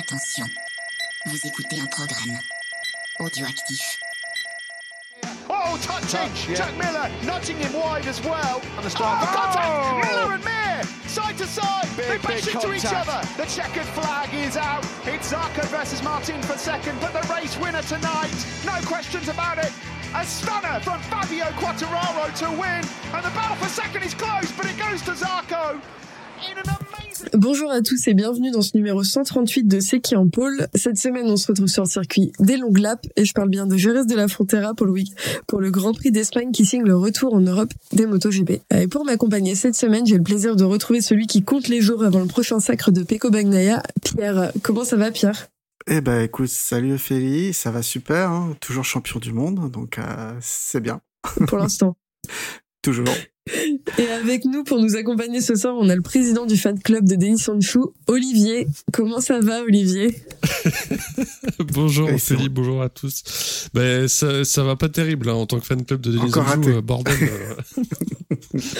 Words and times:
Attention, 0.00 0.46
vous 1.26 1.46
écoutez 1.46 1.78
un 1.78 1.86
programme 1.86 2.38
audioactif. 3.18 3.98
Oh, 5.46 5.76
touching! 5.82 6.08
Touch, 6.08 6.48
yeah. 6.48 6.54
Jack 6.54 6.74
Miller 6.78 7.10
nudging 7.26 7.58
him 7.58 7.74
wide 7.74 8.06
as 8.06 8.18
well. 8.24 8.62
And 8.78 8.84
the 8.86 8.88
strike. 8.88 9.20
Oh, 9.20 9.26
contact! 9.26 9.68
Oh! 9.68 10.00
Miller 10.00 10.34
and 10.36 10.44
Mir, 10.44 10.84
side 11.06 11.36
to 11.36 11.46
side. 11.46 11.86
Big, 11.98 12.06
they 12.08 12.16
bash 12.16 12.46
big 12.46 12.54
into 12.54 12.72
each 12.72 12.86
other. 12.86 13.20
The 13.36 13.44
checkered 13.44 13.84
flag 13.92 14.32
is 14.32 14.56
out. 14.56 14.86
It's 15.04 15.30
Zarco 15.30 15.64
versus 15.66 16.02
Martin 16.02 16.40
for 16.42 16.56
second, 16.56 16.98
but 16.98 17.12
the 17.12 17.20
race 17.30 17.58
winner 17.58 17.82
tonight, 17.82 18.32
no 18.64 18.80
questions 18.86 19.28
about 19.28 19.58
it. 19.58 19.70
A 20.14 20.24
stunner 20.24 20.80
from 20.80 20.98
Fabio 21.12 21.44
Quattararo 21.60 22.34
to 22.38 22.50
win, 22.52 22.82
and 23.12 23.22
the 23.22 23.30
battle 23.36 23.56
for 23.56 23.68
second 23.68 24.02
is 24.02 24.14
close, 24.14 24.50
but 24.52 24.64
it 24.64 24.78
goes 24.78 25.02
to 25.02 25.10
Zarco 25.10 25.78
in 26.50 26.56
an 26.56 26.64
amazing. 26.64 26.79
Bonjour 27.34 27.70
à 27.70 27.80
tous 27.82 28.08
et 28.08 28.14
bienvenue 28.14 28.50
dans 28.50 28.62
ce 28.62 28.76
numéro 28.76 29.02
138 29.02 29.64
de 29.64 29.80
C'est 29.80 30.00
qui 30.00 30.16
en 30.16 30.28
pôle. 30.28 30.68
Cette 30.74 30.96
semaine, 30.96 31.26
on 31.26 31.36
se 31.36 31.46
retrouve 31.48 31.66
sur 31.66 31.84
le 31.84 31.88
circuit 31.88 32.32
des 32.38 32.56
longues 32.56 32.78
laps 32.78 33.10
et 33.16 33.24
je 33.24 33.32
parle 33.32 33.48
bien 33.48 33.66
de 33.66 33.76
Jerez 33.76 34.06
de 34.06 34.14
la 34.14 34.28
Frontera 34.28 34.74
pour 34.74 34.86
le 34.86 34.92
week 34.92 35.12
pour 35.46 35.60
le 35.60 35.70
Grand 35.70 35.92
Prix 35.92 36.12
d'Espagne 36.12 36.52
qui 36.52 36.64
signe 36.64 36.84
le 36.84 36.96
retour 36.96 37.34
en 37.34 37.40
Europe 37.40 37.72
des 37.92 38.06
MotoGP. 38.06 38.62
Et 38.74 38.88
pour 38.88 39.04
m'accompagner 39.04 39.54
cette 39.54 39.74
semaine, 39.74 40.06
j'ai 40.06 40.16
le 40.16 40.22
plaisir 40.22 40.56
de 40.56 40.64
retrouver 40.64 41.00
celui 41.00 41.26
qui 41.26 41.42
compte 41.42 41.68
les 41.68 41.80
jours 41.80 42.04
avant 42.04 42.20
le 42.20 42.26
prochain 42.26 42.60
sacre 42.60 42.90
de 42.90 43.02
Peko 43.02 43.30
Bagnaia, 43.30 43.82
Pierre. 44.02 44.52
Comment 44.62 44.84
ça 44.84 44.96
va, 44.96 45.10
Pierre? 45.10 45.48
Eh 45.86 46.00
ben 46.00 46.22
écoute, 46.22 46.48
salut 46.48 46.94
Ophélie, 46.94 47.52
ça 47.52 47.70
va 47.70 47.82
super, 47.82 48.30
hein, 48.30 48.56
toujours 48.60 48.84
champion 48.84 49.18
du 49.18 49.32
monde, 49.32 49.70
donc 49.70 49.98
euh, 49.98 50.32
c'est 50.40 50.80
bien, 50.80 51.00
pour 51.48 51.58
l'instant 51.58 51.96
toujours. 52.82 53.06
Et 53.98 54.06
avec 54.08 54.44
nous 54.44 54.62
pour 54.64 54.78
nous 54.80 54.96
accompagner 54.96 55.40
ce 55.40 55.54
soir, 55.56 55.74
on 55.78 55.88
a 55.88 55.96
le 55.96 56.02
président 56.02 56.46
du 56.46 56.56
fan 56.56 56.78
club 56.78 57.08
de 57.08 57.16
Denis 57.16 57.38
Sanchou, 57.38 57.94
Olivier. 58.06 58.68
Comment 58.92 59.20
ça 59.20 59.40
va, 59.40 59.62
Olivier 59.62 60.14
bonjour 61.72 62.08
Ouais, 62.08 62.48
bonjour 62.50 62.82
à 62.82 62.88
tous. 62.88 63.68
Ben 63.74 64.06
ça, 64.08 64.44
ça 64.44 64.62
va 64.62 64.76
pas 64.76 64.88
terrible 64.88 65.28
hein, 65.30 65.34
en 65.34 65.46
tant 65.46 65.58
que 65.58 65.66
fan 65.66 65.84
club 65.84 66.00
de 66.00 66.12
Denis 66.12 66.30
raté. 66.32 66.68
euh, 66.68 66.80
bordel. 66.80 67.14
euh. 67.22 67.82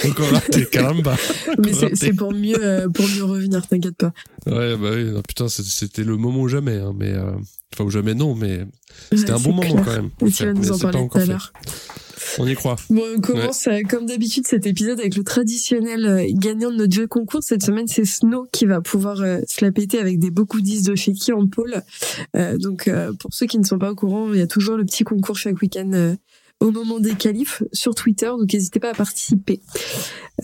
Encore 0.08 0.28
raté, 0.30 0.66
caramba. 0.66 1.16
Mais 1.58 1.72
c'est 1.94 2.12
pour 2.12 2.32
mieux 2.32 2.62
euh, 2.62 2.88
pour 2.88 3.06
mieux 3.08 3.24
revenir, 3.24 3.66
t'inquiète 3.66 3.96
pas. 3.96 4.12
Ouais 4.46 4.76
bah 4.76 4.90
oui, 4.94 5.04
non, 5.04 5.22
putain 5.22 5.48
c'était 5.48 6.04
le 6.04 6.16
moment 6.16 6.40
ou 6.42 6.48
jamais, 6.48 6.76
hein, 6.76 6.92
mais 6.96 7.10
euh, 7.12 7.32
enfin 7.74 7.84
ou 7.84 7.90
jamais 7.90 8.14
non, 8.14 8.34
mais 8.34 8.60
c'était 9.10 9.32
Ouais, 9.32 9.38
un 9.38 9.40
bon 9.40 9.52
moment 9.52 9.82
quand 9.82 9.92
même. 9.96 10.10
Et 10.24 10.30
tu 10.30 10.44
vas 10.44 10.52
Mais 10.52 10.60
nous 10.60 10.72
en 10.72 10.78
parler 10.78 11.08
tout 11.10 11.18
à 11.18 11.24
l'heure. 11.24 11.52
On 12.38 12.46
y 12.46 12.54
croit. 12.54 12.76
Bon, 12.90 13.02
on 13.16 13.20
commence 13.20 13.66
euh, 13.66 13.80
comme 13.88 14.06
d'habitude 14.06 14.46
cet 14.46 14.66
épisode 14.66 15.00
avec 15.00 15.16
le 15.16 15.24
traditionnel 15.24 16.06
euh, 16.06 16.26
gagnant 16.30 16.70
de 16.70 16.76
notre 16.76 16.94
jeu 16.94 17.06
concours. 17.06 17.42
Cette 17.42 17.62
semaine, 17.62 17.86
c'est 17.88 18.04
Snow 18.04 18.46
qui 18.52 18.66
va 18.66 18.80
pouvoir 18.80 19.20
euh, 19.20 19.40
se 19.48 19.64
la 19.64 19.72
péter 19.72 19.98
avec 19.98 20.18
des 20.18 20.30
beaucoup 20.30 20.60
10 20.60 20.84
de 20.84 20.94
chez 20.94 21.12
qui 21.12 21.32
en 21.32 21.46
pôle. 21.46 21.82
Euh, 22.36 22.56
donc, 22.58 22.88
euh, 22.88 23.12
pour 23.12 23.32
ceux 23.32 23.46
qui 23.46 23.58
ne 23.58 23.64
sont 23.64 23.78
pas 23.78 23.90
au 23.90 23.94
courant, 23.94 24.32
il 24.32 24.38
y 24.38 24.42
a 24.42 24.46
toujours 24.46 24.76
le 24.76 24.84
petit 24.84 25.04
concours 25.04 25.36
chaque 25.36 25.60
week-end 25.60 26.16
au 26.60 26.70
moment 26.70 27.00
des 27.00 27.14
qualifs 27.14 27.62
sur 27.72 27.94
Twitter. 27.94 28.26
Donc, 28.26 28.52
n'hésitez 28.52 28.80
pas 28.80 28.90
à 28.90 28.94
participer. 28.94 29.60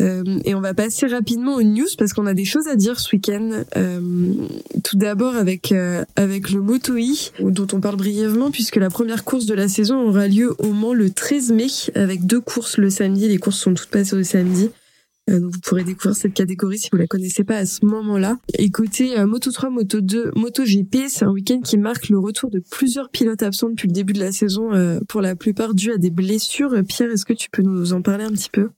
Euh, 0.00 0.24
et 0.44 0.54
on 0.54 0.60
va 0.60 0.74
passer 0.74 1.06
rapidement 1.06 1.54
aux 1.54 1.62
news 1.62 1.86
parce 1.98 2.12
qu'on 2.12 2.26
a 2.26 2.34
des 2.34 2.44
choses 2.44 2.68
à 2.68 2.76
dire 2.76 2.98
ce 2.98 3.14
week-end. 3.14 3.64
Euh, 3.76 4.00
tout 4.82 4.96
d'abord 4.96 5.36
avec 5.36 5.72
euh, 5.72 6.04
avec 6.16 6.50
le 6.50 6.60
Moto 6.60 6.94
E, 6.96 7.50
dont 7.50 7.66
on 7.72 7.80
parle 7.80 7.96
brièvement 7.96 8.50
puisque 8.50 8.76
la 8.76 8.90
première 8.90 9.24
course 9.24 9.46
de 9.46 9.54
la 9.54 9.68
saison 9.68 10.00
aura 10.08 10.28
lieu 10.28 10.54
au 10.58 10.72
Mans 10.72 10.94
le 10.94 11.10
13 11.10 11.52
mai 11.52 11.66
avec 11.94 12.26
deux 12.26 12.40
courses 12.40 12.78
le 12.78 12.90
samedi. 12.90 13.28
Les 13.28 13.38
courses 13.38 13.58
sont 13.58 13.74
toutes 13.74 13.90
passées 13.90 14.16
au 14.16 14.22
samedi. 14.22 14.70
Euh, 15.28 15.40
donc 15.40 15.52
vous 15.52 15.60
pourrez 15.60 15.84
découvrir 15.84 16.16
cette 16.16 16.34
catégorie 16.34 16.78
si 16.78 16.88
vous 16.92 16.98
la 16.98 17.06
connaissez 17.06 17.44
pas 17.44 17.56
à 17.56 17.66
ce 17.66 17.84
moment-là. 17.84 18.38
Et 18.58 18.70
côté 18.70 19.18
euh, 19.18 19.26
Moto 19.26 19.50
3, 19.50 19.70
Moto 19.70 20.00
2, 20.00 20.32
Moto 20.36 20.64
GP, 20.64 21.08
c'est 21.08 21.24
un 21.24 21.30
week-end 21.30 21.60
qui 21.60 21.78
marque 21.78 22.08
le 22.08 22.18
retour 22.18 22.50
de 22.50 22.60
plusieurs 22.70 23.10
pilotes 23.10 23.42
absents 23.42 23.70
depuis 23.70 23.88
le 23.88 23.92
début 23.92 24.12
de 24.12 24.20
la 24.20 24.32
saison, 24.32 24.72
euh, 24.72 25.00
pour 25.08 25.20
la 25.20 25.36
plupart 25.36 25.74
dû 25.74 25.92
à 25.92 25.98
des 25.98 26.10
blessures. 26.10 26.74
Pierre, 26.86 27.10
est-ce 27.10 27.24
que 27.24 27.32
tu 27.32 27.50
peux 27.50 27.62
nous 27.62 27.92
en 27.92 28.02
parler 28.02 28.24
un 28.24 28.30
petit 28.32 28.50
peu? 28.50 28.68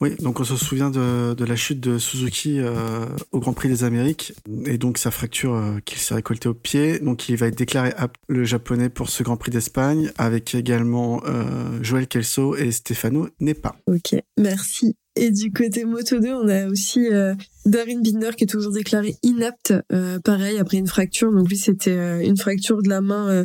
Oui, 0.00 0.14
donc 0.16 0.40
on 0.40 0.44
se 0.44 0.56
souvient 0.56 0.90
de, 0.90 1.34
de 1.34 1.44
la 1.44 1.56
chute 1.56 1.80
de 1.80 1.98
Suzuki 1.98 2.58
euh, 2.60 3.06
au 3.32 3.40
Grand 3.40 3.54
Prix 3.54 3.68
des 3.68 3.82
Amériques 3.82 4.34
et 4.66 4.76
donc 4.76 4.98
sa 4.98 5.10
fracture 5.10 5.54
euh, 5.54 5.78
qu'il 5.84 5.98
s'est 5.98 6.14
récoltée 6.14 6.48
au 6.48 6.54
pied. 6.54 6.98
Donc 6.98 7.28
il 7.28 7.36
va 7.36 7.46
être 7.46 7.56
déclaré 7.56 7.92
apte, 7.96 8.16
le 8.28 8.44
japonais 8.44 8.90
pour 8.90 9.08
ce 9.08 9.22
Grand 9.22 9.36
Prix 9.36 9.50
d'Espagne 9.50 10.10
avec 10.18 10.54
également 10.54 11.22
euh, 11.26 11.82
Joël 11.82 12.06
Kelso 12.08 12.56
et 12.56 12.72
Stefano 12.72 13.28
Nepa. 13.40 13.76
Ok, 13.86 14.16
merci. 14.38 14.96
Et 15.16 15.30
du 15.30 15.50
côté 15.50 15.84
Moto 15.84 16.20
2, 16.20 16.28
on 16.34 16.48
a 16.48 16.66
aussi 16.66 17.08
euh, 17.08 17.34
Darin 17.64 18.00
Binder 18.00 18.30
qui 18.36 18.44
est 18.44 18.48
toujours 18.48 18.72
déclaré 18.72 19.16
inapte, 19.22 19.72
euh, 19.92 20.18
pareil, 20.20 20.58
après 20.58 20.76
une 20.76 20.86
fracture. 20.86 21.32
Donc 21.32 21.48
lui, 21.48 21.56
c'était 21.56 21.90
euh, 21.90 22.20
une 22.20 22.36
fracture 22.36 22.82
de 22.82 22.88
la 22.88 23.00
main 23.00 23.28
euh, 23.30 23.44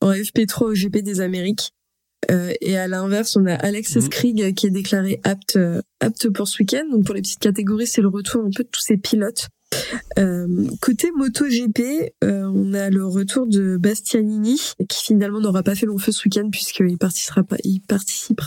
en 0.00 0.12
FP3 0.12 0.64
au 0.64 0.72
GP 0.74 0.98
des 0.98 1.20
Amériques. 1.20 1.72
Euh, 2.30 2.52
et 2.60 2.76
à 2.76 2.86
l'inverse, 2.88 3.36
on 3.36 3.46
a 3.46 3.54
Alex 3.54 3.96
Mhm. 3.96 4.02
Skrig 4.02 4.54
qui 4.54 4.66
est 4.66 4.70
déclaré 4.70 5.20
apte, 5.24 5.56
euh, 5.56 5.82
apte 6.00 6.28
pour 6.30 6.46
ce 6.46 6.62
week-end. 6.62 6.84
Donc 6.90 7.04
pour 7.04 7.14
les 7.14 7.22
petites 7.22 7.40
catégories, 7.40 7.86
c'est 7.86 8.02
le 8.02 8.08
retour 8.08 8.42
un 8.44 8.50
peu 8.54 8.62
de 8.62 8.68
tous 8.68 8.80
ces 8.80 8.96
pilotes. 8.96 9.48
Euh, 10.18 10.66
côté 10.80 11.10
MotoGP, 11.16 12.12
euh, 12.24 12.50
on 12.52 12.74
a 12.74 12.90
le 12.90 13.06
retour 13.06 13.46
de 13.46 13.76
Bastianini 13.76 14.60
qui 14.88 15.04
finalement 15.04 15.40
n'aura 15.40 15.62
pas 15.62 15.74
fait 15.74 15.86
long 15.86 15.98
feu 15.98 16.12
ce 16.12 16.24
week-end 16.24 16.48
puisqu'il 16.50 16.98
participera 16.98 17.44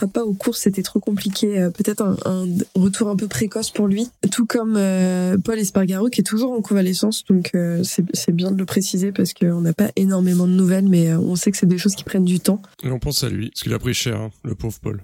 pas, 0.08 0.24
aux 0.24 0.34
courses, 0.34 0.62
c'était 0.62 0.84
trop 0.84 1.00
compliqué. 1.00 1.60
Euh, 1.60 1.70
Peut-être 1.70 2.02
un, 2.02 2.48
retour 2.76 3.10
un 3.10 3.16
peu 3.16 3.28
précoce 3.28 3.72
pour 3.72 3.88
lui, 3.88 4.10
tout 4.32 4.46
comme 4.46 4.74
Paul 5.44 5.60
Espargaro 5.60 6.10
qui 6.10 6.22
est 6.22 6.26
toujours 6.26 6.52
en 6.52 6.62
convalescence. 6.62 7.24
Donc 7.26 7.52
c'est 7.84 8.32
bien 8.32 8.52
de 8.52 8.58
le 8.58 8.66
préciser 8.66 9.12
parce 9.12 9.34
qu'on 9.34 9.62
n'a 9.62 9.74
pas 9.74 9.92
énormément 9.96 10.48
de 10.48 10.54
nouvelles, 10.54 10.88
mais 10.88 11.14
on 11.14 11.36
sait 11.36 11.52
que 11.52 11.58
c'est 11.58 11.66
des 11.66 11.78
choses 11.78 11.96
qui 11.96 12.04
prennent 12.04 12.26
du 12.26 12.40
temps. 12.40 12.62
Et 12.84 12.92
on 12.92 13.00
pense 13.00 13.24
à 13.24 13.30
lui, 13.30 13.50
parce 13.50 13.64
qu'il 13.64 13.74
a 13.74 13.80
pris 13.80 13.94
cher, 13.94 14.20
hein, 14.20 14.32
le 14.44 14.56
pauvre 14.56 14.78
Paul. 14.82 15.02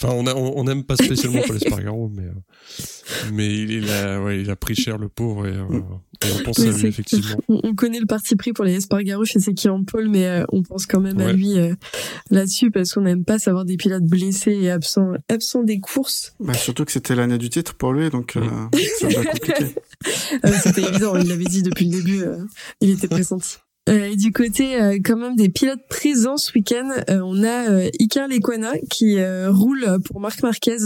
Enfin, 0.00 0.14
on, 0.14 0.26
a, 0.26 0.34
on, 0.34 0.52
on 0.56 0.66
aime 0.68 0.84
pas 0.84 0.96
spécialement 0.96 1.40
Paul 1.46 1.56
Espargaro, 1.56 2.10
mais, 2.14 2.22
euh, 2.22 2.84
mais 3.32 3.46
il, 3.46 3.70
il 3.70 3.90
a, 3.90 4.20
ouais, 4.22 4.40
il 4.40 4.50
a 4.50 4.56
pris 4.56 4.74
cher 4.74 4.98
le 4.98 5.08
pauvre 5.08 5.46
et, 5.46 5.50
euh, 5.50 5.80
et 6.24 6.28
on 6.38 6.42
pense 6.44 6.58
Oui, 6.58 6.68
à 6.68 6.72
lui, 6.72 6.86
effectivement. 6.86 7.36
On, 7.48 7.60
on 7.62 7.74
connaît 7.74 8.00
le 8.00 8.06
parti 8.06 8.36
pris 8.36 8.52
pour 8.52 8.64
les 8.64 8.74
Espargaro 8.74 9.24
chez 9.24 9.38
qui 9.54 9.68
en 9.68 9.84
pôle, 9.84 10.08
mais 10.08 10.26
euh, 10.26 10.44
on 10.52 10.62
pense 10.62 10.86
quand 10.86 11.00
même 11.00 11.20
à 11.20 11.32
lui 11.32 11.58
euh, 11.58 11.74
là-dessus 12.30 12.70
parce 12.70 12.92
qu'on 12.92 13.02
n'aime 13.02 13.24
pas 13.24 13.38
savoir 13.38 13.64
des 13.64 13.76
pilotes 13.76 14.04
blessés 14.04 14.52
et 14.52 14.70
absents, 14.70 15.12
absents 15.28 15.62
des 15.62 15.80
courses. 15.80 16.34
Bah, 16.40 16.54
surtout 16.54 16.84
que 16.84 16.92
c'était 16.92 17.14
l'année 17.14 17.38
du 17.38 17.50
titre 17.50 17.74
pour 17.74 17.92
lui, 17.92 18.08
donc 18.10 18.36
euh, 18.36 18.42
ça 19.00 19.08
va 19.08 19.24
compliqué. 19.24 19.64
Euh, 20.44 20.50
C'était 20.60 20.82
évident, 20.82 21.14
il 21.16 21.28
l'avait 21.28 21.44
dit 21.44 21.62
depuis 21.62 21.84
le 21.84 21.98
début, 21.98 22.22
euh, 22.22 22.38
il 22.80 22.90
était 22.90 23.06
pressenti. 23.06 23.58
Euh, 23.88 24.10
et 24.10 24.16
du 24.16 24.30
côté 24.32 24.80
euh, 24.80 24.98
quand 25.04 25.16
même 25.16 25.34
des 25.34 25.48
pilotes 25.48 25.86
présents 25.88 26.36
ce 26.36 26.52
week-end, 26.52 26.88
euh, 27.10 27.20
on 27.24 27.42
a 27.42 27.68
euh, 27.68 27.90
Iker 28.00 28.28
Lecuona 28.28 28.74
qui 28.90 29.18
roule 29.48 29.98
pour 30.04 30.20
Marc 30.20 30.42
Marquez 30.42 30.78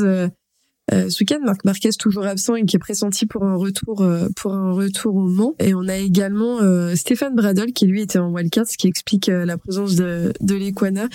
euh, 0.92 1.08
ce 1.08 1.20
week-end. 1.22 1.38
Marc 1.44 1.64
Marquez 1.64 1.90
toujours 1.98 2.26
absent 2.26 2.54
et 2.54 2.64
qui 2.64 2.76
est 2.76 2.80
pressenti 2.80 3.26
pour 3.26 3.44
un 3.44 3.56
retour 3.56 4.02
euh, 4.02 4.28
pour 4.36 4.54
un 4.54 4.72
retour 4.72 5.16
au 5.16 5.26
Mans. 5.26 5.54
Et 5.58 5.74
on 5.74 5.88
a 5.88 5.96
également 5.96 6.60
euh, 6.60 6.94
Stéphane 6.94 7.34
Bradol 7.34 7.72
qui 7.72 7.86
lui 7.86 8.02
était 8.02 8.18
en 8.18 8.30
wildcard, 8.30 8.66
ce 8.66 8.76
qui 8.76 8.86
explique 8.86 9.28
euh, 9.28 9.44
la 9.44 9.56
présence 9.58 9.96
de, 9.96 10.32
de 10.40 10.54
Lecuona. 10.54 11.08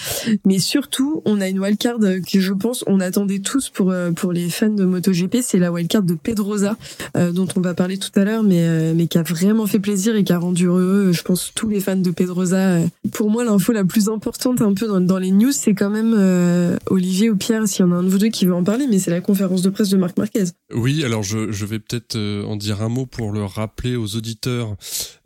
Mais 0.45 0.59
surtout, 0.59 1.21
on 1.25 1.39
a 1.41 1.47
une 1.47 1.59
wildcard 1.59 1.97
euh, 2.03 2.19
que 2.19 2.39
je 2.39 2.53
pense 2.53 2.83
on 2.87 2.99
attendait 2.99 3.39
tous 3.39 3.69
pour 3.69 3.91
euh, 3.91 4.11
pour 4.11 4.33
les 4.33 4.49
fans 4.49 4.69
de 4.69 4.83
MotoGP, 4.83 5.37
c'est 5.41 5.59
la 5.59 5.71
wildcard 5.71 6.03
de 6.03 6.15
Pedrosa 6.15 6.77
dont 7.15 7.47
on 7.55 7.61
va 7.61 7.73
parler 7.73 7.97
tout 7.97 8.11
à 8.19 8.23
l'heure, 8.23 8.43
mais 8.43 8.93
mais 8.93 9.07
qui 9.07 9.17
a 9.17 9.23
vraiment 9.23 9.67
fait 9.67 9.79
plaisir 9.79 10.15
et 10.15 10.23
qui 10.23 10.33
a 10.33 10.37
rendu 10.37 10.65
heureux, 10.65 11.11
je 11.11 11.21
pense, 11.21 11.51
tous 11.53 11.69
les 11.69 11.79
fans 11.79 11.95
de 11.95 12.11
Pedrosa. 12.11 12.77
Pour 13.11 13.29
moi, 13.29 13.43
l'info 13.43 13.71
la 13.71 13.85
plus 13.85 14.09
importante 14.09 14.61
un 14.61 14.73
peu 14.73 14.87
dans, 14.87 15.01
dans 15.01 15.17
les 15.17 15.31
news, 15.31 15.51
c'est 15.51 15.73
quand 15.73 15.89
même 15.89 16.77
Olivier 16.87 17.29
ou 17.29 17.35
Pierre, 17.35 17.67
s'il 17.67 17.85
y 17.85 17.87
en 17.87 17.91
a 17.91 17.95
un 17.95 18.03
de 18.03 18.09
vous 18.09 18.17
deux 18.17 18.29
qui 18.29 18.45
veut 18.45 18.55
en 18.55 18.63
parler, 18.63 18.87
mais 18.89 18.99
c'est 18.99 19.11
la 19.11 19.21
conférence 19.21 19.60
de 19.61 19.69
presse 19.69 19.89
de 19.89 19.97
Marc 19.97 20.17
Marquez. 20.17 20.45
Oui, 20.73 21.03
alors 21.03 21.23
je, 21.23 21.65
vais 21.65 21.79
peut-être 21.79 22.15
euh, 22.15 22.43
en 22.45 22.55
dire 22.55 22.81
un 22.81 22.89
mot 22.89 23.05
pour 23.05 23.31
le 23.31 23.43
rappeler 23.43 23.95
aux 23.95 24.15
auditeurs. 24.15 24.75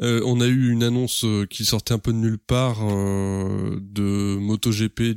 Euh, 0.01 0.21
on 0.25 0.41
a 0.41 0.47
eu 0.47 0.71
une 0.71 0.83
annonce 0.83 1.23
euh, 1.23 1.45
qui 1.45 1.65
sortait 1.65 1.93
un 1.93 1.99
peu 1.99 2.11
de 2.11 2.17
nulle 2.17 2.37
part 2.37 2.79
de 2.85 4.37
MotoGP, 4.37 5.15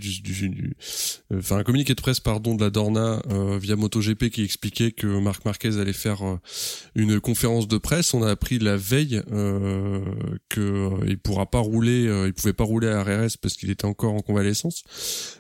enfin 1.35 1.59
un 1.59 1.63
communiqué 1.65 1.95
de 1.95 2.01
presse 2.01 2.21
pardon 2.21 2.55
de 2.55 2.63
la 2.63 2.71
Dorna 2.71 3.23
via 3.61 3.77
MotoGP 3.77 4.31
qui 4.31 4.43
expliquait 4.43 4.93
que 4.93 5.07
Marc 5.07 5.45
Marquez 5.45 5.79
allait 5.79 5.93
faire 5.93 6.39
une 6.95 7.21
conférence 7.21 7.69
de 7.69 7.79
presse. 7.79 8.15
On 8.15 8.23
a 8.23 8.31
appris 8.31 8.59
la 8.59 8.77
veille 8.77 9.23
euh, 9.33 10.01
que 10.49 10.91
il 11.07 11.19
pourra 11.19 11.47
pas 11.47 11.59
rouler, 11.59 12.05
il 12.27 12.33
pouvait 12.33 12.53
pas 12.53 12.65
rouler 12.65 12.89
à 12.89 13.03
RRS 13.03 13.37
parce 13.41 13.55
qu'il 13.55 13.71
était 13.71 13.85
encore 13.85 14.15
en 14.15 14.21
convalescence. 14.21 14.83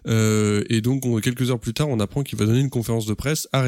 Et 0.06 0.80
donc 0.80 1.04
on- 1.06 1.20
quelques 1.20 1.50
heures 1.50 1.60
plus 1.60 1.74
tard, 1.74 1.88
on 1.88 2.00
apprend 2.00 2.22
qu'il 2.22 2.38
va 2.38 2.46
donner 2.46 2.60
une 2.60 2.70
conférence 2.70 3.06
de 3.06 3.14
presse 3.14 3.48
à 3.52 3.62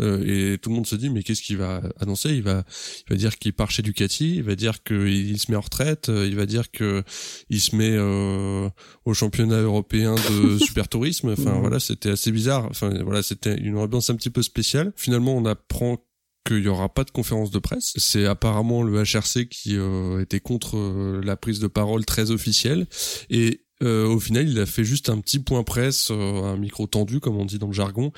Euh, 0.00 0.54
et 0.54 0.58
tout 0.58 0.70
le 0.70 0.76
monde 0.76 0.86
se 0.86 0.96
dit 0.96 1.10
mais 1.10 1.22
qu'est-ce 1.22 1.42
qu'il 1.42 1.56
va 1.56 1.82
annoncer? 2.00 2.30
Il 2.30 2.42
va 2.42 2.64
il 3.06 3.10
va 3.10 3.16
dire 3.16 3.38
qu'il 3.38 3.52
part 3.52 3.70
chez 3.70 3.82
Ducati, 3.82 4.36
il 4.36 4.42
va 4.42 4.56
dire 4.56 4.82
qu'il 4.82 5.38
se 5.38 5.50
met 5.50 5.56
en 5.56 5.60
retraite, 5.60 6.08
euh, 6.08 6.26
il 6.26 6.36
va 6.36 6.46
dire 6.46 6.70
que 6.70 7.02
il 7.50 7.60
se 7.60 7.76
met 7.76 7.92
euh, 7.92 8.68
au 9.04 9.14
championnat 9.14 9.60
européen 9.60 10.14
de 10.14 10.58
super 10.64 10.88
tourisme. 10.88 11.30
Enfin 11.30 11.58
voilà, 11.60 11.80
c'était 11.80 12.10
assez 12.10 12.32
bizarre. 12.32 12.66
Enfin 12.70 12.92
voilà, 13.04 13.22
c'était 13.22 13.56
une 13.56 13.76
ambiance 13.76 14.10
un 14.10 14.16
petit 14.16 14.30
peu 14.30 14.42
spéciale. 14.42 14.92
Finalement, 14.96 15.36
on 15.36 15.44
apprend 15.44 15.98
qu'il 16.44 16.62
y 16.62 16.68
aura 16.68 16.88
pas 16.88 17.04
de 17.04 17.10
conférence 17.10 17.50
de 17.50 17.58
presse. 17.58 17.94
C'est 17.96 18.26
apparemment 18.26 18.82
le 18.82 19.02
HRC 19.02 19.48
qui 19.48 19.76
euh, 19.76 20.20
était 20.20 20.40
contre 20.40 20.76
euh, 20.76 21.20
la 21.24 21.36
prise 21.36 21.58
de 21.58 21.66
parole 21.66 22.04
très 22.04 22.30
officielle 22.30 22.86
et 23.30 23.63
euh, 23.84 24.06
au 24.06 24.20
final, 24.20 24.48
il 24.48 24.58
a 24.58 24.66
fait 24.66 24.84
juste 24.84 25.08
un 25.08 25.20
petit 25.20 25.38
point 25.38 25.62
presse, 25.62 26.10
un 26.10 26.56
micro 26.56 26.86
tendu, 26.86 27.20
comme 27.20 27.36
on 27.36 27.44
dit 27.44 27.58
dans 27.58 27.68
le 27.68 27.72
jargon, 27.72 28.12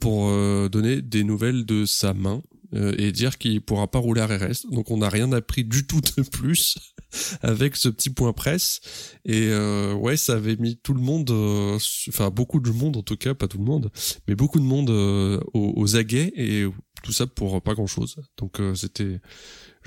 pour 0.00 0.30
donner 0.68 1.02
des 1.02 1.24
nouvelles 1.24 1.64
de 1.64 1.84
sa 1.84 2.14
main 2.14 2.42
et 2.72 3.12
dire 3.12 3.38
qu'il 3.38 3.62
pourra 3.62 3.88
pas 3.88 3.98
rouler 3.98 4.20
à 4.20 4.26
RS. 4.26 4.70
Donc 4.70 4.90
on 4.90 4.98
n'a 4.98 5.08
rien 5.08 5.32
appris 5.32 5.64
du 5.64 5.86
tout 5.86 6.00
de 6.00 6.22
plus 6.22 6.76
avec 7.42 7.76
ce 7.76 7.88
petit 7.88 8.10
point 8.10 8.32
presse. 8.32 8.80
Et 9.24 9.50
ouais, 9.94 10.16
ça 10.16 10.34
avait 10.34 10.56
mis 10.56 10.76
tout 10.76 10.94
le 10.94 11.00
monde, 11.00 11.30
enfin 12.08 12.30
beaucoup 12.30 12.60
de 12.60 12.70
monde 12.70 12.96
en 12.96 13.02
tout 13.02 13.16
cas, 13.16 13.34
pas 13.34 13.48
tout 13.48 13.58
le 13.58 13.64
monde, 13.64 13.90
mais 14.28 14.34
beaucoup 14.34 14.58
de 14.58 14.64
monde 14.64 14.90
aux, 14.90 15.72
aux 15.76 15.96
aguets 15.96 16.32
et 16.36 16.66
tout 17.06 17.12
ça 17.12 17.26
pour 17.26 17.62
pas 17.62 17.74
grand 17.74 17.86
chose. 17.86 18.16
Donc 18.36 18.60
euh, 18.60 18.74
c'était, 18.74 19.20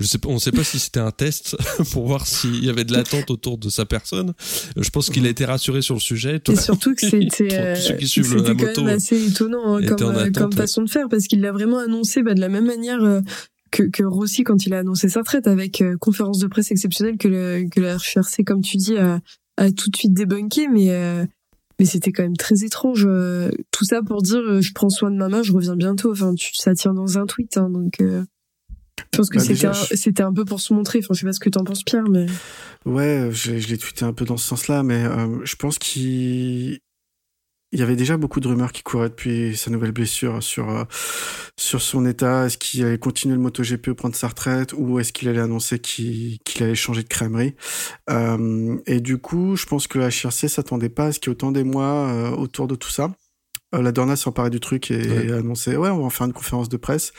je 0.00 0.06
sais 0.06 0.18
pas, 0.18 0.28
on 0.28 0.38
sait 0.38 0.52
pas 0.52 0.64
si 0.64 0.78
c'était 0.78 1.00
un 1.00 1.10
test 1.10 1.56
pour 1.92 2.06
voir 2.06 2.26
s'il 2.26 2.64
y 2.64 2.68
avait 2.68 2.84
de 2.84 2.92
l'attente 2.92 3.30
autour 3.30 3.58
de 3.58 3.68
sa 3.68 3.84
personne. 3.84 4.30
Euh, 4.76 4.82
je 4.82 4.90
pense 4.90 5.10
qu'il 5.10 5.26
a 5.26 5.28
été 5.28 5.44
rassuré 5.44 5.82
sur 5.82 5.94
le 5.94 6.00
sujet. 6.00 6.40
Et 6.48 6.56
surtout 6.56 6.94
que 6.94 7.00
c'était, 7.08 7.48
euh, 7.52 7.76
même 8.76 8.86
assez 8.88 9.28
étonnant 9.28 9.76
hein, 9.76 9.86
comme, 9.86 10.32
comme 10.32 10.52
façon 10.52 10.82
de 10.82 10.90
faire 10.90 11.08
parce 11.08 11.26
qu'il 11.26 11.40
l'a 11.40 11.52
vraiment 11.52 11.78
annoncé 11.78 12.22
bah, 12.22 12.34
de 12.34 12.40
la 12.40 12.48
même 12.48 12.66
manière. 12.66 12.98
que, 13.70 13.84
que 13.84 14.02
Rossi 14.02 14.42
quand 14.42 14.66
il 14.66 14.74
a 14.74 14.78
annoncé 14.80 15.08
sa 15.08 15.20
retraite 15.20 15.46
avec 15.46 15.82
conférence 16.00 16.38
de 16.38 16.48
presse 16.48 16.72
exceptionnelle 16.72 17.18
que 17.18 17.28
le 17.28 17.68
que 17.70 17.80
la 17.80 17.96
HRC 17.96 18.42
comme 18.44 18.62
tu 18.62 18.76
dis 18.76 18.96
a, 18.96 19.20
a 19.56 19.70
tout 19.70 19.90
de 19.90 19.96
suite 19.96 20.12
débunké 20.12 20.66
mais 20.66 20.90
mais 21.80 21.86
c'était 21.86 22.12
quand 22.12 22.22
même 22.22 22.36
très 22.36 22.62
étrange. 22.62 23.06
Euh, 23.08 23.50
tout 23.70 23.86
ça 23.86 24.02
pour 24.02 24.20
dire, 24.20 24.40
euh, 24.40 24.60
je 24.60 24.72
prends 24.74 24.90
soin 24.90 25.10
de 25.10 25.16
ma 25.16 25.30
main, 25.30 25.42
je 25.42 25.50
reviens 25.50 25.76
bientôt. 25.76 26.12
Enfin, 26.12 26.34
tu, 26.34 26.50
ça 26.54 26.74
tient 26.74 26.92
dans 26.92 27.18
un 27.18 27.24
tweet, 27.24 27.56
hein, 27.56 27.70
donc. 27.70 28.02
Euh, 29.00 29.08
je 29.12 29.18
pense 29.18 29.30
que 29.30 29.38
bah, 29.38 29.44
c'était 29.44 29.66
un, 29.66 29.72
c'était 29.72 30.22
un 30.22 30.32
peu 30.32 30.44
pour 30.44 30.60
se 30.60 30.72
montrer. 30.72 31.00
Enfin, 31.00 31.14
je 31.14 31.20
sais 31.20 31.26
pas 31.26 31.32
ce 31.32 31.40
que 31.40 31.50
t'en 31.50 31.64
penses, 31.64 31.82
Pierre, 31.82 32.08
mais. 32.08 32.26
Ouais, 32.84 33.28
je, 33.32 33.58
je 33.58 33.68
l'ai 33.68 33.78
tweeté 33.78 34.04
un 34.04 34.12
peu 34.12 34.24
dans 34.24 34.36
ce 34.36 34.46
sens-là, 34.46 34.82
mais 34.82 35.04
je 35.44 35.56
pense 35.56 35.78
qu'il 35.78 36.80
il 37.72 37.78
y 37.78 37.82
avait 37.82 37.96
déjà 37.96 38.16
beaucoup 38.16 38.40
de 38.40 38.48
rumeurs 38.48 38.72
qui 38.72 38.82
couraient 38.82 39.10
depuis 39.10 39.56
sa 39.56 39.70
nouvelle 39.70 39.92
blessure 39.92 40.42
sur 40.42 40.70
euh, 40.70 40.84
sur 41.56 41.80
son 41.80 42.04
état. 42.04 42.46
Est-ce 42.46 42.58
qu'il 42.58 42.84
allait 42.84 42.98
continuer 42.98 43.36
le 43.36 43.40
MotoGP 43.40 43.88
ou 43.88 43.94
prendre 43.94 44.16
sa 44.16 44.28
retraite? 44.28 44.72
Ou 44.76 44.98
est-ce 44.98 45.12
qu'il 45.12 45.28
allait 45.28 45.40
annoncer 45.40 45.78
qu'il 45.78 46.38
allait 46.60 46.74
changer 46.74 47.02
de 47.02 47.08
crèmerie? 47.08 47.54
Euh, 48.10 48.76
Et 48.86 49.00
du 49.00 49.18
coup, 49.18 49.54
je 49.56 49.66
pense 49.66 49.86
que 49.86 49.98
la 49.98 50.08
HRC 50.08 50.48
s'attendait 50.48 50.88
pas 50.88 51.06
à 51.06 51.12
ce 51.12 51.20
qu'il 51.20 51.30
y 51.30 51.32
ait 51.32 51.36
autant 51.36 51.52
d'émoi 51.52 51.84
euh, 51.84 52.30
autour 52.30 52.66
de 52.66 52.74
tout 52.74 52.90
ça. 52.90 53.12
Euh, 53.72 53.82
la 53.82 53.92
Dorna 53.92 54.16
s'est 54.16 54.28
emparée 54.28 54.50
du 54.50 54.58
truc 54.58 54.90
et 54.90 55.30
a 55.30 55.36
annoncé 55.36 55.76
ouais, 55.76 55.90
on 55.90 56.02
va 56.02 56.10
faire 56.10 56.26
une 56.26 56.32
conférence 56.32 56.68
de 56.68 56.76
presse. 56.76 57.12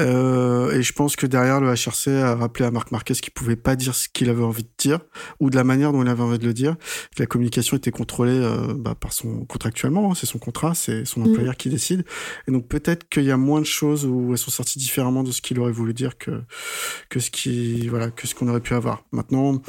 Euh, 0.00 0.72
et 0.72 0.82
je 0.82 0.92
pense 0.92 1.14
que 1.14 1.26
derrière, 1.26 1.60
le 1.60 1.68
HRC 1.72 2.08
a 2.08 2.34
rappelé 2.34 2.64
à 2.64 2.70
Marc 2.70 2.90
Marquez 2.90 3.14
qu'il 3.14 3.32
pouvait 3.32 3.56
pas 3.56 3.76
dire 3.76 3.94
ce 3.94 4.08
qu'il 4.08 4.28
avait 4.28 4.42
envie 4.42 4.64
de 4.64 4.70
dire 4.76 4.98
ou 5.38 5.50
de 5.50 5.56
la 5.56 5.64
manière 5.64 5.92
dont 5.92 6.02
il 6.02 6.08
avait 6.08 6.22
envie 6.22 6.38
de 6.38 6.46
le 6.46 6.52
dire. 6.52 6.76
La 7.18 7.26
communication 7.26 7.76
était 7.76 7.92
contrôlée 7.92 8.36
euh, 8.36 8.74
bah, 8.76 8.94
par 8.94 9.12
son 9.12 9.44
contractuellement, 9.44 10.10
hein, 10.10 10.14
c'est 10.16 10.26
son 10.26 10.38
contrat, 10.38 10.74
c'est 10.74 11.04
son 11.04 11.20
mm. 11.20 11.30
employeur 11.30 11.56
qui 11.56 11.68
décide. 11.68 12.04
Et 12.48 12.52
donc 12.52 12.66
peut-être 12.66 13.08
qu'il 13.08 13.24
y 13.24 13.30
a 13.30 13.36
moins 13.36 13.60
de 13.60 13.66
choses 13.66 14.04
où 14.04 14.32
elles 14.32 14.38
sont 14.38 14.50
sorties 14.50 14.78
différemment 14.78 15.22
de 15.22 15.30
ce 15.30 15.40
qu'il 15.40 15.58
aurait 15.60 15.72
voulu 15.72 15.94
dire 15.94 16.18
que 16.18 16.42
que 17.08 17.20
ce 17.20 17.30
qui 17.30 17.86
voilà 17.88 18.10
que 18.10 18.26
ce 18.26 18.34
qu'on 18.34 18.48
aurait 18.48 18.60
pu 18.60 18.74
avoir. 18.74 19.04
Maintenant, 19.12 19.62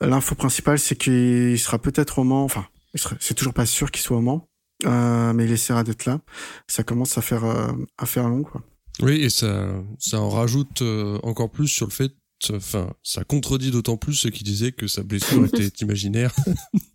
l'info 0.00 0.34
principale, 0.34 0.78
c'est 0.78 0.96
qu'il 0.96 1.58
sera 1.58 1.78
peut-être 1.78 2.18
au 2.18 2.24
Mans. 2.24 2.44
Enfin, 2.44 2.66
c'est 2.94 3.34
toujours 3.34 3.54
pas 3.54 3.66
sûr 3.66 3.90
qu'il 3.90 4.02
soit 4.02 4.16
au 4.16 4.22
Mans. 4.22 4.48
Euh, 4.86 5.32
mais 5.32 5.44
il 5.44 5.52
essaiera 5.52 5.84
d'être 5.84 6.06
là. 6.06 6.20
Ça 6.66 6.82
commence 6.82 7.18
à 7.18 7.22
faire 7.22 7.44
euh, 7.44 7.72
à 7.98 8.06
faire 8.06 8.28
long 8.28 8.42
quoi. 8.42 8.62
Oui, 9.02 9.22
et 9.22 9.30
ça, 9.30 9.68
ça 9.98 10.20
en 10.20 10.28
rajoute 10.28 10.82
euh, 10.82 11.18
encore 11.22 11.50
plus 11.50 11.68
sur 11.68 11.86
le 11.86 11.92
fait, 11.92 12.12
enfin, 12.52 12.92
ça 13.02 13.24
contredit 13.24 13.70
d'autant 13.70 13.96
plus 13.96 14.14
ceux 14.14 14.30
qui 14.30 14.44
disaient 14.44 14.72
que 14.72 14.86
sa 14.86 15.02
blessure 15.02 15.44
était 15.54 15.68
imaginaire. 15.82 16.34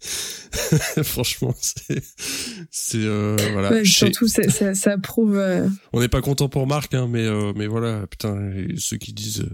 Franchement, 1.03 1.53
c'est, 1.59 2.03
c'est 2.71 2.97
euh, 2.97 3.35
voilà. 3.53 3.71
Ouais, 3.71 3.85
surtout, 3.85 4.27
ça, 4.27 4.75
ça, 4.75 4.97
prouve. 4.97 5.37
Euh, 5.37 5.67
On 5.93 5.99
n'est 5.99 6.07
pas 6.07 6.21
content 6.21 6.49
pour 6.49 6.67
Marc, 6.67 6.93
hein, 6.93 7.07
mais 7.09 7.27
mais 7.55 7.67
voilà, 7.67 8.05
putain, 8.07 8.53
ceux 8.77 8.97
qui 8.97 9.13
disent 9.13 9.45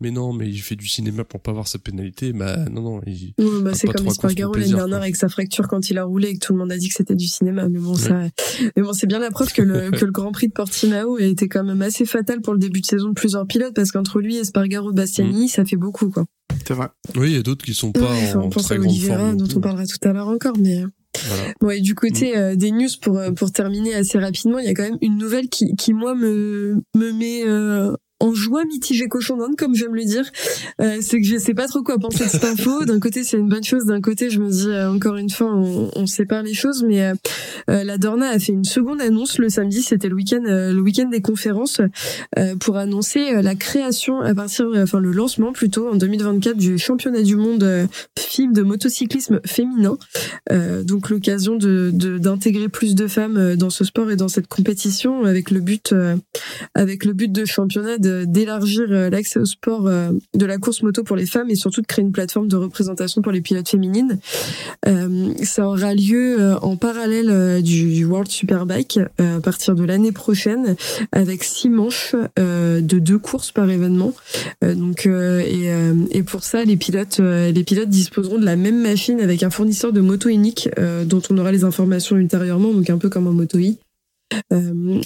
mais 0.00 0.10
non, 0.10 0.32
mais 0.32 0.48
il 0.48 0.60
fait 0.60 0.74
du 0.76 0.88
cinéma 0.88 1.24
pour 1.24 1.40
pas 1.40 1.52
avoir 1.52 1.68
sa 1.68 1.78
pénalité. 1.78 2.32
Bah 2.32 2.56
non, 2.70 2.82
non. 2.82 3.00
Il 3.06 3.34
bah, 3.62 3.70
c'est 3.74 3.86
comme 3.86 4.06
Espargaro 4.06 4.54
l'année 4.54 4.72
dernière 4.72 5.00
avec 5.00 5.16
sa 5.16 5.28
fracture 5.28 5.68
quand 5.68 5.88
il 5.88 5.98
a 5.98 6.04
roulé 6.04 6.28
et 6.28 6.34
que 6.34 6.44
tout 6.44 6.52
le 6.52 6.58
monde 6.58 6.72
a 6.72 6.76
dit 6.76 6.88
que 6.88 6.94
c'était 6.94 7.14
du 7.14 7.26
cinéma. 7.26 7.68
Mais 7.68 7.78
bon, 7.78 7.94
ça, 7.94 8.22
mais 8.76 8.82
bon, 8.82 8.92
c'est 8.92 9.06
bien 9.06 9.20
la 9.20 9.30
preuve 9.30 9.52
que 9.52 9.62
le, 9.62 9.90
que 9.96 10.04
le 10.04 10.10
Grand 10.10 10.32
Prix 10.32 10.48
de 10.48 10.52
Portimao 10.52 11.16
a 11.16 11.22
été 11.22 11.48
quand 11.48 11.62
même 11.62 11.82
assez 11.82 12.06
fatal 12.06 12.40
pour 12.40 12.54
le 12.54 12.58
début 12.58 12.80
de 12.80 12.86
saison 12.86 13.08
de 13.08 13.14
plusieurs 13.14 13.46
pilotes 13.46 13.74
parce 13.74 13.92
qu'entre 13.92 14.20
lui, 14.20 14.36
Espargaro, 14.36 14.92
Bastianini, 14.92 15.44
mm. 15.44 15.48
ça 15.48 15.64
fait 15.64 15.76
beaucoup, 15.76 16.10
quoi. 16.10 16.24
C'est 16.66 16.74
vrai. 16.74 16.88
Oui, 17.16 17.30
il 17.30 17.36
y 17.36 17.38
a 17.38 17.42
d'autres 17.42 17.64
qui 17.64 17.74
sont 17.74 17.92
pas 17.92 18.10
en, 18.34 18.48
très 18.48 18.78
grande 18.78 18.98
forme. 18.98 19.36
dont 19.36 19.48
on 19.56 19.60
parlera 19.60 19.86
tout 19.86 20.08
à 20.08 20.12
l'heure 20.12 20.28
encore, 20.28 20.56
mais. 20.58 20.82
Euh, 20.82 20.86
voilà. 21.26 21.52
Bon, 21.60 21.70
et 21.70 21.80
du 21.80 21.94
côté 21.94 22.32
mm. 22.32 22.38
euh, 22.38 22.56
des 22.56 22.72
news 22.72 22.88
pour 23.00 23.18
euh, 23.18 23.30
pour 23.30 23.52
terminer 23.52 23.94
assez 23.94 24.18
rapidement, 24.18 24.58
il 24.58 24.66
y 24.66 24.68
a 24.68 24.74
quand 24.74 24.82
même 24.82 24.98
une 25.00 25.16
nouvelle 25.16 25.48
qui 25.48 25.76
qui 25.76 25.92
moi 25.92 26.14
me 26.14 26.82
me 26.96 27.12
met 27.12 27.44
en 28.24 28.34
joie 28.34 28.64
mitigée 28.64 29.06
cochon 29.06 29.36
d'Inde, 29.36 29.56
comme 29.56 29.74
j'aime 29.74 29.94
le 29.94 30.04
dire. 30.04 30.24
Euh, 30.80 30.98
c'est 31.00 31.20
que 31.20 31.26
je 31.26 31.36
sais 31.36 31.52
pas 31.52 31.66
trop 31.66 31.82
quoi 31.82 31.98
penser 31.98 32.24
de 32.24 32.30
cette 32.30 32.44
info. 32.44 32.84
D'un 32.84 32.98
côté, 32.98 33.22
c'est 33.22 33.36
une 33.36 33.48
bonne 33.48 33.64
chose. 33.64 33.84
D'un 33.84 34.00
côté, 34.00 34.30
je 34.30 34.40
me 34.40 34.48
dis, 34.48 34.68
euh, 34.68 34.90
encore 34.90 35.16
une 35.16 35.28
fois, 35.28 35.54
on, 35.54 35.90
on, 35.94 36.06
sépare 36.06 36.42
les 36.42 36.54
choses. 36.54 36.84
Mais 36.84 37.02
euh, 37.02 37.14
euh, 37.68 37.84
la 37.84 37.98
Dorna 37.98 38.30
a 38.30 38.38
fait 38.38 38.52
une 38.52 38.64
seconde 38.64 39.02
annonce 39.02 39.38
le 39.38 39.50
samedi. 39.50 39.82
C'était 39.82 40.08
le 40.08 40.14
week-end, 40.14 40.42
le 40.44 40.80
week-end 40.80 41.08
des 41.08 41.20
conférences, 41.20 41.80
pour 42.60 42.76
annoncer 42.76 43.42
la 43.42 43.54
création 43.54 44.20
à 44.20 44.34
partir, 44.34 44.66
enfin 44.76 45.00
le 45.00 45.12
lancement 45.12 45.52
plutôt 45.52 45.88
en 45.90 45.96
2024 45.96 46.56
du 46.56 46.78
championnat 46.78 47.22
du 47.22 47.36
monde 47.36 47.88
film 48.18 48.52
de 48.52 48.62
motocyclisme 48.62 49.40
féminin. 49.44 49.96
donc 50.82 51.10
l'occasion 51.10 51.56
de 51.56 51.90
d'intégrer 52.18 52.68
plus 52.68 52.94
de 52.94 53.06
femmes 53.06 53.56
dans 53.56 53.70
ce 53.70 53.84
sport 53.84 54.10
et 54.10 54.16
dans 54.16 54.28
cette 54.28 54.46
compétition 54.46 55.24
avec 55.24 55.50
le 55.50 55.60
but, 55.60 55.94
avec 56.74 57.04
le 57.04 57.12
but 57.12 57.30
de 57.30 57.44
championnat 57.44 57.98
d'élargir 58.24 58.86
euh, 58.90 59.10
l'accès 59.10 59.38
au 59.38 59.44
sport 59.44 59.86
euh, 59.86 60.10
de 60.34 60.46
la 60.46 60.58
course 60.58 60.82
moto 60.82 61.02
pour 61.02 61.16
les 61.16 61.26
femmes 61.26 61.50
et 61.50 61.54
surtout 61.54 61.80
de 61.80 61.86
créer 61.86 62.04
une 62.04 62.12
plateforme 62.12 62.48
de 62.48 62.56
représentation 62.56 63.22
pour 63.22 63.32
les 63.32 63.40
pilotes 63.40 63.68
féminines. 63.68 64.18
Euh, 64.86 65.32
ça 65.42 65.66
aura 65.66 65.94
lieu 65.94 66.54
en 66.62 66.76
parallèle 66.76 67.62
du 67.62 68.04
World 68.04 68.30
Superbike 68.30 69.00
à 69.18 69.40
partir 69.40 69.74
de 69.74 69.84
l'année 69.84 70.12
prochaine 70.12 70.76
avec 71.12 71.44
six 71.44 71.68
manches 71.68 72.14
de 72.36 72.98
deux 72.98 73.18
courses 73.18 73.50
par 73.50 73.70
événement. 73.70 74.12
donc 74.62 75.06
et, 75.06 75.70
et 76.10 76.22
pour 76.22 76.44
ça 76.44 76.64
les 76.64 76.76
pilotes 76.76 77.18
les 77.18 77.64
pilotes 77.64 77.88
disposeront 77.88 78.38
de 78.38 78.44
la 78.44 78.56
même 78.56 78.80
machine 78.80 79.20
avec 79.20 79.42
un 79.42 79.50
fournisseur 79.50 79.92
de 79.92 80.00
moto 80.00 80.28
unique 80.28 80.68
dont 81.04 81.22
on 81.30 81.38
aura 81.38 81.52
les 81.52 81.64
informations 81.64 82.16
ultérieurement 82.16 82.72
donc 82.72 82.90
un 82.90 82.98
peu 82.98 83.08
comme 83.08 83.26
en 83.26 83.32
moto 83.32 83.58
i 83.58 83.78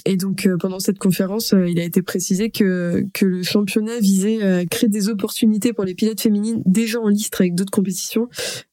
et 0.05 0.17
donc 0.17 0.45
euh, 0.45 0.57
pendant 0.57 0.79
cette 0.79 0.99
conférence, 0.99 1.53
euh, 1.53 1.69
il 1.69 1.79
a 1.79 1.83
été 1.83 2.01
précisé 2.01 2.49
que 2.49 3.03
que 3.13 3.25
le 3.25 3.43
championnat 3.43 3.99
visait 3.99 4.41
à 4.41 4.65
créer 4.65 4.89
des 4.89 5.09
opportunités 5.09 5.73
pour 5.73 5.85
les 5.85 5.95
pilotes 5.95 6.21
féminines 6.21 6.61
déjà 6.65 6.99
en 6.99 7.09
liste 7.09 7.35
avec 7.39 7.55
d'autres 7.55 7.71
compétitions, 7.71 8.27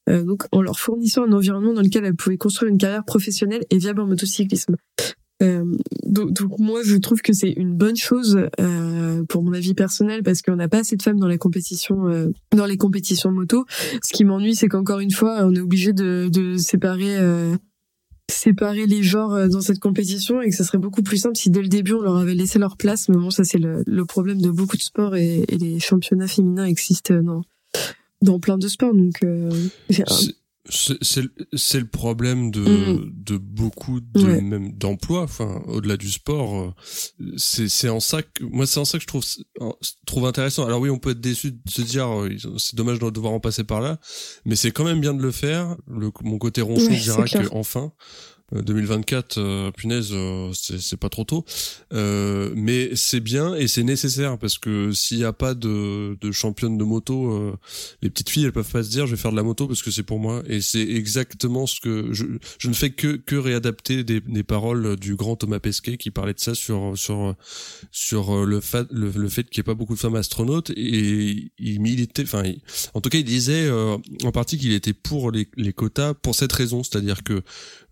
donc 0.08 0.44
en 0.52 0.62
leur 0.62 0.78
fournissant 0.78 1.24
un 1.24 1.32
environnement 1.32 1.72
dans 1.72 1.82
lequel 1.82 2.04
elles 2.04 2.14
pouvaient 2.14 2.36
construire 2.36 2.70
une 2.70 2.78
carrière 2.78 3.04
professionnelle 3.04 3.62
et 3.70 3.78
viable 3.78 4.00
en 4.00 4.06
motocyclisme. 4.06 4.76
Donc, 6.06 6.58
moi 6.58 6.80
je 6.84 6.96
trouve 6.96 7.20
que 7.20 7.32
c'est 7.32 7.50
une 7.50 7.74
bonne 7.74 7.96
chose 7.96 8.38
pour 9.28 9.42
mon 9.42 9.52
avis 9.52 9.74
personnel 9.74 10.22
parce 10.22 10.42
qu'on 10.42 10.56
n'a 10.56 10.68
pas 10.68 10.78
assez 10.78 10.96
de 10.96 11.02
femmes 11.02 11.18
dans 11.18 11.28
les 11.28 11.38
compétitions 11.38 12.30
dans 12.54 12.66
les 12.66 12.76
compétitions 12.76 13.30
moto. 13.32 13.64
Ce 14.02 14.12
qui 14.12 14.24
m'ennuie 14.24 14.54
c'est 14.54 14.68
qu'encore 14.68 15.00
une 15.00 15.10
fois 15.10 15.40
on 15.44 15.54
est 15.54 15.60
obligé 15.60 15.92
de, 15.92 16.28
de 16.32 16.56
séparer 16.56 17.16
séparer 18.30 18.86
les 18.86 19.02
genres 19.02 19.34
euh, 19.34 19.48
dans 19.48 19.60
cette 19.60 19.78
compétition 19.78 20.40
et 20.42 20.50
que 20.50 20.56
ça 20.56 20.64
serait 20.64 20.78
beaucoup 20.78 21.02
plus 21.02 21.18
simple 21.18 21.36
si 21.36 21.50
dès 21.50 21.62
le 21.62 21.68
début 21.68 21.94
on 21.94 22.00
leur 22.00 22.16
avait 22.16 22.34
laissé 22.34 22.58
leur 22.58 22.76
place. 22.76 23.08
Mais 23.08 23.16
bon, 23.16 23.30
ça 23.30 23.44
c'est 23.44 23.58
le, 23.58 24.04
problème 24.04 24.40
de 24.40 24.50
beaucoup 24.50 24.76
de 24.76 24.82
sports 24.82 25.16
et, 25.16 25.44
les 25.48 25.78
championnats 25.80 26.28
féminins 26.28 26.64
existent 26.64 27.14
dans, 27.22 27.42
dans 28.22 28.38
plein 28.38 28.58
de 28.58 28.68
sports. 28.68 28.94
Donc, 28.94 29.22
euh, 29.24 29.50
c'est 30.68 31.80
le 31.80 31.86
problème 31.86 32.50
de, 32.50 32.60
mm. 32.60 33.12
de 33.14 33.36
beaucoup 33.36 34.00
de 34.00 34.24
même 34.40 34.72
d'emplois 34.72 35.22
enfin 35.22 35.62
au-delà 35.66 35.96
du 35.96 36.10
sport 36.10 36.60
euh, 36.60 36.74
c'est 37.36 37.68
c'est 37.68 37.88
en 37.88 38.00
ça 38.00 38.22
que 38.22 38.44
moi 38.44 38.66
c'est 38.66 38.80
en 38.80 38.84
ça 38.84 38.98
que 38.98 39.02
je 39.02 39.06
trouve 39.06 39.24
trouve 40.06 40.26
intéressant. 40.26 40.66
Alors 40.66 40.80
oui 40.80 40.90
on 40.90 40.98
peut 40.98 41.10
être 41.10 41.20
déçu 41.20 41.52
de 41.52 41.70
se 41.70 41.82
dire 41.82 42.08
euh, 42.08 42.28
c'est 42.58 42.74
dommage 42.74 42.98
de 42.98 43.10
devoir 43.10 43.32
en 43.32 43.40
passer 43.40 43.64
par 43.64 43.80
là 43.80 43.98
mais 44.44 44.56
c'est 44.56 44.70
quand 44.70 44.84
même 44.84 45.00
bien 45.00 45.14
de 45.14 45.22
le 45.22 45.30
faire. 45.30 45.76
Le 45.88 46.10
mon 46.22 46.38
côté 46.38 46.60
ronchon 46.60 46.90
dira 46.90 47.24
que 47.24 47.48
enfin 47.52 47.92
2024, 48.52 49.70
punaise, 49.72 50.14
c'est 50.52 50.96
pas 50.96 51.08
trop 51.08 51.24
tôt. 51.24 51.44
mais 51.92 52.94
c'est 52.94 53.20
bien 53.20 53.54
et 53.54 53.68
c'est 53.68 53.82
nécessaire 53.82 54.38
parce 54.38 54.58
que 54.58 54.92
s'il 54.92 55.18
n'y 55.18 55.24
a 55.24 55.32
pas 55.32 55.54
de, 55.54 56.16
de 56.20 56.32
championne 56.32 56.78
de 56.78 56.84
moto, 56.84 57.56
les 58.02 58.10
petites 58.10 58.30
filles 58.30 58.44
elles 58.44 58.52
peuvent 58.52 58.70
pas 58.70 58.82
se 58.82 58.90
dire 58.90 59.06
je 59.06 59.12
vais 59.12 59.20
faire 59.20 59.32
de 59.32 59.36
la 59.36 59.42
moto 59.42 59.66
parce 59.66 59.82
que 59.82 59.90
c'est 59.90 60.02
pour 60.02 60.18
moi. 60.18 60.42
Et 60.48 60.60
c'est 60.60 60.80
exactement 60.82 61.66
ce 61.66 61.80
que 61.80 62.12
je, 62.12 62.24
je 62.58 62.68
ne 62.68 62.74
fais 62.74 62.90
que 62.90 63.16
que 63.16 63.36
réadapter 63.36 64.04
des, 64.04 64.20
des 64.20 64.42
paroles 64.44 64.96
du 64.96 65.16
grand 65.16 65.36
Thomas 65.36 65.58
Pesquet 65.58 65.96
qui 65.96 66.10
parlait 66.10 66.34
de 66.34 66.40
ça 66.40 66.54
sur 66.54 66.92
sur 66.96 67.34
sur 67.90 68.44
le 68.46 68.60
fait 68.60 68.86
le, 68.90 69.10
le 69.10 69.28
fait 69.28 69.48
qu'il 69.48 69.60
n'y 69.60 69.64
ait 69.64 69.72
pas 69.72 69.74
beaucoup 69.74 69.94
de 69.94 69.98
femmes 69.98 70.16
astronautes 70.16 70.70
et 70.70 71.50
il 71.58 71.80
militait, 71.80 72.22
enfin 72.22 72.42
en 72.94 73.00
tout 73.00 73.10
cas 73.10 73.18
il 73.18 73.24
disait 73.24 73.68
en 73.70 74.32
partie 74.32 74.58
qu'il 74.58 74.72
était 74.72 74.92
pour 74.92 75.30
les, 75.30 75.48
les 75.56 75.72
quotas 75.72 76.14
pour 76.14 76.34
cette 76.34 76.52
raison, 76.52 76.82
c'est-à-dire 76.82 77.22
que 77.22 77.42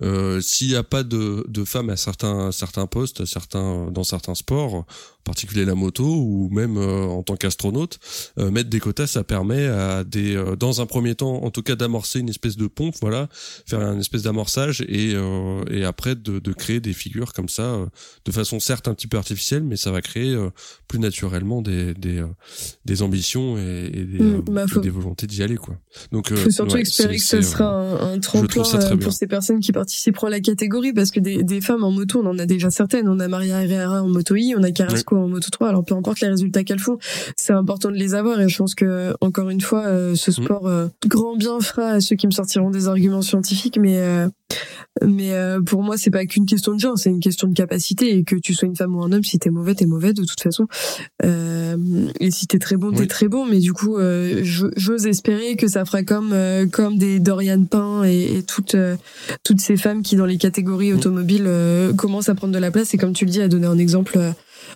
euh, 0.02 0.40
s'il 0.44 0.68
n'y 0.68 0.76
a 0.76 0.82
pas 0.82 1.02
de, 1.02 1.44
de 1.48 1.64
femmes 1.64 1.90
à 1.90 1.96
certains 1.96 2.52
certains 2.52 2.86
postes, 2.86 3.24
certains 3.24 3.90
dans 3.90 4.04
certains 4.04 4.34
sports, 4.34 4.74
en 4.74 4.86
particulier 5.24 5.64
la 5.64 5.74
moto 5.74 6.04
ou 6.04 6.48
même 6.52 6.76
euh, 6.76 7.06
en 7.06 7.22
tant 7.22 7.36
qu'astronaute, 7.36 7.98
euh, 8.38 8.50
mettre 8.50 8.68
des 8.68 8.80
quotas, 8.80 9.06
ça 9.06 9.24
permet 9.24 9.66
à 9.66 10.04
des, 10.04 10.42
dans 10.58 10.80
un 10.80 10.86
premier 10.86 11.14
temps, 11.14 11.42
en 11.42 11.50
tout 11.50 11.62
cas, 11.62 11.76
d'amorcer 11.76 12.20
une 12.20 12.28
espèce 12.28 12.56
de 12.56 12.66
pompe, 12.66 12.94
voilà, 13.00 13.28
faire 13.66 13.80
une 13.80 14.00
espèce 14.00 14.22
d'amorçage 14.22 14.82
et 14.82 15.14
et 15.70 15.84
après 15.84 16.14
de, 16.14 16.38
de 16.38 16.52
créer 16.52 16.80
des 16.80 16.92
figures 16.92 17.32
comme 17.32 17.48
ça, 17.48 17.78
de 18.24 18.32
façon 18.32 18.60
certes 18.60 18.88
un 18.88 18.94
petit 18.94 19.06
peu 19.06 19.16
artificielle, 19.16 19.62
mais 19.64 19.76
ça 19.76 19.90
va 19.90 20.02
créer 20.02 20.36
plus 20.88 20.98
naturellement 20.98 21.62
des 21.62 21.94
des, 21.94 22.22
des 22.84 23.02
ambitions 23.02 23.56
et, 23.56 23.90
des, 23.90 24.22
mmh, 24.22 24.44
bah, 24.48 24.64
des 24.82 24.90
volontés 24.90 25.26
d'y 25.26 25.42
aller 25.42 25.56
quoi. 25.56 25.76
Donc 26.12 26.34
faut 26.34 26.50
surtout 26.50 26.76
espérer 26.76 27.16
que 27.16 27.22
ce 27.22 27.40
sera 27.42 27.64
un, 27.64 28.14
un 28.14 28.18
tremplin 28.20 28.62
pour 28.98 29.12
ces 29.12 29.26
personnes 29.26 29.60
qui 29.60 29.72
participeront 29.72 30.28
la 30.34 30.40
catégorie 30.40 30.92
parce 30.92 31.10
que 31.10 31.20
des, 31.20 31.42
des, 31.42 31.60
femmes 31.60 31.84
en 31.84 31.90
moto, 31.90 32.20
on 32.22 32.26
en 32.26 32.38
a 32.38 32.46
déjà 32.46 32.70
certaines. 32.70 33.08
On 33.08 33.20
a 33.20 33.28
Maria 33.28 33.62
Herrera 33.62 34.02
en 34.02 34.08
moto 34.08 34.34
I, 34.34 34.54
on 34.56 34.62
a 34.62 34.70
Carrasco 34.70 35.16
en 35.16 35.28
moto 35.28 35.48
3. 35.50 35.68
Alors 35.68 35.84
peu 35.84 35.94
importe 35.94 36.20
les 36.20 36.28
résultats 36.28 36.64
qu'elles 36.64 36.80
font, 36.80 36.98
c'est 37.36 37.52
important 37.52 37.90
de 37.90 37.96
les 37.96 38.14
avoir 38.14 38.40
et 38.40 38.48
je 38.48 38.58
pense 38.58 38.74
que 38.74 39.14
encore 39.20 39.50
une 39.50 39.60
fois, 39.60 39.84
euh, 39.86 40.14
ce 40.14 40.30
mm. 40.30 40.34
sport 40.34 40.66
euh, 40.66 40.88
grand 41.06 41.36
bien 41.36 41.60
fera 41.60 41.90
à 41.90 42.00
ceux 42.00 42.16
qui 42.16 42.26
me 42.26 42.32
sortiront 42.32 42.70
des 42.70 42.88
arguments 42.88 43.22
scientifiques, 43.22 43.78
mais 43.78 44.00
euh, 45.02 45.08
mais 45.08 45.32
pour 45.64 45.82
moi 45.82 45.96
c'est 45.96 46.10
pas 46.10 46.24
qu'une 46.24 46.46
question 46.46 46.74
de 46.74 46.80
genre, 46.80 46.98
c'est 46.98 47.10
une 47.10 47.20
question 47.20 47.48
de 47.48 47.54
capacité 47.54 48.16
et 48.16 48.24
que 48.24 48.36
tu 48.36 48.54
sois 48.54 48.68
une 48.68 48.76
femme 48.76 48.94
ou 48.96 49.02
un 49.02 49.12
homme, 49.12 49.24
si 49.24 49.38
t'es 49.38 49.50
mauvais 49.50 49.74
t'es 49.74 49.86
mauvais 49.86 50.12
de 50.12 50.24
toute 50.24 50.40
façon. 50.40 50.66
et 51.22 52.30
si 52.30 52.46
t'es 52.46 52.58
très 52.58 52.76
bon 52.76 52.92
t'es 52.92 53.06
très 53.06 53.28
bon, 53.28 53.46
mais 53.46 53.58
du 53.58 53.72
coup 53.72 53.96
j'ose 54.42 55.06
espérer 55.06 55.56
que 55.56 55.68
ça 55.68 55.84
fera 55.84 56.02
comme 56.02 56.34
comme 56.72 56.98
des 56.98 57.20
Dorian 57.20 57.64
Pain 57.64 58.04
et, 58.04 58.38
et 58.38 58.42
toutes 58.42 58.76
toutes 59.42 59.60
ces 59.60 59.76
femmes 59.76 60.02
qui 60.02 60.16
dans 60.16 60.26
les 60.26 60.38
catégories 60.38 60.92
mm. 60.92 60.96
automobiles 60.96 61.44
euh, 61.46 61.92
commencent 61.92 62.28
à 62.28 62.34
prendre 62.34 62.52
de 62.52 62.58
la 62.58 62.70
place 62.70 62.94
et 62.94 62.98
comme 62.98 63.12
tu 63.12 63.24
le 63.24 63.30
dis 63.30 63.40
à 63.40 63.48
donner 63.48 63.66
un 63.66 63.78
exemple 63.78 64.14
euh, 64.16 64.30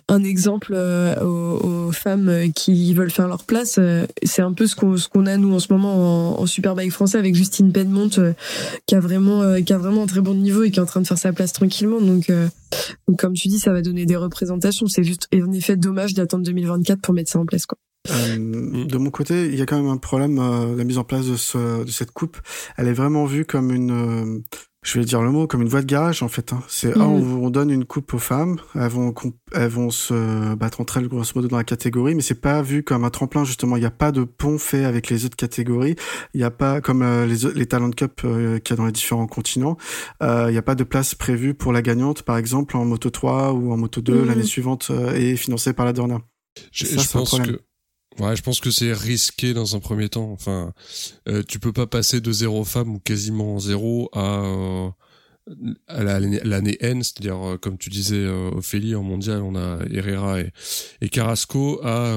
un 0.09 0.23
exemple 0.23 0.73
euh, 0.75 1.15
aux, 1.21 1.91
femmes 1.91 2.51
qui 2.53 2.93
veulent 2.93 3.09
faire 3.09 3.27
leur 3.27 3.43
place 3.43 3.79
c'est 4.23 4.41
un 4.41 4.53
peu 4.53 4.67
ce 4.67 4.75
qu'on 4.75 4.95
qu'on 5.11 5.25
a 5.25 5.37
nous 5.37 5.53
en 5.53 5.59
ce 5.59 5.73
moment 5.73 6.39
en, 6.39 6.45
Superbike 6.45 6.91
français 6.91 7.17
avec 7.17 7.35
Justine 7.35 7.71
Penmont 7.71 8.09
qui 8.85 8.95
a 8.95 8.99
vraiment 8.99 9.61
qui 9.61 9.73
a 9.73 9.77
vraiment 9.77 10.03
un 10.03 10.07
très 10.07 10.21
bon 10.21 10.35
niveau 10.35 10.63
et 10.63 10.71
qui 10.71 10.79
est 10.79 10.81
en 10.81 10.85
train 10.85 11.01
de 11.01 11.07
faire 11.07 11.17
sa 11.17 11.33
place 11.33 11.53
tranquillement. 11.53 12.01
Donc, 12.01 12.31
donc 13.07 13.19
comme 13.19 13.33
tu 13.33 13.47
dis 13.47 13.59
ça 13.59 13.71
va 13.73 13.81
donner 13.81 14.05
des 14.05 14.15
représentations. 14.15 14.87
C'est 14.87 15.03
juste 15.03 15.27
en 15.33 15.51
effet 15.51 15.77
dommage 15.77 16.13
d'attendre 16.13 16.43
2024 16.45 17.01
pour 17.01 17.13
mettre 17.13 17.31
ça 17.31 17.39
en 17.39 17.45
place 17.45 17.65
quoi. 17.65 17.77
De 18.07 18.97
mon 18.97 19.09
côté, 19.11 19.47
il 19.47 19.55
y 19.55 19.61
a 19.61 19.65
quand 19.65 19.77
même 19.77 19.91
un 19.91 19.97
problème. 19.97 20.37
la 20.37 20.83
mise 20.83 20.97
en 20.97 21.03
place 21.03 21.27
de, 21.27 21.35
ce, 21.35 21.83
de 21.83 21.91
cette 21.91 22.11
coupe, 22.11 22.37
elle 22.77 22.87
est 22.87 22.93
vraiment 22.93 23.25
vue 23.25 23.45
comme 23.45 23.71
une 23.71 24.43
je 24.81 24.97
vais 24.97 25.05
dire 25.05 25.21
le 25.21 25.29
mot 25.29 25.45
comme 25.45 25.61
une 25.61 25.67
voie 25.67 25.81
de 25.81 25.85
garage 25.85 26.23
en 26.23 26.29
fait. 26.29 26.53
Hein. 26.53 26.63
C'est 26.67 26.95
mm. 26.95 27.01
on, 27.01 27.49
donne 27.49 27.69
une 27.69 27.85
coupe 27.85 28.13
aux 28.13 28.19
femmes, 28.19 28.57
elles 28.75 28.87
vont 28.87 29.13
elles 29.53 29.67
vont 29.67 29.89
se 29.89 30.55
battre 30.55 30.79
entre 30.79 30.97
elles 30.97 31.07
grosso 31.07 31.33
modo 31.35 31.49
dans 31.49 31.57
la 31.57 31.63
catégorie, 31.65 32.15
mais 32.15 32.21
c'est 32.21 32.39
pas 32.39 32.61
vu 32.61 32.83
comme 32.83 33.03
un 33.03 33.09
tremplin 33.09 33.43
justement. 33.43 33.75
Il 33.75 33.81
n'y 33.81 33.85
a 33.85 33.91
pas 33.91 34.11
de 34.11 34.23
pont 34.23 34.57
fait 34.57 34.85
avec 34.85 35.09
les 35.09 35.25
autres 35.25 35.35
catégories. 35.35 35.95
Il 36.33 36.37
n'y 36.37 36.45
a 36.45 36.51
pas 36.51 36.79
comme 36.79 37.01
euh, 37.01 37.25
les 37.25 37.53
les 37.53 37.65
talent 37.65 37.91
cup 37.91 38.21
euh, 38.23 38.59
qu'il 38.59 38.73
y 38.73 38.73
a 38.73 38.77
dans 38.77 38.85
les 38.85 38.91
différents 38.91 39.27
continents. 39.27 39.77
Euh, 40.23 40.45
il 40.47 40.53
n'y 40.53 40.57
a 40.57 40.63
pas 40.63 40.75
de 40.75 40.83
place 40.83 41.13
prévue 41.13 41.53
pour 41.53 41.73
la 41.73 41.81
gagnante 41.81 42.21
par 42.21 42.37
exemple 42.37 42.77
en 42.77 42.85
moto 42.85 43.09
3 43.09 43.51
ou 43.53 43.73
en 43.73 43.77
moto 43.77 44.01
2 44.01 44.13
mm. 44.13 44.27
l'année 44.27 44.43
suivante 44.43 44.91
et 45.15 45.35
financée 45.35 45.73
par 45.73 45.85
la 45.85 45.93
Dorna. 45.93 46.19
Je, 46.71 46.85
ça, 46.85 47.01
je 47.01 47.11
pense 47.11 47.39
que 47.39 47.61
Ouais, 48.17 48.35
je 48.35 48.41
pense 48.41 48.59
que 48.59 48.71
c'est 48.71 48.91
risqué 48.91 49.53
dans 49.53 49.75
un 49.75 49.79
premier 49.79 50.09
temps. 50.09 50.31
Enfin, 50.31 50.73
euh, 51.27 51.43
tu 51.47 51.59
peux 51.59 51.71
pas 51.71 51.87
passer 51.87 52.19
de 52.21 52.31
zéro 52.31 52.65
femme 52.65 52.95
ou 52.95 52.99
quasiment 52.99 53.59
zéro 53.59 54.09
à, 54.13 54.41
euh, 54.43 54.89
à 55.87 56.03
l'année 56.03 56.77
N, 56.81 57.03
c'est-à-dire 57.03 57.37
euh, 57.37 57.57
comme 57.57 57.77
tu 57.77 57.89
disais 57.89 58.17
euh, 58.17 58.51
Ophélie 58.51 58.95
en 58.95 59.03
mondial, 59.03 59.41
on 59.41 59.55
a 59.55 59.79
Herrera 59.91 60.41
et, 60.41 60.51
et 61.01 61.09
Carrasco 61.09 61.79
à 61.83 62.13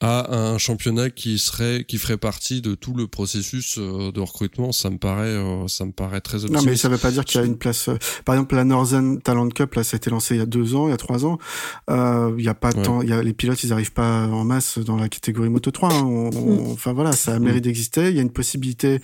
à 0.00 0.32
un 0.32 0.58
championnat 0.58 1.10
qui 1.10 1.38
serait 1.38 1.84
qui 1.84 1.98
ferait 1.98 2.18
partie 2.18 2.60
de 2.60 2.76
tout 2.76 2.94
le 2.94 3.08
processus 3.08 3.78
euh, 3.78 4.12
de 4.12 4.20
recrutement. 4.20 4.70
Ça 4.70 4.90
me 4.90 4.98
paraît 4.98 5.26
euh, 5.26 5.66
ça 5.66 5.84
me 5.86 5.90
paraît 5.90 6.20
très 6.20 6.44
optimiste. 6.44 6.64
non 6.64 6.70
mais 6.70 6.76
ça 6.76 6.88
veut 6.88 6.98
pas 6.98 7.10
dire 7.10 7.24
qu'il 7.24 7.40
y 7.40 7.42
a 7.42 7.46
une 7.46 7.58
place 7.58 7.88
euh, 7.88 7.98
par 8.24 8.36
exemple 8.36 8.54
la 8.54 8.62
Northern 8.62 9.20
Talent 9.20 9.48
Cup 9.48 9.74
là 9.74 9.82
ça 9.82 9.96
a 9.96 9.98
été 9.98 10.08
lancé 10.10 10.36
il 10.36 10.38
y 10.38 10.40
a 10.40 10.46
deux 10.46 10.76
ans 10.76 10.86
il 10.86 10.90
y 10.90 10.94
a 10.94 10.96
trois 10.96 11.26
ans. 11.26 11.38
Il 11.88 12.44
y 12.44 12.48
a 12.48 12.54
pas 12.54 12.72
de 12.72 12.82
temps 12.82 13.02
il 13.02 13.08
y 13.08 13.12
a 13.12 13.22
les 13.22 13.32
pilotes 13.32 13.62
ils 13.64 13.72
arrivent 13.72 13.92
pas 13.92 14.26
en 14.26 14.44
masse 14.44 14.78
dans 14.78 14.96
la 14.96 15.08
catégorie 15.08 15.48
moto 15.48 15.72
3 15.72 15.92
hein. 15.92 16.30
mm. 16.32 16.70
enfin 16.70 16.92
voilà 16.92 17.10
ça 17.10 17.34
a 17.34 17.38
mérite 17.40 17.64
d'exister. 17.64 18.10
Il 18.10 18.16
y 18.16 18.20
a 18.20 18.22
une 18.22 18.30
possibilité 18.30 19.00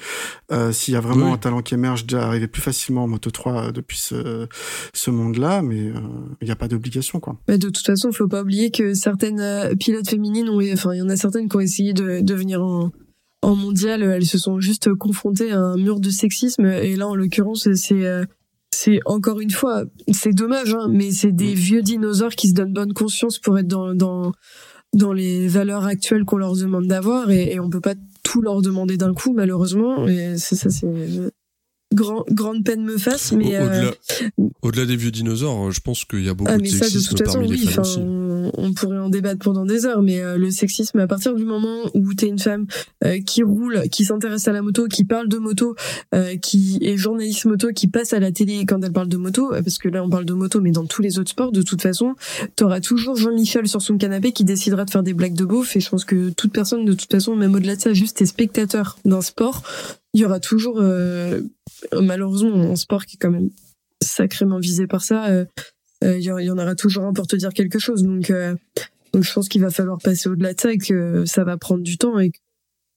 s'il 0.70 0.94
y 0.94 0.96
a 0.96 1.00
vraiment 1.00 1.34
un 1.34 1.38
talent 1.38 1.62
qui 1.62 1.74
émerge 1.74 2.06
d'arriver 2.06 2.46
plus 2.46 2.62
facilement 2.62 3.04
en 3.04 3.08
moto 3.08 3.32
3 3.32 3.72
depuis 3.72 3.98
ce 3.98 4.46
ce 4.92 5.10
monde 5.10 5.38
là 5.38 5.60
mais 5.60 5.92
il 6.40 6.44
n'y 6.44 6.52
a 6.52 6.56
pas 6.56 6.68
d'obligation 6.68 7.18
quoi. 7.18 7.36
Mais 7.48 7.58
de 7.58 7.68
toute 7.68 7.84
façon 7.84 8.10
il 8.10 8.16
faut 8.16 8.28
pas 8.28 8.42
oublier 8.42 8.70
que 8.70 8.94
certaines 8.94 9.76
pilotes 9.76 10.08
féminines 10.08 10.48
ont 10.48 10.60
il 10.92 10.98
y 10.98 11.02
en 11.02 11.08
a 11.08 11.16
certaines 11.16 11.48
qui 11.48 11.56
ont 11.56 11.60
essayé 11.60 11.92
de, 11.92 12.20
de 12.20 12.34
venir 12.34 12.62
en, 12.62 12.90
en 13.42 13.54
mondial. 13.54 14.02
Elles 14.02 14.26
se 14.26 14.38
sont 14.38 14.60
juste 14.60 14.92
confrontées 14.94 15.52
à 15.52 15.60
un 15.60 15.76
mur 15.76 16.00
de 16.00 16.10
sexisme. 16.10 16.66
Et 16.66 16.96
là, 16.96 17.08
en 17.08 17.14
l'occurrence, 17.14 17.68
c'est 17.74 18.04
euh, 18.04 18.24
c'est 18.74 18.98
encore 19.06 19.40
une 19.40 19.50
fois, 19.50 19.84
c'est 20.12 20.32
dommage, 20.32 20.74
hein, 20.74 20.88
mais 20.90 21.12
c'est 21.12 21.32
des 21.32 21.54
vieux 21.54 21.82
dinosaures 21.82 22.34
qui 22.34 22.48
se 22.48 22.54
donnent 22.54 22.72
bonne 22.72 22.92
conscience 22.92 23.38
pour 23.38 23.58
être 23.58 23.68
dans 23.68 23.94
dans 23.94 24.32
dans 24.92 25.12
les 25.12 25.48
valeurs 25.48 25.86
actuelles 25.86 26.24
qu'on 26.24 26.36
leur 26.36 26.56
demande 26.56 26.86
d'avoir 26.86 27.30
et, 27.30 27.52
et 27.52 27.60
on 27.60 27.68
peut 27.68 27.80
pas 27.80 27.94
tout 28.22 28.42
leur 28.42 28.62
demander 28.62 28.96
d'un 28.96 29.12
coup 29.12 29.32
malheureusement 29.32 30.06
et 30.06 30.36
c'est 30.38 30.54
ça 30.54 30.70
c'est 30.70 30.88
grand, 31.94 32.24
grande 32.30 32.64
peine 32.64 32.84
me 32.84 32.98
fasse, 32.98 33.32
mais 33.32 33.56
au-delà, 33.58 33.84
euh, 33.84 34.48
au-delà 34.62 34.86
des 34.86 34.96
vieux 34.96 35.10
dinosaures, 35.10 35.70
je 35.70 35.80
pense 35.80 36.04
qu'il 36.04 36.24
y 36.24 36.28
a 36.28 36.34
beaucoup 36.34 36.50
ah, 36.52 36.58
de 36.58 36.66
sexisme 36.66 37.16
parmi 37.24 37.48
les 37.48 37.66
femmes 37.66 37.82
aussi. 37.82 38.00
On, 38.56 38.72
pourrait 38.74 38.98
en 38.98 39.08
débattre 39.08 39.40
pendant 39.40 39.64
des 39.64 39.86
heures, 39.86 40.02
mais 40.02 40.20
euh, 40.20 40.36
le 40.36 40.50
sexisme, 40.50 40.98
à 40.98 41.06
partir 41.06 41.34
du 41.34 41.44
moment 41.44 41.90
où 41.94 42.14
t'es 42.14 42.28
une 42.28 42.38
femme 42.38 42.66
euh, 43.04 43.18
qui 43.20 43.42
roule, 43.42 43.88
qui 43.90 44.04
s'intéresse 44.04 44.46
à 44.48 44.52
la 44.52 44.62
moto, 44.62 44.86
qui 44.88 45.04
parle 45.04 45.28
de 45.28 45.38
moto, 45.38 45.74
qui 46.42 46.78
est 46.82 46.96
journaliste 46.96 47.44
moto, 47.46 47.68
qui 47.74 47.88
passe 47.88 48.12
à 48.12 48.20
la 48.20 48.32
télé 48.32 48.64
quand 48.66 48.82
elle 48.82 48.92
parle 48.92 49.08
de 49.08 49.16
moto, 49.16 49.50
parce 49.50 49.78
que 49.78 49.88
là 49.88 50.02
on 50.02 50.08
parle 50.08 50.24
de 50.24 50.32
moto, 50.32 50.60
mais 50.60 50.70
dans 50.70 50.86
tous 50.86 51.02
les 51.02 51.18
autres 51.18 51.30
sports, 51.30 51.52
de 51.52 51.62
toute 51.62 51.82
façon, 51.82 52.14
t'auras 52.56 52.80
toujours 52.80 53.16
Jean-Michel 53.16 53.68
sur 53.68 53.82
son 53.82 53.98
canapé 53.98 54.32
qui 54.32 54.44
décidera 54.44 54.84
de 54.84 54.90
faire 54.90 55.02
des 55.02 55.14
blagues 55.14 55.34
de 55.34 55.44
beauf, 55.44 55.76
et 55.76 55.80
je 55.80 55.88
pense 55.88 56.04
que 56.04 56.30
toute 56.30 56.52
personne, 56.52 56.84
de 56.84 56.92
toute 56.92 57.10
façon, 57.10 57.36
même 57.36 57.54
au-delà 57.54 57.76
de 57.76 57.80
ça, 57.80 57.92
juste 57.92 58.20
est 58.22 58.26
spectateur 58.26 58.98
d'un 59.04 59.22
sport, 59.22 59.62
il 60.12 60.20
y 60.20 60.24
aura 60.24 60.40
toujours 60.40 60.82
malheureusement 61.92 62.54
un 62.54 62.76
sport 62.76 63.04
qui 63.06 63.16
est 63.16 63.18
quand 63.20 63.30
même 63.30 63.50
sacrément 64.02 64.58
visé 64.58 64.86
par 64.86 65.02
ça. 65.02 65.28
Euh, 66.02 66.08
euh, 66.08 66.18
il 66.18 66.24
y, 66.24 66.50
en 66.50 66.58
aura 66.58 66.74
toujours 66.74 67.04
un 67.04 67.12
pour 67.12 67.26
te 67.26 67.36
dire 67.36 67.52
quelque 67.52 67.78
chose. 67.78 68.02
Donc, 68.02 68.30
euh, 68.30 68.54
donc 69.12 69.22
je 69.22 69.32
pense 69.32 69.48
qu'il 69.48 69.60
va 69.60 69.70
falloir 69.70 69.98
passer 69.98 70.28
au-delà 70.28 70.54
de 70.54 70.60
ça 70.60 70.72
et 70.72 70.78
que 70.78 71.24
ça 71.24 71.44
va 71.44 71.56
prendre 71.56 71.82
du 71.82 71.98
temps 71.98 72.18
et 72.18 72.32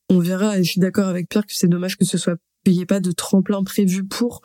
on 0.09 0.19
verra. 0.19 0.57
Et 0.59 0.63
je 0.63 0.71
suis 0.71 0.81
d'accord 0.81 1.07
avec 1.07 1.29
Pierre 1.29 1.45
que 1.45 1.53
c'est 1.53 1.67
dommage 1.67 1.97
que 1.97 2.05
ce 2.05 2.17
soit 2.17 2.37
payé 2.63 2.85
pas 2.85 2.99
de 2.99 3.11
tremplin 3.11 3.63
prévu 3.63 4.03
pour. 4.03 4.41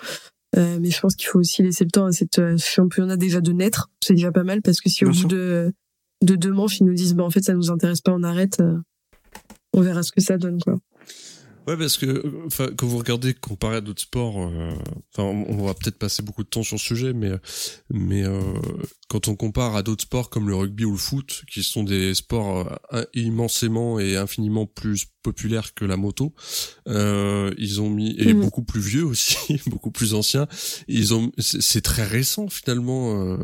mais 0.56 0.90
je 0.90 1.00
pense 1.00 1.16
qu'il 1.16 1.28
faut 1.28 1.38
aussi 1.38 1.62
laisser 1.62 1.84
le 1.84 1.90
temps 1.90 2.06
à 2.06 2.12
cette 2.12 2.40
championnat 2.58 3.16
déjà 3.16 3.40
de 3.40 3.52
naître. 3.52 3.90
C'est 4.00 4.14
déjà 4.14 4.32
pas 4.32 4.44
mal 4.44 4.62
parce 4.62 4.80
que 4.80 4.90
si 4.90 5.04
au 5.04 5.10
bout 5.10 5.26
de, 5.26 5.72
de 6.22 6.36
deux 6.36 6.52
manches 6.52 6.80
ils 6.80 6.84
nous 6.84 6.94
disent 6.94 7.14
bah 7.14 7.24
en 7.24 7.30
fait 7.30 7.42
ça 7.42 7.54
nous 7.54 7.70
intéresse 7.70 8.00
pas, 8.00 8.12
on 8.12 8.22
arrête. 8.22 8.62
on 9.72 9.80
verra 9.80 10.02
ce 10.02 10.12
que 10.12 10.20
ça 10.20 10.36
donne 10.36 10.60
quoi. 10.60 10.78
Ouais, 11.66 11.76
parce 11.76 11.96
que 11.96 12.48
quand 12.76 12.86
vous 12.86 12.98
regardez 12.98 13.34
comparé 13.34 13.76
à 13.76 13.80
d'autres 13.80 14.02
sports, 14.02 14.40
euh, 14.40 14.72
enfin, 15.12 15.24
on 15.24 15.64
va 15.64 15.74
peut-être 15.74 15.98
passer 15.98 16.22
beaucoup 16.22 16.42
de 16.42 16.48
temps 16.48 16.62
sur 16.62 16.78
ce 16.78 16.84
sujet, 16.84 17.12
mais 17.12 17.30
mais 17.90 18.24
euh, 18.24 18.40
quand 19.08 19.28
on 19.28 19.36
compare 19.36 19.76
à 19.76 19.82
d'autres 19.82 20.02
sports 20.02 20.30
comme 20.30 20.48
le 20.48 20.56
rugby 20.56 20.84
ou 20.84 20.92
le 20.92 20.96
foot, 20.96 21.42
qui 21.50 21.62
sont 21.62 21.84
des 21.84 22.14
sports 22.14 22.78
euh, 22.92 23.04
immensément 23.14 24.00
et 24.00 24.16
infiniment 24.16 24.66
plus 24.66 25.06
populaires 25.22 25.74
que 25.74 25.84
la 25.84 25.96
moto, 25.96 26.34
euh, 26.88 27.54
ils 27.58 27.80
ont 27.80 27.90
mis 27.90 28.16
et 28.18 28.34
mm. 28.34 28.40
beaucoup 28.40 28.64
plus 28.64 28.80
vieux 28.80 29.04
aussi, 29.04 29.60
beaucoup 29.66 29.90
plus 29.92 30.14
anciens. 30.14 30.48
Ils 30.88 31.14
ont, 31.14 31.30
c'est 31.38 31.82
très 31.82 32.04
récent 32.04 32.48
finalement 32.48 33.38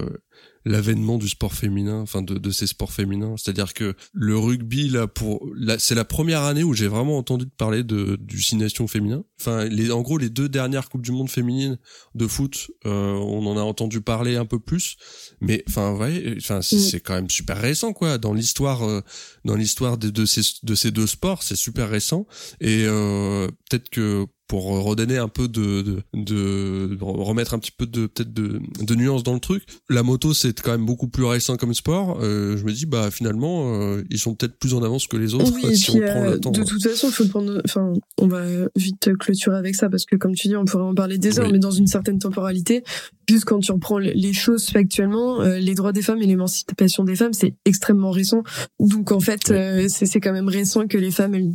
l'avènement 0.65 1.19
du 1.19 1.29
sport 1.29 1.55
féminin, 1.55 2.01
enfin 2.01 2.23
de, 2.23 2.51
ces 2.51 2.67
sports 2.67 2.93
féminins. 2.93 3.35
C'est-à-dire 3.37 3.75
que 3.75 3.95
le 4.13 4.39
rugby, 4.39 4.89
là, 4.89 5.07
pour, 5.07 5.47
là, 5.57 5.79
c'est 5.79 5.95
la 5.95 6.05
première 6.05 6.43
année 6.43 6.65
où 6.65 6.75
j'ai 6.75 6.89
vraiment 6.89 7.19
entendu 7.19 7.47
parler 7.47 7.83
de, 7.85 8.17
du 8.21 8.43
cinéation 8.43 8.87
féminin. 8.87 9.25
Enfin, 9.41 9.65
les, 9.65 9.91
en 9.91 10.01
gros, 10.03 10.19
les 10.19 10.31
deux 10.31 10.49
dernières 10.49 10.89
coupes 10.89 11.03
du 11.03 11.13
monde 11.13 11.31
féminines 11.31 11.79
de 12.15 12.27
foot, 12.27 12.71
euh, 12.87 13.13
on 13.15 13.47
en 13.47 13.57
a 13.57 13.61
entendu 13.63 14.01
parler 14.01 14.37
un 14.37 14.47
peu 14.47 14.59
plus, 14.59 14.97
mais 15.41 15.65
enfin, 15.69 15.95
ouais, 15.95 16.35
enfin, 16.39 16.63
c'est 16.63 16.99
Mm. 16.99 17.01
quand 17.05 17.15
même 17.15 17.31
super 17.31 17.59
récent, 17.59 17.93
quoi, 17.93 18.19
dans 18.19 18.33
l'histoire, 18.35 18.83
euh, 18.89 19.01
dans 19.45 19.55
l'histoire 19.57 19.99
de, 19.99 20.11
de 20.11 20.25
ces 20.27 20.43
de 20.63 20.75
ces 20.75 20.91
deux 20.91 21.07
sports, 21.07 21.43
c'est 21.43 21.57
super 21.57 21.89
récent, 21.89 22.27
et 22.61 22.85
euh, 22.87 23.49
peut-être 23.69 23.89
que 23.91 24.27
pour 24.49 24.65
redonner 24.83 25.19
un 25.19 25.29
peu 25.29 25.47
de, 25.47 25.83
de, 25.83 26.03
de, 26.15 26.99
remettre 27.01 27.53
un 27.53 27.59
petit 27.59 27.71
peu 27.71 27.85
de 27.87 28.07
peut-être 28.07 28.33
de, 28.33 28.61
de 28.81 28.95
nuance 28.95 29.23
dans 29.23 29.35
le 29.35 29.41
truc. 29.41 29.63
La 29.91 30.03
moto 30.03 30.33
c'est 30.33 30.59
quand 30.59 30.71
même 30.71 30.87
beaucoup 30.87 31.07
plus 31.07 31.25
récent 31.25 31.59
comme 31.59 31.75
sport. 31.75 32.19
Euh, 32.23 32.57
je 32.57 32.65
me 32.65 32.73
dis 32.73 32.87
bah 32.87 33.11
finalement 33.11 33.75
euh, 33.79 34.03
ils 34.09 34.19
sont 34.19 34.35
peut-être 34.35 34.59
plus 34.59 34.73
en 34.73 34.83
avance 34.83 35.07
que 35.07 35.19
les 35.19 35.35
autres 35.35 35.53
Oui, 35.55 35.77
si 35.77 35.91
puis, 35.91 36.01
on 36.03 36.07
prend 36.07 36.25
euh, 36.25 36.31
le 36.33 36.41
temps. 36.41 36.51
de 36.51 36.65
toute 36.65 36.83
façon, 36.83 37.11
faut 37.11 37.27
prendre, 37.27 37.61
enfin, 37.67 37.93
on 38.17 38.27
va 38.27 38.43
vite 38.75 39.11
clôturer 39.29 39.57
avec 39.59 39.75
ça 39.75 39.89
parce 39.91 40.05
que, 40.07 40.17
comme 40.17 40.35
tu 40.35 40.49
dis, 40.49 40.57
on 40.57 40.65
pourrait 40.65 40.85
en 40.85 40.95
parler 40.95 41.19
des 41.19 41.39
heures, 41.39 41.47
Oui. 41.47 41.53
mais 41.53 41.59
dans 41.59 41.71
une 41.71 41.87
certaine 41.87 42.19
temporalité, 42.19 42.83
juste 43.29 43.45
quand 43.45 43.61
tu 43.61 43.73
reprends 43.73 43.99
les- 43.99 44.33
choses 44.33 44.67
factuellement, 44.71 45.41
euh, 45.43 45.59
les 45.59 45.75
droits 45.75 45.93
des 45.93 46.03
femmes 46.03 46.23
et 46.23 46.27
l'émancipation 46.27 47.05
des 47.05 47.15
femmes, 47.17 47.33
c'est 47.35 47.55
extrêmement 47.67 48.11
récent. 48.11 48.43
Donc, 48.81 49.13
en 49.13 49.21
fait, 49.21 49.41
Oui. 49.51 49.57
euh, 49.57 49.87
c'est 49.89 50.21
quand 50.21 50.33
même 50.33 50.49
récent 50.49 50.87
que 50.87 50.97
les 50.97 51.11
femmes 51.11 51.35
elles, 51.35 51.53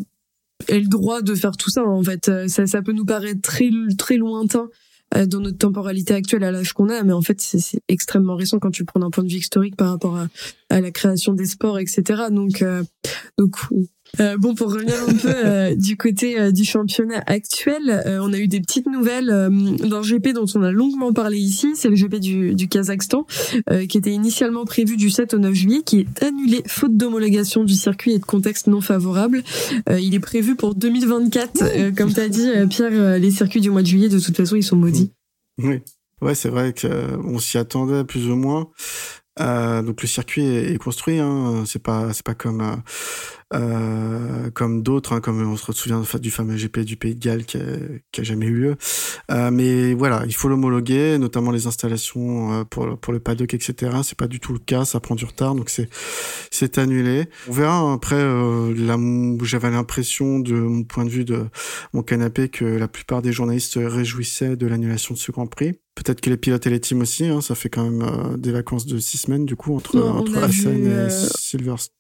aient 0.67 0.79
le 0.79 0.87
droit 0.87 1.21
de 1.21 1.33
faire 1.35 1.57
tout 1.57 1.69
ça. 1.69 1.83
En 1.83 2.03
fait, 2.03 2.29
Euh, 2.29 2.47
ça, 2.47 2.67
ça 2.67 2.81
peut 2.81 2.93
nous 2.93 3.05
paraître 3.05 3.41
très, 3.41 3.69
très 3.97 4.17
lointain 4.17 4.67
euh, 5.15 5.25
dans 5.25 5.39
notre 5.41 5.57
temporalité 5.57 6.13
actuelle 6.13 6.43
à 6.43 6.51
l'âge 6.51 6.73
qu'on 6.73 6.89
a, 6.89 7.03
mais 7.03 7.13
en 7.13 7.21
fait, 7.21 7.39
c'est 7.41 7.81
extrêmement 7.87 8.35
récent 8.35 8.59
quand 8.59 8.71
tu 8.71 8.83
prends 8.85 8.99
d'un 8.99 9.09
point 9.11 9.23
de 9.23 9.29
vue 9.29 9.37
historique 9.39 9.75
par 9.75 9.89
rapport 9.89 10.15
à, 10.17 10.27
à 10.69 10.79
la 10.81 10.91
création 10.91 11.33
des 11.33 11.45
sports, 11.45 11.79
etc. 11.79 12.01
Donc, 12.31 12.61
euh, 12.61 12.83
donc. 13.37 13.55
Euh, 14.19 14.37
bon, 14.37 14.53
pour 14.53 14.71
revenir 14.71 14.93
un 15.07 15.13
peu 15.13 15.33
euh, 15.33 15.75
du 15.75 15.97
côté 15.97 16.39
euh, 16.39 16.51
du 16.51 16.63
championnat 16.63 17.23
actuel, 17.25 17.89
euh, 17.89 18.19
on 18.21 18.31
a 18.31 18.37
eu 18.37 18.47
des 18.47 18.61
petites 18.61 18.85
nouvelles 18.85 19.31
euh, 19.31 19.49
d'un 19.49 20.01
GP 20.01 20.33
dont 20.33 20.45
on 20.53 20.61
a 20.61 20.71
longuement 20.71 21.11
parlé 21.13 21.37
ici. 21.37 21.71
C'est 21.75 21.89
le 21.89 21.95
GP 21.95 22.15
du, 22.17 22.53
du 22.53 22.67
Kazakhstan, 22.67 23.25
euh, 23.71 23.87
qui 23.87 23.97
était 23.97 24.11
initialement 24.11 24.65
prévu 24.65 24.97
du 24.97 25.09
7 25.09 25.33
au 25.33 25.39
9 25.39 25.53
juillet, 25.55 25.81
qui 25.83 26.01
est 26.01 26.23
annulé 26.23 26.61
faute 26.67 26.95
d'homologation 26.95 27.63
du 27.63 27.73
circuit 27.73 28.11
et 28.11 28.19
de 28.19 28.25
contexte 28.25 28.67
non 28.67 28.81
favorable. 28.81 29.41
Euh, 29.89 29.99
il 29.99 30.13
est 30.13 30.19
prévu 30.19 30.55
pour 30.55 30.75
2024. 30.75 31.63
Euh, 31.63 31.91
comme 31.91 32.13
tu 32.13 32.19
as 32.19 32.29
dit, 32.29 32.49
Pierre, 32.69 33.17
les 33.17 33.31
circuits 33.31 33.61
du 33.61 33.71
mois 33.71 33.81
de 33.81 33.87
juillet, 33.87 34.09
de 34.09 34.19
toute 34.19 34.37
façon, 34.37 34.55
ils 34.55 34.63
sont 34.63 34.75
maudits. 34.75 35.11
Oui. 35.57 35.79
Ouais, 36.21 36.35
c'est 36.35 36.49
vrai 36.49 36.73
qu'on 36.73 37.39
s'y 37.39 37.57
attendait 37.57 38.03
plus 38.03 38.29
ou 38.29 38.35
moins. 38.35 38.69
Euh, 39.39 39.81
donc 39.81 40.01
le 40.01 40.07
circuit 40.07 40.43
est, 40.43 40.73
est 40.73 40.77
construit, 40.77 41.17
hein. 41.17 41.63
c'est 41.65 41.81
pas 41.81 42.13
c'est 42.13 42.23
pas 42.23 42.35
comme 42.35 42.61
euh, 42.61 42.75
euh, 43.53 44.49
comme 44.51 44.83
d'autres, 44.83 45.13
hein, 45.13 45.21
comme 45.21 45.41
on 45.41 45.57
se 45.57 45.71
souvient 45.73 46.01
du 46.21 46.31
fameux 46.31 46.55
GP 46.55 46.79
du 46.79 46.97
Pays 46.97 47.15
de 47.15 47.23
Galles 47.23 47.45
qui 47.45 47.57
a, 47.57 47.61
qui 48.11 48.21
a 48.21 48.23
jamais 48.23 48.45
eu 48.47 48.53
lieu. 48.53 48.75
Euh, 49.31 49.51
mais 49.51 49.93
voilà, 49.93 50.23
il 50.27 50.33
faut 50.35 50.47
l'homologuer, 50.49 51.17
notamment 51.17 51.51
les 51.51 51.67
installations 51.67 52.53
euh, 52.53 52.63
pour 52.63 52.85
le- 52.85 52.95
pour 52.95 53.13
le 53.13 53.19
paddock, 53.19 53.53
etc. 53.53 53.91
C'est 54.03 54.17
pas 54.17 54.27
du 54.27 54.39
tout 54.39 54.53
le 54.53 54.59
cas, 54.59 54.85
ça 54.85 54.99
prend 54.99 55.15
du 55.15 55.25
retard, 55.25 55.55
donc 55.55 55.69
c'est 55.69 55.89
c'est 56.51 56.77
annulé. 56.77 57.27
On 57.47 57.51
verra 57.51 57.93
après. 57.93 58.15
Euh, 58.15 58.73
j'avais 59.43 59.69
l'impression 59.71 60.39
de 60.39 60.53
mon 60.53 60.83
point 60.83 61.05
de 61.05 61.09
vue 61.09 61.25
de 61.25 61.45
mon 61.93 62.01
canapé 62.03 62.49
que 62.49 62.65
la 62.65 62.87
plupart 62.87 63.21
des 63.21 63.31
journalistes 63.31 63.77
réjouissaient 63.81 64.55
de 64.55 64.67
l'annulation 64.67 65.13
de 65.13 65.19
ce 65.19 65.31
Grand 65.31 65.47
Prix. 65.47 65.73
Peut-être 65.95 66.21
que 66.21 66.29
les 66.29 66.37
pilotes 66.37 66.65
et 66.65 66.69
les 66.69 66.79
teams 66.79 67.01
aussi, 67.01 67.25
hein, 67.25 67.41
ça 67.41 67.53
fait 67.55 67.69
quand 67.69 67.83
même 67.83 68.01
euh, 68.01 68.37
des 68.37 68.51
vacances 68.51 68.85
de 68.85 68.97
six 68.97 69.17
semaines 69.19 69.45
du 69.45 69.55
coup 69.55 69.75
entre, 69.75 69.97
on 69.99 70.17
entre 70.19 70.37
Assen 70.39 70.71
vu, 70.75 70.87
et 70.87 70.91
euh, 70.91 71.09
Silverstone. 71.09 71.93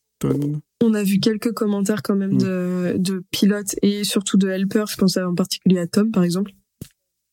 On 0.81 0.93
a 0.93 1.03
vu 1.03 1.19
quelques 1.19 1.51
commentaires 1.53 2.01
quand 2.03 2.15
même 2.15 2.33
Mm. 2.33 2.37
de, 2.37 2.93
de 2.97 3.23
pilotes 3.31 3.75
et 3.81 4.03
surtout 4.03 4.37
de 4.37 4.47
helpers. 4.49 4.87
Je 4.87 4.97
pense 4.97 5.17
en 5.17 5.33
particulier 5.35 5.79
à 5.79 5.87
Tom, 5.87 6.11
par 6.11 6.23
exemple, 6.23 6.51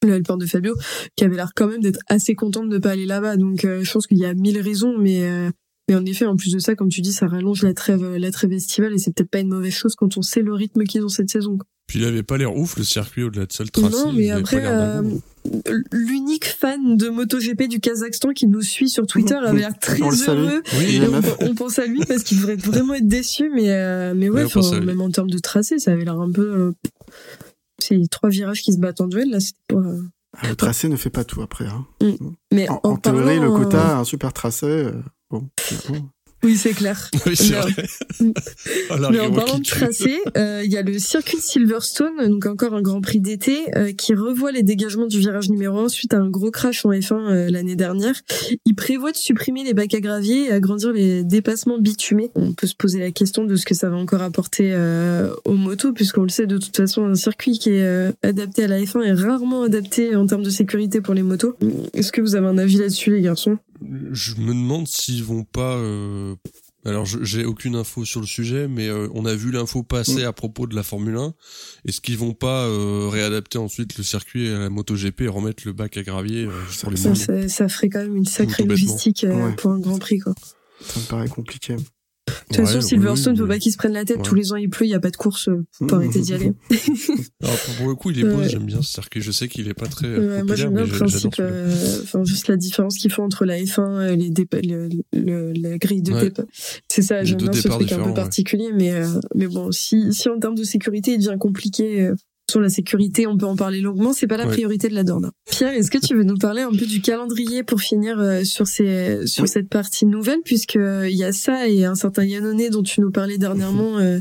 le 0.04 0.14
helper 0.14 0.36
de 0.38 0.46
Fabio, 0.46 0.74
qui 1.16 1.24
avait 1.24 1.36
l'air 1.36 1.52
quand 1.54 1.66
même 1.66 1.80
d'être 1.80 2.00
assez 2.08 2.34
content 2.34 2.64
de 2.64 2.68
ne 2.74 2.78
pas 2.78 2.90
aller 2.92 3.06
là-bas. 3.06 3.36
Donc, 3.36 3.64
euh, 3.64 3.82
je 3.84 3.92
pense 3.92 4.06
qu'il 4.06 4.18
y 4.18 4.24
a 4.24 4.34
mille 4.34 4.60
raisons, 4.60 4.96
mais 4.98 5.22
euh, 5.28 5.50
mais 5.88 5.96
en 5.96 6.04
effet, 6.06 6.24
en 6.24 6.36
plus 6.36 6.52
de 6.52 6.58
ça, 6.60 6.76
comme 6.76 6.88
tu 6.88 7.00
dis, 7.00 7.12
ça 7.12 7.26
rallonge 7.26 7.62
la 7.64 7.74
trêve, 7.74 8.14
la 8.16 8.30
trêve 8.30 8.52
estivale 8.52 8.94
et 8.94 8.98
c'est 8.98 9.12
peut-être 9.12 9.30
pas 9.30 9.40
une 9.40 9.48
mauvaise 9.48 9.72
chose 9.74 9.96
quand 9.96 10.16
on 10.16 10.22
sait 10.22 10.42
le 10.42 10.54
rythme 10.54 10.84
qu'ils 10.84 11.04
ont 11.04 11.08
cette 11.08 11.30
saison. 11.30 11.56
quoi. 11.56 11.66
Puis 11.88 11.98
il 11.98 12.04
avait 12.04 12.22
pas 12.22 12.38
l'air 12.38 12.54
ouf 12.56 12.76
le 12.76 12.84
circuit 12.84 13.24
au-delà 13.24 13.46
de 13.46 13.52
ça 13.52 13.64
le 13.64 13.70
tracé. 13.70 13.90
Non, 13.96 14.12
mais 14.12 14.26
il 14.26 14.30
après, 14.30 14.64
euh, 14.64 15.02
l'unique 15.92 16.46
fan 16.46 16.96
de 16.96 17.08
MotoGP 17.08 17.62
du 17.68 17.80
Kazakhstan 17.80 18.30
qui 18.30 18.46
nous 18.46 18.62
suit 18.62 18.88
sur 18.88 19.06
Twitter 19.06 19.34
avait 19.34 19.60
l'air 19.60 19.78
très 19.78 20.02
On 20.02 20.10
heureux. 20.10 20.62
Oui, 20.78 21.00
on, 21.40 21.54
pense 21.54 21.78
à 21.78 21.86
lui 21.86 22.00
parce 22.06 22.22
qu'il 22.22 22.38
devrait 22.38 22.56
vraiment 22.56 22.94
être 22.94 23.08
déçu, 23.08 23.50
mais 23.54 23.70
euh, 23.70 24.12
mais 24.14 24.28
ouais, 24.28 24.44
même 24.84 25.00
en 25.00 25.10
termes 25.10 25.30
de 25.30 25.38
tracé, 25.38 25.78
ça 25.78 25.92
avait 25.92 26.04
l'air 26.04 26.20
un 26.20 26.30
peu. 26.30 26.42
euh, 26.42 26.72
c'est 27.78 27.98
trois 28.10 28.28
virages 28.28 28.62
qui 28.62 28.72
se 28.72 28.78
battent 28.78 29.00
en 29.00 29.06
duel 29.08 29.30
là, 29.30 29.40
c'était 29.40 29.58
pas. 29.68 29.76
euh, 29.76 30.02
Le 30.48 30.54
tracé 30.54 30.88
ne 30.88 30.96
fait 30.96 31.10
pas 31.10 31.24
tout 31.24 31.40
après. 31.42 31.66
Hein. 31.66 31.86
Mais 32.52 32.68
En, 32.68 32.80
en, 32.84 32.90
en 32.90 32.96
théorie, 32.96 33.38
parlant, 33.38 33.42
le 33.56 33.64
quota 33.64 33.78
euh, 33.78 33.94
a 33.94 33.98
un 34.00 34.04
super 34.04 34.32
tracé. 34.32 34.66
euh, 34.66 34.92
bon, 35.30 35.48
c'est 35.60 35.90
bon. 35.90 36.06
Oui, 36.42 36.56
c'est 36.56 36.72
clair. 36.72 37.10
Oui, 37.26 37.36
c'est 37.36 37.52
Mais, 37.54 37.60
vrai. 37.60 37.74
Oh, 38.90 38.94
Mais 39.10 39.20
en 39.20 39.30
parlant 39.30 39.58
de 39.58 39.64
tracé, 39.64 40.18
euh, 40.36 40.62
il 40.64 40.72
y 40.72 40.78
a 40.78 40.82
le 40.82 40.98
circuit 40.98 41.36
de 41.36 41.42
Silverstone, 41.42 42.28
donc 42.28 42.46
encore 42.46 42.74
un 42.74 42.80
Grand 42.80 43.00
Prix 43.00 43.20
d'été, 43.20 43.58
euh, 43.76 43.92
qui 43.92 44.14
revoit 44.14 44.50
les 44.50 44.62
dégagements 44.62 45.06
du 45.06 45.18
virage 45.18 45.50
numéro 45.50 45.78
1 45.78 45.88
suite 45.88 46.14
à 46.14 46.18
un 46.18 46.30
gros 46.30 46.50
crash 46.50 46.86
en 46.86 46.90
F1 46.90 47.14
euh, 47.14 47.50
l'année 47.50 47.76
dernière. 47.76 48.14
Il 48.64 48.74
prévoit 48.74 49.12
de 49.12 49.16
supprimer 49.16 49.64
les 49.64 49.74
bacs 49.74 49.94
à 49.94 50.00
gravier 50.00 50.46
et 50.46 50.52
agrandir 50.52 50.92
les 50.92 51.24
dépassements 51.24 51.78
bitumés. 51.78 52.30
On 52.34 52.52
peut 52.52 52.66
se 52.66 52.74
poser 52.74 53.00
la 53.00 53.10
question 53.10 53.44
de 53.44 53.54
ce 53.56 53.66
que 53.66 53.74
ça 53.74 53.90
va 53.90 53.96
encore 53.96 54.22
apporter 54.22 54.74
aux 55.44 55.54
motos, 55.54 55.92
puisqu'on 55.92 56.22
le 56.22 56.28
sait 56.28 56.46
de 56.46 56.58
toute 56.58 56.76
façon, 56.76 57.04
un 57.04 57.14
circuit 57.14 57.58
qui 57.58 57.70
est 57.70 58.12
adapté 58.22 58.64
à 58.64 58.68
la 58.68 58.80
F1 58.80 59.02
est 59.02 59.12
rarement 59.12 59.62
adapté 59.62 60.16
en 60.16 60.26
termes 60.26 60.42
de 60.42 60.50
sécurité 60.50 61.00
pour 61.00 61.14
les 61.14 61.22
motos. 61.22 61.56
Est-ce 61.92 62.12
que 62.12 62.20
vous 62.20 62.34
avez 62.34 62.46
un 62.46 62.58
avis 62.58 62.76
là-dessus, 62.76 63.10
les 63.10 63.20
garçons? 63.20 63.58
Je 64.12 64.34
me 64.36 64.48
demande 64.48 64.86
s'ils 64.88 65.24
vont 65.24 65.44
pas. 65.44 65.74
euh, 65.76 66.34
Alors, 66.84 67.06
j'ai 67.06 67.44
aucune 67.44 67.76
info 67.76 68.04
sur 68.04 68.20
le 68.20 68.26
sujet, 68.26 68.68
mais 68.68 68.88
euh, 68.88 69.08
on 69.14 69.24
a 69.26 69.34
vu 69.34 69.50
l'info 69.50 69.82
passer 69.82 70.24
à 70.24 70.32
propos 70.32 70.66
de 70.66 70.74
la 70.74 70.82
Formule 70.82 71.16
1. 71.16 71.34
Est-ce 71.86 72.00
qu'ils 72.00 72.16
vont 72.18 72.32
pas 72.34 72.64
euh, 72.66 73.08
réadapter 73.10 73.58
ensuite 73.58 73.96
le 73.98 74.04
circuit 74.04 74.48
à 74.48 74.58
la 74.58 74.70
MotoGP 74.70 75.22
et 75.22 75.28
remettre 75.28 75.62
le 75.66 75.72
bac 75.72 75.96
à 75.96 76.02
gravier 76.02 76.44
euh, 76.46 76.50
pour 76.80 76.90
les 76.90 76.96
ça, 76.96 77.08
motos 77.10 77.20
ça, 77.20 77.48
ça 77.48 77.68
ferait 77.68 77.88
quand 77.88 78.00
même 78.00 78.16
une 78.16 78.26
sacrée 78.26 78.64
logistique 78.64 79.24
euh, 79.24 79.46
Ouais. 79.48 79.56
pour 79.56 79.70
un 79.72 79.78
Grand 79.78 79.98
Prix, 79.98 80.18
quoi. 80.20 80.34
Ça 80.82 81.00
me 81.00 81.04
paraît 81.06 81.28
compliqué. 81.28 81.76
De 82.50 82.56
toute 82.56 82.66
façon, 82.66 82.80
Silverstone, 82.80 83.36
faut 83.36 83.46
pas 83.46 83.58
qu'ils 83.58 83.72
se 83.72 83.76
prennent 83.76 83.92
la 83.92 84.04
tête. 84.04 84.16
Ouais. 84.18 84.22
Tous 84.22 84.34
les 84.34 84.52
ans, 84.52 84.56
il 84.56 84.68
pleut, 84.70 84.86
il 84.86 84.90
y 84.90 84.94
a 84.94 85.00
pas 85.00 85.10
de 85.10 85.16
course. 85.16 85.48
euh, 85.48 85.64
Faut 85.72 85.94
arrêter 85.94 86.20
d'y 86.20 86.32
aller. 86.34 86.52
Alors, 87.42 87.56
pour, 87.58 87.74
pour 87.76 87.88
le 87.88 87.94
coup, 87.94 88.10
il 88.10 88.20
est 88.20 88.22
beau, 88.24 88.36
Ouais. 88.38 88.48
j'aime 88.48 88.64
bien 88.64 88.82
ce 88.82 88.90
circuit. 88.92 89.20
Je 89.20 89.30
sais 89.30 89.48
qu'il 89.48 89.68
est 89.68 89.74
pas 89.74 89.86
très 89.86 90.06
euh, 90.06 90.18
Ouais, 90.18 90.26
moi, 90.26 90.38
populaire, 90.40 90.56
j'aime 90.56 90.72
bien 90.74 90.84
mais 90.84 90.90
le 90.90 90.98
principe. 90.98 91.34
euh, 91.40 92.00
Enfin, 92.02 92.24
juste 92.24 92.48
la 92.48 92.56
différence 92.56 92.96
qu'ils 92.98 93.12
font 93.12 93.24
entre 93.24 93.44
la 93.44 93.58
F1, 93.58 93.80
euh, 93.82 94.16
les 94.16 94.30
dépa- 94.30 94.66
le, 94.66 94.88
le- 95.12 95.52
la 95.52 95.78
grille 95.78 96.02
de 96.02 96.18
départ. 96.18 96.44
C'est 96.88 97.02
ça, 97.02 97.22
j'aime 97.24 97.38
bien 97.38 97.52
ce 97.52 97.68
truc 97.68 97.92
un 97.92 97.98
peu 98.02 98.14
particulier. 98.14 98.70
Mais, 98.74 98.92
euh, 98.92 99.06
mais 99.34 99.46
bon, 99.46 99.70
si, 99.72 100.12
si 100.12 100.28
en 100.28 100.38
termes 100.38 100.54
de 100.56 100.64
sécurité, 100.64 101.12
il 101.12 101.18
devient 101.18 101.36
compliqué. 101.38 102.10
Euh, 102.50 102.52
sur 102.52 102.60
la 102.60 102.68
sécurité, 102.68 103.26
on 103.26 103.36
peut 103.36 103.46
en 103.46 103.56
parler 103.56 103.80
longuement. 103.80 104.12
C'est 104.12 104.26
pas 104.26 104.36
la 104.36 104.46
priorité 104.46 104.88
de 104.88 104.94
la 104.94 105.04
Dorna. 105.04 105.30
Pierre, 105.50 105.72
est-ce 105.72 105.90
que 105.90 105.98
tu 105.98 106.14
veux 106.14 106.24
nous 106.24 106.36
parler 106.36 106.62
un 106.62 106.70
peu 106.70 106.86
du 106.86 107.00
calendrier 107.00 107.62
pour 107.62 107.80
finir 107.80 108.18
euh, 108.18 108.44
sur 108.44 108.66
ces 108.66 109.26
sur 109.26 109.44
Oui. 109.44 109.48
cette 109.48 109.68
partie 109.68 110.06
nouvelle, 110.06 110.40
puisque 110.44 110.76
euh, 110.76 111.08
il 111.08 111.16
y 111.16 111.24
a 111.24 111.32
ça 111.32 111.68
et 111.68 111.84
un 111.84 111.94
certain 111.94 112.24
Yannone 112.24 112.68
dont 112.70 112.82
tu 112.82 113.00
nous 113.00 113.10
parlais 113.10 113.38
dernièrement, 113.38 113.98
euh, 113.98 114.20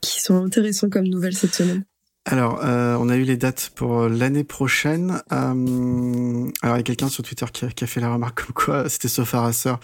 qui 0.00 0.20
sont 0.20 0.36
intéressants 0.36 0.88
comme 0.88 1.06
nouvelles 1.06 1.34
cette 1.36 1.54
semaine. 1.54 1.84
Alors, 2.26 2.60
euh, 2.62 2.96
on 3.00 3.08
a 3.08 3.16
eu 3.16 3.22
les 3.22 3.38
dates 3.38 3.70
pour 3.74 4.06
l'année 4.06 4.44
prochaine. 4.44 5.22
Euh, 5.32 6.50
alors, 6.62 6.76
il 6.76 6.78
y 6.78 6.80
a 6.80 6.82
quelqu'un 6.82 7.08
sur 7.08 7.24
Twitter 7.24 7.46
qui 7.50 7.64
a, 7.64 7.68
qui 7.68 7.84
a 7.84 7.86
fait 7.86 8.00
la 8.00 8.12
remarque 8.12 8.44
comme 8.44 8.52
quoi 8.52 8.88
c'était 8.90 9.08
Sofa 9.08 9.40
Racer, 9.40 9.78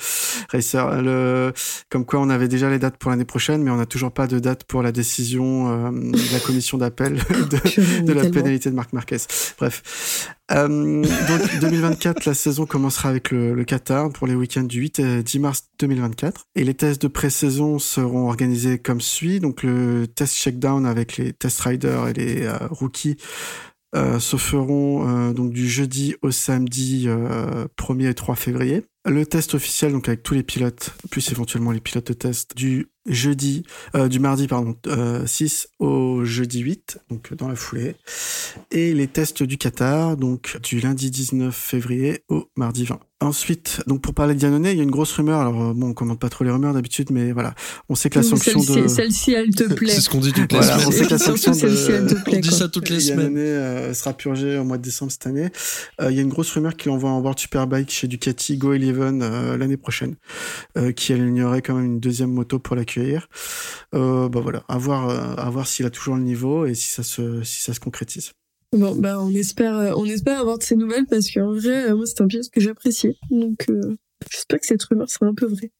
Racer, 0.53 1.03
le, 1.03 1.55
comme 1.89 2.05
quoi 2.05 2.21
on 2.21 2.29
avait 2.29 2.49
déjà 2.49 2.69
les 2.69 2.79
dates 2.79 2.99
pour 2.99 3.11
l'année 3.11 3.25
prochaine, 3.25 3.63
mais 3.63 3.71
on 3.71 3.77
n'a 3.77 3.87
toujours 3.87 4.13
pas 4.13 4.27
de 4.27 4.39
date 4.39 4.65
pour 4.65 4.83
la 4.83 4.93
décision 4.93 5.87
euh, 5.87 5.91
de 5.91 6.33
la 6.33 6.41
commission 6.41 6.77
d'appel 6.77 7.15
de, 7.31 8.01
de 8.03 8.13
la 8.13 8.29
pénalité 8.29 8.69
de 8.71 8.75
Marc 8.75 8.93
Marquez. 8.93 9.19
Bref. 9.59 10.35
Euh, 10.53 11.03
donc 11.03 11.59
2024, 11.61 12.25
la 12.25 12.35
saison 12.35 12.67
commencera 12.67 13.09
avec 13.09 13.31
le, 13.31 13.55
le 13.55 13.65
Qatar 13.65 14.11
pour 14.11 14.27
les 14.27 14.35
week-ends 14.35 14.63
du 14.63 14.81
8 14.81 14.99
et 15.01 15.23
10 15.23 15.39
mars 15.39 15.65
2024. 15.79 16.45
Et 16.55 16.65
les 16.65 16.75
tests 16.75 17.03
de 17.03 17.09
pré-saison 17.09 17.79
seront 17.79 18.29
organisés 18.29 18.79
comme 18.79 19.01
suit. 19.01 19.41
Donc 19.41 19.63
le 19.63 20.07
test 20.07 20.35
checkdown 20.35 20.87
avec 20.87 21.17
les 21.17 21.33
test 21.33 21.61
riders 21.61 22.09
et 22.09 22.13
les 22.13 22.43
euh, 22.43 22.57
rookies 22.71 23.17
euh, 23.95 24.19
se 24.19 24.37
feront 24.37 25.33
donc 25.33 25.53
du 25.53 25.69
jeudi 25.69 26.17
au 26.23 26.31
samedi 26.31 27.05
euh, 27.07 27.67
1er 27.79 28.11
et 28.11 28.15
3 28.15 28.35
février. 28.35 28.83
Le 29.07 29.25
test 29.25 29.55
officiel, 29.55 29.93
donc 29.93 30.09
avec 30.09 30.23
tous 30.23 30.35
les 30.35 30.43
pilotes, 30.43 30.91
plus 31.11 31.31
éventuellement 31.31 31.71
les 31.71 31.81
pilotes 31.81 32.09
de 32.09 32.13
test, 32.13 32.57
du 32.57 32.89
jeudi, 33.07 33.65
euh, 33.95 34.09
du 34.09 34.21
mardi 34.21 34.47
pardon, 34.49 34.77
6 35.25 35.69
au 35.79 36.25
jeudi 36.25 36.61
8, 36.61 36.99
donc 37.11 37.35
dans 37.35 37.49
la 37.49 37.57
foulée. 37.57 37.97
Et 38.71 38.95
les 38.95 39.09
tests 39.09 39.43
du 39.43 39.59
Qatar, 39.59 40.17
donc 40.17 40.59
du 40.63 40.81
lundi 40.81 41.11
19 41.11 41.55
février 41.55 42.23
au 42.29 42.49
mardi 42.57 42.85
20. 42.85 42.99
Ensuite, 43.21 43.81
donc 43.87 44.03
pour 44.03 44.13
parler 44.13 44.35
de 44.35 44.43
Yannone, 44.43 44.67
il 44.67 44.77
y 44.77 44.81
a 44.81 44.83
une 44.83 44.91
grosse 44.91 45.13
rumeur. 45.13 45.41
Alors 45.41 45.75
bon, 45.75 45.89
on 45.89 45.95
commente 45.95 46.21
pas 46.21 46.29
trop 46.29 46.45
les 46.45 46.51
rumeurs 46.51 46.75
d'habitude, 46.75 47.11
mais 47.11 47.33
voilà, 47.33 47.55
on 47.89 47.95
sait 47.95 48.11
que 48.11 48.19
la 48.19 48.23
sanction 48.23 48.61
de 48.61 48.89
celle-ci, 48.89 49.33
elle 49.33 49.55
te 49.55 49.73
plaît. 49.73 49.91
C'est 49.91 50.03
ce 50.03 50.11
qu'on 50.11 50.21
dit 50.21 50.35
toutes 50.35 50.53
les 50.53 50.61
semaines. 50.61 50.87
On 50.87 50.91
sait 50.91 51.07
que 51.07 51.13
la 51.13 51.19
sanction 51.19 51.53
de... 51.53 52.37
on 52.37 52.41
dit 52.41 52.51
ça 52.51 52.69
toutes 52.69 52.91
les 52.91 53.09
Yannone, 53.09 53.29
semaines. 53.29 53.39
Euh, 53.39 53.95
sera 53.95 54.13
purgée 54.13 54.59
au 54.59 54.65
mois 54.65 54.77
de 54.77 54.83
décembre 54.83 55.11
cette 55.11 55.27
année. 55.27 55.49
Euh, 56.01 56.11
il 56.11 56.17
y 56.17 56.19
a 56.19 56.23
une 56.23 56.29
grosse 56.29 56.51
rumeur 56.53 56.77
qu'il 56.77 56.91
envoie 56.91 57.09
en 57.09 57.21
World 57.21 57.39
Superbike 57.39 57.91
chez 57.91 58.07
Ducati 58.07 58.59
Go 58.59 58.75
Eleven 58.75 59.23
euh, 59.23 59.57
l'année 59.57 59.79
prochaine, 59.79 60.17
euh, 60.77 60.93
qui 60.93 61.15
alignerait 61.15 61.63
quand 61.63 61.75
même 61.75 61.87
une 61.87 62.01
deuxième 62.01 62.31
moto 62.31 62.59
pour 62.59 62.77
l'accueillir. 62.97 63.29
Euh, 63.95 64.29
bah 64.29 64.41
voilà, 64.41 64.65
à 64.69 64.79
voir, 64.79 65.09
à 65.39 65.51
voir 65.51 65.67
s'il 65.67 65.87
a 65.87 65.91
toujours 65.91 66.17
le 66.17 66.23
niveau 66.23 66.67
et 66.67 66.75
si 66.75 66.89
ça 66.91 67.03
se, 67.03 67.43
si 67.43 67.63
ça 67.63 67.75
se 67.75 67.81
concrétise. 67.81 68.33
Bon, 68.73 68.95
bah, 68.95 69.21
on 69.21 69.33
espère, 69.35 69.97
on 69.97 70.05
espère 70.05 70.41
avoir 70.41 70.59
de 70.59 70.63
ces 70.63 70.77
nouvelles 70.77 71.07
parce 71.07 71.31
qu'en 71.31 71.53
vrai, 71.53 71.95
moi, 71.95 72.05
c'est 72.07 72.21
un 72.21 72.27
pièce 72.27 72.49
que 72.49 72.61
j'apprécie. 72.61 73.17
Donc, 73.31 73.67
euh, 73.71 73.97
j'espère 74.31 74.61
que 74.61 74.67
cette 74.67 74.83
rumeur 74.83 75.09
sera 75.09 75.27
un 75.27 75.35
peu 75.35 75.47
vraie. 75.47 75.73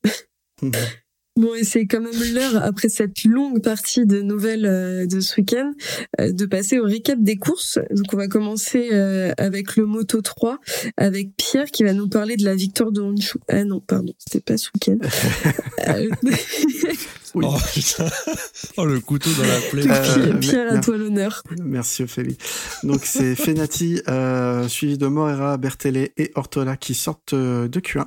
Bon, 1.37 1.55
et 1.55 1.65
c'est 1.65 1.87
quand 1.87 2.01
même 2.01 2.35
l'heure, 2.35 2.63
après 2.63 2.89
cette 2.89 3.25
longue 3.25 3.63
partie 3.63 4.07
de 4.07 4.23
nouvelles 4.23 4.65
euh, 4.65 5.07
de 5.07 5.21
ce 5.21 5.39
week-end, 5.39 5.73
euh, 6.19 6.33
de 6.33 6.47
passer 6.47 6.79
au 6.79 6.85
récap 6.85 7.19
des 7.21 7.37
courses. 7.37 7.79
Donc, 7.91 8.07
on 8.15 8.17
va 8.17 8.27
commencer 8.27 8.89
euh, 8.93 9.33
avec 9.37 9.77
le 9.77 9.85
Moto 9.85 10.23
3, 10.23 10.59
avec 10.97 11.37
Pierre 11.37 11.67
qui 11.67 11.85
va 11.85 11.93
nous 11.93 12.09
parler 12.09 12.37
de 12.37 12.45
la 12.45 12.55
victoire 12.55 12.91
de 12.91 13.03
Honshu. 13.03 13.39
Ah 13.49 13.65
non, 13.65 13.81
pardon, 13.81 14.15
c'était 14.19 14.41
pas 14.41 14.57
ce 14.57 14.71
week-end. 14.75 14.99
Oui. 17.35 17.45
Oh, 17.47 17.57
putain. 17.75 18.09
oh, 18.79 18.87
le 18.87 18.99
couteau 18.99 19.29
dans 19.37 19.43
la 19.43 19.61
plaie. 19.71 19.83
Pierre, 19.83 20.41
Pierre 20.41 20.73
à 20.73 20.79
toi 20.79 20.97
l'honneur. 20.97 21.43
Merci 21.63 22.03
Ophélie. 22.03 22.39
Donc 22.83 23.03
c'est 23.05 23.35
Fenati, 23.35 24.01
euh, 24.09 24.67
suivi 24.69 24.97
de 24.97 25.07
Morera, 25.07 25.59
Bertele 25.59 26.09
et 26.17 26.33
Ortola 26.35 26.79
qui 26.79 26.95
sortent 26.95 27.35
de 27.35 27.81
Q1. 27.81 28.07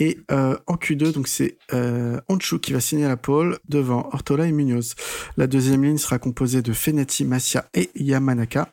Et 0.00 0.20
euh, 0.30 0.56
en 0.68 0.76
Q2, 0.76 1.12
donc 1.12 1.26
c'est 1.26 1.58
euh, 1.74 2.20
qui 2.62 2.72
va 2.72 2.78
signer 2.78 3.08
la 3.08 3.16
pole 3.16 3.58
devant 3.68 4.08
Ortola 4.12 4.46
et 4.46 4.52
Munoz. 4.52 4.94
La 5.36 5.48
deuxième 5.48 5.82
ligne 5.82 5.98
sera 5.98 6.20
composée 6.20 6.62
de 6.62 6.72
Fenati, 6.72 7.24
Massia 7.24 7.68
et 7.74 7.90
Yamanaka. 7.96 8.70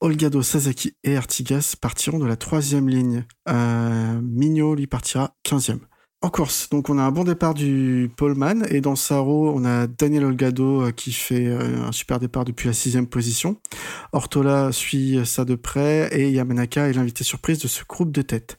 Olgado, 0.00 0.42
Sasaki 0.42 0.94
et 1.02 1.16
Artigas 1.16 1.76
partiront 1.80 2.18
de 2.18 2.26
la 2.26 2.36
troisième 2.36 2.90
ligne. 2.90 3.24
Euh, 3.48 4.20
lui 4.20 4.86
partira 4.86 5.34
quinzième. 5.42 5.80
En 6.22 6.28
course, 6.28 6.68
donc 6.68 6.90
on 6.90 6.98
a 6.98 7.02
un 7.02 7.10
bon 7.10 7.24
départ 7.24 7.54
du 7.54 8.12
poleman 8.14 8.66
et 8.68 8.82
dans 8.82 8.94
sa 8.94 9.20
roue 9.20 9.48
on 9.48 9.64
a 9.64 9.86
Daniel 9.86 10.26
Olgado 10.26 10.82
euh, 10.82 10.90
qui 10.90 11.12
fait 11.12 11.46
euh, 11.46 11.86
un 11.86 11.92
super 11.92 12.18
départ 12.18 12.44
depuis 12.44 12.68
la 12.68 12.74
sixième 12.74 13.06
position. 13.06 13.56
Ortola 14.12 14.70
suit 14.70 15.18
ça 15.24 15.46
de 15.46 15.54
près 15.54 16.10
et 16.12 16.30
Yamanaka 16.30 16.90
est 16.90 16.92
l'invité 16.92 17.24
surprise 17.24 17.58
de 17.58 17.68
ce 17.68 17.84
groupe 17.88 18.12
de 18.12 18.20
tête. 18.20 18.58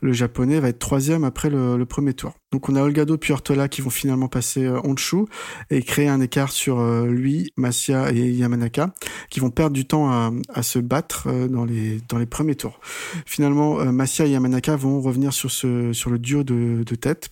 Le 0.00 0.12
japonais 0.12 0.60
va 0.60 0.68
être 0.68 0.78
troisième 0.78 1.24
après 1.24 1.50
le, 1.50 1.84
premier 1.86 2.14
tour. 2.14 2.34
Donc 2.52 2.68
on 2.68 2.76
a 2.76 2.82
Olgado 2.82 3.18
puis 3.18 3.32
Ortola 3.32 3.68
qui 3.68 3.80
vont 3.80 3.90
finalement 3.90 4.28
passer 4.28 4.64
euh, 4.64 4.80
Honshu 4.84 5.24
et 5.70 5.82
créer 5.82 6.06
un 6.06 6.20
écart 6.20 6.52
sur 6.52 6.78
euh, 6.78 7.06
lui, 7.06 7.52
Massia 7.56 8.12
et 8.12 8.30
Yamanaka 8.30 8.92
qui 9.30 9.40
vont 9.40 9.50
perdre 9.50 9.72
du 9.72 9.86
temps 9.86 10.10
à, 10.10 10.62
se 10.62 10.78
battre 10.78 11.24
euh, 11.26 11.48
dans 11.48 11.64
les 11.64 12.00
dans 12.08 12.18
les 12.18 12.26
premiers 12.26 12.54
tours. 12.54 12.80
Finalement, 13.24 13.80
euh, 13.80 13.90
Massia 13.92 14.26
et 14.26 14.30
Yamanaka 14.30 14.76
vont 14.76 15.00
revenir 15.00 15.32
sur 15.32 15.50
ce 15.50 15.92
sur 15.94 16.10
le 16.10 16.18
duo 16.18 16.44
de 16.44 16.84
tête. 16.96 17.30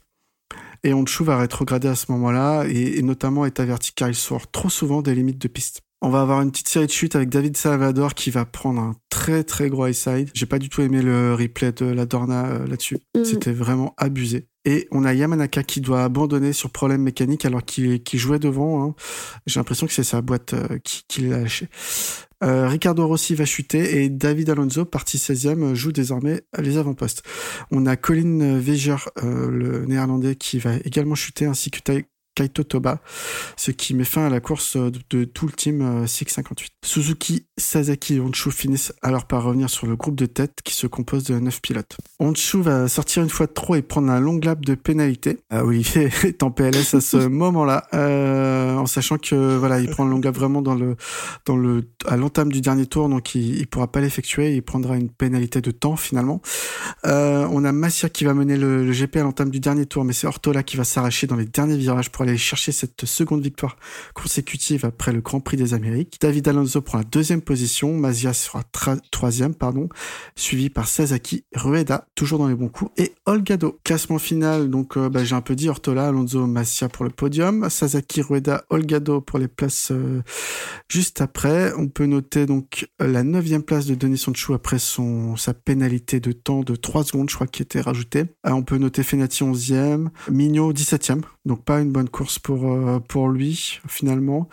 Et 0.83 0.95
Honshu 0.95 1.25
va 1.25 1.39
rétrograder 1.39 1.89
à 1.89 1.95
ce 1.95 2.11
moment-là 2.13 2.65
et, 2.67 2.99
et 2.99 3.03
notamment 3.03 3.45
est 3.45 3.61
averti 3.61 3.93
car 3.95 4.09
il 4.09 4.15
sort 4.15 4.51
trop 4.51 4.71
souvent 4.71 5.03
des 5.03 5.15
limites 5.15 5.39
de 5.39 5.49
piste. 5.49 5.83
On 6.03 6.09
va 6.09 6.23
avoir 6.23 6.41
une 6.41 6.51
petite 6.51 6.69
série 6.69 6.87
de 6.87 6.91
chutes 6.91 7.15
avec 7.15 7.29
David 7.29 7.57
Salvador 7.59 8.15
qui 8.15 8.31
va 8.31 8.47
prendre 8.47 8.81
un 8.81 8.97
très 9.11 9.45
très 9.45 9.69
gros 9.69 9.87
high 9.87 9.93
side. 9.93 10.31
J'ai 10.33 10.47
pas 10.47 10.59
du 10.59 10.71
tout 10.71 10.81
aimé 10.81 11.03
le 11.03 11.35
replay 11.35 11.73
de 11.73 11.85
la 11.85 12.07
Dorna 12.07 12.47
euh, 12.47 12.67
là-dessus. 12.67 12.99
Mhm. 13.15 13.25
C'était 13.25 13.53
vraiment 13.53 13.95
abusé. 13.99 14.47
Et 14.65 14.89
on 14.91 15.05
a 15.05 15.15
Yamanaka 15.15 15.63
qui 15.63 15.81
doit 15.81 16.05
abandonner 16.05 16.53
sur 16.53 16.71
problème 16.71 17.03
mécanique 17.03 17.45
alors 17.47 17.65
qu'il 17.65 18.01
jouait 18.15 18.39
devant. 18.39 18.85
hein. 18.85 18.95
J'ai 19.47 19.59
l'impression 19.59 19.87
que 19.87 19.93
c'est 19.93 20.05
sa 20.05 20.21
boîte 20.21 20.53
euh, 20.53 20.79
qui, 20.85 21.23
l'a 21.23 21.41
lâché. 21.41 21.69
Euh, 22.43 22.69
Ricardo 22.69 23.07
Rossi 23.07 23.35
va 23.35 23.45
chuter 23.45 24.03
et 24.03 24.09
David 24.09 24.51
Alonso, 24.51 24.85
parti 24.85 25.19
16e, 25.19 25.75
joue 25.75 25.93
désormais 25.93 26.43
les 26.59 26.79
avant-postes. 26.79 27.23
On 27.71 27.87
a 27.87 27.97
Colin 27.97 28.59
Veger, 28.59 28.97
euh, 29.23 29.51
le 29.51 29.87
néerlandais, 29.87 30.37
qui 30.37 30.59
va 30.59 30.77
également 30.85 31.15
chuter, 31.15 31.47
ainsi 31.47 31.71
que 31.71 31.81
Kaito 32.35 32.63
Toba, 32.63 33.01
ce 33.57 33.71
qui 33.71 33.95
met 33.95 34.05
fin 34.05 34.27
à 34.27 34.31
la 34.31 34.41
course 34.41 34.77
de, 34.77 34.93
de 35.11 35.25
tout 35.25 35.47
le 35.47 35.53
team 35.53 35.83
euh, 35.83 36.07
658. 36.07 36.73
Suzuki, 36.85 37.47
Sasaki 37.59 38.17
et 38.17 38.21
Honshu 38.21 38.51
finissent 38.51 38.93
alors 39.03 39.27
par 39.27 39.45
revenir 39.45 39.69
sur 39.69 39.87
le 39.87 39.97
groupe 39.97 40.17
de 40.17 40.27
tête 40.27 40.61
qui 40.65 40.75
se 40.75 40.87
compose 40.87 41.25
de 41.25 41.39
9 41.39 41.61
pilotes. 41.61 41.97
Honshu 42.19 42.63
va 42.63 42.89
sortir 42.89 43.23
une 43.23 43.29
fois 43.29 43.47
de 43.47 43.53
trop 43.53 43.75
et 43.75 43.83
prendre 43.83 44.11
un 44.11 44.21
long 44.21 44.39
lap 44.43 44.65
de 44.65 44.75
pénalité. 44.75 45.41
Ah, 45.51 45.65
Olivier 45.65 46.11
est 46.25 46.43
en 46.43 46.51
PLS 46.51 46.95
à 46.95 47.01
ce 47.01 47.17
moment-là, 47.29 47.87
euh, 47.95 48.77
en 48.77 48.87
sachant 48.87 49.19
que 49.19 49.57
voilà, 49.57 49.81
il 49.81 49.91
prend 49.91 50.05
le 50.05 50.11
long 50.11 50.21
lap 50.21 50.35
vraiment 50.35 50.63
dans 50.63 50.75
le 50.75 50.97
dans 51.47 51.57
le 51.57 51.89
à 52.07 52.17
l'entame 52.17 52.53
du 52.53 52.61
dernier 52.61 52.87
tour, 52.87 53.09
donc 53.09 53.35
il, 53.35 53.59
il 53.59 53.67
pourra 53.67 53.91
pas 53.91 54.01
l'effectuer. 54.01 54.55
Il 54.55 54.63
prendra 54.63 54.97
une 54.97 55.11
pénalité 55.11 55.61
de 55.61 55.71
temps 55.71 55.97
finalement. 55.97 56.41
Euh, 57.05 57.47
on 57.51 57.65
a 57.65 57.73
Massia 57.73 58.09
qui 58.09 58.25
va 58.25 58.35
mener 58.35 58.57
le, 58.57 58.85
le 58.85 58.93
GP 58.93 59.17
à 59.17 59.23
l'entame 59.23 59.51
du 59.51 59.61
dernier 59.61 59.87
tour, 59.87 60.05
mais 60.05 60.13
c'est 60.13 60.27
Ortola 60.27 60.63
qui 60.63 60.77
va 60.77 60.85
s'arracher 60.85 61.27
dans 61.27 61.37
les 61.37 61.45
derniers 61.45 61.77
virages 61.77 62.11
pour 62.11 62.20
aller 62.23 62.39
chercher 62.39 62.73
cette 62.73 63.05
seconde 63.05 63.43
victoire 63.43 63.77
consécutive 64.15 64.85
après 64.85 65.13
le 65.13 65.21
Grand 65.21 65.41
Prix 65.41 65.57
des 65.57 65.75
Amériques. 65.75 66.19
David 66.21 66.49
Alonso 66.49 66.81
prend 66.81 66.99
la 66.99 67.05
deuxième 67.05 67.43
position, 67.43 67.97
Mazia 67.97 68.33
sera 68.33 68.63
troisième, 69.11 69.55
pardon, 69.55 69.89
suivi 70.37 70.71
par 70.71 70.89
Sasaki, 70.89 71.45
Rueda, 71.55 72.07
toujours 72.15 72.39
dans 72.39 72.49
les 72.49 72.55
bons 72.55 72.69
coups, 72.69 72.91
et 72.97 73.15
Olgado. 73.27 73.79
Classement 73.85 74.19
final, 74.19 74.71
donc 74.71 74.97
euh, 74.97 75.09
bah, 75.09 75.25
j'ai 75.25 75.35
un 75.35 75.41
peu 75.41 75.55
dit 75.55 75.69
Ortola, 75.69 76.09
Alonso, 76.09 76.47
Massia 76.47 76.89
pour 76.89 77.05
le 77.05 77.11
podium, 77.11 77.69
Sasaki, 77.69 78.23
Rueda, 78.23 78.65
Olgado 78.71 79.21
pour 79.21 79.39
les 79.39 79.49
places 79.49 79.91
euh, 79.91 80.23
juste 80.89 81.21
après. 81.21 81.73
On 81.77 81.89
peut 81.89 82.07
noter 82.07 82.47
donc 82.47 82.89
la 82.99 83.23
neuvième 83.23 83.63
place 83.63 83.87
de 83.87 83.95
Denis 83.95 84.19
Sonchou 84.19 84.55
après 84.55 84.79
son 84.79 85.37
sa 85.37 85.55
pénalité 85.55 86.21
de 86.21 86.33
temps 86.33 86.61
de 86.61 86.77
3 86.77 87.05
secondes, 87.05 87.31
je 87.31 87.35
crois, 87.35 87.47
qui 87.47 87.63
était 87.63 87.81
rajoutée. 87.81 88.25
Euh, 88.47 88.51
on 88.51 88.63
peut 88.63 88.79
noter 88.79 89.03
Fenati 89.03 89.43
11e, 89.43 90.09
Mignot 90.31 90.73
17e, 90.73 91.23
donc 91.47 91.65
pas 91.65 91.81
une 91.81 91.91
bonne 91.91 92.09
course 92.09 92.39
pour 92.39 92.71
euh, 92.71 92.99
pour 93.01 93.29
lui 93.29 93.79
finalement, 93.89 94.49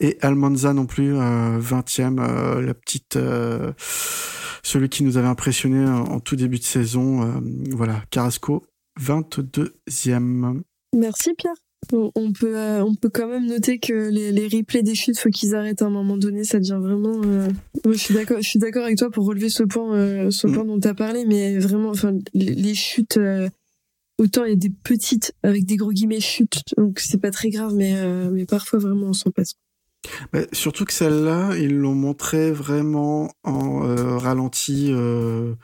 et 0.00 0.18
Almanza 0.20 0.72
non 0.72 0.86
plus 0.86 1.14
euh, 1.14 1.58
20e, 1.60 2.18
euh, 2.20 2.60
la 2.60 2.74
petite 2.74 3.16
euh, 3.16 3.72
celui 4.62 4.88
qui 4.88 5.04
nous 5.04 5.16
avait 5.16 5.28
impressionné 5.28 5.84
en, 5.84 6.04
en 6.04 6.20
tout 6.20 6.36
début 6.36 6.58
de 6.58 6.64
saison, 6.64 7.42
voilà, 7.70 8.02
Carrasco 8.10 8.64
22e. 9.00 10.60
Merci 10.96 11.34
Pierre. 11.34 11.54
On 11.92 12.32
peut 12.32 12.56
on 12.80 12.94
peut 12.94 13.10
quand 13.10 13.28
même 13.28 13.44
noter 13.46 13.78
que 13.78 14.08
les, 14.08 14.32
les 14.32 14.48
replays 14.48 14.82
des 14.82 14.94
chutes 14.94 15.18
faut 15.18 15.28
qu'ils 15.28 15.54
arrêtent 15.54 15.82
à 15.82 15.86
un 15.86 15.90
moment 15.90 16.16
donné 16.16 16.42
ça 16.42 16.58
devient 16.58 16.78
vraiment 16.80 17.18
moi, 17.18 17.92
je 17.92 17.98
suis 17.98 18.14
d'accord 18.14 18.38
je 18.40 18.48
suis 18.48 18.58
d'accord 18.58 18.84
avec 18.84 18.96
toi 18.96 19.10
pour 19.10 19.26
relever 19.26 19.50
ce 19.50 19.64
point 19.64 20.30
ce 20.30 20.46
Mm. 20.46 20.52
point 20.54 20.64
dont 20.64 20.80
tu 20.80 20.88
as 20.88 20.94
parlé 20.94 21.26
mais 21.26 21.58
vraiment 21.58 21.90
enfin 21.90 22.14
les, 22.32 22.54
les 22.54 22.74
chutes 22.74 23.18
autant 24.18 24.44
il 24.44 24.50
y 24.50 24.52
a 24.52 24.56
des 24.56 24.70
petites 24.70 25.32
avec 25.42 25.64
des 25.66 25.76
gros 25.76 25.90
guillemets 25.92 26.20
chutes 26.20 26.62
donc 26.76 27.00
c'est 27.00 27.18
pas 27.20 27.30
très 27.30 27.50
grave 27.50 27.74
mais 27.74 27.94
euh, 27.96 28.30
mais 28.30 28.46
parfois 28.46 28.78
vraiment 28.78 29.08
on 29.08 29.12
s'en 29.12 29.30
passe 29.30 29.54
Bah, 30.32 30.40
surtout 30.52 30.84
que 30.84 30.92
celle-là, 30.92 31.56
ils 31.56 31.74
l'ont 31.76 31.94
montré 31.94 32.52
vraiment 32.52 33.32
en 33.42 33.86
euh, 33.88 34.18
ralenti, 34.18 34.88
euh, 34.92 35.54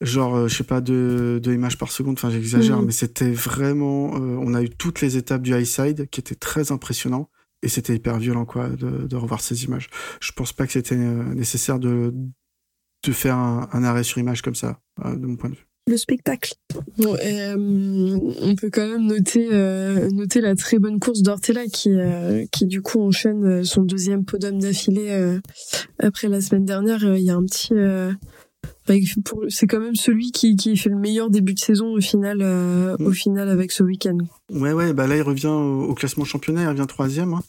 genre, 0.00 0.48
je 0.48 0.56
sais 0.56 0.64
pas, 0.64 0.80
de, 0.80 1.38
de 1.42 1.52
images 1.54 1.78
par 1.78 1.92
seconde, 1.92 2.14
enfin 2.18 2.30
j'exagère, 2.30 2.78
Mhm. 2.80 2.86
mais 2.86 2.92
c'était 2.92 3.30
vraiment... 3.30 4.10
on 4.12 4.54
a 4.54 4.62
eu 4.62 4.68
toutes 4.70 5.00
les 5.00 5.16
étapes 5.16 5.42
du 5.42 5.54
high 5.54 5.64
side 5.64 6.08
qui 6.10 6.18
étaient 6.20 6.34
très 6.34 6.72
impressionnants, 6.72 7.30
et 7.62 7.68
c'était 7.68 7.94
hyper 7.94 8.18
violent, 8.18 8.44
quoi, 8.44 8.68
de, 8.68 9.06
de 9.06 9.16
revoir 9.16 9.40
ces 9.40 9.62
images. 9.64 9.88
Je 10.20 10.32
pense 10.32 10.52
pas 10.52 10.66
que 10.66 10.72
c'était 10.72 10.96
nécessaire 10.96 11.78
de, 11.78 12.12
de 13.06 13.12
faire 13.12 13.36
un, 13.36 13.68
un 13.72 13.84
arrêt 13.84 14.02
sur 14.02 14.18
image 14.18 14.42
comme 14.42 14.56
ça, 14.56 14.80
de 15.04 15.24
mon 15.26 15.36
point 15.36 15.50
de 15.50 15.54
vue. 15.54 15.68
Le 15.86 15.96
spectacle. 15.96 16.54
Euh, 17.00 17.54
on 17.56 18.54
peut 18.54 18.70
quand 18.72 18.86
même 18.86 19.06
noter 19.06 19.48
euh, 19.52 20.08
noter 20.10 20.40
la 20.40 20.54
très 20.54 20.78
bonne 20.78 20.98
course 20.98 21.22
d'Ortella 21.22 21.66
qui 21.66 21.90
euh, 21.92 22.46
qui 22.50 22.66
du 22.66 22.80
coup 22.80 23.00
enchaîne 23.02 23.44
euh, 23.44 23.64
son 23.64 23.82
deuxième 23.82 24.24
podium 24.24 24.58
d'affilée 24.58 25.38
après 25.98 26.28
la 26.28 26.40
semaine 26.40 26.64
dernière. 26.64 27.02
Il 27.16 27.24
y 27.24 27.30
a 27.30 27.34
un 27.34 27.44
petit 27.44 27.74
c'est 29.48 29.66
quand 29.66 29.80
même 29.80 29.94
celui 29.94 30.30
qui, 30.30 30.56
qui 30.56 30.76
fait 30.76 30.90
le 30.90 30.96
meilleur 30.96 31.30
début 31.30 31.54
de 31.54 31.58
saison 31.58 31.94
au 31.94 32.00
final, 32.00 32.38
euh, 32.42 32.96
au 32.98 33.10
mm. 33.10 33.14
final 33.14 33.48
avec 33.48 33.72
ce 33.72 33.82
week-end. 33.82 34.18
Ouais, 34.52 34.72
ouais, 34.72 34.92
bah 34.92 35.06
là 35.06 35.16
il 35.16 35.22
revient 35.22 35.46
au, 35.46 35.94
classement 35.94 36.24
championnat, 36.24 36.62
il 36.62 36.68
revient 36.68 36.86
troisième 36.86 37.32
hein, 37.32 37.42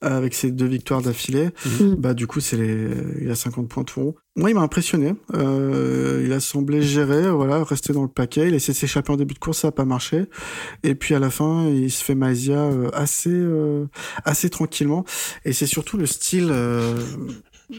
avec 0.00 0.34
ses 0.34 0.50
deux 0.50 0.66
victoires 0.66 1.02
d'affilée. 1.02 1.50
Mm. 1.80 1.94
Bah 1.94 2.14
du 2.14 2.26
coup 2.26 2.40
c'est 2.40 2.56
les, 2.56 2.88
il 3.20 3.30
a 3.30 3.36
50 3.36 3.68
points 3.68 3.84
de 3.84 3.90
fond. 3.90 4.14
Moi 4.34 4.50
il 4.50 4.54
m'a 4.54 4.62
impressionné. 4.62 5.14
Euh, 5.34 6.22
il 6.24 6.32
a 6.32 6.40
semblé 6.40 6.82
gérer, 6.82 7.30
voilà, 7.30 7.62
rester 7.62 7.92
dans 7.92 8.02
le 8.02 8.08
paquet. 8.08 8.48
Il 8.48 8.54
a 8.54 8.56
essayé 8.56 8.74
de 8.74 8.78
s'échapper 8.78 9.12
en 9.12 9.16
début 9.16 9.34
de 9.34 9.38
course, 9.38 9.58
ça 9.58 9.68
a 9.68 9.72
pas 9.72 9.84
marché. 9.84 10.24
Et 10.82 10.94
puis 10.94 11.14
à 11.14 11.18
la 11.18 11.30
fin 11.30 11.68
il 11.68 11.90
se 11.90 12.02
fait 12.02 12.14
Mazia 12.14 12.58
euh, 12.58 12.90
assez, 12.92 13.30
euh, 13.30 13.86
assez 14.24 14.50
tranquillement. 14.50 15.04
Et 15.44 15.52
c'est 15.52 15.66
surtout 15.66 15.96
le 15.96 16.06
style 16.06 16.52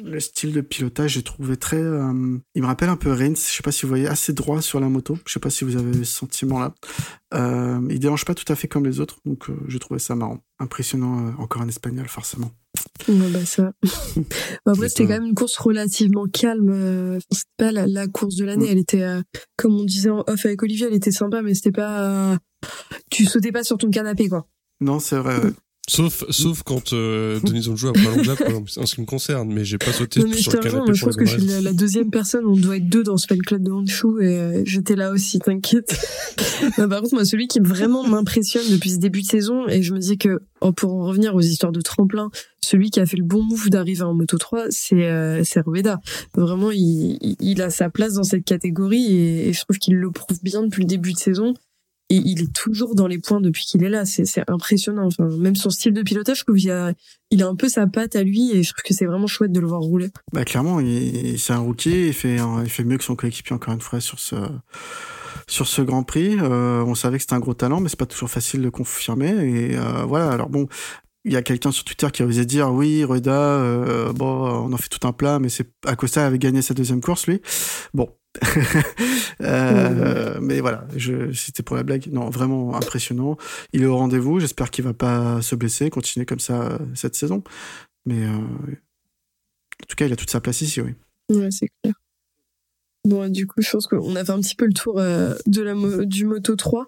le 0.04 0.20
style 0.20 0.54
de 0.54 0.62
pilotage, 0.62 1.12
j'ai 1.12 1.24
trouvé 1.24 1.58
très. 1.58 1.78
Euh, 1.78 2.38
il 2.56 2.62
me 2.62 2.68
rappelle 2.68 2.90
un 2.90 2.96
peu 2.96 3.12
Reigns. 3.12 3.36
Je 3.36 3.56
sais 3.56 3.64
pas 3.64 3.72
si 3.72 3.84
vous 3.84 3.90
voyez 3.90 4.08
assez 4.08 4.34
droit 4.34 4.62
sur 4.62 4.80
la 4.80 4.90
moto. 4.90 5.18
Je 5.26 5.34
sais 5.34 5.40
pas 5.40 5.50
si 5.50 5.64
vous 5.64 5.76
avez 5.76 5.94
ce 6.04 6.14
sentiment-là. 6.14 6.74
Euh, 7.34 7.80
il 7.90 8.00
dérange 8.00 8.26
pas 8.26 8.36
tout 8.36 8.52
à 8.52 8.56
fait 8.56 8.68
comme 8.68 8.86
les 8.86 9.00
autres, 9.00 9.18
donc 9.26 9.50
euh, 9.50 9.56
j'ai 9.68 9.80
trouvé 9.80 10.00
ça 10.00 10.16
marrant, 10.16 10.40
impressionnant. 10.60 11.28
Euh, 11.28 11.32
encore 11.40 11.62
en 11.62 11.68
espagnol, 11.68 12.08
forcément. 12.08 12.52
bah 13.08 13.46
ça. 13.46 13.74
après, 14.66 14.90
c'était 14.90 15.04
quand 15.04 15.14
même 15.14 15.26
une 15.26 15.36
course 15.36 15.58
relativement 15.58 16.26
calme. 16.26 17.20
C'était 17.32 17.46
pas 17.58 17.72
la, 17.72 18.08
course 18.08 18.36
de 18.36 18.46
l'année. 18.46 18.68
Mm. 18.68 18.72
Elle 18.72 18.78
était, 18.78 19.22
comme 19.58 19.76
on 19.76 19.84
disait 19.84 20.10
en 20.10 20.24
off 20.28 20.46
avec 20.46 20.62
Olivier, 20.64 20.88
elle 20.88 20.94
était 20.94 21.12
sympa, 21.12 21.42
mais 21.42 21.54
c'était 21.54 21.72
pas. 21.72 22.38
tu 23.10 23.26
sautais 23.26 23.52
pas 23.52 23.64
sur 23.64 23.78
ton 23.78 23.90
canapé, 23.90 24.30
quoi. 24.30 24.48
Non, 24.80 25.00
c'est 25.00 25.18
vrai. 25.18 25.40
Sauf, 25.90 26.24
sauf 26.30 26.64
quand 26.64 26.94
euh, 26.94 27.42
Denis 27.42 27.68
Onjou 27.68 27.90
a 27.90 27.94
pas 27.94 28.00
en 28.80 28.86
ce 28.86 28.96
qui 28.96 29.02
me 29.02 29.06
concerne, 29.06 29.54
mais 29.54 29.66
j'ai 29.66 29.78
pas 29.78 29.92
sauté 29.92 30.22
non, 30.22 30.28
mais 30.30 30.38
sur 30.38 30.54
le 30.54 30.60
canapé. 30.60 30.94
je 30.94 31.04
pense 31.04 31.18
que 31.18 31.26
je 31.26 31.38
suis 31.38 31.62
la, 31.62 31.74
deuxième 31.74 32.10
personne, 32.10 32.46
on 32.46 32.56
doit 32.56 32.78
être 32.78 32.88
deux 32.88 33.04
dans 33.04 33.18
ce 33.18 33.28
fan 33.28 33.42
club 33.42 33.64
de 33.64 33.72
Honshu 33.72 34.08
et 34.22 34.40
euh, 34.40 34.64
j'étais 34.66 34.96
là 34.96 35.12
aussi, 35.12 35.40
t'inquiète. 35.40 35.94
par 36.78 37.02
contre, 37.02 37.16
moi, 37.16 37.26
celui 37.26 37.50
qui 37.50 37.60
vraiment 37.60 38.08
m'impressionne 38.08 38.64
depuis 38.72 38.92
ce 38.92 38.98
début 38.98 39.24
de 39.24 39.28
saison, 39.28 39.68
et 39.68 39.84
je 39.84 39.94
me 39.94 40.00
dis 40.00 40.18
que, 40.18 40.44
oh, 40.62 40.72
pour 40.72 40.94
en 40.94 41.06
revenir 41.06 41.36
aux 41.36 41.42
histoires 41.42 41.74
de 41.74 41.82
tremplin, 41.82 42.30
celui 42.62 42.90
qui 42.90 43.02
a 43.02 43.06
fait 43.06 43.18
le 43.18 43.26
bon 43.26 43.44
move 43.44 43.70
d'arriver 43.70 44.04
en 44.04 44.14
Moto 44.14 44.38
3, 44.38 44.68
c'est 44.70 45.04
euh, 45.04 45.44
Rueda. 45.66 46.00
Vraiment, 46.34 46.72
il, 46.72 47.18
il, 47.42 47.62
a 47.62 47.70
sa 47.70 47.90
place 47.90 48.14
dans 48.14 48.24
cette 48.24 48.46
catégorie 48.46 49.18
et, 49.18 49.50
et 49.50 49.54
je 49.54 49.62
trouve 49.62 49.80
qu'il 49.80 49.96
le 49.96 50.12
prouve 50.12 50.42
bien 50.42 50.64
depuis 50.64 50.84
le 50.84 50.88
début 50.88 51.12
de 51.12 51.20
saison 51.20 51.54
et 52.10 52.16
il 52.16 52.42
est 52.42 52.54
toujours 52.54 52.96
dans 52.96 53.08
les 53.08 53.18
points 53.18 53.42
depuis 53.42 53.64
qu'il 53.66 53.84
est 53.84 53.90
là. 53.90 54.06
C'est, 54.06 54.44
impressionnant. 54.48 55.08
Enfin, 55.08 55.28
même 55.38 55.56
son 55.56 55.70
style 55.70 55.94
de 55.94 56.02
pilotage, 56.02 56.40
je 56.40 56.44
trouve 56.44 56.58
qu'il 56.58 56.72
a, 56.72 56.94
il 57.32 57.42
a 57.42 57.48
un 57.48 57.56
peu 57.56 57.70
sa 57.70 57.88
patte 57.88 58.16
à 58.16 58.24
lui 58.24 58.52
et 58.52 58.64
je 58.64 58.74
trouve 58.74 58.84
que 58.84 58.94
c'est 58.94 59.06
vraiment 59.06 59.28
chouette 59.28 59.52
de 59.52 59.60
le 59.60 59.68
voir 59.68 59.82
rouler. 59.82 60.10
Bah 60.32 60.46
clairement, 60.46 60.80
c'est 61.38 61.54
un 61.54 61.60
rookie. 61.60 62.08
Il 62.08 62.14
fait, 62.14 62.38
il 62.64 62.70
fait 62.70 62.84
mieux 62.84 62.98
que 62.98 63.04
son 63.04 63.16
coéquipier 63.16 63.56
encore 63.56 63.74
une 63.74 63.82
fois 63.82 64.00
sur 64.00 64.20
ce 64.20 64.36
sur 65.48 65.68
ce 65.68 65.82
Grand 65.82 66.04
Prix. 66.04 66.38
Euh, 66.40 66.84
on 66.86 66.96
savait 66.96 67.18
que 67.18 67.24
c'était 67.24 67.34
un 67.34 67.40
gros 67.40 67.54
talent, 67.54 67.80
mais 67.80 67.90
c'est 67.90 68.00
pas 68.00 68.06
toujours 68.06 68.30
facile 68.30 68.62
de 68.62 68.70
confirmer. 68.70 69.30
Et 69.30 69.78
euh, 69.78 70.04
voilà. 70.06 70.30
Alors 70.30 70.50
bon, 70.50 70.68
il 71.26 71.34
y 71.34 71.38
a 71.38 71.42
quelqu'un 71.42 71.72
sur 71.72 71.84
Twitter 71.84 72.08
qui 72.12 72.24
osé 72.24 72.46
dire 72.46 72.72
oui, 72.72 73.04
Reda, 73.04 73.32
euh, 73.32 74.12
bon, 74.14 74.26
on 74.26 74.74
en 74.74 74.78
fait 74.78 74.90
tout 74.90 75.08
un 75.08 75.14
plat, 75.14 75.40
mais 75.40 75.50
c'est 75.50 75.72
Acosta 75.86 76.26
avait 76.26 76.40
gagné 76.40 76.62
sa 76.62 76.74
deuxième 76.74 77.02
course 77.02 77.28
lui. 77.28 77.42
Bon, 77.94 78.10
euh, 79.42 80.38
mais 80.42 80.60
voilà, 80.60 80.88
je, 80.96 81.32
c'était 81.32 81.64
pour 81.64 81.76
la 81.76 81.84
blague. 81.84 82.08
Non, 82.12 82.30
vraiment 82.30 82.76
impressionnant. 82.76 83.38
Il 83.74 83.84
est 83.84 83.86
au 83.86 83.96
rendez-vous. 83.96 84.40
J'espère 84.40 84.72
qu'il 84.72 84.84
va 84.84 84.94
pas 84.94 85.42
se 85.42 85.56
blesser, 85.56 85.90
continuer 85.90 86.26
comme 86.26 86.40
ça 86.40 86.78
cette 86.96 87.16
saison. 87.16 87.44
Mais 88.06 88.24
euh, 88.24 88.30
en 88.30 89.86
tout 89.88 89.96
cas, 89.96 90.06
il 90.06 90.14
a 90.14 90.16
toute 90.16 90.30
sa 90.30 90.42
place 90.42 90.62
ici, 90.62 90.82
oui. 90.82 90.96
Ouais, 91.30 91.50
c'est 91.52 91.70
clair. 91.82 91.94
Bon, 93.06 93.30
du 93.30 93.48
coup, 93.48 93.56
je 93.60 93.70
pense 93.70 93.88
qu'on 93.88 94.16
a 94.16 94.24
fait 94.24 94.32
un 94.32 94.40
petit 94.40 94.56
peu 94.56 94.66
le 94.66 94.72
tour 94.72 94.98
euh, 94.98 95.36
de 95.46 95.62
la 95.62 95.74
du 96.06 96.26
Moto 96.26 96.56
3. 96.56 96.88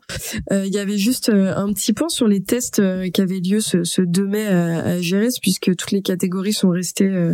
Euh, 0.53 0.65
il 0.65 0.73
y 0.73 0.77
avait 0.77 0.97
juste 0.97 1.27
euh, 1.27 1.53
un 1.53 1.73
petit 1.73 1.91
point 1.91 2.07
sur 2.07 2.29
les 2.29 2.41
tests 2.41 2.81
qui 3.11 3.21
avaient 3.21 3.41
lieu 3.41 3.59
ce, 3.59 3.83
ce 3.83 4.01
2 4.01 4.25
mai 4.25 4.47
à, 4.47 4.93
à 4.93 4.99
puisque 5.41 5.75
toutes 5.75 5.91
les 5.91 6.01
catégories 6.01 6.53
sont 6.53 6.69
restées 6.69 7.33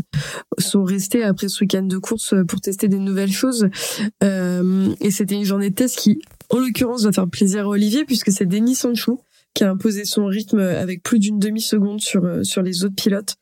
sont 0.58 0.84
restées 0.84 1.24
après 1.24 1.48
ce 1.48 1.63
week-end 1.63 1.84
de 1.84 1.98
course 2.00 2.34
pour 2.48 2.60
tester 2.60 2.88
des 2.88 2.98
nouvelles 2.98 3.32
choses. 3.32 3.67
et 4.24 5.12
c'était 5.12 5.36
une 5.36 5.46
journée 5.46 5.70
de 5.70 5.76
test 5.76 5.98
qui, 6.00 6.20
en 6.50 6.58
l'occurrence, 6.58 7.04
va 7.04 7.12
faire 7.12 7.28
plaisir 7.28 7.65
à 7.65 7.70
Olivier, 7.70 8.06
puisque 8.06 8.32
c'est 8.32 8.48
Denis 8.48 8.76
Sanchou 8.76 9.20
qui 9.54 9.65
a 9.65 9.70
imposé 9.70 10.06
son 10.06 10.26
rythme 10.26 10.60
avec 10.60 11.04
plus 11.04 11.20
d'une 11.20 11.38
demi-seconde 11.38 12.02
sur 12.02 12.24
sur 12.44 12.63
les 12.63 12.84
autres 12.84 12.96
pilotes, 12.96 13.36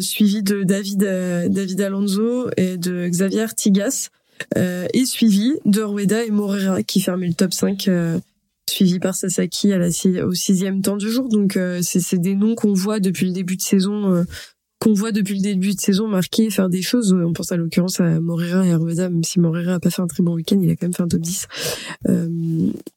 suivi 0.00 0.42
de 0.42 0.62
David 0.62 1.00
David 1.00 1.80
Alonso 1.82 2.48
et 2.56 2.78
de 2.78 3.06
Xavier 3.08 3.46
Tigas 3.54 4.08
euh, 4.08 4.21
et 4.56 5.04
suivi 5.04 5.54
de 5.64 5.82
Rueda 5.82 6.24
et 6.24 6.30
Morera 6.30 6.82
qui 6.82 7.00
fermaient 7.00 7.28
le 7.28 7.34
top 7.34 7.52
5 7.52 7.88
euh, 7.88 8.18
suivi 8.68 8.98
par 9.00 9.14
Sasaki 9.14 9.72
à 9.72 9.78
la, 9.78 9.88
au 10.24 10.32
sixième 10.32 10.82
temps 10.82 10.96
du 10.96 11.10
jour. 11.10 11.28
Donc 11.28 11.56
euh, 11.56 11.80
c'est 11.82 12.18
des 12.18 12.34
noms 12.34 12.54
qu'on 12.54 12.72
voit 12.72 13.00
depuis 13.00 13.26
le 13.26 13.32
début 13.32 13.56
de 13.56 13.62
saison, 13.62 14.24
qu'on 14.78 14.94
voit 14.94 15.12
depuis 15.12 15.36
le 15.36 15.42
début 15.42 15.74
de 15.74 15.80
saison 15.80 16.08
marquer, 16.08 16.48
faire 16.50 16.68
des 16.68 16.82
choses. 16.82 17.12
On 17.12 17.32
pense 17.32 17.52
à 17.52 17.56
l'occurrence 17.56 18.00
à 18.00 18.20
Morera 18.20 18.66
et 18.66 18.72
à 18.72 18.78
Rueda, 18.78 19.08
même 19.08 19.24
si 19.24 19.40
Morera 19.40 19.74
a 19.74 19.80
pas 19.80 19.90
fait 19.90 20.02
un 20.02 20.06
très 20.06 20.22
bon 20.22 20.34
week-end, 20.34 20.58
il 20.62 20.70
a 20.70 20.76
quand 20.76 20.86
même 20.86 20.94
fait 20.94 21.02
un 21.02 21.08
top 21.08 21.20
10. 21.20 21.48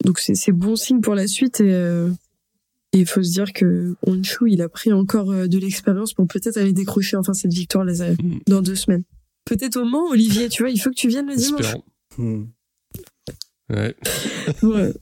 donc 0.04 0.20
c'est 0.20 0.52
bon 0.52 0.76
signe 0.76 1.02
pour 1.02 1.16
la 1.16 1.28
suite 1.28 1.62
et 1.62 3.00
il 3.00 3.06
faut 3.06 3.24
se 3.24 3.32
dire 3.32 3.52
que 3.52 3.96
Honshu, 4.08 4.50
il 4.50 4.62
a 4.62 4.70
pris 4.70 4.94
encore 4.94 5.34
de 5.34 5.58
l'expérience 5.58 6.14
pour 6.14 6.28
peut-être 6.28 6.58
aller 6.58 6.72
décrocher 6.72 7.18
enfin 7.18 7.34
cette 7.34 7.54
victoire 7.54 7.84
mm. 7.84 8.40
dans 8.48 8.62
deux 8.62 8.76
semaines. 8.76 9.04
Peut-être 9.46 9.78
au 9.78 9.86
Mans, 9.86 10.10
Olivier, 10.10 10.50
tu 10.50 10.64
vois, 10.64 10.72
il 10.72 10.80
faut 10.80 10.90
que 10.90 10.96
tu 10.96 11.08
viennes 11.08 11.28
le 11.28 11.36
dimanche. 11.36 11.76
Hmm. 12.18 12.46
Ouais. 13.70 13.96
ouais. 14.64 14.94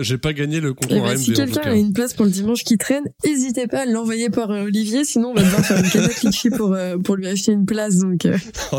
J'ai 0.00 0.18
pas 0.18 0.32
gagné 0.32 0.60
le 0.60 0.74
concours 0.74 0.96
eh 0.96 1.00
ben, 1.00 1.16
Si 1.16 1.32
quelqu'un 1.32 1.62
a 1.62 1.74
une 1.74 1.92
place 1.92 2.14
pour 2.14 2.24
le 2.24 2.30
dimanche 2.30 2.64
qui 2.64 2.78
traîne, 2.78 3.04
n'hésitez 3.24 3.66
pas 3.66 3.80
à 3.80 3.86
l'envoyer 3.86 4.30
par 4.30 4.50
euh, 4.50 4.64
Olivier, 4.64 5.04
sinon 5.04 5.30
on 5.30 5.34
va 5.34 5.42
devoir 5.42 5.64
faire 5.64 5.78
une 5.78 5.90
carte 5.90 6.16
pour 6.56 6.72
euh, 6.72 6.98
pour 6.98 7.16
lui 7.16 7.26
acheter 7.26 7.52
une 7.52 7.66
place. 7.66 7.98
Donc 7.98 8.26
euh, 8.26 8.36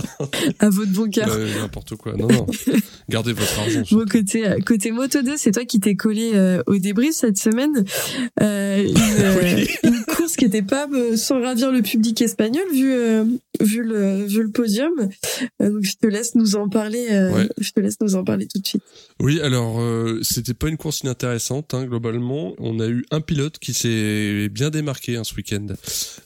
à 0.59 0.69
votre 0.69 0.91
bon 0.91 1.09
cœur. 1.09 1.29
N'importe 1.59 1.95
quoi. 1.95 2.13
Non 2.15 2.27
non. 2.27 2.47
Gardez 3.09 3.33
votre 3.33 3.59
argent. 3.59 3.83
Bon 3.91 4.05
côté 4.05 4.43
côté 4.65 4.91
Moto 4.91 5.21
2, 5.21 5.37
c'est 5.37 5.51
toi 5.51 5.65
qui 5.65 5.79
t'es 5.79 5.95
collé 5.95 6.59
au 6.67 6.77
débris 6.77 7.13
cette 7.13 7.37
semaine. 7.37 7.85
Une, 8.39 9.65
une, 9.83 10.03
course 10.07 10.35
qui 10.35 10.45
était 10.45 10.61
pas 10.61 10.87
sans 11.15 11.41
ravir 11.41 11.71
le 11.71 11.81
public 11.81 12.21
espagnol 12.21 12.63
vu 12.71 12.93
vu 13.59 13.83
le 13.83 14.25
vu 14.25 14.43
le 14.43 14.49
podium. 14.49 14.93
donc 15.59 15.83
je 15.83 15.95
te 15.95 16.07
laisse 16.07 16.35
nous 16.35 16.55
en 16.55 16.69
parler. 16.69 17.07
Je 17.59 17.71
te 17.71 17.79
laisse 17.79 17.97
nous 18.01 18.15
en 18.15 18.23
parler 18.23 18.47
tout 18.47 18.59
de 18.59 18.67
suite. 18.67 18.83
Oui 19.19 19.39
alors 19.41 19.81
c'était 20.21 20.53
pas 20.53 20.69
une 20.69 20.76
course 20.77 21.01
inintéressante 21.01 21.73
hein, 21.73 21.85
globalement. 21.85 22.53
On 22.59 22.79
a 22.79 22.87
eu 22.87 23.05
un 23.11 23.21
pilote 23.21 23.59
qui 23.59 23.73
s'est 23.73 24.49
bien 24.49 24.69
démarqué 24.69 25.17
hein, 25.17 25.23
ce 25.23 25.35
week-end. 25.35 25.67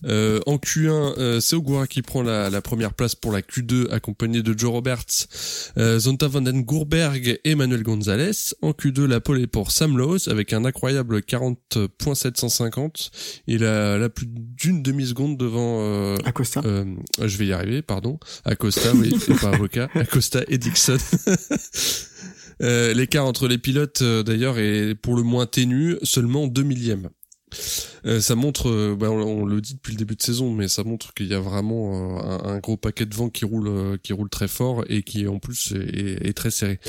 Euh, 0.06 0.40
en 0.46 0.58
Q1, 0.58 1.14
euh, 1.18 1.40
c'est 1.40 1.56
Ogura 1.56 1.88
qui 1.88 2.02
prend 2.02 2.22
la, 2.22 2.62
première 2.62 2.94
place 2.94 3.16
pour 3.16 3.32
la 3.32 3.42
Q2 3.42 3.90
accompagné 3.92 4.44
de 4.44 4.58
Joe 4.58 4.72
Roberts, 4.72 5.28
euh, 5.78 5.98
Zonta 6.00 6.28
van 6.28 6.42
den 6.42 6.64
Gourberg 6.64 7.40
et 7.44 7.56
Manuel 7.56 7.84
Gonzalez. 7.84 8.54
En 8.62 8.72
Q2, 8.72 9.06
la 9.06 9.20
pole 9.20 9.42
est 9.42 9.48
pour 9.48 9.72
Sam 9.72 9.98
Lowe 9.98 10.28
avec 10.28 10.54
un 10.54 10.66
incroyable 10.66 11.20
40.750. 11.20 13.10
Il 13.48 13.64
a, 13.64 13.98
la 13.98 14.10
plus 14.10 14.28
d'une 14.28 14.84
demi-seconde 14.84 15.38
devant... 15.38 15.80
Euh, 15.82 16.18
Acosta. 16.26 16.62
je 16.64 17.38
vais 17.38 17.48
y 17.48 17.54
arriver, 17.54 17.82
pardon. 17.82 18.20
Acosta, 18.46 18.94
oui, 18.94 19.14
pas 19.42 19.50
avocat. 19.50 19.90
Acosta 19.96 20.42
et 20.48 20.58
Dixon. 20.58 20.98
Euh, 22.62 22.93
l'écart 22.93 23.26
entre 23.26 23.47
les 23.47 23.58
pilotes, 23.58 24.02
euh, 24.02 24.24
d'ailleurs, 24.24 24.60
est 24.60 24.93
pour 24.95 25.15
le 25.15 25.24
moins 25.24 25.45
ténu, 25.45 25.97
seulement 26.04 26.47
2 26.47 26.63
millièmes. 26.63 27.10
Euh, 28.06 28.20
ça 28.20 28.36
montre, 28.36 28.70
euh, 28.70 28.96
bah, 28.98 29.12
on, 29.12 29.46
le 29.46 29.62
dit 29.62 29.76
depuis 29.76 29.94
le 29.94 29.98
début 29.98 30.16
de 30.16 30.22
saison, 30.22 30.52
mais 30.52 30.68
ça 30.68 30.84
montre 30.84 31.14
qu'il 31.14 31.28
y 31.28 31.34
a 31.34 31.40
vraiment 31.40 32.20
euh, 32.20 32.38
un, 32.48 32.60
gros 32.60 32.78
paquet 32.78 33.06
de 33.06 33.14
vent 33.14 33.30
qui 33.30 33.46
roule, 33.46 33.98
qui 34.02 34.14
roule 34.14 34.30
très 34.30 34.48
fort 34.48 34.84
et 34.90 35.04
qui 35.04 35.28
en 35.28 35.40
plus 35.40 35.74
est, 35.74 36.36
très 36.36 36.52
serré. 36.52 36.80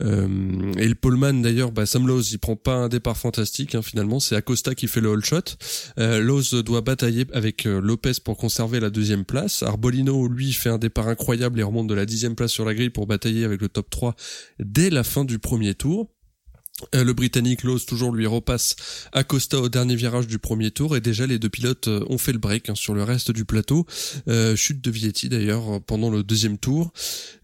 et 0.00 0.04
le 0.04 0.94
poleman 0.94 1.42
d'ailleurs, 1.42 1.72
bah, 1.72 1.86
Sam 1.86 2.06
Lowe, 2.06 2.22
il 2.30 2.38
prend 2.38 2.56
pas 2.56 2.74
un 2.74 2.88
départ 2.88 3.16
fantastique 3.16 3.74
hein, 3.74 3.82
finalement, 3.82 4.20
c'est 4.20 4.36
Acosta 4.36 4.74
qui 4.74 4.88
fait 4.88 5.00
le 5.00 5.12
all 5.12 5.24
shot. 5.24 5.56
Lowe 5.96 6.62
doit 6.62 6.80
batailler 6.80 7.26
avec 7.32 7.64
Lopez 7.64 8.12
pour 8.22 8.36
conserver 8.36 8.80
la 8.80 8.90
deuxième 8.90 9.24
place. 9.24 9.62
Arbolino 9.62 10.28
lui 10.28 10.52
fait 10.52 10.70
un 10.70 10.78
départ 10.78 11.08
incroyable 11.08 11.60
et 11.60 11.62
remonte 11.62 11.86
de 11.86 11.94
la 11.94 12.06
dixième 12.06 12.34
place 12.34 12.50
sur 12.50 12.64
la 12.64 12.74
grille 12.74 12.90
pour 12.90 13.06
batailler 13.06 13.44
avec 13.44 13.60
le 13.60 13.68
top 13.68 13.88
3 13.90 14.14
dès 14.58 14.90
la 14.90 15.04
fin 15.04 15.24
du 15.24 15.38
premier 15.38 15.74
tour. 15.74 16.10
Euh, 16.94 17.04
le 17.04 17.12
Britannique 17.12 17.62
Lowe's 17.62 17.86
toujours 17.86 18.12
lui 18.12 18.26
repasse 18.26 18.76
Acosta 19.12 19.58
au 19.58 19.68
dernier 19.68 19.96
virage 19.96 20.26
du 20.26 20.38
premier 20.38 20.70
tour 20.70 20.96
et 20.96 21.00
déjà 21.00 21.26
les 21.26 21.38
deux 21.38 21.48
pilotes 21.48 21.88
euh, 21.88 22.04
ont 22.08 22.18
fait 22.18 22.32
le 22.32 22.38
break 22.38 22.68
hein, 22.68 22.74
sur 22.74 22.94
le 22.94 23.02
reste 23.02 23.30
du 23.30 23.44
plateau. 23.44 23.86
Euh, 24.28 24.56
chute 24.56 24.82
de 24.82 24.90
Vietti 24.90 25.28
d'ailleurs 25.28 25.80
pendant 25.82 26.10
le 26.10 26.22
deuxième 26.22 26.58
tour. 26.58 26.92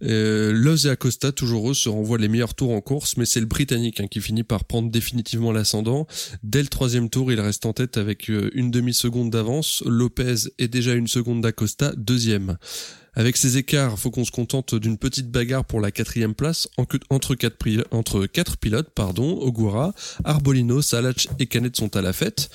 Euh, 0.03 0.77
et 0.85 0.89
Acosta 0.89 1.33
toujours 1.33 1.71
eux 1.71 1.75
se 1.75 1.89
renvoient 1.89 2.19
les 2.19 2.29
meilleurs 2.29 2.55
tours 2.55 2.73
en 2.73 2.81
course 2.81 3.17
mais 3.17 3.25
c'est 3.25 3.41
le 3.41 3.47
Britannique 3.47 4.01
hein, 4.01 4.09
qui 4.09 4.21
finit 4.21 4.43
par 4.43 4.65
prendre 4.65 4.91
définitivement 4.91 5.53
l'ascendant. 5.53 6.07
Dès 6.43 6.63
le 6.63 6.69
troisième 6.69 7.09
tour 7.09 7.33
il 7.33 7.41
reste 7.41 7.67
en 7.67 7.73
tête 7.73 7.97
avec 7.97 8.29
une 8.29 8.71
demi-seconde 8.71 9.31
d'avance. 9.31 9.83
Lopez 9.87 10.35
est 10.59 10.69
déjà 10.69 10.95
une 10.95 11.09
seconde 11.09 11.41
d'Acosta, 11.41 11.93
deuxième. 11.97 12.57
Avec 13.19 13.39
ces 13.39 13.57
écarts, 13.57 13.99
faut 13.99 14.11
qu'on 14.11 14.27
se 14.27 14.31
contente 14.31 14.75
d'une 14.75 14.99
petite 14.99 15.31
bagarre 15.31 15.65
pour 15.65 15.81
la 15.81 15.91
quatrième 15.91 16.35
place 16.35 16.69
entre 16.77 17.35
quatre, 18.27 18.57
pilotes, 18.59 18.91
pardon. 18.91 19.39
Ogura, 19.41 19.95
Arbolino, 20.25 20.83
Salach 20.83 21.27
et 21.39 21.47
Canet 21.47 21.75
sont 21.75 21.97
à 21.97 22.03
la 22.03 22.13
fête. 22.13 22.51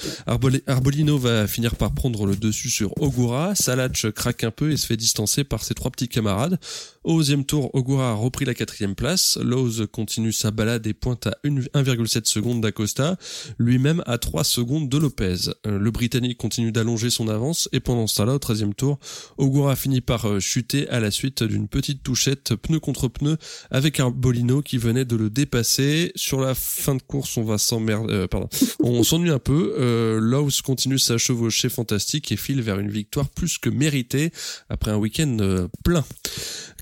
Arbolino 0.67 1.17
va 1.17 1.47
finir 1.47 1.76
par 1.76 1.95
prendre 1.95 2.28
le 2.28 2.36
dessus 2.36 2.69
sur 2.69 2.93
Ogura. 3.02 3.56
Salach 3.56 4.12
craque 4.12 4.43
un 4.43 4.52
peu 4.52 4.71
et 4.71 4.78
se 4.78 4.86
fait 4.86 4.97
distancer 4.97 5.43
par 5.43 5.63
ses 5.63 5.74
trois 5.74 5.89
petits 5.89 6.08
camarades. 6.08 6.60
Au 7.04 7.17
deuxième 7.17 7.45
tour, 7.45 7.74
Ogura 7.74 8.12
a 8.12 8.13
repris 8.13 8.45
la 8.45 8.54
quatrième 8.54 8.93
place. 8.93 9.39
Lowe's 9.41 9.82
continue 9.91 10.32
sa 10.32 10.52
balade 10.52 10.86
et 10.86 10.93
pointe 10.93 11.26
à 11.26 11.36
1,7 11.43 12.26
secondes 12.26 12.62
d'Acosta, 12.62 13.17
lui-même 13.58 14.04
à 14.06 14.19
3 14.19 14.43
secondes 14.43 14.88
de 14.88 14.97
Lopez. 15.00 15.50
Euh, 15.65 15.80
le 15.80 15.89
Britannique 15.89 16.38
continue 16.38 16.71
d'allonger 16.71 17.10
son 17.10 17.28
avance 17.28 17.67
et 17.71 17.80
pendant 17.80 18.06
ce 18.06 18.17
temps-là, 18.17 18.36
au 18.36 18.38
13e 18.38 18.76
tour, 18.76 19.00
Ogura 19.39 19.76
finit 19.76 20.02
par 20.02 20.28
euh, 20.51 20.61
chuter 20.61 20.89
à 20.89 20.99
la 20.99 21.11
suite 21.11 21.43
d'une 21.43 21.67
petite 21.67 22.03
touchette 22.03 22.55
pneu 22.55 22.79
contre 22.79 23.07
pneu 23.07 23.37
avec 23.69 23.99
un 23.99 24.09
Bolino 24.09 24.61
qui 24.61 24.77
venait 24.77 25.05
de 25.05 25.15
le 25.15 25.29
dépasser. 25.29 26.11
Sur 26.15 26.41
la 26.41 26.55
fin 26.55 26.95
de 26.95 27.01
course, 27.01 27.37
on 27.37 27.43
va 27.43 27.57
s'emmerder, 27.57 28.13
euh, 28.13 28.27
pardon, 28.27 28.49
on 28.79 29.03
s'ennuie 29.03 29.29
un 29.29 29.39
peu. 29.39 29.75
Euh, 29.79 30.19
Lowe's 30.19 30.61
continue 30.61 30.99
sa 30.99 31.17
chevauchée 31.17 31.69
fantastique 31.69 32.31
et 32.31 32.37
file 32.37 32.61
vers 32.61 32.79
une 32.79 32.91
victoire 32.91 33.29
plus 33.29 33.57
que 33.57 33.69
méritée 33.69 34.31
après 34.69 34.91
un 34.91 34.97
week-end 34.97 35.67
plein. 35.83 36.03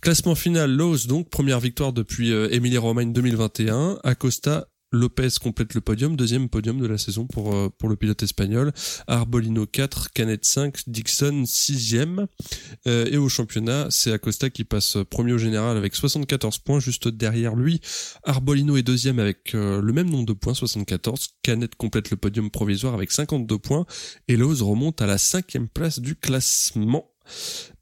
Classement 0.02 0.36
final, 0.36 0.72
Lowe's 0.72 1.08
donc, 1.08 1.30
première 1.30 1.60
victoire 1.60 1.92
depuis 1.92 2.32
euh, 2.32 2.48
Emilie-Romagne 2.52 3.12
2021. 3.12 4.00
Acosta 4.04 4.70
Lopez 4.92 5.30
complète 5.42 5.76
le 5.76 5.82
podium, 5.82 6.16
deuxième 6.16 6.50
podium 6.50 6.80
de 6.80 6.88
la 6.88 6.98
saison 6.98 7.26
pour 7.28 7.54
euh, 7.54 7.70
pour 7.78 7.90
le 7.90 7.96
pilote 7.96 8.24
espagnol. 8.24 8.72
Arbolino 9.08 9.66
4, 9.66 10.12
Canet 10.14 10.44
5, 10.44 10.76
Dixon 10.88 11.44
6e. 11.44 12.26
Euh, 12.88 13.06
et 13.12 13.18
au 13.18 13.30
championnat, 13.30 13.88
c'est 13.90 14.12
Acosta 14.12 14.50
qui 14.50 14.64
passe 14.64 14.98
premier 15.10 15.34
au 15.34 15.38
général 15.38 15.78
avec 15.78 15.96
74 15.96 16.58
points. 16.60 16.80
Juste 16.80 17.08
derrière 17.08 17.56
lui, 17.56 17.82
Arbolino 18.24 18.78
est 18.78 18.84
deuxième 18.84 19.20
avec 19.20 19.54
euh, 19.54 19.82
le 19.82 19.94
même 19.94 20.10
nombre 20.10 20.26
de 20.26 20.34
points, 20.34 20.54
74. 20.54 21.30
Canet 21.44 21.76
complète 21.76 22.10
le 22.10 22.18
podium 22.18 22.50
provisoire 22.50 22.94
avec 22.94 23.12
52 23.12 23.58
points. 23.60 23.86
Et 24.28 24.38
Lowe's 24.38 24.62
remonte 24.62 25.02
à 25.02 25.06
la 25.06 25.18
cinquième 25.18 25.68
place 25.68 26.00
du 26.00 26.16
classement. 26.16 27.12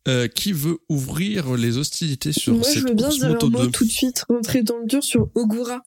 Euh, 0.08 0.28
qui 0.30 0.54
veut 0.54 0.78
ouvrir 0.88 1.56
les 1.56 1.78
hostilités 1.78 2.32
sur 2.32 2.54
Moi, 2.54 2.64
cette 2.64 2.76
je 2.76 2.88
veux 2.88 2.94
bien 2.94 3.10
dire 3.10 3.28
moto 3.28 3.48
un 3.48 3.50
mot 3.50 3.66
2 3.66 3.72
tout 3.72 3.84
de 3.84 3.90
suite, 3.90 4.24
rentrer 4.30 4.64
dans 4.64 4.78
le 4.78 4.86
dur 4.86 5.04
sur 5.04 5.30
Ogura. 5.36 5.82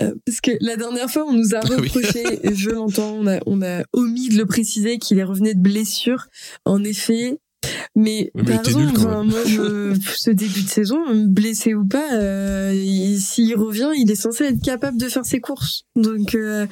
Euh, 0.00 0.12
parce 0.26 0.40
que 0.42 0.50
la 0.60 0.76
dernière 0.76 1.08
fois, 1.10 1.24
on 1.26 1.32
nous 1.32 1.54
a 1.54 1.60
oui. 1.70 1.88
reproché, 1.88 2.22
je 2.54 2.70
l'entends, 2.70 3.14
on 3.14 3.26
a, 3.26 3.38
on 3.46 3.62
a 3.62 3.82
omis 3.92 4.28
de 4.28 4.36
le 4.36 4.44
préciser 4.46 4.98
qu'il 4.98 5.18
est 5.18 5.24
revenu 5.24 5.54
de 5.54 5.60
blessure. 5.60 6.26
En 6.64 6.84
effet, 6.84 7.38
mais, 7.94 8.30
Oui, 8.34 8.42
nul 8.76 8.88
enfin, 8.94 9.22
même. 9.24 9.30
moi, 9.30 9.40
je, 9.46 9.98
ce 10.16 10.30
début 10.30 10.62
de 10.62 10.68
saison, 10.68 10.98
blessé 11.26 11.74
ou 11.74 11.86
pas, 11.86 12.12
euh, 12.14 12.72
il- 12.74 13.18
s'il 13.20 13.56
revient, 13.56 13.90
il 13.96 14.10
est 14.10 14.14
censé 14.16 14.44
être 14.44 14.62
capable 14.62 14.98
de 14.98 15.08
faire 15.08 15.24
ses 15.24 15.40
courses. 15.40 15.84
Donc 15.96 16.34
euh, 16.34 16.66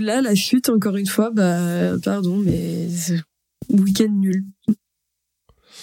là, 0.00 0.22
la 0.22 0.34
chute, 0.36 0.68
encore 0.68 0.96
une 0.96 1.06
fois, 1.06 1.30
bah, 1.32 1.98
pardon, 2.02 2.36
mais 2.36 2.88
c'est- 2.90 3.20
week-end 3.70 4.08
nul. 4.12 4.44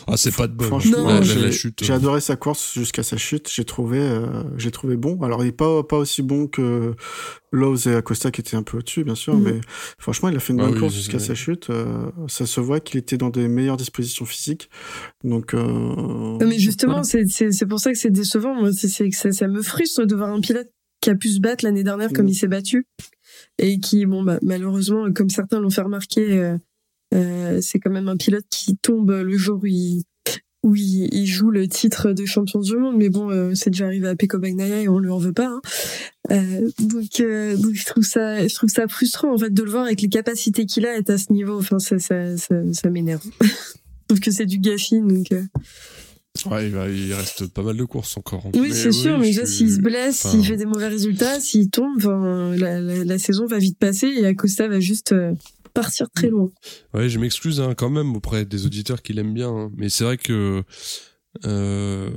Ah, 0.08 0.18
c'est 0.18 0.36
pas 0.36 0.48
de 0.48 0.54
bol. 0.54 0.68
Franchement, 0.68 0.98
Non, 1.00 1.08
la, 1.08 1.14
la- 1.16 1.22
j'ai 1.22 1.40
la 1.42 1.52
chute. 1.52 1.84
j'ai 1.84 1.94
euh, 1.94 1.96
adoré 1.98 2.20
sa 2.22 2.36
course 2.36 2.74
jusqu'à 2.74 3.04
sa 3.04 3.18
chute. 3.18 3.50
J'ai 3.54 3.64
trouvé, 3.66 4.00
euh, 4.00 4.26
j'ai 4.58 4.72
trouvé 4.72 4.98
bon. 4.98 5.22
Alors, 5.22 5.44
il 5.44 5.50
est 5.50 5.52
pas 5.52 5.84
pas 5.84 5.98
aussi 5.98 6.22
bon 6.22 6.48
que 6.48 6.96
Lowe's 7.52 7.86
et 7.86 7.96
Acosta 7.96 8.32
qui 8.32 8.42
étaient 8.42 8.56
un 8.58 8.64
peu 8.64 8.78
au-dessus, 8.78 9.04
bien 9.04 9.16
sûr, 9.16 9.36
Mm. 9.36 9.44
mais 9.44 9.62
franchement, 10.00 10.30
il 10.30 10.36
a 10.36 10.40
fait 10.40 10.54
une 10.54 10.60
Ah 10.62 10.64
bonne 10.66 10.74
oui, 10.74 10.80
course 10.80 10.94
jusqu'à 10.96 11.20
sa 11.20 11.36
chute. 11.36 11.70
Euh, 11.70 12.10
ça 12.28 12.46
se 12.46 12.60
voit 12.60 12.80
qu'il 12.80 13.00
était 13.00 13.18
dans 13.18 13.30
des 13.30 13.48
meilleures 13.48 13.78
dispositions 13.78 14.26
physiques. 14.26 14.70
Donc, 15.24 15.54
euh, 15.54 15.62
Non, 15.68 16.40
mais 16.48 16.60
justement, 16.60 16.94
voilà. 16.94 17.04
c'est 17.04 17.28
c'est 17.28 17.52
c'est 17.52 17.66
pour 17.68 17.80
ça 17.80 17.92
que 17.92 17.98
c'est 17.98 18.10
décevant. 18.12 18.56
Moi, 18.56 18.72
c'est 18.74 18.88
c'est 18.88 19.10
que 19.10 19.16
ça, 19.16 19.32
ça 19.32 19.48
me 19.48 19.62
frustre 19.62 20.06
de 20.06 20.16
voir 20.16 20.30
un 20.32 20.42
pilote 20.42 20.70
qui 21.02 21.10
a 21.10 21.16
pu 21.16 21.28
se 21.30 21.40
battre 21.40 21.66
l'année 21.66 21.84
dernière 21.84 22.12
comme 22.14 22.26
Mm. 22.26 22.30
il 22.30 22.36
s'est 22.36 22.48
battu 22.48 22.88
et 23.60 23.80
qui, 23.80 24.06
bon, 24.06 24.24
bah, 24.24 24.40
malheureusement, 24.42 25.12
comme 25.14 25.30
certains 25.30 25.60
l'ont 25.60 25.70
fait 25.70 25.82
remarquer, 25.82 26.56
euh, 27.14 27.60
c'est 27.62 27.80
quand 27.80 27.92
même 27.92 28.08
un 28.08 28.18
pilote 28.18 28.46
qui 28.50 28.78
tombe 28.78 29.12
le 29.12 29.38
jour 29.38 29.60
où 29.62 29.66
il 29.66 30.04
où 30.64 30.78
il, 30.78 31.14
il 31.14 31.26
joue 31.26 31.52
le 31.52 31.68
titre 31.68 32.14
de 32.14 32.26
champion 32.26 32.62
du 32.62 32.78
monde. 32.78 32.96
Mais 32.98 33.10
bon, 33.10 33.30
euh, 33.30 33.54
c'est 33.54 33.70
déjà 33.70 33.86
arrivé 33.86 34.08
à 34.08 34.16
Peko 34.16 34.40
Bagnaia 34.40 34.82
et 34.82 34.88
on 34.88 34.98
lui 34.98 35.10
en 35.10 35.18
veut 35.18 35.34
pas. 35.34 35.48
Hein. 35.48 35.62
Euh, 36.32 36.70
donc, 36.80 37.22
donc 37.62 37.74
je 37.74 37.86
trouve 37.86 38.06
ça, 38.06 38.48
je 38.48 38.56
trouve 38.56 38.70
ça 38.70 38.88
frustrant 38.88 39.34
en 39.34 39.38
fait 39.38 39.54
de 39.54 39.62
le 39.62 39.70
voir 39.70 39.84
avec 39.84 40.02
les 40.02 40.08
capacités 40.08 40.66
qu'il 40.66 40.86
a 40.86 40.98
être 40.98 41.10
à 41.10 41.18
ce 41.18 41.34
niveau. 41.34 41.60
Enfin, 41.60 41.80
ça, 41.80 42.00
ça, 42.00 42.38
ça, 42.38 42.56
ça 42.72 42.90
m'énerve. 42.90 43.24
je 43.42 43.48
trouve 44.08 44.20
que 44.22 44.32
c'est 44.32 44.46
du 44.46 44.58
gâchis. 44.60 45.02
Donc. 45.02 45.28
Ouais, 46.50 46.68
il, 46.68 47.14
reste 47.14 47.48
pas 47.48 47.62
mal 47.62 47.78
de 47.78 47.84
courses 47.84 48.18
encore. 48.18 48.44
hein. 48.46 48.52
Oui, 48.56 48.72
c'est 48.74 48.92
sûr, 48.92 49.20
mais 49.20 49.28
déjà, 49.28 49.46
s'il 49.46 49.72
se 49.72 49.80
blesse, 49.80 50.26
enfin, 50.26 50.38
s'il 50.38 50.46
fait 50.46 50.58
des 50.58 50.66
mauvais 50.66 50.88
résultats, 50.88 51.40
s'il 51.40 51.70
tombe, 51.70 52.02
la, 52.58 52.82
la, 52.82 53.04
la 53.04 53.18
saison 53.20 53.46
va 53.46 53.60
vite 53.60 53.78
passer 53.78 54.08
et 54.08 54.26
Acosta 54.26 54.68
va 54.68 54.80
juste 54.80 55.12
euh, 55.12 55.34
partir 55.74 56.10
très 56.12 56.30
loin. 56.30 56.50
Ouais, 56.94 57.10
je 57.10 57.20
m'excuse 57.20 57.60
hein, 57.62 57.74
quand 57.76 57.90
même 57.90 58.16
auprès 58.16 58.46
des 58.46 58.66
auditeurs 58.66 59.02
qui 59.02 59.14
l'aiment 59.14 59.34
bien, 59.34 59.50
hein. 59.50 59.72
mais 59.76 59.90
c'est 59.90 60.04
vrai 60.04 60.18
que 60.18 60.64
euh, 61.46 62.12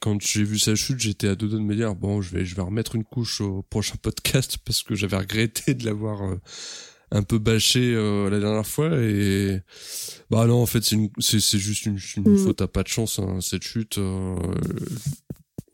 quand 0.00 0.20
j'ai 0.20 0.44
vu 0.44 0.58
sa 0.58 0.74
chute, 0.76 1.00
j'étais 1.00 1.28
à 1.28 1.34
deux 1.34 1.48
doigts 1.48 1.58
de 1.58 1.64
me 1.64 1.74
dire 1.74 1.94
bon, 1.96 2.22
je 2.22 2.30
vais 2.34 2.44
je 2.44 2.54
vais 2.54 2.62
remettre 2.62 2.94
une 2.94 3.04
couche 3.04 3.40
au 3.40 3.62
prochain 3.62 3.96
podcast 4.02 4.58
parce 4.64 4.82
que 4.82 4.94
j'avais 4.94 5.16
regretté 5.16 5.74
de 5.74 5.84
l'avoir 5.84 6.22
euh, 6.22 6.36
un 7.10 7.22
peu 7.24 7.38
bâché 7.38 7.92
euh, 7.94 8.30
la 8.30 8.38
dernière 8.38 8.66
fois 8.66 8.90
et 9.00 9.60
bah 10.30 10.46
non 10.46 10.62
en 10.62 10.66
fait 10.66 10.82
c'est 10.84 11.58
juste 11.58 11.86
une, 11.86 11.98
une 12.16 12.32
Mm. 12.32 12.38
faute 12.38 12.62
à 12.62 12.68
pas 12.68 12.82
de 12.84 12.88
chance 12.88 13.18
hein, 13.18 13.38
cette 13.40 13.64
chute. 13.64 13.98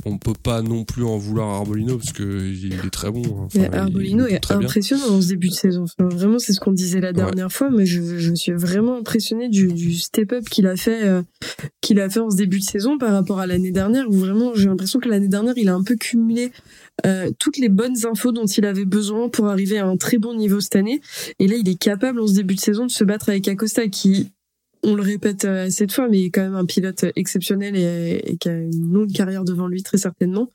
On 0.07 0.17
peut 0.17 0.33
pas 0.41 0.63
non 0.63 0.85
plus 0.85 1.05
en 1.05 1.19
vouloir 1.19 1.49
à 1.51 1.57
Arbolino 1.57 1.99
parce 1.99 2.13
que 2.13 2.23
il 2.23 2.73
est 2.73 2.91
très 2.91 3.11
bon. 3.11 3.23
hein. 3.25 3.43
Enfin, 3.47 3.59
Mais 3.61 3.69
il- 3.73 3.75
Arbolino 3.75 4.27
il 4.29 4.35
est 4.35 4.47
bien. 4.49 4.59
impressionnant 4.59 5.09
dans 5.09 5.21
ce 5.21 5.29
début 5.29 5.49
de 5.49 5.55
saison. 5.55 5.85
Enfin, 5.85 6.09
vraiment, 6.09 6.39
c'est 6.39 6.53
ce 6.53 6.61
qu'on 6.61 6.73
disait 6.73 7.01
la 7.01 7.13
dernière 7.13 7.51
fois, 7.53 7.69
mais 7.71 7.85
je, 7.85 8.19
je 8.19 8.35
suis 8.35 8.53
vraiment 8.53 8.97
impressionné 8.99 9.49
du, 9.49 9.67
du 9.73 9.95
step-up 9.95 10.45
qu'il 10.49 10.67
a 10.69 10.77
fait, 10.77 11.03
euh, 11.05 11.23
qu'il 11.81 11.99
a 12.01 12.09
fait 12.09 12.21
en 12.21 12.31
ce 12.31 12.37
début 12.37 12.59
de 12.61 12.65
saison 12.65 12.97
par 12.97 13.13
rapport 13.13 13.41
à 13.41 13.47
l'année 13.47 13.73
dernière, 13.73 14.09
où 14.09 14.13
vraiment, 14.13 14.53
j'ai 14.55 14.67
l'impression 14.67 15.01
que 15.01 15.09
l'année 15.09 15.29
dernière, 15.29 15.55
il 15.57 15.69
a 15.69 15.75
un 15.75 15.83
peu 15.83 15.97
cumulé 15.97 16.53
euh, 17.07 17.31
toutes 17.39 17.59
les 17.59 17.69
bonnes 17.69 18.07
infos 18.07 18.33
dont 18.33 18.47
il 18.47 18.65
avait 18.65 18.85
besoin 18.85 19.29
pour 19.29 19.49
arriver 19.49 19.79
à 19.79 19.87
un 19.87 19.97
très 19.97 20.19
bon 20.19 20.35
niveau 20.35 20.61
cette 20.61 20.77
année. 20.77 21.01
Et 21.39 21.49
là, 21.49 21.57
il 21.57 21.69
est 21.69 21.79
capable 21.79 22.21
en 22.21 22.27
ce 22.27 22.35
début 22.35 22.55
de 22.55 22.61
saison 22.61 22.87
de 22.87 22.91
se 22.91 23.05
battre 23.05 23.29
avec 23.31 23.47
Acosta, 23.49 23.89
qui, 23.89 24.31
on 24.83 24.95
le 24.95 25.03
répète 25.03 25.45
euh, 25.45 25.67
assez 25.67 25.87
de 25.87 25.93
fois, 25.93 26.09
mais 26.09 26.25
est 26.25 26.31
quand 26.31 26.43
même 26.43 26.55
un 26.55 26.65
pilote 26.65 27.05
exceptionnel 27.17 27.77
et, 27.77 28.37
qui 28.39 28.49
a 28.49 28.53
une 28.53 28.93
longue 28.93 29.13
carrière 29.13 29.45
devant 29.45 29.67
lui, 29.67 29.83
très 29.83 29.99
certainement. 29.99 30.51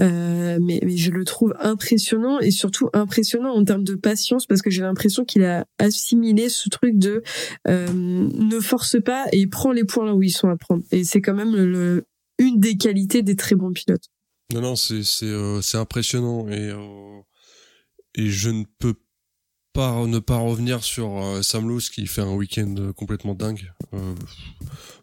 Euh, 0.00 0.58
mais, 0.60 0.80
je 0.96 1.10
le 1.10 1.24
trouve 1.24 1.54
impressionnant 1.60 2.38
et 2.40 2.50
surtout 2.50 2.88
impressionnant 2.92 3.54
en 3.54 3.64
termes 3.64 3.84
de 3.84 3.94
patience 3.94 4.46
parce 4.46 4.62
que 4.62 4.70
j'ai 4.70 4.82
l'impression 4.82 5.24
qu'il 5.24 5.44
a 5.44 5.66
assimilé 5.78 6.48
ce 6.48 6.68
truc 6.68 6.98
de 6.98 7.22
euh, 7.68 7.86
ne 7.90 8.60
force 8.60 8.96
pas 9.02 9.26
et 9.32 9.46
prend 9.46 9.72
les 9.72 9.84
points 9.84 10.06
là 10.06 10.14
où 10.14 10.22
ils 10.22 10.30
sont 10.30 10.48
à 10.48 10.56
prendre. 10.56 10.82
Et 10.92 11.04
c'est 11.04 11.20
quand 11.20 11.34
même 11.34 12.02
une 12.38 12.60
des 12.60 12.76
qualités 12.76 13.22
des 13.22 13.36
très 13.36 13.56
bons 13.56 13.72
pilotes. 13.72 14.08
Non, 14.52 14.60
non, 14.60 14.76
c'est 14.76 15.02
euh, 15.24 15.60
impressionnant 15.74 16.48
et 16.48 16.70
euh, 16.70 17.20
et 18.14 18.28
je 18.28 18.50
ne 18.50 18.64
peux 18.78 18.94
pas 19.76 20.06
ne 20.06 20.18
pas 20.18 20.38
revenir 20.38 20.82
sur 20.82 21.22
euh, 21.22 21.42
Sam 21.42 21.68
Lowe 21.68 21.78
qui 21.92 22.06
fait 22.06 22.22
un 22.22 22.32
week-end 22.32 22.74
euh, 22.78 22.92
complètement 22.92 23.34
dingue. 23.34 23.72
Euh, 23.94 24.14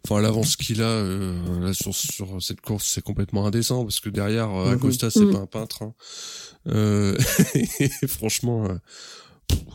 Enfin, 0.06 0.20
l'avance 0.20 0.56
qu'il 0.56 0.82
a 0.82 0.86
euh, 0.86 1.60
là 1.60 1.72
sur 1.72 1.94
sur 1.94 2.42
cette 2.42 2.60
course, 2.60 2.86
c'est 2.86 3.00
complètement 3.02 3.46
indécent 3.46 3.84
parce 3.84 4.00
que 4.00 4.10
derrière 4.10 4.48
Mhm. 4.50 4.72
Acosta, 4.74 5.10
c'est 5.10 5.20
Mhm. 5.24 5.32
pas 5.32 5.38
un 5.38 5.46
peintre. 5.46 5.82
hein. 5.82 5.94
Euh, 6.68 7.16
et 7.54 7.78
franchement. 8.08 8.68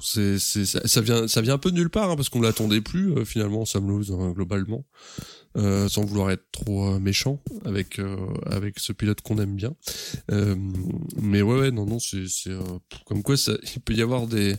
c'est 0.01 0.39
ça, 0.39 0.81
ça 0.87 1.01
vient 1.01 1.27
ça 1.27 1.41
vient 1.41 1.53
un 1.55 1.57
peu 1.59 1.71
de 1.71 1.75
nulle 1.77 1.89
part 1.89 2.09
hein, 2.11 2.15
parce 2.15 2.29
qu'on 2.29 2.41
l'attendait 2.41 2.81
plus 2.81 3.13
euh, 3.13 3.25
finalement 3.25 3.65
Sam 3.65 3.87
Lowe 3.87 4.11
hein, 4.19 4.31
globalement 4.31 4.83
euh, 5.57 5.87
sans 5.89 6.03
vouloir 6.05 6.31
être 6.31 6.45
trop 6.51 6.89
euh, 6.95 6.99
méchant 6.99 7.39
avec 7.65 7.99
euh, 7.99 8.15
avec 8.47 8.79
ce 8.79 8.93
pilote 8.93 9.21
qu'on 9.21 9.37
aime 9.39 9.55
bien 9.55 9.73
euh, 10.31 10.55
mais 11.21 11.41
ouais 11.43 11.59
ouais 11.59 11.71
non 11.71 11.85
non 11.85 11.99
c'est 11.99 12.25
euh, 12.47 12.61
comme 13.05 13.21
quoi 13.23 13.37
ça 13.37 13.53
il 13.75 13.81
peut 13.81 13.93
y 13.93 14.01
avoir 14.01 14.25
des 14.27 14.55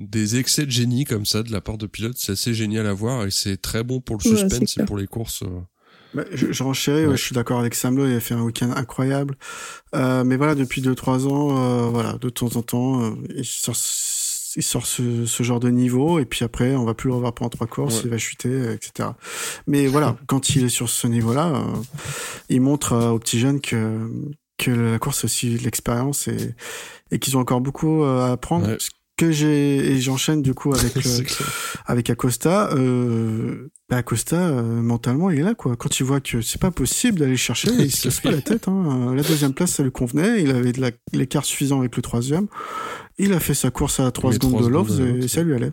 des 0.00 0.36
excès 0.38 0.64
de 0.66 0.70
génie 0.70 1.04
comme 1.04 1.26
ça 1.26 1.42
de 1.42 1.52
la 1.52 1.60
part 1.60 1.76
de 1.78 1.86
pilotes 1.86 2.16
c'est 2.16 2.32
assez 2.32 2.54
génial 2.54 2.86
à 2.86 2.92
voir 2.94 3.26
et 3.26 3.30
c'est 3.30 3.56
très 3.60 3.84
bon 3.84 4.00
pour 4.00 4.16
le 4.16 4.28
Ouais, 4.30 4.36
suspense 4.36 4.78
et 4.78 4.84
pour 4.84 4.96
les 4.96 5.06
courses. 5.06 5.44
Bah, 6.14 6.24
je, 6.32 6.50
je 6.50 6.62
renchéris, 6.64 7.06
ouais, 7.06 7.16
je 7.16 7.22
suis 7.22 7.34
d'accord 7.36 7.60
avec 7.60 7.74
Sam 7.76 7.96
Lowe, 7.96 8.08
il 8.08 8.16
a 8.16 8.20
fait 8.20 8.34
un 8.34 8.42
week-end 8.42 8.72
incroyable. 8.74 9.36
Euh, 9.94 10.24
mais 10.24 10.36
voilà, 10.36 10.56
depuis 10.56 10.82
2-3 10.82 11.26
ans, 11.28 11.56
euh, 11.56 11.88
voilà, 11.90 12.14
de 12.14 12.28
temps 12.30 12.56
en 12.56 12.62
temps, 12.62 13.02
euh, 13.04 13.10
il 13.36 13.44
sort, 13.44 13.76
il 14.56 14.62
sort 14.64 14.86
ce, 14.86 15.24
ce 15.24 15.42
genre 15.44 15.60
de 15.60 15.68
niveau, 15.70 16.18
et 16.18 16.24
puis 16.24 16.44
après, 16.44 16.74
on 16.74 16.84
va 16.84 16.94
plus 16.94 17.06
le 17.10 17.14
revoir 17.14 17.32
pendant 17.32 17.50
trois 17.50 17.68
courses, 17.68 17.98
Ouais. 17.98 18.02
il 18.06 18.10
va 18.10 18.18
chuter, 18.18 18.72
etc. 18.72 19.10
Mais 19.68 19.86
voilà, 19.86 20.16
quand 20.26 20.50
il 20.56 20.64
est 20.64 20.68
sur 20.68 20.88
ce 20.88 21.06
niveau-là, 21.06 21.54
euh, 21.54 21.62
il 22.48 22.60
montre 22.60 22.92
euh, 22.94 23.10
aux 23.10 23.20
petits 23.20 23.38
jeunes 23.38 23.60
que, 23.60 24.10
que 24.58 24.72
la 24.72 24.98
course, 24.98 25.18
c'est 25.20 25.24
aussi 25.26 25.54
de 25.58 25.62
l'expérience 25.62 26.26
et, 26.26 26.54
et 27.12 27.20
qu'ils 27.20 27.36
ont 27.36 27.40
encore 27.40 27.60
beaucoup 27.60 28.02
euh, 28.02 28.22
à 28.26 28.32
apprendre. 28.32 28.66
Ouais. 28.66 28.78
Que 29.20 29.32
j'ai, 29.32 29.92
et 29.92 30.00
j'enchaîne 30.00 30.40
du 30.40 30.54
coup 30.54 30.72
avec 30.72 30.94
clair. 30.94 31.26
avec 31.84 32.08
Acosta, 32.08 32.70
euh, 32.72 33.70
bah 33.90 33.98
Acosta 33.98 34.36
euh, 34.48 34.62
mentalement 34.80 35.28
il 35.28 35.40
est 35.40 35.42
là 35.42 35.54
quoi. 35.54 35.76
Quand 35.76 36.00
il 36.00 36.04
voit 36.04 36.20
que 36.20 36.40
c'est 36.40 36.58
pas 36.58 36.70
possible 36.70 37.18
d'aller 37.18 37.36
chercher, 37.36 37.68
il 37.70 37.90
se 37.90 38.04
casse 38.04 38.20
pas 38.20 38.30
la 38.30 38.40
tête. 38.40 38.66
Hein. 38.66 39.12
La 39.14 39.22
deuxième 39.22 39.52
place 39.52 39.72
ça 39.72 39.82
lui 39.82 39.92
convenait, 39.92 40.40
il 40.42 40.50
avait 40.52 40.72
de 40.72 40.90
l'écart 41.12 41.44
suffisant 41.44 41.80
avec 41.80 41.96
le 41.96 42.00
troisième. 42.00 42.46
Il 43.18 43.34
a 43.34 43.40
fait 43.40 43.52
sa 43.52 43.70
course 43.70 44.00
à 44.00 44.10
3 44.10 44.32
secondes 44.32 44.64
de 44.64 44.68
Loves 44.68 44.98
et 45.22 45.28
ça 45.28 45.42
lui 45.42 45.52
allait. 45.52 45.72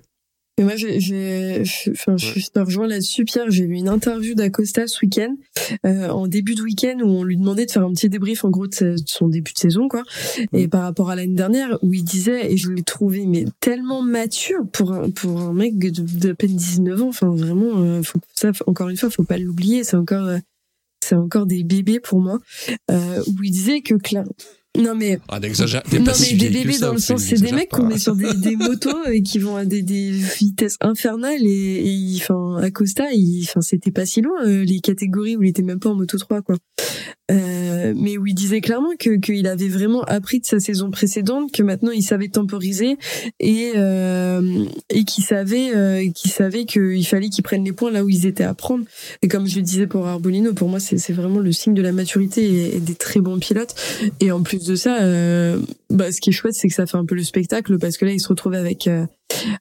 Et 0.60 0.64
moi, 0.64 0.74
j'ai, 0.76 1.62
enfin, 1.92 2.18
je 2.18 2.26
suis 2.26 2.50
rejoint 2.56 2.88
là-dessus, 2.88 3.26
Pierre. 3.26 3.52
J'ai 3.52 3.68
vu 3.68 3.76
une 3.76 3.90
interview 3.90 4.34
d'Acosta 4.34 4.88
ce 4.88 5.06
week-end, 5.06 5.36
euh, 5.86 6.10
en 6.10 6.28
début 6.28 6.56
de 6.56 6.64
week-end, 6.64 6.98
où 7.00 7.10
on 7.10 7.24
lui 7.24 7.38
demandait 7.38 7.68
de 7.68 7.72
faire 7.72 7.84
un 7.84 7.94
petit 7.94 8.10
débrief, 8.10 8.44
en 8.44 8.50
gros, 8.50 8.66
de, 8.66 8.96
son 9.06 9.28
début 9.28 9.54
de 9.54 9.60
saison, 9.60 9.88
quoi. 9.88 10.02
Et 10.54 10.66
mm. 10.66 10.70
par 10.70 10.82
rapport 10.82 11.12
à 11.12 11.16
l'année 11.16 11.36
dernière, 11.36 11.78
où 11.84 11.94
il 11.94 12.04
disait, 12.04 12.52
et 12.52 12.58
je 12.58 12.72
l'ai 12.72 12.82
trouvé, 12.82 13.28
mais 13.28 13.46
tellement 13.60 14.02
mature 14.02 14.66
pour 14.74 14.94
un, 14.94 15.12
pour 15.12 15.40
un 15.40 15.54
mec 15.54 15.78
de, 15.78 15.92
de 15.92 16.34
peine 16.34 16.56
19 16.56 17.04
ans. 17.04 17.10
Enfin, 17.10 17.30
vraiment, 17.30 17.78
euh, 17.78 18.02
faut, 18.02 18.20
ça, 18.34 18.50
encore 18.66 18.90
une 18.90 18.98
fois, 18.98 19.12
faut 19.12 19.24
pas 19.24 19.38
l'oublier. 19.38 19.84
C'est 19.84 19.98
encore, 19.98 20.26
euh, 20.26 20.40
c'est 21.04 21.16
encore 21.16 21.46
des 21.46 21.64
bébés 21.64 22.00
pour 22.00 22.20
moi. 22.20 22.40
Euh, 22.90 23.22
où 23.28 23.44
il 23.44 23.52
disait 23.52 23.82
que 23.82 23.94
clairement 23.94 24.34
non 24.78 24.96
mais 24.96 25.20
ah, 25.28 25.40
n'exagère 25.40 25.84
non 25.92 26.12
mais 26.20 26.34
des 26.36 26.50
bébés 26.50 26.80
dans 26.80 26.94
le 26.94 27.00
sens 27.00 27.22
c'est 27.22 27.42
des 27.42 27.52
mecs 27.52 27.70
qu'on 27.70 27.86
met 27.86 27.98
sur 27.98 28.16
des, 28.16 28.34
des 28.34 28.56
motos 28.56 29.06
et 29.12 29.22
qui 29.22 29.40
vont 29.40 29.56
à 29.56 29.66
des, 29.66 29.82
des 29.82 30.12
vitesses 30.12 30.78
infernales 30.82 31.42
et, 31.42 32.18
enfin 32.18 32.58
à 32.62 32.72
Costa 32.72 33.06
il 33.12 33.44
enfin 33.48 33.62
c'était 33.62 33.92
pas 33.92 34.06
si 34.06 34.22
loin 34.22 34.46
euh, 34.46 34.64
les 34.64 34.80
catégories 34.80 35.36
où 35.36 35.44
il 35.44 35.50
était 35.50 35.64
même 35.64 35.80
pas 35.80 35.90
en 35.90 35.96
moto 35.96 36.18
3 36.18 36.42
quoi. 36.42 36.56
Euh, 37.30 37.94
mais 37.94 38.18
où 38.18 38.26
il 38.26 38.34
disait 38.34 38.62
clairement 38.62 38.94
que 38.98 39.18
qu'il 39.18 39.48
avait 39.48 39.68
vraiment 39.68 40.02
appris 40.04 40.40
de 40.40 40.46
sa 40.46 40.62
saison 40.62 40.92
précédente 40.92 41.52
que 41.52 41.62
maintenant 41.62 41.92
il 41.92 42.02
savait 42.02 42.30
temporiser 42.30 42.98
et 43.42 43.74
euh, 43.76 44.64
et 44.90 45.04
qu'il 45.04 45.26
savait 45.26 45.76
euh, 45.76 46.10
qu'il 46.16 46.32
savait 46.32 46.64
qu'il 46.64 47.06
fallait 47.06 47.28
qu'il 47.28 47.44
prenne 47.44 47.66
les 47.66 47.74
points 47.74 47.92
là 47.92 48.06
où 48.06 48.10
ils 48.10 48.26
étaient 48.26 48.46
à 48.46 48.54
prendre. 48.54 48.86
Et 49.22 49.28
comme 49.28 49.46
je 49.46 49.58
le 49.58 49.62
disais 49.62 49.88
pour 49.88 50.08
Arbolino 50.08 50.54
pour 50.54 50.70
moi 50.70 50.80
c'est 50.80 50.98
c'est 50.98 51.12
vraiment 51.12 51.40
le 51.40 51.52
signe 51.52 51.74
de 51.74 51.82
la 51.82 51.92
maturité 51.92 52.46
et, 52.46 52.78
et 52.78 52.80
des 52.80 52.96
très 52.96 53.20
bons 53.20 53.40
pilotes. 53.40 53.76
Et 54.22 54.32
en 54.32 54.42
plus 54.42 54.66
de 54.68 54.76
ça, 54.76 55.02
euh, 55.02 55.60
bah, 55.90 56.12
ce 56.12 56.22
qui 56.22 56.30
est 56.30 56.34
chouette, 56.34 56.54
c'est 56.54 56.68
que 56.68 56.74
ça 56.74 56.86
fait 56.86 56.98
un 56.98 57.06
peu 57.06 57.16
le 57.16 57.24
spectacle 57.24 57.78
parce 57.78 57.98
que 57.98 58.06
là, 58.06 58.12
il 58.12 58.20
se 58.20 58.28
retrouve 58.28 58.54
avec 58.54 58.88
euh, 58.88 59.06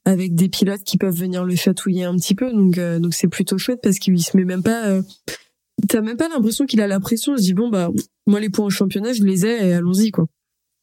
avec 0.05 0.35
des 0.35 0.49
pilotes 0.49 0.83
qui 0.85 0.99
peuvent 0.99 1.17
venir 1.17 1.45
le 1.45 1.55
chatouiller 1.55 2.05
un 2.05 2.17
petit 2.17 2.35
peu. 2.35 2.53
Donc 2.53 2.79
euh, 2.79 2.99
donc 2.99 3.15
c'est 3.15 3.29
plutôt 3.29 3.59
chouette 3.59 3.81
parce 3.83 3.99
qu'il 3.99 4.21
se 4.23 4.37
met 4.37 4.45
même 4.45 4.63
pas. 4.63 5.01
T'as 5.89 6.01
même 6.01 6.17
pas 6.17 6.29
l'impression 6.29 6.67
qu'il 6.67 6.81
a 6.81 6.87
la 6.87 7.01
pression. 7.01 7.35
Il 7.37 7.39
se 7.39 7.45
dit 7.45 7.55
bon 7.55 7.69
bah 7.69 7.91
moi 8.27 8.41
les 8.41 8.51
points 8.51 8.67
au 8.67 8.71
championnat, 8.71 9.13
je 9.13 9.23
les 9.23 9.47
ai 9.47 9.69
et 9.69 9.73
allons-y 9.73 10.11
quoi. 10.11 10.27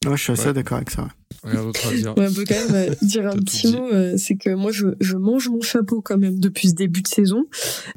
Ouais, 0.06 0.16
je 0.16 0.22
suis 0.22 0.32
assez 0.32 0.52
d'accord 0.52 0.76
avec 0.76 0.90
ça. 0.90 1.08
Rien 1.44 1.62
d'autre 1.62 1.88
à 1.88 1.94
dire. 1.94 2.16
Ouais, 2.16 2.26
on 2.28 2.32
peut 2.32 2.44
quand 2.46 2.72
même 2.72 2.94
dire 3.02 3.26
un 3.32 3.36
petit 3.36 3.72
mot, 3.72 3.88
c'est 4.16 4.36
que 4.36 4.50
moi 4.54 4.70
je, 4.70 4.88
je 5.00 5.16
mange 5.16 5.48
mon 5.48 5.60
chapeau 5.60 6.00
quand 6.00 6.18
même 6.18 6.38
depuis 6.38 6.68
ce 6.68 6.74
début 6.74 7.02
de 7.02 7.08
saison 7.08 7.44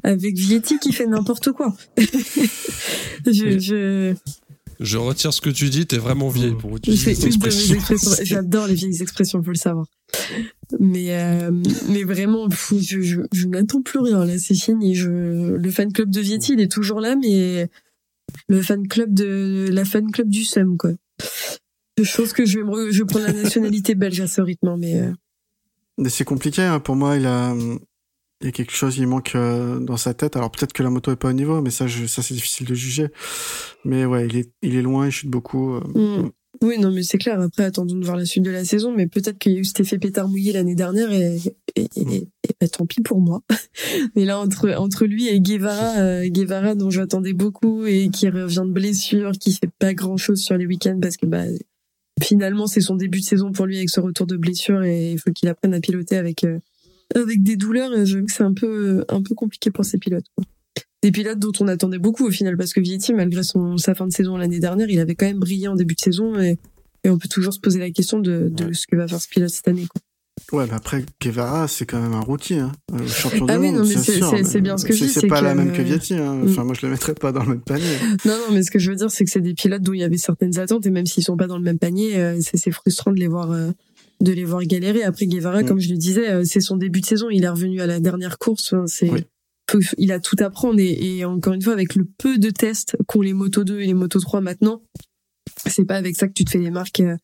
avec 0.02 0.36
Vietti 0.36 0.78
qui 0.78 0.92
fait 0.92 1.06
n'importe 1.06 1.52
quoi. 1.52 1.74
je, 3.26 3.58
je 3.58 4.14
je 4.80 4.98
retire 4.98 5.32
ce 5.32 5.40
que 5.40 5.50
tu 5.50 5.70
dis, 5.70 5.86
t'es 5.86 5.98
vraiment 5.98 6.28
vieille 6.28 6.54
pour 6.54 6.76
utiliser 6.76 7.14
cette 7.14 7.26
expression. 7.26 7.76
J'adore 8.22 8.66
les 8.66 8.74
vieilles 8.74 9.02
expressions, 9.02 9.42
faut 9.42 9.50
le 9.50 9.56
savoir. 9.56 9.86
Mais 10.78 11.18
euh, 11.18 11.50
mais 11.88 12.04
vraiment, 12.04 12.48
je, 12.50 13.00
je, 13.00 13.20
je 13.32 13.46
n'attends 13.46 13.82
plus 13.82 13.98
rien 13.98 14.24
là, 14.24 14.38
c'est 14.38 14.54
fini. 14.54 14.94
Je, 14.94 15.08
le 15.08 15.70
fan 15.70 15.92
club 15.92 16.10
de 16.10 16.20
Vietti, 16.20 16.52
il 16.52 16.60
est 16.60 16.70
toujours 16.70 17.00
là, 17.00 17.16
mais 17.16 17.68
le 18.48 18.62
fan 18.62 18.86
club 18.86 19.12
de 19.14 19.68
la 19.72 19.84
fan 19.84 20.10
club 20.10 20.28
du 20.28 20.44
SEM 20.44 20.76
quoi. 20.76 20.92
Je 22.00 22.16
pense 22.16 22.32
que 22.32 22.44
je 22.44 22.60
vais 22.60 22.64
me, 22.64 22.90
je 22.90 23.02
vais 23.02 23.06
prendre 23.06 23.26
la 23.26 23.32
nationalité 23.32 23.94
belge 23.94 24.20
à 24.20 24.26
ce 24.26 24.40
rythme, 24.40 24.68
hein, 24.68 24.76
mais. 24.78 25.00
Euh... 25.00 25.12
Mais 25.98 26.10
c'est 26.10 26.24
compliqué 26.24 26.62
hein. 26.62 26.78
pour 26.78 26.94
moi. 26.94 27.16
Il 27.16 27.26
a 27.26 27.54
il 28.40 28.46
y 28.46 28.48
a 28.48 28.52
quelque 28.52 28.72
chose, 28.72 28.96
il 28.98 29.06
manque 29.06 29.32
euh, 29.34 29.80
dans 29.80 29.96
sa 29.96 30.14
tête. 30.14 30.36
Alors 30.36 30.50
peut-être 30.50 30.72
que 30.72 30.82
la 30.82 30.90
moto 30.90 31.10
est 31.10 31.16
pas 31.16 31.28
au 31.28 31.32
niveau, 31.32 31.60
mais 31.60 31.70
ça, 31.70 31.86
je, 31.86 32.06
ça 32.06 32.22
c'est 32.22 32.34
difficile 32.34 32.66
de 32.66 32.74
juger. 32.74 33.08
Mais 33.84 34.04
ouais, 34.04 34.26
il 34.26 34.36
est, 34.36 34.52
il 34.62 34.76
est 34.76 34.82
loin, 34.82 35.06
il 35.06 35.10
chute 35.10 35.30
beaucoup. 35.30 35.74
Euh, 35.74 36.20
mm. 36.20 36.30
Oui, 36.62 36.78
non, 36.78 36.90
mais 36.90 37.02
c'est 37.02 37.18
clair. 37.18 37.40
Après, 37.40 37.64
attendons 37.64 37.96
de 37.96 38.04
voir 38.04 38.16
la 38.16 38.24
suite 38.24 38.44
de 38.44 38.50
la 38.50 38.64
saison. 38.64 38.92
Mais 38.92 39.06
peut-être 39.06 39.38
qu'il 39.38 39.52
y 39.52 39.56
a 39.56 39.58
eu 39.58 39.64
cet 39.64 39.80
effet 39.80 39.98
pétard 39.98 40.28
mouillé 40.28 40.52
l'année 40.52 40.74
dernière 40.74 41.12
et, 41.12 41.38
et, 41.76 41.88
et, 41.96 42.28
bah, 42.60 42.68
tant 42.68 42.86
pis 42.86 43.00
pour 43.00 43.20
moi. 43.20 43.42
mais 44.16 44.24
là, 44.24 44.38
entre 44.38 44.70
entre 44.76 45.04
lui 45.04 45.28
et 45.28 45.40
Guevara, 45.40 45.98
euh, 45.98 46.28
Guevara 46.28 46.74
dont 46.74 46.90
j'attendais 46.90 47.32
beaucoup 47.32 47.86
et 47.86 48.08
qui 48.08 48.28
revient 48.28 48.64
de 48.64 48.72
blessure, 48.72 49.32
qui 49.32 49.52
fait 49.52 49.70
pas 49.78 49.94
grand 49.94 50.16
chose 50.16 50.40
sur 50.40 50.56
les 50.56 50.66
week-ends 50.66 50.98
parce 51.00 51.16
que 51.16 51.26
bah 51.26 51.44
finalement 52.20 52.66
c'est 52.66 52.80
son 52.80 52.96
début 52.96 53.20
de 53.20 53.24
saison 53.24 53.52
pour 53.52 53.66
lui 53.66 53.76
avec 53.76 53.90
ce 53.90 54.00
retour 54.00 54.26
de 54.26 54.36
blessure 54.36 54.82
et 54.82 55.12
il 55.12 55.18
faut 55.18 55.30
qu'il 55.30 55.48
apprenne 55.48 55.74
à 55.74 55.80
piloter 55.80 56.16
avec 56.16 56.44
avec 57.14 57.42
des 57.42 57.56
douleurs, 57.56 57.90
que 57.92 58.32
c'est 58.32 58.42
un 58.42 58.54
peu 58.54 59.04
un 59.08 59.22
peu 59.22 59.34
compliqué 59.34 59.70
pour 59.70 59.84
ces 59.84 59.98
pilotes. 59.98 60.26
Des 61.02 61.12
pilotes 61.12 61.38
dont 61.38 61.52
on 61.60 61.68
attendait 61.68 61.98
beaucoup 61.98 62.26
au 62.26 62.30
final, 62.30 62.56
parce 62.56 62.72
que 62.72 62.80
Vietti, 62.80 63.12
malgré 63.12 63.42
son 63.42 63.76
sa 63.76 63.94
fin 63.94 64.06
de 64.06 64.12
saison 64.12 64.36
l'année 64.36 64.60
dernière, 64.60 64.90
il 64.90 64.98
avait 64.98 65.14
quand 65.14 65.26
même 65.26 65.38
brillé 65.38 65.68
en 65.68 65.76
début 65.76 65.94
de 65.94 66.00
saison 66.00 66.38
et, 66.38 66.58
et 67.04 67.10
on 67.10 67.18
peut 67.18 67.28
toujours 67.28 67.52
se 67.52 67.60
poser 67.60 67.78
la 67.78 67.90
question 67.90 68.18
de, 68.18 68.48
de 68.50 68.72
ce 68.72 68.86
que 68.86 68.96
va 68.96 69.06
faire 69.06 69.20
ce 69.20 69.28
pilote 69.28 69.50
cette 69.50 69.68
année. 69.68 69.86
Quoi. 69.86 70.00
Ouais, 70.52 70.66
mais 70.66 70.74
après, 70.74 71.04
Guevara, 71.20 71.68
c'est 71.68 71.84
quand 71.84 72.00
même 72.00 72.14
un 72.14 72.20
routier, 72.20 72.58
hein. 72.60 72.72
Euh, 72.94 73.06
champion 73.06 73.46
ah 73.48 73.58
du 73.58 73.64
oui, 73.64 73.72
monde. 73.72 73.86
c'est 73.86 74.60
bien 74.60 74.78
ce 74.78 74.84
que 74.84 74.92
je 74.92 75.04
dis. 75.04 75.10
C'est 75.10 75.26
pas 75.26 75.40
la 75.40 75.54
même 75.54 75.72
que 75.72 75.82
Vietti, 75.82 76.14
hein. 76.14 76.34
Mm. 76.34 76.48
Enfin, 76.48 76.64
moi, 76.64 76.74
je 76.74 76.86
le 76.86 76.92
mettrais 76.92 77.14
pas 77.14 77.32
dans 77.32 77.42
le 77.42 77.50
même 77.50 77.60
panier. 77.60 77.84
Non, 78.24 78.32
non, 78.32 78.54
mais 78.54 78.62
ce 78.62 78.70
que 78.70 78.78
je 78.78 78.90
veux 78.90 78.96
dire, 78.96 79.10
c'est 79.10 79.24
que 79.24 79.30
c'est 79.30 79.40
des 79.40 79.54
pilotes 79.54 79.82
dont 79.82 79.92
il 79.92 80.00
y 80.00 80.04
avait 80.04 80.16
certaines 80.16 80.58
attentes, 80.58 80.86
et 80.86 80.90
même 80.90 81.06
s'ils 81.06 81.24
sont 81.24 81.36
pas 81.36 81.46
dans 81.46 81.58
le 81.58 81.64
même 81.64 81.78
panier, 81.78 82.16
euh, 82.16 82.38
c'est 82.40 82.70
frustrant 82.70 83.12
de 83.12 83.18
les 83.18 83.28
voir, 83.28 83.50
euh, 83.50 83.70
de 84.20 84.32
les 84.32 84.44
voir 84.44 84.62
galérer. 84.62 85.02
Après 85.02 85.26
Guevara, 85.26 85.62
mm. 85.62 85.66
comme 85.66 85.80
je 85.80 85.90
le 85.90 85.96
disais, 85.96 86.30
euh, 86.30 86.44
c'est 86.44 86.60
son 86.60 86.76
début 86.76 87.00
de 87.00 87.06
saison. 87.06 87.30
Il 87.30 87.44
est 87.44 87.48
revenu 87.48 87.80
à 87.80 87.86
la 87.86 88.00
dernière 88.00 88.38
course. 88.38 88.74
c'est 88.86 89.10
il 89.98 90.12
a 90.12 90.18
tout 90.18 90.36
à 90.38 90.48
prendre 90.48 90.80
et, 90.80 91.26
encore 91.26 91.52
une 91.52 91.60
fois 91.60 91.74
avec 91.74 91.94
le 91.94 92.06
peu 92.06 92.38
de 92.38 92.48
tests 92.48 92.96
qu'ont 93.06 93.20
les 93.20 93.34
motos 93.34 93.64
2 93.64 93.80
et 93.80 93.86
les 93.86 93.92
motos 93.92 94.18
3 94.18 94.40
maintenant, 94.40 94.82
c'est 95.66 95.84
pas 95.84 95.96
avec 95.96 96.16
ça 96.16 96.26
que 96.26 96.32
tu 96.32 96.46
te 96.46 96.50
fais 96.50 96.58
des 96.58 96.70
marques 96.70 97.00
euh, 97.00 97.18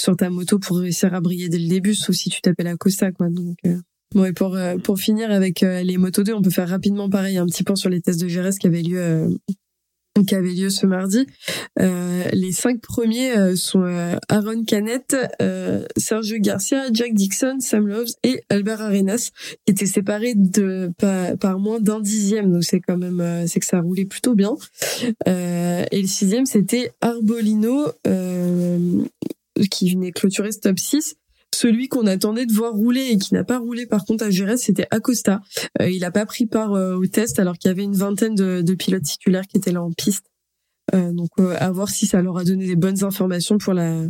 sur 0.00 0.16
ta 0.16 0.30
moto 0.30 0.58
pour 0.58 0.78
réussir 0.78 1.12
à 1.12 1.20
briller 1.20 1.50
dès 1.50 1.58
le 1.58 1.68
début, 1.68 1.94
sauf 1.94 2.16
si 2.16 2.30
tu 2.30 2.40
t'appelles 2.40 2.68
Acosta 2.68 3.12
quoi. 3.12 3.28
Donc 3.28 3.58
euh, 3.66 3.76
Bon 4.14 4.24
et 4.24 4.32
pour 4.32 4.58
pour 4.82 4.98
finir 4.98 5.30
avec 5.30 5.60
les 5.60 5.98
motos 5.98 6.22
2, 6.22 6.32
on 6.32 6.40
peut 6.40 6.48
faire 6.48 6.70
rapidement 6.70 7.10
pareil 7.10 7.36
un 7.36 7.44
petit 7.44 7.64
point 7.64 7.76
sur 7.76 7.90
les 7.90 8.00
tests 8.00 8.20
de 8.20 8.28
GRS 8.28 8.56
qui 8.58 8.66
avaient 8.66 8.82
lieu 8.82 9.28
qui 10.26 10.34
avait 10.34 10.52
lieu 10.52 10.70
ce 10.70 10.86
mardi. 10.86 11.26
Euh, 11.78 12.24
les 12.32 12.52
cinq 12.52 12.80
premiers 12.80 13.36
euh, 13.36 13.56
sont 13.56 13.82
euh, 13.82 14.16
Aaron 14.28 14.64
Canet, 14.64 15.16
euh, 15.40 15.84
Sergio 15.96 16.38
Garcia, 16.38 16.84
Jack 16.92 17.14
Dixon, 17.14 17.58
Sam 17.60 17.86
Loves 17.86 18.10
et 18.22 18.42
Albert 18.48 18.82
Arenas, 18.82 19.30
qui 19.64 19.72
étaient 19.72 19.86
séparés 19.86 20.34
de 20.34 20.92
par, 20.98 21.38
par 21.38 21.58
moins 21.58 21.80
d'un 21.80 22.00
dixième. 22.00 22.52
Donc 22.52 22.64
c'est 22.64 22.80
quand 22.80 22.98
même 22.98 23.46
c'est 23.46 23.60
que 23.60 23.66
ça 23.66 23.80
roulait 23.80 24.04
plutôt 24.04 24.34
bien. 24.34 24.56
et 25.26 26.02
le 26.02 26.06
sixième 26.06 26.46
c'était 26.46 26.92
Arbolino 27.00 27.92
qui 29.70 29.92
venait 29.92 30.12
clôturer 30.12 30.52
ce 30.52 30.60
top 30.60 30.78
6 30.78 31.16
celui 31.54 31.88
qu'on 31.88 32.06
attendait 32.06 32.46
de 32.46 32.52
voir 32.52 32.72
rouler 32.72 33.08
et 33.10 33.18
qui 33.18 33.34
n'a 33.34 33.44
pas 33.44 33.58
roulé 33.58 33.86
par 33.86 34.04
contre 34.04 34.24
à 34.24 34.30
Jerez, 34.30 34.56
c'était 34.56 34.86
Acosta. 34.90 35.40
Euh, 35.80 35.90
il 35.90 36.00
n'a 36.00 36.10
pas 36.10 36.26
pris 36.26 36.46
part 36.46 36.74
euh, 36.74 36.94
au 36.94 37.06
test 37.06 37.38
alors 37.38 37.58
qu'il 37.58 37.68
y 37.68 37.72
avait 37.72 37.84
une 37.84 37.96
vingtaine 37.96 38.34
de, 38.34 38.62
de, 38.62 38.74
pilotes 38.74 39.02
titulaires 39.02 39.46
qui 39.46 39.56
étaient 39.56 39.72
là 39.72 39.82
en 39.82 39.92
piste. 39.92 40.26
Euh, 40.94 41.12
donc 41.12 41.28
à 41.38 41.70
voir 41.70 41.88
si 41.88 42.06
ça 42.06 42.20
leur 42.20 42.36
a 42.38 42.44
donné 42.44 42.66
des 42.66 42.76
bonnes 42.76 43.04
informations 43.04 43.58
pour 43.58 43.74
la 43.74 44.02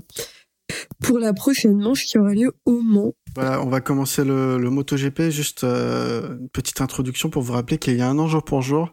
pour 1.01 1.19
la 1.19 1.35
prochaine 1.35 1.79
manche 1.79 2.05
qui 2.05 2.17
aura 2.19 2.33
lieu 2.33 2.53
au 2.65 2.81
Mans. 2.81 3.13
Voilà, 3.35 3.61
on 3.63 3.69
va 3.69 3.81
commencer 3.81 4.25
le, 4.25 4.57
le 4.57 4.71
MotoGP. 4.71 5.31
Juste 5.31 5.65
une 5.65 6.49
petite 6.53 6.81
introduction 6.81 7.29
pour 7.29 7.43
vous 7.43 7.53
rappeler 7.53 7.79
qu'il 7.79 7.97
y 7.97 8.03
a 8.03 8.09
un 8.09 8.19
an 8.19 8.29
jour 8.29 8.45
pour 8.45 8.63
jour, 8.63 8.93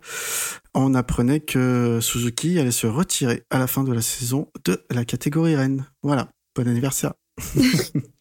on 0.73 0.95
apprenait 0.95 1.39
que 1.39 1.99
Suzuki 2.01 2.57
allait 2.59 2.71
se 2.71 2.87
retirer 2.87 3.43
à 3.51 3.59
la 3.59 3.67
fin 3.67 3.83
de 3.83 3.93
la 3.93 4.01
saison 4.01 4.49
de 4.65 4.83
la 4.89 5.05
catégorie 5.05 5.55
Rennes. 5.55 5.85
Voilà, 6.01 6.29
bon 6.55 6.67
anniversaire. 6.67 7.13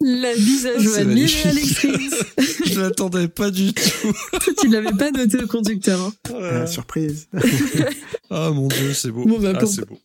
La 0.00 0.34
bise 0.34 0.66
à 0.66 0.78
Joanne 0.78 1.18
et 1.18 1.26
Alex 1.44 1.86
Je 2.66 2.80
l'attendais 2.80 3.28
pas 3.28 3.50
du 3.50 3.72
tout. 3.72 4.12
tu 4.60 4.68
l'avais 4.68 4.92
pas 4.96 5.10
noté 5.10 5.42
au 5.42 5.46
conducteur. 5.46 6.00
Hein. 6.00 6.12
Euh, 6.32 6.66
surprise. 6.66 7.28
ah 8.30 8.50
mon 8.50 8.68
dieu, 8.68 8.92
c'est 8.94 9.10
beau. 9.10 9.24
Bon, 9.24 9.38
bah, 9.40 9.52
ah, 9.54 9.66
c'est 9.66 9.86
beau. 9.86 9.98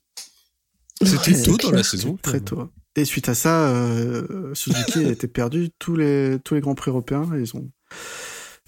C'était 1.04 1.42
tôt 1.42 1.58
dans 1.58 1.72
la 1.72 1.84
saison. 1.84 2.18
Très 2.22 2.40
tôt. 2.40 2.70
Et 2.96 3.06
suite 3.06 3.30
à 3.30 3.36
ça, 3.36 3.70
euh, 3.70 4.54
Suzuki 4.54 5.06
a 5.06 5.12
été 5.12 5.28
perdu 5.28 5.70
tous 5.80 5.96
les 5.96 6.38
tous 6.44 6.56
les 6.56 6.62
grands 6.62 6.76
prix 6.76 6.92
européens. 6.92 7.30
ils 7.40 7.56
ont 7.56 7.70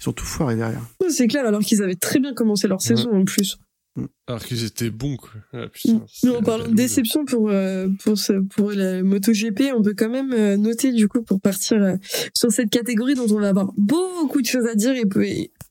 ils 0.00 0.08
ont 0.08 0.12
tout 0.12 0.24
foiré 0.24 0.56
derrière. 0.56 0.82
C'est 1.08 1.28
clair, 1.28 1.46
alors 1.46 1.60
qu'ils 1.60 1.82
avaient 1.82 1.94
très 1.94 2.18
bien 2.18 2.34
commencé 2.34 2.66
leur 2.66 2.80
saison 2.80 3.12
en 3.12 3.24
plus. 3.24 3.58
Mm. 3.96 4.06
Alors 4.26 4.44
qu'ils 4.44 4.64
étaient 4.64 4.90
bons, 4.90 5.16
quoi. 5.16 5.30
Ah, 5.52 5.66
en 6.28 6.42
parlant 6.42 6.66
de 6.66 6.74
déception 6.74 7.24
pour, 7.24 7.48
euh, 7.50 7.88
pour, 8.02 8.18
ce, 8.18 8.32
pour 8.32 8.72
la 8.72 9.02
MotoGP, 9.02 9.72
on 9.76 9.82
peut 9.82 9.94
quand 9.96 10.08
même 10.08 10.32
euh, 10.32 10.56
noter, 10.56 10.92
du 10.92 11.06
coup, 11.06 11.22
pour 11.22 11.40
partir 11.40 11.80
euh, 11.80 11.96
sur 12.34 12.50
cette 12.50 12.70
catégorie 12.70 13.14
dont 13.14 13.26
on 13.30 13.38
va 13.38 13.50
avoir 13.50 13.72
beaucoup 13.76 14.40
de 14.40 14.46
choses 14.46 14.66
à 14.66 14.74
dire 14.74 14.96
et 14.96 15.06
peut, 15.06 15.26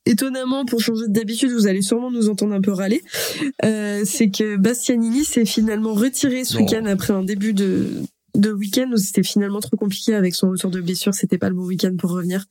étonnamment, 0.06 0.64
pour 0.64 0.80
changer 0.80 1.04
d'habitude, 1.08 1.50
vous 1.50 1.66
allez 1.66 1.82
sûrement 1.82 2.10
nous 2.10 2.30
entendre 2.30 2.54
un 2.54 2.60
peu 2.62 2.72
râler, 2.72 3.02
c'est 3.62 4.30
que 4.30 4.56
Bastianini 4.56 5.24
s'est 5.24 5.44
finalement 5.44 5.92
retiré 5.92 6.44
ce 6.44 6.58
week-end 6.58 6.84
après 6.86 7.12
un 7.12 7.24
début 7.24 7.52
de 7.52 7.88
de 8.34 8.52
week-end 8.52 8.90
où 8.92 8.96
c'était 8.96 9.22
finalement 9.22 9.60
trop 9.60 9.76
compliqué 9.76 10.14
avec 10.14 10.34
son 10.34 10.50
retour 10.50 10.70
de 10.70 10.80
blessure. 10.80 11.14
C'était 11.14 11.38
pas 11.38 11.48
le 11.48 11.54
bon 11.54 11.64
week-end 11.64 11.94
pour 11.96 12.10
revenir. 12.10 12.44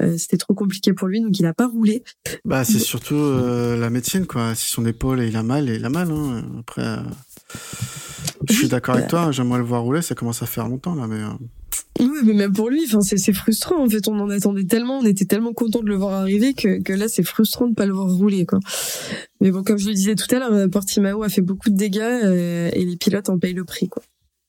Euh, 0.00 0.16
c'était 0.18 0.36
trop 0.36 0.54
compliqué 0.54 0.92
pour 0.92 1.08
lui, 1.08 1.20
donc 1.20 1.38
il 1.38 1.46
a 1.46 1.54
pas 1.54 1.66
roulé. 1.66 2.02
Bah, 2.44 2.64
c'est 2.64 2.78
surtout 2.78 3.16
euh, 3.16 3.76
la 3.76 3.90
médecine, 3.90 4.26
quoi. 4.26 4.54
Si 4.54 4.68
son 4.68 4.84
épaule 4.86 5.22
il 5.22 5.36
a 5.36 5.42
mal, 5.42 5.68
il 5.68 5.84
a 5.84 5.90
mal. 5.90 6.10
Hein. 6.10 6.44
Après, 6.60 6.82
euh, 6.82 6.96
je 8.48 8.54
suis 8.54 8.68
d'accord 8.68 8.96
avec 8.96 9.08
toi. 9.08 9.32
J'aimerais 9.32 9.58
le 9.58 9.64
voir 9.64 9.82
rouler. 9.82 10.02
Ça 10.02 10.14
commence 10.14 10.42
à 10.42 10.46
faire 10.46 10.68
longtemps 10.68 10.94
là, 10.94 11.06
mais. 11.06 11.20
Oui, 11.98 12.18
mais 12.24 12.32
même 12.32 12.52
pour 12.52 12.70
lui, 12.70 12.82
enfin, 12.86 13.00
c'est 13.00 13.32
frustrant. 13.32 13.84
En 13.84 13.88
fait, 13.88 14.08
on 14.08 14.18
en 14.20 14.30
attendait 14.30 14.64
tellement, 14.64 14.98
on 14.98 15.04
était 15.04 15.24
tellement 15.24 15.52
content 15.52 15.80
de 15.80 15.88
le 15.88 15.96
voir 15.96 16.14
arriver 16.14 16.54
que, 16.54 16.80
que 16.82 16.92
là, 16.92 17.08
c'est 17.08 17.22
frustrant 17.22 17.66
de 17.66 17.74
pas 17.74 17.84
le 17.84 17.92
voir 17.92 18.08
rouler, 18.08 18.46
quoi. 18.46 18.58
Mais 19.40 19.50
bon, 19.50 19.62
comme 19.62 19.78
je 19.78 19.88
le 19.88 19.94
disais 19.94 20.14
tout 20.14 20.32
à 20.34 20.38
l'heure, 20.38 20.70
Portimao 20.70 21.22
a 21.22 21.28
fait 21.28 21.42
beaucoup 21.42 21.68
de 21.68 21.76
dégâts 21.76 22.70
et 22.72 22.84
les 22.84 22.96
pilotes 22.96 23.28
en 23.28 23.38
payent 23.38 23.54
le 23.54 23.64
prix, 23.64 23.88
quoi. 23.88 24.02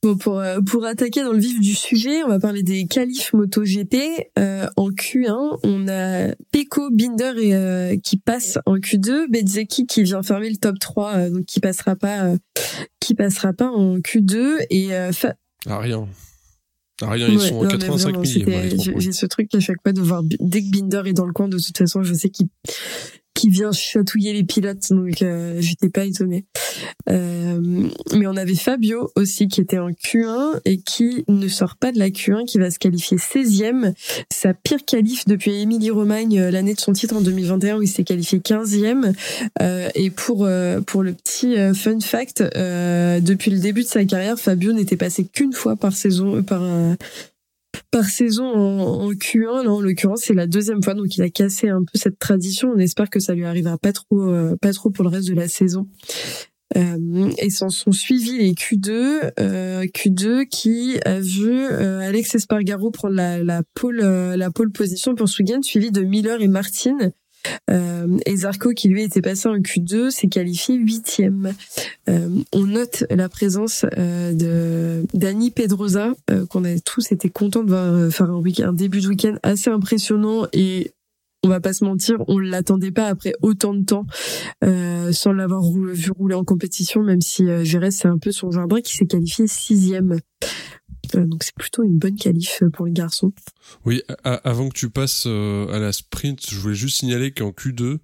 Bon, 0.03 0.17
pour, 0.17 0.39
euh, 0.39 0.61
pour 0.61 0.83
attaquer 0.85 1.21
dans 1.21 1.31
le 1.31 1.37
vif 1.37 1.59
du 1.59 1.75
sujet, 1.75 2.23
on 2.23 2.27
va 2.27 2.39
parler 2.39 2.63
des 2.63 2.87
qualifs 2.87 3.33
MotoGP. 3.33 3.95
Euh, 4.39 4.67
en 4.75 4.89
Q1, 4.89 5.59
on 5.61 5.87
a 5.87 6.33
Peko, 6.51 6.89
Binder 6.89 7.33
et, 7.37 7.53
euh, 7.53 7.95
qui 8.03 8.17
passe 8.17 8.57
en 8.65 8.77
Q2, 8.77 9.29
Bezzeki 9.29 9.85
qui 9.85 10.01
vient 10.01 10.23
fermer 10.23 10.49
le 10.49 10.57
top 10.57 10.79
3, 10.79 11.13
euh, 11.13 11.29
donc 11.29 11.45
qui 11.45 11.59
passera 11.59 11.95
pas, 11.95 12.33
qui 12.99 13.13
passera 13.13 13.53
pas 13.53 13.69
en 13.69 13.97
Q2 13.97 14.65
et 14.71 14.89
fa... 15.11 15.35
ah, 15.67 15.77
rien. 15.77 16.07
Ah, 17.03 17.11
rien, 17.11 17.27
ils 17.27 17.39
sont 17.39 17.57
en 17.57 17.67
85 17.67 18.25
000. 18.25 18.97
J'ai 18.97 19.11
ce 19.11 19.27
truc 19.27 19.53
à 19.53 19.59
chaque 19.59 19.81
fois 19.83 19.93
de 19.93 20.01
voir 20.01 20.23
dès 20.23 20.61
que 20.63 20.69
Binder 20.71 21.03
est 21.05 21.13
dans 21.13 21.25
le 21.27 21.33
coin, 21.33 21.47
de 21.47 21.59
toute 21.59 21.77
façon, 21.77 22.01
je 22.01 22.13
sais 22.15 22.29
qu'il 22.29 22.47
qui 23.41 23.49
vient 23.49 23.71
chatouiller 23.71 24.33
les 24.33 24.43
pilotes, 24.43 24.91
donc 24.91 25.23
euh, 25.23 25.57
j'étais 25.61 25.89
pas 25.89 26.05
étonnée. 26.05 26.45
Euh, 27.09 27.59
mais 28.13 28.27
on 28.27 28.37
avait 28.37 28.53
Fabio 28.53 29.11
aussi 29.15 29.47
qui 29.47 29.61
était 29.61 29.79
en 29.79 29.89
Q1 29.89 30.59
et 30.65 30.79
qui 30.79 31.23
ne 31.27 31.47
sort 31.47 31.75
pas 31.75 31.91
de 31.91 31.97
la 31.97 32.09
Q1, 32.09 32.45
qui 32.45 32.59
va 32.59 32.69
se 32.69 32.77
qualifier 32.77 33.17
16e. 33.17 33.95
Sa 34.31 34.53
pire 34.53 34.85
qualif 34.85 35.25
depuis 35.25 35.59
Émilie 35.59 35.89
Romagne 35.89 36.39
euh, 36.39 36.51
l'année 36.51 36.75
de 36.75 36.79
son 36.79 36.93
titre 36.93 37.15
en 37.15 37.21
2021 37.21 37.79
où 37.79 37.81
il 37.81 37.87
s'est 37.87 38.03
qualifié 38.03 38.37
15e. 38.37 39.11
Euh, 39.59 39.89
et 39.95 40.11
pour 40.11 40.47
pour 40.85 41.01
le 41.01 41.13
petit 41.13 41.55
fun 41.73 41.99
fact, 41.99 42.43
depuis 42.43 43.49
le 43.49 43.57
début 43.57 43.81
de 43.81 43.87
sa 43.87 44.05
carrière, 44.05 44.37
Fabio 44.37 44.71
n'était 44.71 44.97
passé 44.97 45.25
qu'une 45.25 45.53
fois 45.53 45.75
par 45.75 45.93
saison 45.93 46.43
par 46.43 46.61
par 47.91 48.05
saison 48.05 48.45
en, 48.45 49.11
Q1. 49.11 49.63
Là, 49.63 49.71
en 49.71 49.81
l'occurrence, 49.81 50.21
c'est 50.23 50.33
la 50.33 50.47
deuxième 50.47 50.81
fois, 50.83 50.93
donc 50.93 51.15
il 51.15 51.21
a 51.21 51.29
cassé 51.29 51.69
un 51.69 51.81
peu 51.81 51.97
cette 51.97 52.19
tradition. 52.19 52.71
On 52.75 52.77
espère 52.77 53.09
que 53.09 53.19
ça 53.19 53.33
lui 53.33 53.45
arrivera 53.45 53.77
pas 53.77 53.93
trop, 53.93 54.21
euh, 54.21 54.55
pas 54.61 54.73
trop 54.73 54.89
pour 54.89 55.03
le 55.03 55.09
reste 55.09 55.27
de 55.27 55.35
la 55.35 55.47
saison. 55.47 55.87
Euh, 56.77 57.29
et 57.37 57.49
s'en 57.49 57.69
sont 57.69 57.91
suivis 57.91 58.37
les 58.37 58.53
Q2, 58.53 59.31
euh, 59.39 59.83
Q2 59.83 60.45
qui 60.47 60.97
a 61.03 61.19
vu 61.19 61.51
euh, 61.51 61.99
Alex 61.99 62.35
Espargaro 62.35 62.91
prendre 62.91 63.15
la, 63.15 63.43
la 63.43 63.61
pole, 63.73 64.71
position 64.73 65.15
pour 65.15 65.27
Swigan, 65.27 65.61
suivi 65.61 65.91
de 65.91 66.01
Miller 66.01 66.41
et 66.41 66.47
Martin. 66.47 66.97
Euh, 67.69 68.17
et 68.25 68.37
Zarco, 68.37 68.71
qui 68.71 68.87
lui 68.87 69.03
était 69.03 69.21
passé 69.21 69.47
en 69.49 69.57
Q2, 69.57 70.09
s'est 70.09 70.27
qualifié 70.27 70.75
huitième. 70.75 71.53
Euh, 72.09 72.29
on 72.53 72.63
note 72.63 73.05
la 73.09 73.29
présence 73.29 73.85
euh, 73.97 74.33
de 74.33 75.05
Dani 75.13 75.51
Pedrosa, 75.51 76.13
euh, 76.29 76.45
qu'on 76.45 76.63
a 76.63 76.79
tous 76.79 77.11
été 77.11 77.29
contents 77.29 77.63
de 77.63 77.69
voir 77.69 78.11
faire 78.11 78.29
un, 78.29 78.73
début 78.73 79.01
de 79.01 79.07
week-end 79.07 79.35
assez 79.43 79.69
impressionnant 79.69 80.47
et 80.53 80.91
on 81.43 81.49
va 81.49 81.59
pas 81.59 81.73
se 81.73 81.83
mentir, 81.83 82.17
on 82.27 82.37
l'attendait 82.37 82.91
pas 82.91 83.07
après 83.07 83.33
autant 83.41 83.73
de 83.73 83.83
temps 83.83 84.05
sans 85.11 85.33
l'avoir 85.33 85.63
vu 85.63 86.11
rouler 86.11 86.35
en 86.35 86.43
compétition, 86.43 87.03
même 87.03 87.21
si 87.21 87.47
euh, 87.47 87.63
c'est 87.91 88.07
un 88.07 88.17
peu 88.17 88.31
son 88.31 88.51
jardin 88.51 88.81
qui 88.81 88.95
s'est 88.95 89.05
qualifié 89.05 89.47
sixième. 89.47 90.19
Euh, 91.15 91.25
donc 91.25 91.43
c'est 91.43 91.55
plutôt 91.55 91.83
une 91.83 91.97
bonne 91.97 92.15
qualif 92.15 92.63
euh, 92.63 92.69
pour 92.69 92.85
les 92.85 92.91
garçons. 92.91 93.31
Oui, 93.85 94.01
avant 94.23 94.69
que 94.69 94.73
tu 94.73 94.89
passes 94.89 95.25
euh, 95.27 95.67
à 95.67 95.79
la 95.79 95.91
sprint, 95.91 96.49
je 96.49 96.55
voulais 96.55 96.75
juste 96.75 96.97
signaler 96.97 97.31
qu'en 97.31 97.51
Q2, 97.51 97.97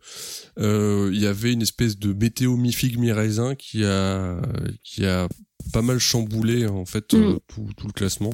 il 0.57 1.19
y 1.19 1.25
avait 1.25 1.53
une 1.53 1.61
espèce 1.61 1.97
de 1.97 2.13
météo 2.13 2.55
mi-figue 2.55 2.97
mi-raisin 2.97 3.55
qui 3.55 3.83
a 3.83 4.41
qui 4.83 5.05
a 5.05 5.27
pas 5.71 5.81
mal 5.81 5.99
chamboulé 5.99 6.67
en 6.67 6.85
fait 6.85 7.13
mm. 7.13 7.39
tout, 7.47 7.69
tout, 7.75 7.87
le 7.87 7.93
classement. 7.93 8.33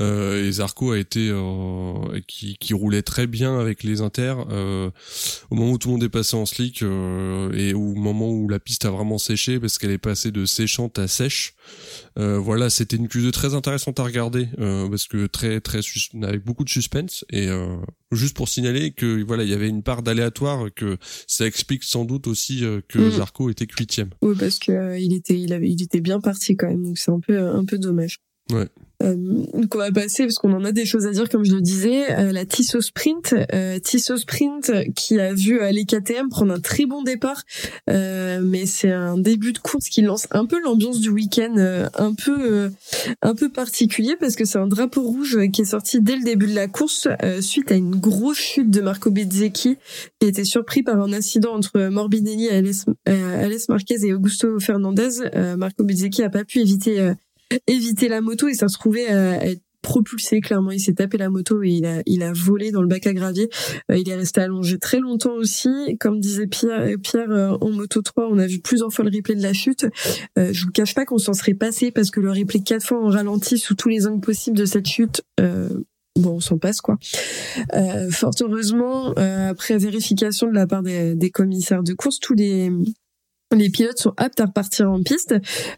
Euh, 0.00 0.46
et 0.46 0.52
Zarco 0.52 0.92
a 0.92 0.98
été 0.98 1.28
euh, 1.30 2.20
qui, 2.26 2.56
qui 2.58 2.74
roulait 2.74 3.02
très 3.02 3.26
bien 3.26 3.58
avec 3.58 3.82
les 3.82 4.00
inters 4.00 4.44
euh, 4.50 4.90
au 5.50 5.54
moment 5.54 5.72
où 5.72 5.78
tout 5.78 5.88
le 5.88 5.92
monde 5.94 6.04
est 6.04 6.08
passé 6.08 6.36
en 6.36 6.46
slick 6.46 6.82
et 6.82 7.74
au 7.74 7.94
moment 7.94 8.30
où 8.30 8.48
la 8.48 8.58
piste 8.58 8.84
a 8.84 8.90
vraiment 8.90 9.18
séché 9.18 9.58
parce 9.58 9.78
qu'elle 9.78 9.90
est 9.90 9.98
passée 9.98 10.30
de 10.30 10.44
séchante 10.44 10.98
à 10.98 11.08
sèche. 11.08 11.54
voilà, 12.16 12.70
c'était 12.70 12.96
une 12.96 13.06
Q2 13.06 13.30
très 13.30 13.54
intéressante 13.54 14.00
à 14.00 14.04
regarder 14.04 14.48
parce 14.56 15.06
que 15.06 15.26
très 15.26 15.60
très 15.60 15.80
avec 16.22 16.44
beaucoup 16.44 16.64
de 16.64 16.70
suspense 16.70 17.24
et 17.30 17.48
juste 18.12 18.36
pour 18.36 18.48
signaler 18.48 18.92
que 18.92 19.22
voilà 19.22 19.44
il 19.44 19.50
y 19.50 19.54
avait 19.54 19.68
une 19.68 19.82
part 19.82 20.02
d'aléatoire 20.02 20.68
que 20.74 20.96
ça 21.26 21.46
explique 21.46 21.84
sans 21.84 22.04
doute 22.04 22.26
aussi 22.26 22.64
que 22.88 22.98
mm. 22.98 23.10
Zarco 23.12 23.50
était 23.50 23.66
huitième. 23.78 24.10
Oui 24.22 24.34
parce 24.38 24.58
que 24.58 24.98
il 24.98 25.14
était 25.14 25.38
il 25.38 25.52
avait 25.52 25.68
il 25.68 25.82
était 25.82 26.00
bien 26.00 26.20
parti 26.20 26.56
quand 26.56 26.68
même 26.68 26.84
donc 26.84 26.98
c'est 26.98 27.10
un 27.10 27.20
peu 27.20 27.38
un 27.38 27.64
peu 27.64 27.78
dommage. 27.78 28.18
Ouais. 28.50 28.68
Euh, 29.02 29.14
donc 29.16 29.74
on 29.76 29.78
va 29.78 29.92
passer 29.92 30.24
parce 30.24 30.36
qu'on 30.36 30.52
en 30.52 30.64
a 30.64 30.72
des 30.72 30.84
choses 30.84 31.06
à 31.06 31.12
dire 31.12 31.28
comme 31.28 31.44
je 31.44 31.54
le 31.54 31.60
disais 31.60 32.10
euh, 32.18 32.32
la 32.32 32.44
Tissot 32.44 32.80
Sprint 32.80 33.32
euh, 33.54 33.78
Tissot 33.78 34.16
Sprint 34.16 34.72
qui 34.96 35.20
a 35.20 35.32
vu 35.32 35.60
les 35.70 35.84
KTM 35.84 36.28
prendre 36.28 36.52
un 36.52 36.58
très 36.58 36.84
bon 36.84 37.02
départ 37.02 37.44
euh, 37.88 38.40
mais 38.42 38.66
c'est 38.66 38.90
un 38.90 39.16
début 39.16 39.52
de 39.52 39.58
course 39.58 39.88
qui 39.88 40.02
lance 40.02 40.26
un 40.32 40.46
peu 40.46 40.60
l'ambiance 40.60 40.98
du 40.98 41.10
week-end 41.10 41.54
euh, 41.58 41.88
un 41.94 42.12
peu 42.12 42.72
un 43.22 43.34
peu 43.36 43.48
particulier 43.50 44.16
parce 44.18 44.34
que 44.34 44.44
c'est 44.44 44.58
un 44.58 44.66
drapeau 44.66 45.02
rouge 45.02 45.38
qui 45.52 45.62
est 45.62 45.66
sorti 45.66 46.00
dès 46.00 46.16
le 46.16 46.24
début 46.24 46.48
de 46.48 46.54
la 46.54 46.66
course 46.66 47.06
suite 47.40 47.70
à 47.70 47.76
une 47.76 47.94
grosse 47.94 48.38
chute 48.38 48.70
de 48.70 48.80
Marco 48.80 49.12
Bezzecchi 49.12 49.76
qui 50.18 50.26
a 50.26 50.28
été 50.28 50.44
surpris 50.44 50.82
par 50.82 51.00
un 51.00 51.12
incident 51.12 51.54
entre 51.54 51.88
Morbidelli, 51.88 52.48
Alex 52.48 53.68
Marquez 53.68 54.04
et 54.04 54.12
Augusto 54.12 54.58
Fernandez. 54.58 55.30
Marco 55.56 55.84
Bezzecchi 55.84 56.22
a 56.22 56.30
pas 56.30 56.44
pu 56.44 56.60
éviter 56.60 57.12
éviter 57.66 58.08
la 58.08 58.20
moto 58.20 58.48
et 58.48 58.54
ça 58.54 58.68
se 58.68 58.78
trouvait 58.78 59.10
euh, 59.10 59.34
être 59.40 59.62
propulsé 59.80 60.40
clairement. 60.40 60.72
Il 60.72 60.80
s'est 60.80 60.94
tapé 60.94 61.18
la 61.18 61.30
moto 61.30 61.62
et 61.62 61.70
il 61.70 61.86
a 61.86 62.02
il 62.04 62.22
a 62.22 62.32
volé 62.32 62.72
dans 62.72 62.82
le 62.82 62.88
bac 62.88 63.06
à 63.06 63.14
gravier. 63.14 63.48
Euh, 63.90 63.96
il 63.96 64.08
est 64.08 64.16
resté 64.16 64.40
allongé 64.40 64.78
très 64.78 64.98
longtemps 64.98 65.34
aussi. 65.34 65.68
Comme 66.00 66.20
disait 66.20 66.46
Pierre 66.46 66.88
Pierre 67.02 67.30
euh, 67.30 67.56
en 67.60 67.70
moto 67.70 68.02
3 68.02 68.28
on 68.30 68.38
a 68.38 68.46
vu 68.46 68.60
plusieurs 68.60 68.92
fois 68.92 69.04
le 69.04 69.10
replay 69.14 69.34
de 69.34 69.42
la 69.42 69.52
chute. 69.52 69.86
Je 70.36 70.64
vous 70.64 70.72
cache 70.72 70.94
pas 70.94 71.04
qu'on 71.04 71.18
s'en 71.18 71.32
serait 71.32 71.54
passé 71.54 71.90
parce 71.90 72.10
que 72.10 72.20
le 72.20 72.30
replay 72.30 72.60
quatre 72.60 72.84
fois 72.84 73.02
en 73.02 73.08
ralenti 73.08 73.58
sous 73.58 73.74
tous 73.74 73.88
les 73.88 74.06
angles 74.06 74.20
possibles 74.20 74.56
de 74.56 74.64
cette 74.64 74.86
chute 74.86 75.22
bon, 76.16 76.34
on 76.34 76.40
s'en 76.40 76.58
passe 76.58 76.80
quoi. 76.80 76.98
fort 78.10 78.34
heureusement, 78.40 79.12
après 79.12 79.78
vérification 79.78 80.48
de 80.48 80.54
la 80.54 80.66
part 80.66 80.82
des, 80.82 81.30
commissaires 81.32 81.84
de 81.84 81.94
course, 81.94 82.18
tous 82.18 82.34
les 82.34 82.72
les 83.56 83.70
pilotes 83.70 83.98
sont 83.98 84.12
aptes 84.18 84.40
à 84.40 84.46
repartir 84.46 84.90
en 84.90 85.02
piste. 85.02 85.34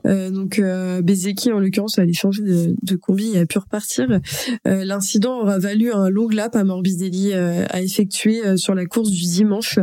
Euh, 0.07 0.31
donc 0.31 0.59
euh, 0.59 1.03
Bezeki, 1.03 1.53
en 1.53 1.61
l'occurrence, 1.61 1.99
a 1.99 2.03
allé 2.03 2.13
changer 2.13 2.43
de, 2.43 2.75
de, 2.83 2.97
combi 2.97 3.33
et 3.35 3.41
a 3.41 3.47
pu 3.47 3.59
repartir. 3.59 4.21
Euh, 4.67 4.85
L'incident 4.85 5.41
aura 5.41 5.59
valu 5.59 5.93
un 5.93 6.09
long 6.09 6.29
lap 6.29 6.57
à 6.57 6.65
Morbidelli 6.65 7.31
euh, 7.33 7.65
à 7.71 7.81
effectuer 7.81 8.45
euh, 8.45 8.57
sur 8.57 8.75
la 8.75 8.87
course 8.87 9.11
du 9.11 9.23
dimanche. 9.23 9.79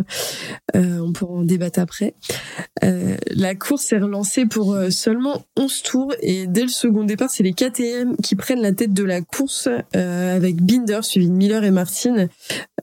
Euh, 0.75 0.99
on 0.99 1.13
pourra 1.13 1.35
en 1.35 1.43
débattre 1.43 1.79
après. 1.79 2.15
la 2.81 3.55
course 3.55 3.91
est 3.93 3.99
relancée 3.99 4.45
pour 4.45 4.77
seulement 4.89 5.45
11 5.57 5.81
tours 5.83 6.13
et 6.21 6.47
dès 6.47 6.63
le 6.63 6.67
second 6.67 7.03
départ, 7.03 7.29
c'est 7.29 7.43
les 7.43 7.53
KTM 7.53 8.17
qui 8.17 8.35
prennent 8.35 8.61
la 8.61 8.73
tête 8.73 8.93
de 8.93 9.03
la 9.03 9.21
course 9.21 9.69
avec 9.93 10.61
Binder 10.61 10.99
suivi 11.01 11.27
de 11.27 11.33
Miller 11.33 11.63
et 11.63 11.71
Martin. 11.71 12.27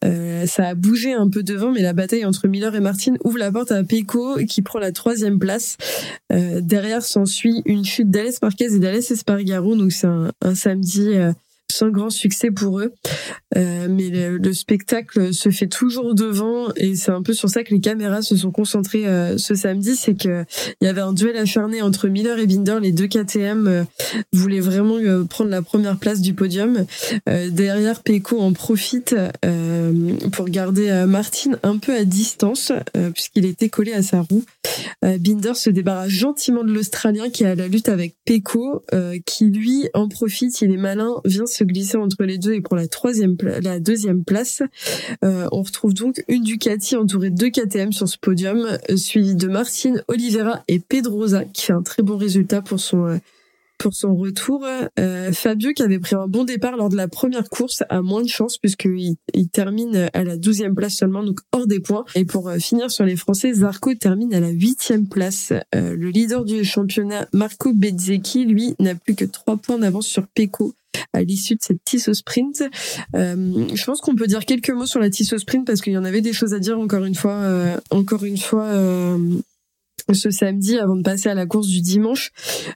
ça 0.03 0.69
a 0.69 0.75
bougé 0.75 1.13
un 1.13 1.29
peu 1.29 1.43
devant, 1.43 1.71
mais 1.71 1.83
la 1.83 1.93
bataille 1.93 2.25
entre 2.25 2.49
Miller 2.49 2.75
et 2.75 2.81
Martin 2.81 3.15
ouvre 3.25 3.39
la 3.39 3.53
porte 3.53 3.73
à 3.73 3.83
Pecco 3.85 4.37
qui 4.49 4.63
prend 4.63 4.79
la 4.79 4.93
troisième 4.95 5.39
place. 5.39 5.77
Euh, 6.33 6.61
derrière 6.63 7.03
s'ensuit 7.03 7.63
une 7.67 7.85
chute 7.85 8.11
d'Alès 8.11 8.41
Marquez 8.41 8.75
et 8.75 8.79
d'Alès 8.79 9.11
Espargaro. 9.11 9.77
Donc 9.77 9.93
c'est 9.93 10.07
un, 10.07 10.55
samedi 10.55 11.15
euh, 11.15 11.33
sans 11.75 11.91
grand 11.91 12.11
succès 12.11 12.51
pour 12.51 12.79
eux. 12.79 12.93
Euh, 13.57 13.89
mais 13.91 14.09
le, 14.11 14.53
spectacle 14.53 15.35
se 15.35 15.51
fait 15.51 15.67
toujours 15.67 16.15
devant 16.15 16.69
et 16.77 16.95
c'est 16.95 17.11
un 17.11 17.23
peu 17.23 17.33
sur 17.33 17.49
ça 17.49 17.65
que 17.65 17.75
les 17.75 17.81
caméras 17.81 18.23
se 18.23 18.37
sont 18.37 18.53
concentrées 18.53 19.07
euh, 19.07 19.37
ce 19.37 19.55
samedi, 19.55 19.97
c'est 19.97 20.15
que 20.15 20.45
il 20.81 20.85
y 20.85 20.89
avait 20.89 21.01
un 21.01 21.13
duel 21.13 21.37
acharné 21.37 21.83
entre 21.83 22.09
Miller 22.09 22.39
et 22.39 22.47
Binder, 22.47 22.79
les 22.81 22.93
deux 22.93 23.09
KTM 23.09 23.67
euh, 23.67 23.85
voulaient 24.33 24.61
vraiment 24.61 24.99
prendre 25.29 25.51
la 25.51 25.63
première 25.63 25.99
place 25.99 26.21
du 26.21 26.35
podium. 26.35 26.87
derrière, 27.27 28.03
Pecco 28.03 28.41
en 28.41 28.53
profite 28.53 29.15
pour 30.33 30.49
garder 30.49 31.05
Martin 31.07 31.53
un 31.63 31.79
peu 31.79 31.95
à 31.95 32.05
distance 32.05 32.73
puisqu'il 33.13 33.45
était 33.45 33.69
collé 33.69 33.93
à 33.93 34.03
sa 34.03 34.21
roue. 34.21 34.45
Binder 35.03 35.55
se 35.55 35.71
débarrasse 35.71 36.11
gentiment 36.11 36.63
de 36.63 36.73
l'Australien 36.73 37.31
qui 37.31 37.45
est 37.45 37.49
à 37.49 37.55
la 37.55 37.69
lutte 37.69 37.89
avec 37.89 38.17
Pecco, 38.25 38.85
qui 39.27 39.47
lui 39.47 39.89
en 39.95 40.09
profite, 40.09 40.61
il 40.61 40.73
est 40.73 40.77
malin, 40.77 41.15
vient 41.25 41.47
se 41.47 41.64
glisser 41.65 41.97
entre 41.97 42.25
les 42.25 42.39
deux 42.39 42.53
et 42.53 42.61
prend 42.61 42.77
la 42.77 42.89
troisième 42.89 43.37
la 43.63 43.81
deuxième 43.81 44.25
place. 44.25 44.63
Euh, 45.25 45.49
on 45.53 45.63
retrouve 45.63 45.95
donc 45.95 46.25
une 46.29 46.43
Ducati 46.43 46.97
entourée 46.97 47.31
de 47.31 47.49
KTM 47.49 47.93
sur 47.93 48.09
ce 48.09 48.19
podium, 48.19 48.67
euh, 48.91 48.97
suivi 48.97 49.35
de 49.35 49.49
Martine, 49.49 50.03
Oliveira 50.09 50.63
et 50.69 50.79
Pedrosa, 50.81 51.45
qui 51.45 51.67
fait 51.67 51.73
un 51.73 51.83
très 51.83 52.03
bon 52.03 52.17
résultat 52.17 52.63
pour 52.63 52.81
son 52.81 53.07
euh, 53.07 53.17
pour 53.77 53.93
son 53.93 54.15
retour. 54.15 54.65
Fabio 55.33 55.73
qui 55.73 55.83
avait 55.83 55.99
pris 55.99 56.15
un 56.15 56.29
bon 56.29 56.45
départ 56.45 56.77
lors 56.77 56.89
de 56.89 56.97
la 56.97 57.09
première 57.09 57.51
course 57.51 57.83
a 57.91 58.03
moins 58.03 58.23
de 58.23 58.29
chance 58.29 58.57
puisqu'il 58.57 59.17
il 59.35 59.49
termine 59.49 60.09
à 60.15 60.23
la 60.23 60.37
douzième 60.37 60.77
place 60.77 60.95
seulement, 60.95 61.25
donc 61.25 61.41
hors 61.51 61.67
des 61.67 61.81
points. 61.81 62.05
Et 62.15 62.25
pour 62.25 62.51
finir 62.53 62.91
sur 62.91 63.05
les 63.05 63.17
Français, 63.17 63.53
Zarco 63.53 63.93
termine 63.95 64.33
à 64.33 64.39
la 64.39 64.51
huitième 64.51 65.09
place. 65.09 65.53
Le 65.73 66.09
leader 66.09 66.45
du 66.45 66.65
championnat, 66.65 67.29
Marco 67.33 67.75
Bezzecchi, 67.75 68.47
lui, 68.47 68.75
n'a 68.79 68.95
plus 68.95 69.17
que 69.17 69.25
trois 69.25 69.57
points 69.57 69.79
d'avance 69.79 70.07
sur 70.07 70.29
Pecco 70.29 70.73
à 71.13 71.23
l'issue 71.23 71.55
de 71.55 71.63
cette 71.63 71.85
Tissot 71.85 72.15
Sprint. 72.15 72.63
Euh, 73.15 73.67
je 73.75 73.85
pense 73.85 74.01
qu'on 74.01 74.15
peut 74.15 74.27
dire 74.27 74.45
quelques 74.45 74.71
mots 74.71 74.87
sur 74.87 75.01
la 75.01 75.11
Tissot 75.11 75.39
Sprint 75.39 75.67
parce 75.67 75.81
qu'il 75.81 75.93
y 75.93 75.99
en 75.99 76.05
avait 76.05 76.21
des 76.21 76.33
choses 76.33 76.55
à 76.55 76.59
dire 76.59 76.79
encore 76.79 77.05
une 77.05 77.15
fois, 77.15 77.35
euh, 77.35 77.77
encore 77.91 78.25
une 78.25 78.39
fois 78.39 78.65
euh, 78.65 79.19
ce 80.13 80.31
samedi 80.31 80.79
avant 80.79 80.97
de 80.97 81.03
passer 81.03 81.31
à 81.31 81.35
la 81.35 81.47
course 81.47 81.69
du 81.69 81.81
dimanche. 81.81 82.31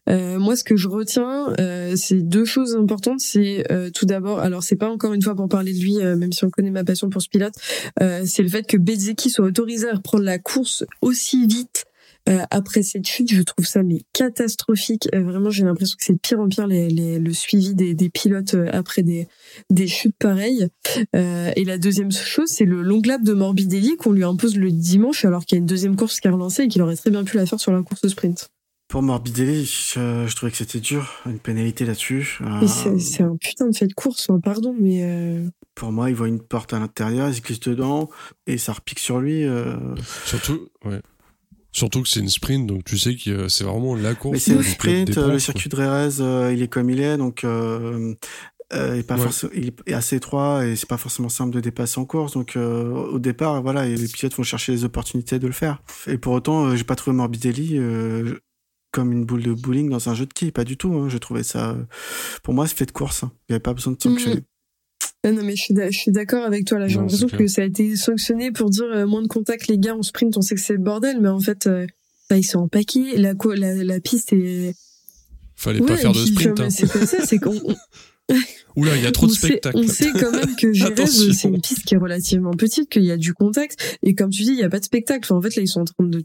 Euh, 0.09 0.39
moi, 0.39 0.57
ce 0.57 0.65
que 0.65 0.77
je 0.77 0.89
retiens, 0.89 1.53
euh, 1.61 1.95
c'est 1.97 2.23
deux 2.23 2.45
choses 2.45 2.75
importantes. 2.77 3.21
C'est 3.21 3.71
euh, 3.71 3.91
tout 3.91 4.07
d'abord, 4.07 4.41
alors 4.41 4.63
c'est 4.63 4.77
pas 4.77 4.89
encore 4.89 5.13
une 5.13 5.23
fois 5.23 5.35
pour 5.35 5.49
parler 5.49 5.75
de 5.75 5.81
lui, 5.81 5.97
même 5.99 6.33
si 6.33 6.45
on 6.45 6.51
connaît 6.51 6.71
ma 6.71 6.85
passion 6.85 7.11
pour 7.11 7.21
ce 7.21 7.29
pilote, 7.29 7.55
c'est 7.99 8.43
le 8.43 8.49
fait 8.49 8.67
que 8.67 8.77
Bezeki 8.77 9.31
soit 9.31 9.45
autorisé 9.45 9.89
à 9.89 9.95
reprendre 9.95 10.25
la 10.25 10.39
course 10.39 10.85
aussi 11.03 11.47
vite 11.47 11.88
euh, 12.29 12.43
après 12.51 12.83
cette 12.83 13.07
chute, 13.07 13.33
je 13.33 13.43
trouve 13.43 13.65
ça 13.65 13.83
mais 13.83 14.03
catastrophique. 14.13 15.09
Euh, 15.15 15.23
vraiment, 15.23 15.51
j'ai 15.51 15.65
l'impression 15.65 15.97
que 15.97 16.05
c'est 16.05 16.21
pire 16.21 16.41
en 16.41 16.49
pire 16.49 16.67
les, 16.67 16.89
les, 16.89 17.19
le 17.19 17.33
suivi 17.33 17.75
des, 17.75 17.95
des 17.95 18.11
pilotes 18.11 18.55
euh, 18.55 18.69
après 18.73 19.03
des, 19.03 19.29
des 19.71 19.87
chutes 19.87 20.17
pareilles. 20.19 20.69
et 21.15 21.65
la 21.65 21.79
deuxième 21.79 22.13
chose, 22.13 22.49
c'est 22.49 22.65
le 22.65 22.83
long 22.83 23.01
lap 23.05 23.23
de 23.23 23.33
Morbidelli 23.33 23.97
qu'on 23.97 24.13
lui 24.13 24.25
impose 24.25 24.57
le 24.57 24.71
dimanche 24.71 25.25
alors 25.25 25.45
qu'il 25.45 25.57
y 25.57 25.59
a 25.59 25.61
une 25.61 25.67
deuxième 25.67 25.97
course 25.97 26.21
qui 26.21 26.29
a 26.29 26.33
relancé 26.33 26.65
et 26.65 26.69
qu'il 26.69 26.83
aurait 26.83 26.97
très 26.97 27.11
bien 27.11 27.25
pu 27.25 27.37
la 27.37 27.47
faire 27.47 27.61
sur 27.61 27.73
la 27.73 27.83
course 27.83 28.07
sprint. 28.07 28.49
Pour 28.89 29.03
Morbidelli, 29.03 29.65
je, 29.67 30.27
je 30.27 30.37
trouvais 30.37 30.51
que 30.51 30.59
c'était 30.59 30.81
dur, 30.81 31.23
une 31.27 31.39
pénalité 31.39 31.85
là-dessus. 31.85 32.39
C'est 32.67 33.23
un 33.23 33.37
putain 33.37 33.69
de 33.69 33.77
fait 33.77 33.87
de 33.87 33.93
course, 33.93 34.29
hein, 34.31 34.41
pardon, 34.43 34.75
mais... 34.79 35.43
Pour 35.75 35.93
moi, 35.93 36.09
il 36.09 36.17
voit 36.17 36.29
une 36.29 36.41
porte 36.41 36.73
à 36.73 36.79
l'intérieur, 36.79 37.29
il 37.29 37.35
se 37.35 37.43
glisse 37.43 37.61
dedans, 37.61 38.09
et 38.47 38.57
ça 38.57 38.73
repique 38.73 38.99
sur 38.99 39.21
lui. 39.21 39.45
Surtout, 40.25 40.69
ouais. 40.87 41.01
Surtout 41.79 42.03
que 42.03 42.09
c'est 42.09 42.21
une 42.21 42.29
sprint, 42.29 42.67
donc 42.67 42.85
tu 42.85 42.99
sais 42.99 43.15
que 43.15 43.49
c'est 43.49 43.65
vraiment 43.65 43.95
la 43.95 44.15
course. 44.15 44.33
Mais 44.33 44.39
c'est 44.39 44.55
une 44.55 44.63
sprint, 44.63 45.17
le 45.17 45.39
circuit 45.39 45.69
de 45.69 45.77
Rérez, 45.77 46.21
euh, 46.21 46.53
il 46.53 46.63
est 46.63 46.69
comme 46.69 46.91
il 46.91 47.01
est, 47.01 47.17
donc 47.17 47.45
euh, 47.45 48.15
euh, 48.75 48.97
il, 48.97 49.01
est 49.01 49.03
pas 49.03 49.17
il 49.55 49.73
est 49.87 49.95
assez 49.95 50.17
étroit 50.17 50.67
et 50.67 50.77
c'est 50.77 50.89
pas 50.89 50.99
forcément 50.99 51.31
simple 51.31 51.55
de 51.55 51.61
dépasser 51.61 51.99
en 51.99 52.05
course. 52.05 52.33
Donc 52.33 52.57
euh, 52.57 52.93
au 52.93 53.19
départ, 53.19 53.63
voilà, 53.63 53.87
les 53.87 54.09
pilotes 54.09 54.35
vont 54.35 54.43
chercher 54.43 54.73
les 54.73 54.85
opportunités 54.85 55.39
de 55.39 55.47
le 55.47 55.53
faire. 55.53 55.83
Et 56.07 56.19
pour 56.19 56.35
autant, 56.35 56.67
euh, 56.67 56.77
j'ai 56.77 56.85
pas 56.85 56.95
trouvé 56.95 57.17
Morbidelli 57.17 57.81
comme 58.91 59.13
une 59.13 59.25
boule 59.25 59.43
de 59.43 59.53
bowling 59.53 59.91
dans 59.91 60.09
un 60.09 60.15
jeu 60.15 60.27
de 60.27 60.33
qui, 60.33 60.51
pas 60.51 60.65
du 60.65 60.77
tout. 60.77 60.93
Hein. 60.95 61.09
Je 61.09 61.19
trouvais 61.19 61.43
ça, 61.43 61.77
pour 62.43 62.55
moi, 62.55 62.67
c'est 62.67 62.77
fait 62.77 62.87
de 62.87 62.91
course. 62.91 63.23
Hein. 63.23 63.33
Il 63.49 63.53
y 63.53 63.55
avait 63.55 63.61
pas 63.61 63.75
besoin 63.75 63.93
de 63.93 64.03
sanctionner. 64.03 64.37
Mm. 64.37 64.45
Ah 65.25 65.33
non 65.33 65.43
mais 65.43 65.57
je 65.57 65.91
suis 65.91 66.13
d'accord 66.13 66.45
avec 66.45 66.65
toi 66.65 66.79
là. 66.79 66.87
J'ai 66.87 66.99
l'impression 66.99 67.27
que 67.27 67.47
ça 67.49 67.63
a 67.63 67.65
été 67.65 67.97
sanctionné 67.97 68.53
pour 68.53 68.71
dire 68.71 68.85
euh, 68.85 69.07
moins 69.07 69.23
de 69.23 69.27
contact 69.27 69.67
les 69.67 69.79
gars 69.79 69.97
en 69.97 70.03
sprint. 70.03 70.37
On 70.37 70.43
sait 70.43 70.55
que 70.55 70.61
c'est 70.61 70.75
le 70.75 70.79
bordel, 70.79 71.21
mais 71.21 71.29
en 71.29 71.41
fait 71.41 71.67
euh, 71.67 71.87
bah, 72.31 72.37
ils 72.37 72.45
sont 72.45 72.61
en 72.61 72.69
paquet. 72.69 73.17
La, 73.17 73.35
la, 73.57 73.75
la 73.85 74.01
piste 74.01 74.33
est. 74.33 74.75
Fallait 75.57 75.81
pas 75.81 75.97
faire 75.97 76.13
de 76.13 76.25
sprint. 76.25 76.61
Hein. 76.61 76.71
C'est 76.71 76.91
pas 76.91 77.05
ça. 77.05 77.27
C'est 77.27 77.39
qu'on. 77.39 77.61
Oula, 78.77 78.97
il 78.97 79.03
y 79.03 79.07
a 79.07 79.13
trop 79.13 79.27
de 79.27 79.33
spectacles. 79.33 79.77
on 79.77 79.89
sait 79.89 80.13
quand 80.13 80.31
même 80.31 80.55
que 80.55 80.73
Jerez, 80.73 81.07
c'est 81.07 81.49
une 81.49 81.61
piste 81.61 81.85
qui 81.85 81.95
est 81.95 81.99
relativement 81.99 82.53
petite, 82.53 82.89
qu'il 82.91 83.03
y 83.03 83.11
a 83.11 83.17
du 83.17 83.33
contact, 83.33 83.99
et 84.03 84.15
comme 84.15 84.31
tu 84.31 84.43
dis, 84.43 84.51
il 84.51 84.59
y 84.59 84.63
a 84.63 84.69
pas 84.69 84.79
de 84.79 84.85
spectacle. 84.85 85.21
Enfin, 85.25 85.37
en 85.37 85.43
fait, 85.43 85.57
là, 85.57 85.63
ils 85.63 85.69
sont 85.69 85.81
en 85.81 85.85
train 85.85 86.05
de. 86.05 86.23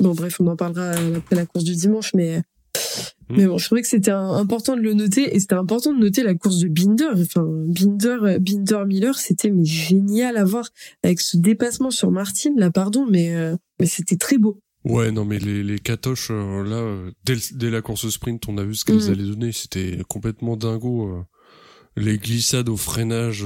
Bon, 0.00 0.12
bref, 0.12 0.40
on 0.40 0.46
en 0.48 0.56
parlera 0.56 0.90
après 0.90 1.36
la 1.36 1.46
course 1.46 1.64
du 1.64 1.74
dimanche, 1.74 2.12
mais 2.14 2.42
Mm. 3.28 3.36
Mais 3.36 3.46
bon, 3.46 3.58
je 3.58 3.66
trouvais 3.66 3.82
que 3.82 3.88
c'était 3.88 4.10
important 4.10 4.76
de 4.76 4.82
le 4.82 4.94
noter 4.94 5.34
et 5.34 5.40
c'était 5.40 5.54
important 5.54 5.92
de 5.92 5.98
noter 5.98 6.22
la 6.22 6.34
course 6.34 6.58
de 6.58 6.68
Binder. 6.68 7.10
Enfin, 7.14 7.44
Binder, 7.44 8.38
Binder 8.38 8.84
Miller, 8.86 9.18
c'était 9.18 9.50
mais 9.50 9.64
génial 9.64 10.36
à 10.36 10.44
voir 10.44 10.68
avec 11.02 11.20
ce 11.20 11.36
dépassement 11.36 11.90
sur 11.90 12.10
Martin. 12.10 12.52
Là, 12.56 12.70
pardon, 12.70 13.06
mais 13.10 13.34
euh, 13.34 13.56
mais 13.80 13.86
c'était 13.86 14.16
très 14.16 14.38
beau. 14.38 14.60
Ouais, 14.84 15.10
non, 15.10 15.24
mais 15.24 15.40
les, 15.40 15.64
les 15.64 15.80
catoches, 15.80 16.28
euh, 16.30 16.62
là, 16.62 16.76
euh, 16.76 17.10
dès, 17.24 17.36
dès, 17.54 17.70
la 17.70 17.82
course 17.82 18.08
sprint, 18.08 18.48
on 18.48 18.56
a 18.58 18.62
vu 18.62 18.76
ce 18.76 18.84
qu'elles 18.84 19.08
mm. 19.08 19.10
allaient 19.10 19.24
donner. 19.24 19.52
C'était 19.52 19.98
complètement 20.08 20.56
dingo. 20.56 21.24
les 21.96 22.18
glissades 22.18 22.68
au 22.68 22.76
freinage 22.76 23.44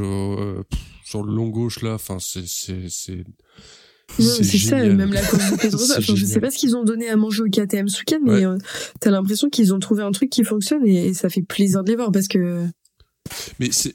sur 1.04 1.22
le 1.24 1.34
long 1.34 1.48
gauche, 1.48 1.82
là, 1.82 1.94
enfin, 1.94 2.18
c'est, 2.20 2.46
c'est, 2.46 2.88
c'est, 2.88 3.24
c'est 4.18 4.58
ça, 4.58 4.76
même 4.76 5.12
la 5.12 5.22
course 5.22 5.50
de 5.50 5.56
Pedrosa. 5.56 5.94
Enfin, 5.98 6.14
je 6.14 6.24
sais 6.24 6.40
pas 6.40 6.50
ce 6.50 6.58
qu'ils 6.58 6.76
ont 6.76 6.84
donné 6.84 7.08
à 7.08 7.16
manger 7.16 7.42
au 7.42 7.46
KTM 7.46 7.88
ce 7.88 8.00
week-end, 8.00 8.20
mais 8.22 8.44
euh, 8.44 8.58
t'as 9.00 9.10
l'impression 9.10 9.48
qu'ils 9.48 9.72
ont 9.74 9.78
trouvé 9.78 10.02
un 10.02 10.12
truc 10.12 10.30
qui 10.30 10.44
fonctionne 10.44 10.86
et, 10.86 11.14
ça 11.14 11.28
fait 11.28 11.42
plaisir 11.42 11.84
de 11.84 11.90
les 11.90 11.96
voir 11.96 12.12
parce 12.12 12.28
que. 12.28 12.66
Mais 13.58 13.70
c'est 13.72 13.94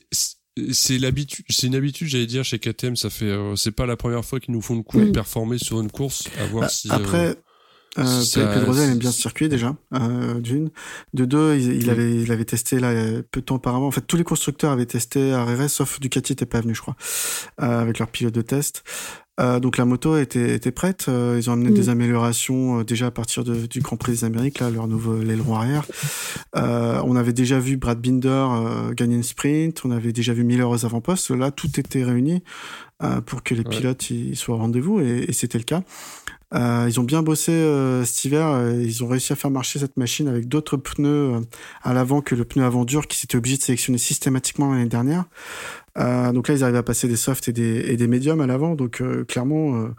c'est 0.71 0.97
l'habitude, 0.97 1.45
c'est 1.49 1.67
une 1.67 1.75
habitude, 1.75 2.07
j'allais 2.07 2.27
dire 2.27 2.43
chez 2.45 2.59
KTM. 2.59 2.95
Ça 2.95 3.09
fait, 3.09 3.25
euh, 3.25 3.55
c'est 3.55 3.71
pas 3.71 3.85
la 3.85 3.97
première 3.97 4.23
fois 4.23 4.39
qu'ils 4.39 4.53
nous 4.53 4.61
font 4.61 4.81
coup 4.83 4.99
mm. 4.99 5.11
performer 5.11 5.57
sur 5.57 5.81
une 5.81 5.91
course. 5.91 6.23
À 6.39 6.45
voir 6.45 6.63
bah, 6.63 6.69
si. 6.69 6.89
Après. 6.91 7.35
Euh, 7.97 8.23
Pedrosa 8.53 8.83
aime 8.83 8.97
bien 8.97 9.11
ce 9.11 9.21
circuit 9.21 9.47
déjà, 9.47 9.75
euh, 9.93 10.39
d'une. 10.41 10.69
De 11.13 11.23
deux, 11.23 11.55
il, 11.55 11.89
avait, 11.89 12.13
il 12.13 12.31
avait 12.31 12.43
testé 12.43 12.79
là 12.79 12.91
peu 13.31 13.39
de 13.39 13.45
temps 13.45 13.55
auparavant. 13.55 13.87
En 13.87 13.91
fait, 13.91 14.01
tous 14.01 14.17
les 14.17 14.23
constructeurs 14.23 14.71
avaient 14.71 14.85
testé 14.85 15.31
à 15.31 15.45
RS, 15.45 15.69
sauf 15.69 15.99
Ducati 15.99 16.33
n'était 16.33 16.45
pas 16.45 16.59
venu, 16.59 16.75
je 16.75 16.81
crois, 16.81 16.97
euh, 17.61 17.79
avec 17.79 17.99
leur 17.99 18.09
pilote 18.09 18.33
de 18.33 18.41
test. 18.41 18.83
Euh, 19.39 19.59
donc 19.59 19.77
la 19.77 19.85
moto 19.85 20.17
était, 20.17 20.55
était 20.55 20.71
prête. 20.71 21.05
Euh, 21.09 21.35
ils 21.37 21.49
ont 21.49 21.53
amené 21.53 21.71
des 21.71 21.87
mm. 21.87 21.89
améliorations 21.89 22.79
euh, 22.79 22.83
déjà 22.83 23.07
à 23.07 23.11
partir 23.11 23.43
de, 23.43 23.65
du 23.65 23.81
Grand 23.81 23.97
Prix 23.97 24.13
des 24.13 24.23
Amériques, 24.23 24.59
là, 24.59 24.69
leur 24.69 24.87
nouveau 24.87 25.21
aileron 25.21 25.55
arrière. 25.55 25.85
on 26.53 27.15
avait 27.15 27.33
déjà 27.33 27.59
vu 27.59 27.77
Brad 27.77 27.99
Binder 27.99 28.47
gagner 28.93 29.15
une 29.15 29.23
sprint. 29.23 29.83
On 29.85 29.91
avait 29.91 30.13
déjà 30.13 30.33
vu 30.33 30.43
Miller 30.43 30.69
aux 30.69 30.85
avant-postes. 30.85 31.31
Là, 31.31 31.51
tout 31.51 31.79
était 31.79 32.03
réuni 32.03 32.43
pour 33.25 33.43
que 33.43 33.53
les 33.53 33.63
pilotes 33.63 34.09
y 34.09 34.35
soient 34.35 34.55
au 34.55 34.59
rendez-vous 34.59 35.01
et, 35.01 35.25
et 35.27 35.33
c'était 35.33 35.57
le 35.57 35.63
cas. 35.63 35.83
Ils 36.55 36.99
ont 36.99 37.03
bien 37.03 37.21
bossé 37.21 37.51
cet 38.05 38.25
hiver. 38.25 38.71
ils 38.79 39.03
ont 39.03 39.07
réussi 39.07 39.33
à 39.33 39.35
faire 39.35 39.51
marcher 39.51 39.79
cette 39.79 39.97
machine 39.97 40.27
avec 40.27 40.47
d'autres 40.47 40.77
pneus 40.77 41.41
à 41.83 41.93
l'avant 41.93 42.21
que 42.21 42.33
le 42.33 42.45
pneu 42.45 42.63
avant 42.63 42.85
dur 42.85 43.07
qui 43.07 43.17
s'était 43.17 43.37
obligé 43.37 43.57
de 43.57 43.61
sélectionner 43.61 43.97
systématiquement 43.97 44.71
l'année 44.71 44.85
dernière. 44.85 45.25
Euh, 45.97 46.31
donc 46.31 46.47
là, 46.47 46.55
ils 46.55 46.63
arrivent 46.63 46.75
à 46.75 46.83
passer 46.83 47.07
des 47.07 47.15
softs 47.15 47.47
et 47.47 47.53
des, 47.53 47.91
et 47.91 47.97
des 47.97 48.07
médiums 48.07 48.41
à 48.41 48.47
l'avant. 48.47 48.75
Donc 48.75 49.01
euh, 49.01 49.23
clairement, 49.25 49.75
euh, 49.75 49.89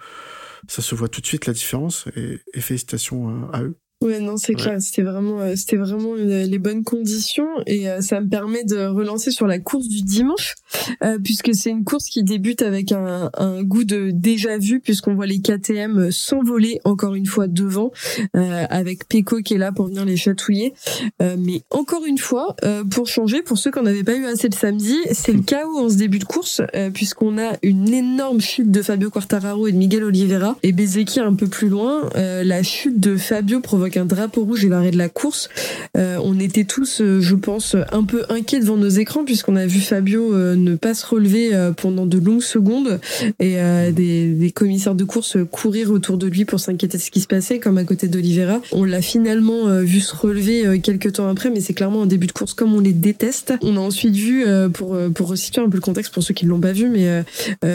ça 0.68 0.82
se 0.82 0.94
voit 0.94 1.09
tout 1.09 1.20
de 1.20 1.26
suite 1.26 1.46
la 1.46 1.52
différence. 1.52 2.07
Et, 2.16 2.40
et 2.54 2.61
félicitations 2.61 3.50
à 3.52 3.62
eux. 3.62 3.76
Ouais, 4.03 4.20
non, 4.20 4.36
c'est 4.36 4.53
clair. 4.53 4.76
C'était 4.78 5.01
vraiment, 5.01 5.40
euh, 5.40 5.55
c'était 5.57 5.78
vraiment 5.78 6.14
les 6.14 6.59
bonnes 6.59 6.84
conditions 6.84 7.49
et 7.66 7.88
euh, 7.88 8.03
ça 8.03 8.20
me 8.20 8.28
permet 8.28 8.62
de 8.62 8.84
relancer 8.88 9.30
sur 9.30 9.47
la 9.47 9.59
course 9.59 9.88
du 9.88 10.03
dimanche, 10.03 10.55
euh, 11.03 11.18
puisque 11.18 11.55
c'est 11.55 11.70
une 11.70 11.82
course 11.82 12.05
qui 12.05 12.22
débute 12.22 12.61
avec 12.61 12.92
un, 12.92 13.30
un 13.38 13.62
goût 13.62 13.84
de 13.84 14.11
déjà 14.12 14.59
vu, 14.59 14.80
puisqu'on 14.80 15.14
voit 15.14 15.24
les 15.24 15.40
KTM 15.40 16.11
s'envoler 16.11 16.78
encore 16.84 17.14
une 17.14 17.24
fois 17.24 17.49
devant, 17.49 17.90
avec 18.34 19.09
Peko 19.09 19.38
qui 19.38 19.55
est 19.55 19.59
là 19.59 19.72
pour 19.72 19.86
venir 19.86 20.05
les 20.05 20.16
chatouiller. 20.16 20.74
mais 21.20 21.62
encore 21.70 22.05
une 22.05 22.18
fois, 22.18 22.55
pour 22.90 23.07
changer, 23.07 23.42
pour 23.42 23.57
ceux 23.57 23.70
qui 23.70 23.78
n'en 23.78 23.86
avaient 23.86 24.05
pas 24.05 24.16
eu 24.16 24.26
assez 24.26 24.49
le 24.49 24.55
samedi, 24.55 24.97
c'est 25.12 25.32
le 25.32 25.42
chaos 25.42 25.78
en 25.78 25.88
ce 25.88 25.97
début 25.97 26.18
de 26.18 26.24
course, 26.24 26.61
puisqu'on 26.92 27.38
a 27.38 27.57
une 27.62 27.92
énorme 27.94 28.40
chute 28.40 28.70
de 28.70 28.82
Fabio 28.82 29.11
Quartararo 29.11 29.66
et 29.66 29.72
de 29.72 29.78
Miguel 29.78 30.05
Oliveira, 30.05 30.57
et 30.62 30.72
Bezeki 30.72 31.20
un 31.20 31.34
peu 31.34 31.47
plus 31.47 31.68
loin. 31.68 32.11
la 32.14 32.62
chute 32.62 33.01
de 33.01 33.16
Fabio 33.16 33.61
provoque 33.61 33.86
avec 33.87 33.97
un 33.97 34.05
drapeau 34.05 34.45
rouge 34.45 34.64
et 34.64 34.68
l'arrêt 34.68 34.91
de 34.91 34.99
la 34.99 35.09
course. 35.09 35.49
Euh, 35.97 36.18
on 36.22 36.39
était 36.41 36.64
tous, 36.64 37.01
euh, 37.01 37.20
je 37.20 37.37
pense, 37.37 37.76
un 37.93 38.03
peu 38.03 38.24
inquiets 38.28 38.61
devant 38.61 38.76
nos 38.76 38.89
écrans 38.89 39.24
puisqu'on 39.24 39.55
a 39.55 39.66
vu 39.66 39.80
Fabio 39.80 40.34
euh, 40.34 40.57
ne 40.57 40.74
pas 40.74 40.93
se 40.93 41.07
relever 41.07 41.53
pendant 41.76 42.05
de 42.05 42.18
longues 42.18 42.43
secondes 42.43 43.01
et 43.39 43.57
des, 43.93 44.53
commissaires 44.55 44.95
de 44.95 45.05
course 45.05 45.37
courir 45.51 45.91
autour 45.91 46.18
de 46.18 46.26
lui 46.26 46.45
pour 46.45 46.61
s'inquiéter 46.61 46.99
de 46.99 47.03
ce 47.03 47.11
qui 47.11 47.20
se 47.20 47.26
passait, 47.26 47.59
comme 47.59 47.78
à 47.78 47.84
côté 47.84 48.09
d'Olivera. 48.09 48.61
On 48.72 48.84
l'a 48.84 49.03
finalement 49.03 49.80
vu 49.80 50.01
se 50.01 50.14
relever 50.14 50.80
quelques 50.80 51.14
temps 51.14 51.28
après, 51.28 51.51
mais 51.51 51.61
c'est 51.61 51.74
clairement 51.74 52.03
un 52.03 52.07
début 52.07 52.26
de 52.26 52.32
course 52.32 52.55
comme 52.55 52.74
on 52.74 52.80
les 52.80 52.93
déteste. 52.93 53.55
On 53.62 53.76
a 53.76 53.80
ensuite 53.80 54.14
vu, 54.14 54.45
pour 54.72 54.97
pour 55.14 55.28
resituer 55.28 55.62
un 55.62 55.68
peu 55.68 55.76
le 55.76 55.82
contexte 55.82 56.12
pour 56.12 56.22
ceux 56.22 56.34
qui 56.34 56.47
ne 56.47 56.51
l'ont 56.51 56.61
pas 56.61 56.72
vu, 56.72 56.89
mais 56.89 57.24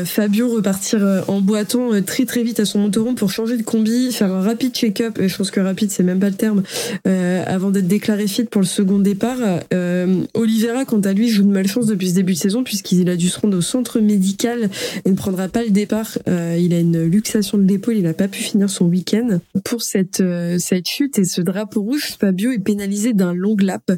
Fabio 0.06 0.50
repartir 0.50 1.24
en 1.28 1.42
boitant 1.42 1.90
très 2.06 2.26
très 2.26 2.44
vite 2.44 2.60
à 2.60 2.66
son 2.66 2.80
motoron 2.80 3.16
pour 3.16 3.32
changer 3.32 3.58
de 3.58 3.64
combi, 3.64 4.12
faire 4.12 4.32
un 4.32 4.42
rapide 4.42 4.74
check-up. 4.74 5.20
Je 5.22 5.36
pense 5.36 5.52
que 5.52 5.60
rapide 5.60 5.92
c'est 5.92 6.01
même 6.04 6.20
pas 6.20 6.30
le 6.30 6.36
terme, 6.36 6.64
euh, 7.08 7.44
avant 7.46 7.72
d'être 7.72 7.88
déclaré 7.88 8.28
fit 8.28 8.44
pour 8.44 8.62
le 8.62 8.68
second 8.68 9.00
départ. 9.00 9.38
Euh, 9.74 10.24
Oliveira, 10.34 10.86
quant 10.86 11.02
à 11.02 11.14
lui, 11.14 11.30
joue 11.30 11.44
de 11.44 11.50
malchance 11.50 11.86
depuis 11.86 12.10
ce 12.10 12.16
début 12.16 12.34
de 12.34 12.38
saison 12.38 12.64
puisqu'il 12.64 13.10
a 13.10 13.16
dû 13.16 13.30
se 13.30 13.40
rendre 13.40 13.58
au 13.58 13.62
centre 13.62 14.00
médical 14.00 14.70
et 15.06 15.10
ne 15.10 15.16
prendra 15.16 15.48
pas 15.48 15.64
le 15.64 15.70
départ. 15.70 16.18
Euh, 16.28 16.58
il 16.60 16.74
a 16.74 16.80
une 16.80 17.04
luxation 17.04 17.58
de 17.58 17.68
l'épaule, 17.68 17.98
il 17.98 18.04
n'a 18.04 18.14
pas 18.14 18.28
pu 18.28 18.42
finir 18.42 18.70
son 18.70 18.86
week-end. 18.86 19.40
Pour 19.64 19.82
cette, 19.82 20.22
euh, 20.22 20.58
cette 20.60 20.88
chute 20.88 21.18
et 21.20 21.26
ce 21.26 21.42
drapeau 21.42 21.82
rouge, 21.82 22.16
Fabio 22.20 22.52
est 22.52 22.60
pénalisé 22.60 23.14
d'un 23.14 23.34
long 23.34 23.56
lap. 23.60 23.92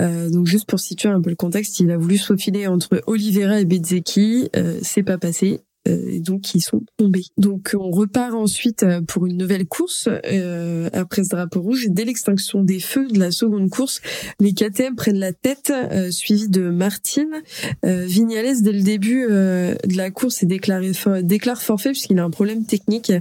Euh, 0.00 0.30
donc 0.30 0.46
juste 0.46 0.68
pour 0.68 0.80
situer 0.80 1.08
un 1.08 1.20
peu 1.20 1.30
le 1.30 1.36
contexte, 1.36 1.80
il 1.80 1.90
a 1.90 1.96
voulu 1.96 2.18
se 2.18 2.26
faufiler 2.26 2.66
entre 2.66 3.02
Oliveira 3.06 3.60
et 3.60 3.64
Bezzecchi, 3.64 4.48
c'est 4.82 5.02
pas 5.02 5.18
passé. 5.18 5.60
Et 5.88 6.20
donc 6.20 6.54
ils 6.54 6.60
sont 6.60 6.82
tombés. 6.96 7.24
Donc 7.36 7.74
on 7.78 7.90
repart 7.90 8.34
ensuite 8.34 8.84
pour 9.06 9.26
une 9.26 9.36
nouvelle 9.36 9.66
course 9.66 10.08
après 10.92 11.24
ce 11.24 11.30
drapeau 11.30 11.62
rouge. 11.62 11.86
Dès 11.88 12.04
l'extinction 12.04 12.62
des 12.62 12.80
feux 12.80 13.08
de 13.08 13.18
la 13.18 13.30
seconde 13.30 13.70
course, 13.70 14.00
les 14.40 14.52
KTM 14.52 14.94
prennent 14.96 15.18
la 15.18 15.32
tête, 15.32 15.72
suivis 16.10 16.48
de 16.48 16.70
Martine. 16.70 17.42
Vignales 17.82 18.62
dès 18.62 18.72
le 18.72 18.82
début 18.82 19.26
de 19.26 19.96
la 19.96 20.10
course 20.10 20.42
est 20.42 20.46
déclaré 20.46 20.92
déclare 21.22 21.62
forfait 21.62 21.90
puisqu'il 21.90 22.18
a 22.18 22.24
un 22.24 22.30
problème 22.30 22.64
technique. 22.64 23.12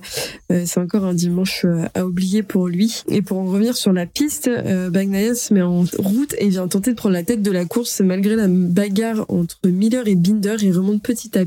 C'est 0.50 0.80
encore 0.80 1.06
un 1.06 1.14
dimanche 1.14 1.66
à 1.94 2.06
oublier 2.06 2.44
pour 2.44 2.68
lui. 2.68 3.04
Et 3.10 3.22
pour 3.22 3.40
en 3.40 3.46
revenir 3.46 3.76
sur 3.76 3.94
la 3.94 4.06
piste, 4.06 4.50
Bagnaia 4.92 5.36
se 5.36 5.54
met 5.54 5.62
en 5.62 5.86
route 5.98 6.36
et 6.38 6.50
vient 6.50 6.68
tenter 6.68 6.92
de 6.92 6.96
prendre 6.96 7.14
la 7.14 7.24
tête 7.24 7.42
de 7.42 7.52
la 7.52 7.66
course 7.66 8.02
malgré 8.02 8.36
la 8.36 8.48
bagarre 8.48 9.26
entre 9.30 9.58
Miller 9.66 10.08
et 10.08 10.16
Binder. 10.16 10.56
Il 10.62 10.72
remonte 10.78 11.02
petit 11.02 11.38
à 11.38 11.44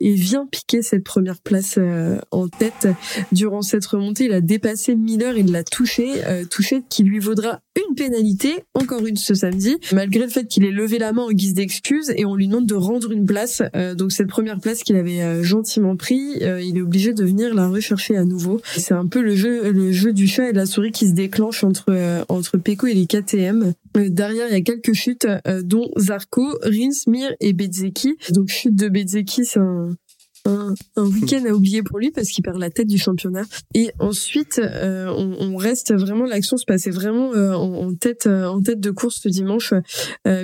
et 0.00 0.14
vient 0.14 0.46
piquer 0.46 0.82
cette 0.82 1.04
première 1.04 1.40
place 1.40 1.76
euh, 1.78 2.18
en 2.30 2.48
tête. 2.48 2.88
Durant 3.32 3.62
cette 3.62 3.84
remontée, 3.86 4.24
il 4.24 4.32
a 4.32 4.40
dépassé 4.40 4.94
Miller 4.94 5.36
et 5.36 5.42
l'a 5.42 5.64
touché, 5.64 6.24
euh, 6.24 6.44
touché 6.44 6.82
qui 6.88 7.02
lui 7.02 7.18
vaudra 7.18 7.60
une 7.76 7.94
pénalité, 7.94 8.64
encore 8.74 9.06
une 9.06 9.16
ce 9.16 9.34
samedi, 9.34 9.76
malgré 9.92 10.24
le 10.24 10.30
fait 10.30 10.46
qu'il 10.46 10.64
ait 10.64 10.70
levé 10.70 10.98
la 10.98 11.12
main 11.12 11.22
en 11.22 11.30
guise 11.30 11.54
d'excuse 11.54 12.12
et 12.16 12.24
on 12.24 12.34
lui 12.34 12.48
demande 12.48 12.66
de 12.66 12.74
rendre 12.74 13.12
une 13.12 13.26
place. 13.26 13.62
Euh, 13.74 13.94
donc 13.94 14.12
cette 14.12 14.28
première 14.28 14.60
place 14.60 14.82
qu'il 14.82 14.96
avait 14.96 15.42
gentiment 15.42 15.96
pris, 15.96 16.38
il 16.40 16.76
est 16.76 16.82
obligé 16.82 17.12
de 17.12 17.24
venir 17.24 17.54
la 17.54 17.68
rechercher 17.68 18.16
à 18.16 18.24
nouveau. 18.24 18.60
C'est 18.76 18.94
un 18.94 19.06
peu 19.06 19.20
le 19.20 19.34
jeu, 19.34 19.70
le 19.70 19.92
jeu 19.92 20.12
du 20.12 20.26
chat 20.26 20.48
et 20.48 20.52
de 20.52 20.56
la 20.56 20.66
souris 20.66 20.92
qui 20.92 21.08
se 21.08 21.12
déclenche 21.12 21.64
entre 21.64 22.24
entre 22.28 22.58
Peko 22.58 22.86
et 22.86 22.94
les 22.94 23.06
KTM. 23.06 23.74
Derrière, 23.94 24.48
il 24.48 24.52
y 24.52 24.56
a 24.56 24.60
quelques 24.60 24.92
chutes, 24.92 25.26
dont 25.62 25.90
Zarco, 25.98 26.46
Rins, 26.62 27.06
Mir 27.06 27.34
et 27.40 27.52
Bezeki. 27.52 28.16
Donc 28.30 28.48
chute 28.48 28.74
de 28.74 28.88
Bezeki 28.88 29.44
c'est 29.44 29.60
un, 29.60 29.96
un, 30.44 31.06
week-end 31.06 31.44
à 31.48 31.52
oublier 31.52 31.82
pour 31.82 31.98
lui 31.98 32.10
parce 32.10 32.28
qu'il 32.28 32.42
perd 32.42 32.58
la 32.58 32.70
tête 32.70 32.86
du 32.86 32.98
championnat. 32.98 33.42
Et 33.74 33.90
ensuite, 33.98 34.60
euh, 34.62 35.08
on, 35.08 35.56
reste 35.56 35.92
vraiment, 35.94 36.24
l'action 36.24 36.56
se 36.56 36.64
passait 36.64 36.90
vraiment 36.90 37.34
euh, 37.34 37.52
en, 37.52 37.94
tête, 37.94 38.26
euh, 38.26 38.46
en 38.46 38.62
tête 38.62 38.80
de 38.80 38.90
course 38.90 39.20
ce 39.22 39.28
dimanche, 39.28 39.74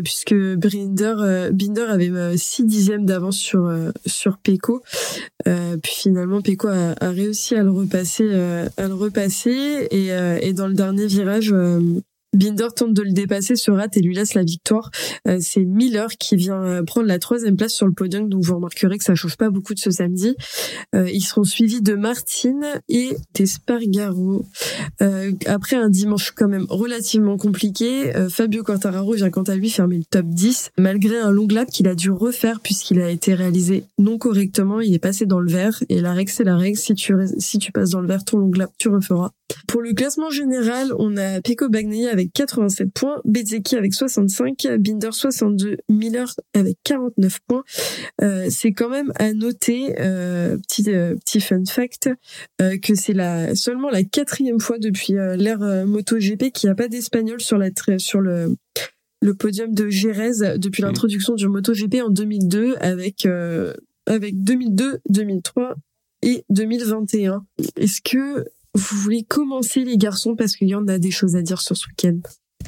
puisque 0.04 0.34
Binder, 0.34 1.50
Binder 1.52 1.86
avait 1.88 2.36
6 2.36 2.64
dixièmes 2.64 3.06
d'avance 3.06 3.38
sur 3.38 3.72
sur 4.04 4.38
Peko. 4.38 4.82
puis 5.44 5.92
finalement, 5.94 6.42
Peko 6.42 6.68
a, 6.68 6.94
a, 7.00 7.10
réussi 7.10 7.54
à 7.54 7.62
le 7.62 7.70
repasser, 7.70 8.28
à 8.76 8.88
le 8.88 8.94
repasser, 8.94 9.88
et, 9.90 10.08
et 10.42 10.52
dans 10.52 10.68
le 10.68 10.74
dernier 10.74 11.06
virage. 11.06 11.54
Binder 12.36 12.68
tente 12.74 12.92
de 12.92 13.02
le 13.02 13.12
dépasser, 13.12 13.56
se 13.56 13.70
rate 13.70 13.96
et 13.96 14.00
lui 14.00 14.14
laisse 14.14 14.34
la 14.34 14.44
victoire. 14.44 14.90
Euh, 15.26 15.38
c'est 15.40 15.64
Miller 15.64 16.08
qui 16.18 16.36
vient 16.36 16.62
euh, 16.62 16.82
prendre 16.82 17.06
la 17.06 17.18
troisième 17.18 17.56
place 17.56 17.72
sur 17.72 17.86
le 17.86 17.92
podium, 17.92 18.28
donc 18.28 18.44
vous 18.44 18.54
remarquerez 18.54 18.98
que 18.98 19.04
ça 19.04 19.14
change 19.14 19.36
pas 19.36 19.50
beaucoup 19.50 19.74
de 19.74 19.78
ce 19.78 19.90
samedi. 19.90 20.36
Euh, 20.94 21.10
ils 21.10 21.22
seront 21.22 21.44
suivis 21.44 21.80
de 21.80 21.94
Martine 21.94 22.64
et 22.88 23.16
d'Espargaro. 23.34 24.44
après 25.46 25.76
un 25.76 25.88
dimanche 25.88 26.32
quand 26.32 26.48
même 26.48 26.66
relativement 26.68 27.36
compliqué, 27.36 28.12
Fabio 28.28 28.62
Quartararo 28.62 29.14
vient 29.14 29.30
quant 29.30 29.42
à 29.42 29.54
lui 29.54 29.70
fermer 29.70 29.96
le 29.98 30.04
top 30.04 30.26
10, 30.26 30.72
malgré 30.78 31.18
un 31.18 31.30
long 31.30 31.46
lap 31.50 31.68
qu'il 31.70 31.88
a 31.88 31.94
dû 31.94 32.10
refaire 32.10 32.60
puisqu'il 32.60 33.00
a 33.00 33.10
été 33.10 33.34
réalisé 33.34 33.84
non 33.98 34.18
correctement, 34.18 34.80
il 34.80 34.94
est 34.94 34.98
passé 34.98 35.26
dans 35.26 35.40
le 35.40 35.50
vert, 35.50 35.82
et 35.88 36.00
la 36.00 36.12
règle 36.12 36.30
c'est 36.30 36.44
la 36.44 36.56
règle, 36.56 36.78
si 36.78 36.94
tu, 36.94 37.14
si 37.38 37.58
tu 37.58 37.72
passes 37.72 37.90
dans 37.90 38.00
le 38.00 38.08
vert, 38.08 38.24
ton 38.24 38.38
long 38.38 38.50
lap, 38.52 38.70
tu 38.78 38.88
referas. 38.88 39.32
Pour 39.68 39.82
le 39.82 39.92
classement 39.92 40.30
général, 40.30 40.92
on 40.98 41.16
a 41.16 41.40
Pico 41.40 41.68
Bagnaia 41.68 42.10
avec 42.10 42.32
87 42.32 42.92
points, 42.92 43.20
Bezeki 43.24 43.76
avec 43.76 43.94
65, 43.94 44.66
Binder 44.78 45.10
62, 45.12 45.76
Miller 45.88 46.34
avec 46.54 46.78
49 46.84 47.38
points. 47.46 47.64
Euh, 48.22 48.46
c'est 48.50 48.72
quand 48.72 48.88
même 48.88 49.12
à 49.16 49.32
noter, 49.32 50.00
euh, 50.00 50.56
petit 50.58 50.84
euh, 50.88 51.14
petit 51.16 51.40
fun 51.40 51.64
fact, 51.64 52.10
que 52.58 52.94
c'est 52.94 53.12
la 53.12 53.54
seulement 53.54 53.90
la 53.90 54.04
quatrième 54.04 54.60
fois 54.60 54.78
depuis 54.78 55.14
l'ère 55.14 55.60
MotoGP 55.86 56.50
qu'il 56.52 56.68
n'y 56.68 56.72
a 56.72 56.74
pas 56.74 56.88
d'espagnol 56.88 57.40
sur 57.40 57.58
la 57.58 57.70
sur 57.98 58.20
le 58.20 58.56
le 59.22 59.34
podium 59.34 59.74
de 59.74 59.88
Jerez 59.88 60.56
depuis 60.58 60.82
mmh. 60.82 60.86
l'introduction 60.86 61.34
du 61.34 61.48
MotoGP 61.48 62.02
en 62.02 62.10
2002 62.10 62.76
avec 62.80 63.26
avec 64.06 64.42
2002, 64.42 65.00
2003 65.08 65.74
et 66.22 66.44
2021. 66.50 67.44
Est-ce 67.76 68.00
que 68.00 68.46
vous 68.76 68.96
voulez 68.98 69.24
commencer 69.24 69.84
les 69.84 69.96
garçons 69.96 70.36
parce 70.36 70.56
qu'il 70.56 70.68
y 70.68 70.74
en 70.74 70.86
a 70.86 70.98
des 70.98 71.10
choses 71.10 71.36
à 71.36 71.42
dire 71.42 71.60
sur 71.60 71.76
ce 71.76 71.86
week-end. 71.88 72.18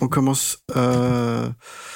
On 0.00 0.08
commence. 0.08 0.58
Euh... 0.76 1.48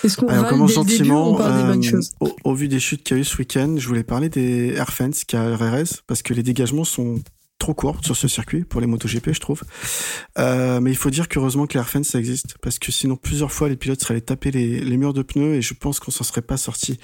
Est-ce 0.03 0.17
qu'on 0.17 0.27
commence 0.27 0.73
gentiment. 0.73 1.41
Euh, 1.41 1.75
au, 2.21 2.33
au, 2.45 2.55
vu 2.55 2.69
des 2.69 2.81
chutes 2.81 3.05
qu'il 3.05 3.17
y 3.17 3.21
a 3.21 3.23
eu 3.23 3.25
ce 3.25 3.37
week-end, 3.39 3.77
je 3.79 3.87
voulais 3.87 4.03
parler 4.03 4.29
des 4.29 4.75
Airfence 4.75 5.25
qui 5.25 5.37
a 5.37 5.57
RRS 5.57 6.03
parce 6.07 6.23
que 6.23 6.35
les 6.35 6.43
dégagements 6.43 6.85
sont 6.85 7.21
trop 7.63 7.75
courts 7.75 8.01
sur 8.03 8.17
ce 8.17 8.29
circuit 8.29 8.65
pour 8.65 8.81
les 8.81 8.87
MotoGP, 8.87 9.33
je 9.33 9.41
trouve. 9.41 9.63
Euh, 10.39 10.81
mais 10.81 10.91
il 10.91 10.97
faut 10.97 11.11
dire 11.11 11.29
qu'heureusement 11.29 11.67
que 11.67 11.79
l'Airfence 11.79 12.09
ça 12.09 12.19
existe 12.19 12.57
parce 12.61 12.79
que 12.79 12.91
sinon 12.93 13.17
plusieurs 13.17 13.53
fois 13.53 13.69
les 13.69 13.77
pilotes 13.77 14.01
seraient 14.01 14.15
allés 14.15 14.21
taper 14.21 14.51
les, 14.51 14.81
les 14.81 14.97
murs 14.97 15.13
de 15.13 15.23
pneus 15.23 15.55
et 15.55 15.63
je 15.63 15.75
pense 15.75 16.01
qu'on 16.01 16.11
s'en 16.11 16.25
serait 16.25 16.43
pas 16.43 16.57
sorti 16.57 16.99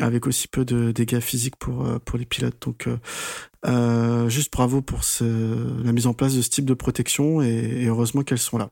avec 0.00 0.26
aussi 0.26 0.48
peu 0.48 0.64
de 0.64 0.92
dégâts 0.92 1.20
physiques 1.20 1.56
pour 1.56 1.86
euh, 1.86 1.98
pour 2.04 2.18
les 2.18 2.26
pilotes. 2.26 2.56
Donc 2.60 2.86
euh, 2.86 2.96
euh, 3.64 4.28
juste 4.28 4.52
bravo 4.52 4.82
pour 4.82 5.04
ce, 5.04 5.24
la 5.84 5.92
mise 5.92 6.06
en 6.06 6.14
place 6.14 6.34
de 6.34 6.42
ce 6.42 6.50
type 6.50 6.64
de 6.64 6.74
protection 6.74 7.42
et, 7.42 7.86
heureusement 7.86 8.22
qu'elles 8.22 8.38
sont 8.38 8.58
là. 8.58 8.70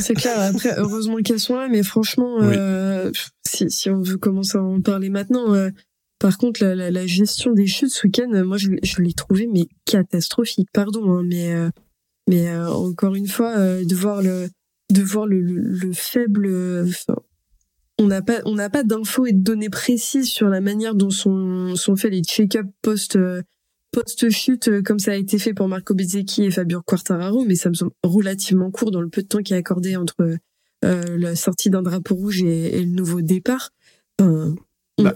c'est 0.00 0.14
clair. 0.14 0.40
Après, 0.40 0.74
heureusement 0.78 1.16
qu'elles 1.18 1.40
sont 1.40 1.56
là, 1.56 1.68
mais 1.68 1.82
franchement, 1.82 2.38
euh, 2.40 3.10
si, 3.46 3.70
si 3.70 3.90
on 3.90 4.00
veut 4.00 4.16
commencer 4.16 4.56
à 4.56 4.62
en 4.62 4.80
parler 4.80 5.10
maintenant, 5.10 5.52
euh, 5.54 5.70
par 6.18 6.38
contre, 6.38 6.64
la, 6.64 6.90
la, 6.90 7.06
gestion 7.06 7.52
des 7.52 7.66
chutes 7.66 7.90
ce 7.90 8.06
week-end, 8.06 8.44
moi, 8.44 8.56
je, 8.56 8.70
je 8.82 9.02
l'ai 9.02 9.12
trouvé 9.12 9.46
mais 9.46 9.68
catastrophique. 9.84 10.68
Pardon, 10.72 11.10
hein, 11.10 11.22
mais 11.24 11.52
euh, 11.52 11.70
mais 12.28 12.48
euh, 12.48 12.68
encore 12.68 13.14
une 13.14 13.28
fois, 13.28 13.56
de 13.56 13.94
voir 13.94 14.22
le 14.22 14.48
de 14.92 15.02
voir 15.02 15.26
le, 15.26 15.40
le, 15.40 15.92
faible. 15.92 16.48
on 17.98 18.06
n'a 18.06 18.22
pas 18.22 18.40
on 18.44 18.54
n'a 18.54 18.70
pas 18.70 18.82
d'infos 18.82 19.26
et 19.26 19.32
de 19.32 19.42
données 19.42 19.68
précises 19.68 20.28
sur 20.28 20.48
la 20.48 20.60
manière 20.60 20.94
dont 20.94 21.10
sont 21.10 21.74
sont 21.76 21.96
faits 21.96 22.12
les 22.12 22.22
check-up 22.22 22.66
post 22.82 23.18
post-chute 23.96 24.68
euh, 24.68 24.82
comme 24.82 24.98
ça 24.98 25.12
a 25.12 25.14
été 25.14 25.38
fait 25.38 25.54
pour 25.54 25.68
Marco 25.68 25.94
Bezzecchi 25.94 26.44
et 26.44 26.50
Fabio 26.50 26.82
Quartararo, 26.82 27.44
mais 27.44 27.54
ça 27.54 27.70
me 27.70 27.74
semble 27.74 27.92
relativement 28.02 28.70
court 28.70 28.90
dans 28.90 29.00
le 29.00 29.08
peu 29.08 29.22
de 29.22 29.26
temps 29.26 29.42
qui 29.42 29.54
est 29.54 29.56
accordé 29.56 29.96
entre 29.96 30.36
euh, 30.84 31.18
la 31.18 31.34
sortie 31.34 31.70
d'un 31.70 31.82
drapeau 31.82 32.14
rouge 32.14 32.42
et, 32.42 32.84
le 32.84 32.90
nouveau 32.90 33.22
départ. 33.22 33.70
Bah, 34.18 35.14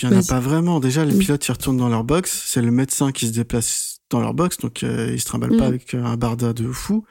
il 0.00 0.04
y 0.04 0.12
en 0.12 0.18
a 0.18 0.22
pas 0.22 0.40
vraiment. 0.40 0.80
Déjà, 0.80 1.04
les 1.04 1.16
pilotes 1.16 1.46
ils 1.46 1.52
retournent 1.52 1.76
dans 1.76 1.88
leur 1.88 2.04
box. 2.04 2.44
C'est 2.46 2.62
le 2.62 2.70
médecin 2.70 3.12
qui 3.12 3.26
se 3.26 3.32
déplace 3.32 3.98
dans 4.10 4.20
leur 4.20 4.34
box, 4.34 4.58
donc 4.58 4.82
euh, 4.82 5.10
ils 5.12 5.20
se 5.20 5.24
trimballent 5.24 5.56
pas 5.56 5.64
mm. 5.64 5.68
avec 5.68 5.94
un 5.94 6.16
barda 6.16 6.52
de 6.52 6.70
fou. 6.70 7.04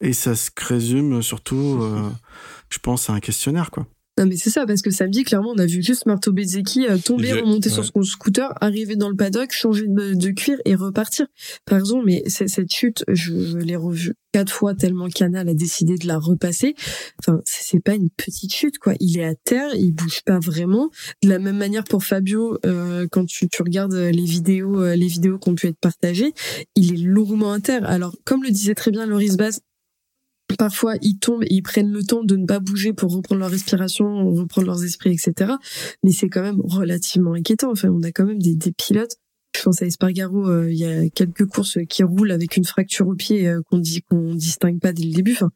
Et 0.00 0.12
ça 0.12 0.34
se 0.34 0.50
résume 0.56 1.22
surtout, 1.22 1.82
je 2.68 2.78
pense, 2.78 3.10
à 3.10 3.14
un 3.14 3.20
questionnaire, 3.20 3.70
quoi. 3.70 3.86
Non 4.18 4.24
mais 4.24 4.36
c'est 4.36 4.50
ça 4.50 4.64
parce 4.66 4.80
que 4.80 4.90
samedi 4.90 5.24
clairement 5.24 5.52
on 5.54 5.58
a 5.58 5.66
vu 5.66 5.82
juste 5.82 6.06
Marto 6.06 6.32
Bezzecchi 6.32 6.86
euh, 6.86 6.96
tomber, 6.96 7.34
remonter 7.34 7.68
sur 7.68 7.84
son 7.84 8.02
scooter, 8.02 8.50
arriver 8.62 8.96
dans 8.96 9.10
le 9.10 9.16
paddock, 9.16 9.52
changer 9.52 9.84
de, 9.86 10.30
cuir 10.30 10.58
et 10.64 10.74
repartir. 10.74 11.26
Par 11.66 11.78
exemple, 11.78 12.04
mais 12.06 12.22
cette 12.26 12.72
chute, 12.72 13.04
je, 13.08 13.58
l'ai 13.58 13.76
revue 13.76 14.14
quatre 14.32 14.52
fois 14.52 14.74
tellement 14.74 15.08
Canal 15.08 15.48
a 15.48 15.54
décidé 15.54 15.96
de 15.96 16.06
la 16.06 16.18
repasser. 16.18 16.74
Enfin, 17.20 17.40
c'est 17.44 17.80
pas 17.80 17.94
une 17.94 18.10
petite 18.10 18.54
chute 18.54 18.78
quoi. 18.78 18.94
Il 19.00 19.18
est 19.18 19.24
à 19.24 19.34
terre, 19.34 19.74
il 19.74 19.92
bouge 19.92 20.22
pas 20.24 20.38
vraiment. 20.38 20.90
De 21.22 21.28
la 21.28 21.38
même 21.38 21.56
manière 21.56 21.84
pour 21.84 22.04
Fabio, 22.04 22.58
euh, 22.64 23.06
quand 23.10 23.26
tu, 23.26 23.48
tu 23.48 23.62
regardes 23.62 23.94
les 23.94 24.24
vidéos, 24.24 24.82
euh, 24.82 24.96
les 24.96 25.08
vidéos 25.08 25.38
qui 25.38 25.48
ont 25.50 25.54
pu 25.54 25.66
être 25.66 25.78
partagées, 25.78 26.32
il 26.74 26.94
est 26.94 27.04
lourdement 27.04 27.52
à 27.52 27.60
terre. 27.60 27.86
Alors 27.86 28.14
comme 28.24 28.42
le 28.42 28.50
disait 28.50 28.74
très 28.74 28.90
bien 28.90 29.06
Loris 29.06 29.36
Bass, 29.36 29.60
Parfois, 30.58 30.94
ils 31.02 31.18
tombent 31.18 31.42
et 31.44 31.54
ils 31.54 31.62
prennent 31.62 31.90
le 31.90 32.02
temps 32.04 32.22
de 32.22 32.36
ne 32.36 32.46
pas 32.46 32.60
bouger 32.60 32.92
pour 32.92 33.12
reprendre 33.12 33.40
leur 33.40 33.50
respiration, 33.50 34.30
reprendre 34.30 34.66
leurs 34.66 34.84
esprits, 34.84 35.12
etc. 35.12 35.54
Mais 36.02 36.12
c'est 36.12 36.28
quand 36.28 36.42
même 36.42 36.60
relativement 36.62 37.34
inquiétant. 37.34 37.72
Enfin, 37.72 37.88
on 37.88 38.02
a 38.02 38.12
quand 38.12 38.24
même 38.24 38.40
des, 38.40 38.54
des 38.54 38.72
pilotes. 38.72 39.16
Je 39.56 39.62
pense 39.62 39.82
à 39.82 39.86
Espargaro, 39.86 40.48
euh, 40.48 40.70
il 40.70 40.76
y 40.76 40.84
a 40.84 41.08
quelques 41.08 41.46
courses 41.46 41.78
qui 41.88 42.02
roulent 42.02 42.30
avec 42.30 42.56
une 42.56 42.64
fracture 42.64 43.08
au 43.08 43.14
pied 43.14 43.48
euh, 43.48 43.62
qu'on 43.70 43.78
dit 43.78 44.02
qu'on 44.02 44.34
distingue 44.34 44.78
pas 44.78 44.92
dès 44.92 45.04
le 45.04 45.12
début. 45.12 45.32
Enfin, 45.32 45.50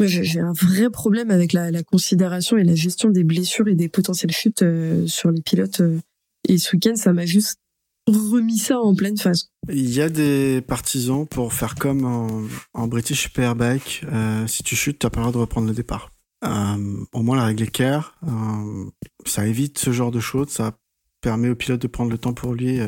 j'ai 0.00 0.40
un 0.40 0.52
vrai 0.52 0.90
problème 0.90 1.30
avec 1.30 1.52
la, 1.52 1.70
la, 1.70 1.82
considération 1.82 2.56
et 2.56 2.64
la 2.64 2.74
gestion 2.74 3.10
des 3.10 3.24
blessures 3.24 3.66
et 3.68 3.74
des 3.74 3.88
potentielles 3.88 4.32
chutes 4.32 4.62
euh, 4.62 5.06
sur 5.06 5.30
les 5.30 5.42
pilotes. 5.42 5.82
et 6.48 6.58
ce 6.58 6.76
week-end, 6.76 6.94
ça 6.94 7.12
m'a 7.12 7.26
juste 7.26 7.58
remis 8.06 8.58
ça 8.58 8.78
en 8.78 8.94
pleine 8.94 9.16
phase. 9.16 9.50
Il 9.68 9.90
y 9.90 10.00
a 10.00 10.08
des 10.08 10.62
partisans 10.62 11.26
pour 11.26 11.52
faire 11.52 11.74
comme 11.74 12.48
en, 12.72 12.86
British 12.86 13.22
Superbike. 13.22 14.04
Euh, 14.12 14.46
si 14.46 14.62
tu 14.62 14.76
chutes, 14.76 15.00
t'as 15.00 15.10
pas 15.10 15.20
le 15.20 15.24
droit 15.24 15.32
de 15.32 15.38
reprendre 15.38 15.66
le 15.66 15.74
départ. 15.74 16.12
Euh, 16.44 17.04
au 17.12 17.22
moins, 17.22 17.36
la 17.36 17.44
règle 17.44 17.64
est 17.64 17.70
claire. 17.70 18.16
Euh, 18.24 18.84
ça 19.24 19.46
évite 19.46 19.78
ce 19.78 19.92
genre 19.92 20.12
de 20.12 20.20
choses. 20.20 20.50
Ça 20.50 20.78
permet 21.20 21.48
au 21.48 21.56
pilote 21.56 21.82
de 21.82 21.88
prendre 21.88 22.10
le 22.10 22.18
temps 22.18 22.34
pour 22.34 22.54
lui, 22.54 22.78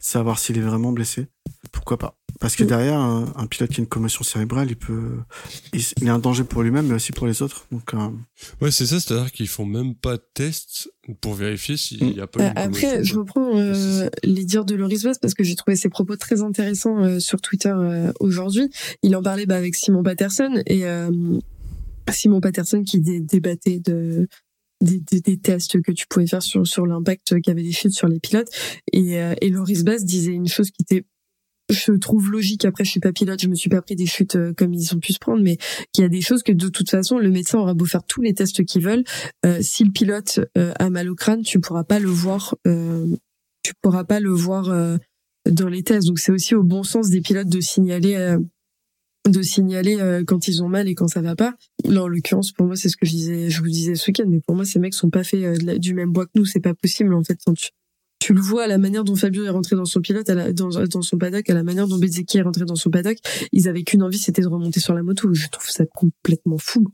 savoir 0.00 0.38
s'il 0.38 0.58
est 0.58 0.62
vraiment 0.62 0.90
blessé. 0.90 1.28
Pourquoi 1.70 1.98
pas 1.98 2.17
Parce 2.40 2.54
que 2.54 2.64
derrière, 2.64 2.98
un, 2.98 3.46
pilote 3.48 3.70
qui 3.70 3.80
a 3.80 3.82
une 3.82 3.88
commotion 3.88 4.22
cérébrale, 4.22 4.68
il 4.70 4.76
peut, 4.76 5.18
il, 5.72 6.06
est 6.06 6.08
un 6.08 6.18
danger 6.18 6.44
pour 6.44 6.62
lui-même, 6.62 6.86
mais 6.86 6.94
aussi 6.94 7.12
pour 7.12 7.26
les 7.26 7.42
autres. 7.42 7.66
Donc, 7.72 7.94
euh... 7.94 8.10
ouais, 8.60 8.70
c'est 8.70 8.86
ça, 8.86 9.00
c'est-à-dire 9.00 9.32
qu'ils 9.32 9.48
font 9.48 9.66
même 9.66 9.94
pas 9.94 10.16
de 10.16 10.22
test 10.34 10.88
pour 11.20 11.34
vérifier 11.34 11.76
s'il 11.76 12.06
n'y 12.06 12.20
a 12.20 12.26
pas. 12.26 12.50
Une 12.50 12.58
Après, 12.58 13.02
je 13.02 13.18
reprends 13.18 13.56
euh, 13.56 14.08
les 14.22 14.44
dires 14.44 14.64
de 14.64 14.74
Loris 14.74 15.02
Bass 15.02 15.18
parce 15.18 15.34
que 15.34 15.42
j'ai 15.42 15.56
trouvé 15.56 15.76
ses 15.76 15.88
propos 15.88 16.16
très 16.16 16.42
intéressants 16.42 17.02
euh, 17.02 17.18
sur 17.18 17.40
Twitter 17.40 17.72
euh, 17.74 18.12
aujourd'hui. 18.20 18.70
Il 19.02 19.16
en 19.16 19.22
parlait 19.22 19.46
bah, 19.46 19.56
avec 19.56 19.74
Simon 19.74 20.02
Patterson 20.02 20.62
et 20.66 20.84
Simon 22.10 22.40
Patterson 22.40 22.82
qui 22.84 23.00
débattait 23.00 23.80
de 23.80 24.28
des, 24.80 25.00
des, 25.00 25.36
tests 25.38 25.82
que 25.82 25.90
tu 25.90 26.06
pouvais 26.06 26.28
faire 26.28 26.42
sur 26.42 26.64
sur 26.64 26.86
l'impact 26.86 27.40
qu'avaient 27.42 27.62
les 27.62 27.72
chutes 27.72 27.94
sur 27.94 28.06
les 28.06 28.20
pilotes 28.20 28.48
et, 28.92 29.14
et 29.40 29.50
Loris 29.50 29.82
Bass 29.82 30.04
disait 30.04 30.32
une 30.32 30.46
chose 30.46 30.70
qui 30.70 30.82
était 30.82 31.04
je 31.68 31.92
trouve 31.92 32.30
logique. 32.30 32.64
Après, 32.64 32.84
je 32.84 32.90
suis 32.90 33.00
pas 33.00 33.12
pilote, 33.12 33.40
je 33.40 33.48
me 33.48 33.54
suis 33.54 33.70
pas 33.70 33.82
pris 33.82 33.96
des 33.96 34.06
chutes 34.06 34.36
euh, 34.36 34.52
comme 34.54 34.72
ils 34.72 34.94
ont 34.94 34.98
pu 34.98 35.12
se 35.12 35.18
prendre, 35.18 35.42
mais 35.42 35.56
qu'il 35.92 36.02
y 36.02 36.04
a 36.04 36.08
des 36.08 36.20
choses 36.20 36.42
que 36.42 36.52
de 36.52 36.68
toute 36.68 36.90
façon, 36.90 37.18
le 37.18 37.30
médecin 37.30 37.58
aura 37.58 37.74
beau 37.74 37.84
faire 37.84 38.04
tous 38.04 38.22
les 38.22 38.34
tests 38.34 38.64
qu'ils 38.64 38.82
veulent, 38.82 39.04
euh, 39.44 39.58
si 39.60 39.84
le 39.84 39.90
pilote 39.90 40.40
euh, 40.56 40.72
a 40.78 40.90
mal 40.90 41.08
au 41.08 41.14
crâne, 41.14 41.42
tu 41.42 41.60
pourras 41.60 41.84
pas 41.84 41.98
le 41.98 42.08
voir, 42.08 42.56
tu 42.64 43.72
pourras 43.82 44.04
pas 44.04 44.20
le 44.20 44.30
voir 44.30 44.98
dans 45.48 45.68
les 45.68 45.82
tests. 45.82 46.06
Donc 46.06 46.18
c'est 46.18 46.32
aussi 46.32 46.54
au 46.54 46.62
bon 46.62 46.82
sens 46.82 47.10
des 47.10 47.20
pilotes 47.20 47.48
de 47.48 47.60
signaler 47.60 48.36
de 49.26 49.42
signaler 49.42 50.22
quand 50.26 50.48
ils 50.48 50.62
ont 50.62 50.68
mal 50.68 50.88
et 50.88 50.94
quand 50.94 51.08
ça 51.08 51.20
va 51.20 51.36
pas. 51.36 51.54
Là, 51.84 52.04
en 52.04 52.08
l'occurrence, 52.08 52.52
pour 52.52 52.66
moi, 52.66 52.76
c'est 52.76 52.88
ce 52.88 52.96
que 52.96 53.04
je 53.04 53.10
disais, 53.10 53.50
je 53.50 53.60
vous 53.60 53.68
disais 53.68 53.94
ce 53.94 54.10
week-end, 54.10 54.24
mais 54.26 54.40
pour 54.40 54.54
moi, 54.54 54.64
ces 54.64 54.78
mecs 54.78 54.94
sont 54.94 55.10
pas 55.10 55.24
faits 55.24 55.62
du 55.78 55.92
même 55.92 56.12
bois 56.12 56.26
que 56.26 56.32
nous. 56.34 56.46
C'est 56.46 56.60
pas 56.60 56.74
possible, 56.74 57.12
en 57.12 57.22
fait. 57.22 57.38
tu, 57.56 57.70
tu 58.18 58.34
le 58.34 58.40
vois 58.40 58.64
à 58.64 58.66
la 58.66 58.78
manière 58.78 59.04
dont 59.04 59.14
Fabio 59.14 59.44
est 59.44 59.50
rentré 59.50 59.76
dans 59.76 59.84
son 59.84 60.00
pilote, 60.00 60.28
dans 60.30 61.02
son 61.02 61.18
paddock, 61.18 61.48
à 61.48 61.54
la 61.54 61.62
manière 61.62 61.86
dont 61.86 61.98
Bezeki 61.98 62.38
est 62.38 62.42
rentré 62.42 62.64
dans 62.64 62.74
son 62.74 62.90
paddock. 62.90 63.18
Ils 63.52 63.68
avaient 63.68 63.84
qu'une 63.84 64.02
envie, 64.02 64.18
c'était 64.18 64.42
de 64.42 64.48
remonter 64.48 64.80
sur 64.80 64.94
la 64.94 65.02
moto. 65.02 65.32
Je 65.32 65.48
trouve 65.48 65.68
ça 65.68 65.84
complètement 65.86 66.58
fou. 66.58 66.84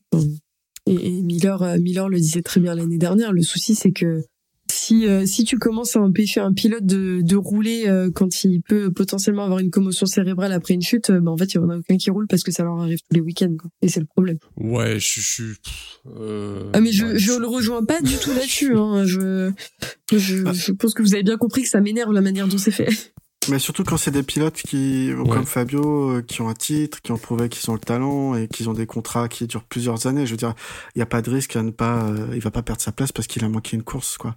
Et, 0.86 1.18
et 1.18 1.22
Miller, 1.22 1.62
euh, 1.62 1.78
Miller 1.78 2.08
le 2.08 2.18
disait 2.18 2.42
très 2.42 2.60
bien 2.60 2.74
l'année 2.74 2.98
dernière. 2.98 3.32
Le 3.32 3.42
souci, 3.42 3.74
c'est 3.74 3.92
que 3.92 4.22
si 4.74 5.06
euh, 5.06 5.24
si 5.26 5.44
tu 5.44 5.58
commences 5.58 5.96
à 5.96 6.00
empêcher 6.00 6.40
un 6.40 6.52
pilote 6.52 6.84
de, 6.84 7.20
de 7.22 7.36
rouler 7.36 7.84
euh, 7.86 8.10
quand 8.12 8.44
il 8.44 8.60
peut 8.60 8.92
potentiellement 8.92 9.44
avoir 9.44 9.60
une 9.60 9.70
commotion 9.70 10.06
cérébrale 10.06 10.52
après 10.52 10.74
une 10.74 10.82
chute, 10.82 11.10
bah 11.10 11.30
en 11.30 11.36
fait 11.36 11.54
il 11.54 11.56
y 11.56 11.58
en 11.58 11.70
a 11.70 11.78
aucun 11.78 11.96
qui 11.96 12.10
roule 12.10 12.26
parce 12.28 12.42
que 12.42 12.50
ça 12.50 12.64
leur 12.64 12.78
arrive 12.80 12.98
tous 12.98 13.14
les 13.14 13.20
week-ends 13.20 13.54
quoi. 13.58 13.70
et 13.82 13.88
c'est 13.88 14.00
le 14.00 14.06
problème. 14.06 14.38
Ouais, 14.56 14.98
je 14.98 15.20
suis. 15.20 15.54
Euh... 16.18 16.70
Ah 16.72 16.80
mais 16.80 16.92
je 16.92 17.16
je 17.16 17.32
le 17.32 17.46
rejoins 17.46 17.84
pas 17.84 18.00
du 18.00 18.16
tout 18.16 18.30
là-dessus. 18.32 18.76
Hein. 18.76 19.04
Je, 19.06 19.50
je 20.12 20.52
je 20.52 20.72
pense 20.72 20.94
que 20.94 21.02
vous 21.02 21.14
avez 21.14 21.22
bien 21.22 21.36
compris 21.36 21.62
que 21.62 21.68
ça 21.68 21.80
m'énerve 21.80 22.12
la 22.12 22.20
manière 22.20 22.48
dont 22.48 22.58
c'est 22.58 22.70
fait. 22.70 22.88
Mais 23.50 23.58
surtout 23.58 23.84
quand 23.84 23.96
c'est 23.96 24.10
des 24.10 24.22
pilotes 24.22 24.54
qui, 24.54 25.10
comme 25.30 25.46
Fabio, 25.46 26.10
euh, 26.10 26.22
qui 26.22 26.40
ont 26.40 26.48
un 26.48 26.54
titre, 26.54 27.02
qui 27.02 27.12
ont 27.12 27.18
prouvé 27.18 27.48
qu'ils 27.48 27.70
ont 27.70 27.74
le 27.74 27.80
talent 27.80 28.34
et 28.34 28.48
qu'ils 28.48 28.68
ont 28.68 28.72
des 28.72 28.86
contrats 28.86 29.28
qui 29.28 29.46
durent 29.46 29.64
plusieurs 29.64 30.06
années. 30.06 30.26
Je 30.26 30.32
veux 30.32 30.36
dire, 30.36 30.54
il 30.94 30.98
n'y 30.98 31.02
a 31.02 31.06
pas 31.06 31.22
de 31.22 31.30
risque 31.30 31.56
à 31.56 31.62
ne 31.62 31.70
pas, 31.70 32.04
euh, 32.04 32.28
il 32.34 32.40
va 32.40 32.50
pas 32.50 32.62
perdre 32.62 32.80
sa 32.80 32.92
place 32.92 33.12
parce 33.12 33.26
qu'il 33.26 33.44
a 33.44 33.48
manqué 33.48 33.76
une 33.76 33.82
course, 33.82 34.16
quoi. 34.16 34.34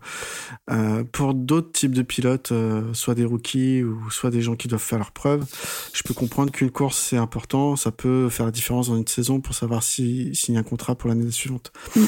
Euh, 0.70 1.04
pour 1.12 1.34
d'autres 1.34 1.72
types 1.72 1.94
de 1.94 2.02
pilotes, 2.02 2.52
euh, 2.52 2.94
soit 2.94 3.16
des 3.16 3.26
rookies 3.26 3.84
ou 3.84 4.10
soit 4.10 4.30
des 4.30 4.42
gens 4.42 4.56
qui 4.56 4.68
doivent 4.68 4.82
faire 4.82 5.00
leurs 5.00 5.12
preuves, 5.12 5.46
je 5.94 6.04
peux 6.04 6.14
comprendre 6.14 6.52
qu'une 6.52 6.72
course 6.72 6.98
c'est 6.98 7.18
important, 7.18 7.76
ça 7.76 7.92
peut 7.92 8.30
faire 8.30 8.46
la 8.46 8.52
différence 8.52 8.90
dans 8.90 8.98
une 8.98 9.08
saison 9.08 9.40
pour 9.40 9.56
savoir 9.56 9.84
si 9.84 10.36
s'il 10.36 10.54
y 10.54 10.58
a 10.58 10.60
un 10.60 10.64
contrat 10.64 10.96
pour 10.96 11.10
l'année 11.10 11.30
suivante. 11.32 11.72
Mm. 11.96 12.06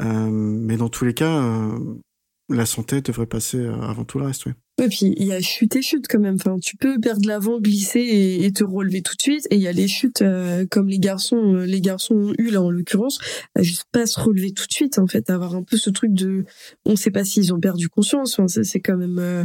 mais 0.00 0.76
dans 0.76 0.88
tous 0.88 1.04
les 1.04 1.14
cas, 1.14 1.40
la 2.52 2.66
santé 2.66 3.00
devrait 3.00 3.26
passer 3.26 3.64
avant 3.66 4.04
tout 4.04 4.18
le 4.18 4.26
reste, 4.26 4.46
oui. 4.46 4.52
Et 4.82 4.88
puis 4.88 5.14
il 5.16 5.26
y 5.26 5.32
a 5.32 5.40
chute 5.40 5.76
et 5.76 5.82
chute 5.82 6.06
quand 6.08 6.18
même. 6.18 6.36
Enfin, 6.36 6.58
tu 6.58 6.76
peux 6.76 6.98
perdre 6.98 7.26
l'avant, 7.28 7.60
glisser 7.60 8.40
et, 8.42 8.52
te 8.52 8.64
relever 8.64 9.02
tout 9.02 9.14
de 9.14 9.22
suite. 9.22 9.46
Et 9.50 9.56
il 9.56 9.60
y 9.60 9.68
a 9.68 9.72
les 9.72 9.86
chutes 9.86 10.22
euh, 10.22 10.66
comme 10.70 10.88
les 10.88 10.98
garçons, 10.98 11.54
euh, 11.54 11.66
les 11.66 11.80
garçons 11.80 12.14
ont 12.14 12.34
eu 12.38 12.50
là 12.50 12.62
en 12.62 12.70
l'occurrence, 12.70 13.18
juste 13.60 13.84
pas 13.92 14.06
se 14.06 14.18
relever 14.18 14.52
tout 14.52 14.66
de 14.66 14.72
suite 14.72 14.98
en 14.98 15.06
fait, 15.06 15.28
avoir 15.30 15.54
un 15.54 15.62
peu 15.62 15.76
ce 15.76 15.90
truc 15.90 16.14
de, 16.14 16.44
on 16.84 16.96
sait 16.96 17.10
pas 17.10 17.24
s'ils 17.24 17.52
ont 17.52 17.60
perdu 17.60 17.88
conscience. 17.88 18.38
Enfin, 18.38 18.48
c'est 18.48 18.80
quand 18.80 18.96
même 18.96 19.18
euh, 19.18 19.44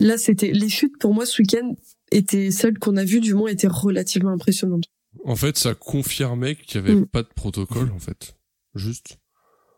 là, 0.00 0.16
c'était 0.16 0.52
les 0.52 0.68
chutes 0.68 0.98
pour 0.98 1.14
moi 1.14 1.26
ce 1.26 1.42
week-end 1.42 1.76
étaient 2.10 2.50
celles 2.50 2.78
qu'on 2.78 2.96
a 2.96 3.04
vues 3.04 3.20
du 3.20 3.34
moins 3.34 3.50
étaient 3.50 3.68
relativement 3.68 4.30
impressionnantes. 4.30 4.84
En 5.24 5.36
fait, 5.36 5.58
ça 5.58 5.74
confirmait 5.74 6.56
qu'il 6.56 6.80
y 6.80 6.84
avait 6.84 6.94
mm. 6.94 7.06
pas 7.06 7.22
de 7.22 7.28
protocole 7.28 7.90
en 7.94 7.98
fait, 7.98 8.36
juste. 8.74 9.18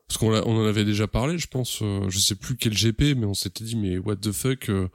Parce 0.09 0.19
qu'on 0.19 0.33
on 0.33 0.63
en 0.63 0.67
avait 0.67 0.85
déjà 0.85 1.07
parlé, 1.07 1.39
je 1.39 1.47
pense. 1.47 1.81
Euh, 1.83 2.09
je 2.09 2.19
sais 2.19 2.35
plus 2.35 2.57
quel 2.57 2.75
GP, 2.75 3.17
mais 3.17 3.25
on 3.25 3.35
s'était 3.35 3.65
dit, 3.65 3.77
mais 3.77 3.99
what 3.99 4.17
the 4.17 4.33
fuck 4.33 4.69
euh, 4.69 4.89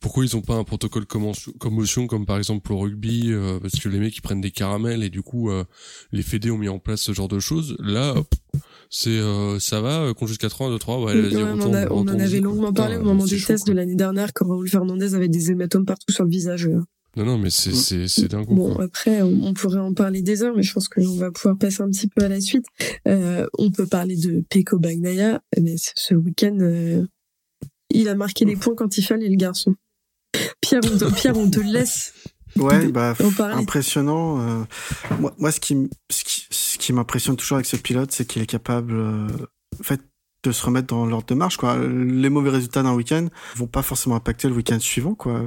Pourquoi 0.00 0.24
ils 0.24 0.36
ont 0.36 0.42
pas 0.42 0.54
un 0.54 0.64
protocole 0.64 1.06
commotion 1.06 2.06
comme 2.06 2.26
par 2.26 2.36
exemple 2.36 2.72
au 2.72 2.78
rugby 2.78 3.32
euh, 3.32 3.58
Parce 3.58 3.80
que 3.80 3.88
les 3.88 3.98
mecs 3.98 4.16
ils 4.16 4.20
prennent 4.20 4.42
des 4.42 4.50
caramels 4.50 5.02
et 5.02 5.10
du 5.10 5.22
coup 5.22 5.50
les 6.12 6.22
fédés 6.22 6.50
ont 6.50 6.58
mis 6.58 6.68
en 6.68 6.78
place 6.78 7.00
ce 7.00 7.12
genre 7.12 7.28
de 7.28 7.38
choses. 7.38 7.76
Là, 7.78 8.14
c'est 8.90 9.18
ça 9.60 9.80
va, 9.80 10.12
qu'on 10.14 10.26
jusqu'à 10.26 10.50
3, 10.50 10.70
2, 10.70 10.78
3, 10.78 11.00
ouais, 11.00 11.36
on, 11.36 11.60
on, 11.90 12.02
en 12.02 12.08
avait 12.08 12.40
longuement 12.40 12.72
parlé 12.72 12.96
au 12.96 13.02
moment 13.02 13.24
des 13.24 13.40
tests 13.40 13.66
de 13.66 13.72
l'année 13.72 13.96
dernière 13.96 14.32
quand 14.34 14.46
Raoul 14.46 14.68
Fernandez 14.68 15.14
avait 15.14 15.28
des 15.28 15.50
hématomes 15.50 15.86
partout 15.86 16.12
sur 16.12 16.24
le 16.24 16.30
visage. 16.30 16.68
Non, 17.16 17.24
non, 17.24 17.38
mais 17.38 17.50
c'est, 17.50 17.70
mm. 17.70 17.74
c'est, 17.74 18.08
c'est 18.08 18.28
dingue. 18.28 18.46
Bon, 18.48 18.76
après, 18.78 19.22
on, 19.22 19.54
pourrait 19.54 19.78
en 19.78 19.94
parler 19.94 20.22
des 20.22 20.42
heures, 20.42 20.54
mais 20.56 20.62
je 20.62 20.72
pense 20.72 20.88
qu'on 20.88 21.16
va 21.16 21.30
pouvoir 21.30 21.56
passer 21.56 21.82
un 21.82 21.90
petit 21.90 22.08
peu 22.08 22.24
à 22.24 22.28
la 22.28 22.40
suite. 22.40 22.66
Euh, 23.06 23.46
on 23.58 23.70
peut 23.70 23.86
parler 23.86 24.16
de 24.16 24.44
Peko 24.50 24.78
Bagnaya, 24.78 25.40
mais 25.60 25.76
ce 25.78 26.14
week-end, 26.14 26.58
euh, 26.60 27.06
il 27.90 28.08
a 28.08 28.14
marqué 28.14 28.44
des 28.44 28.56
points 28.56 28.74
quand 28.74 28.98
il 28.98 29.02
fallait, 29.02 29.28
le 29.28 29.36
garçon. 29.36 29.74
Pierre, 30.60 30.80
on 30.84 30.98
te, 30.98 31.14
Pierre, 31.14 31.36
on 31.36 31.48
te 31.48 31.60
laisse. 31.60 32.12
Ouais, 32.56 32.86
bah, 32.88 33.14
impressionnant. 33.52 34.40
Euh, 34.40 34.64
moi, 35.20 35.34
moi, 35.38 35.52
ce 35.52 35.60
qui, 35.60 35.88
ce 36.10 36.24
qui, 36.24 36.46
ce 36.50 36.78
qui 36.78 36.92
m'impressionne 36.92 37.36
toujours 37.36 37.56
avec 37.56 37.66
ce 37.66 37.76
pilote, 37.76 38.10
c'est 38.10 38.26
qu'il 38.26 38.42
est 38.42 38.46
capable, 38.46 38.96
en 38.98 39.82
fait, 39.82 40.00
de 40.42 40.52
se 40.52 40.64
remettre 40.66 40.88
dans 40.88 41.06
l'ordre 41.06 41.26
de 41.26 41.34
marche 41.34 41.56
quoi 41.56 41.78
les 41.78 42.28
mauvais 42.28 42.50
résultats 42.50 42.82
d'un 42.82 42.92
week-end 42.92 43.28
vont 43.56 43.66
pas 43.66 43.80
forcément 43.80 44.14
impacter 44.14 44.46
le 44.46 44.54
week-end 44.54 44.78
suivant 44.78 45.14
quoi 45.14 45.42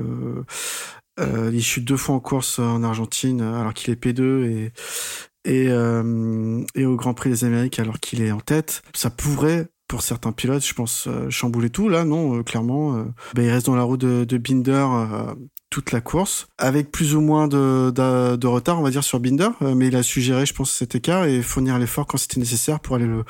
euh, 1.19 1.51
il 1.53 1.63
chute 1.63 1.85
deux 1.85 1.97
fois 1.97 2.15
en 2.15 2.19
course 2.19 2.59
en 2.59 2.83
Argentine 2.83 3.41
alors 3.41 3.73
qu'il 3.73 3.91
est 3.93 4.01
P2 4.03 4.45
et 4.45 4.71
et, 5.47 5.67
euh, 5.69 6.61
et 6.75 6.85
au 6.85 6.95
Grand 6.95 7.13
Prix 7.13 7.29
des 7.29 7.45
Amériques 7.45 7.79
alors 7.79 7.99
qu'il 7.99 8.21
est 8.21 8.31
en 8.31 8.39
tête. 8.39 8.83
Ça 8.93 9.09
pourrait 9.09 9.67
pour 9.87 10.01
certains 10.01 10.33
pilotes, 10.33 10.65
je 10.65 10.73
pense, 10.73 11.07
euh, 11.07 11.29
chambouler 11.29 11.69
tout. 11.69 11.87
Là, 11.87 12.03
non, 12.03 12.37
euh, 12.39 12.43
clairement, 12.43 13.05
ben, 13.33 13.43
il 13.43 13.49
reste 13.49 13.67
dans 13.67 13.75
la 13.75 13.83
roue 13.83 13.97
de, 13.97 14.25
de 14.25 14.37
Binder 14.37 14.85
toute 15.69 15.91
la 15.91 15.99
course, 15.99 16.47
avec 16.57 16.91
plus 16.91 17.13
ou 17.13 17.19
moins 17.19 17.49
de, 17.49 17.91
de, 17.91 18.37
de, 18.37 18.47
retard, 18.47 18.79
on 18.79 18.83
va 18.83 18.89
dire, 18.89 19.03
sur 19.03 19.19
Binder, 19.19 19.49
mais 19.61 19.87
il 19.87 19.95
a 19.97 20.03
su 20.03 20.21
gérer, 20.21 20.45
je 20.45 20.53
pense, 20.53 20.71
cet 20.71 20.95
écart 20.95 21.25
et 21.25 21.41
fournir 21.41 21.77
l'effort 21.77 22.07
quand 22.07 22.17
c'était 22.17 22.39
nécessaire 22.39 22.79
pour 22.79 22.95
aller 22.95 23.05
le, 23.05 23.25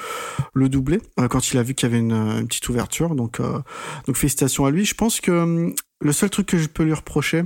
le 0.53 0.69
doubler, 0.69 1.01
quand 1.31 1.51
il 1.51 1.57
a 1.57 1.63
vu 1.63 1.73
qu'il 1.73 1.89
y 1.89 1.91
avait 1.91 1.99
une, 1.99 2.11
une 2.13 2.47
petite 2.47 2.69
ouverture. 2.69 3.15
Donc, 3.15 3.41
donc 3.41 4.15
félicitations 4.15 4.65
à 4.65 4.71
lui. 4.71 4.85
Je 4.85 4.93
pense 4.93 5.19
que 5.19 5.73
le 6.01 6.11
seul 6.11 6.29
truc 6.29 6.47
que 6.47 6.57
je 6.57 6.67
peux 6.67 6.83
lui 6.83 6.93
reprocher, 6.93 7.43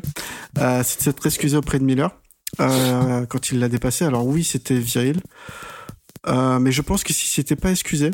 euh, 0.58 0.82
c'est 0.84 1.00
de 1.00 1.04
s'être 1.04 1.26
excusé 1.26 1.58
auprès 1.58 1.80
de 1.80 1.84
Miller 1.84 2.12
euh, 2.60 3.26
quand 3.30 3.52
il 3.52 3.60
l'a 3.60 3.70
dépassé. 3.70 4.06
Alors 4.06 4.26
oui, 4.26 4.44
c'était 4.44 4.76
viril, 4.76 5.22
euh, 6.28 6.60
mais 6.60 6.72
je 6.72 6.82
pense 6.82 7.04
que 7.04 7.14
si 7.14 7.28
s'était 7.28 7.56
pas 7.56 7.72
excusé, 7.72 8.12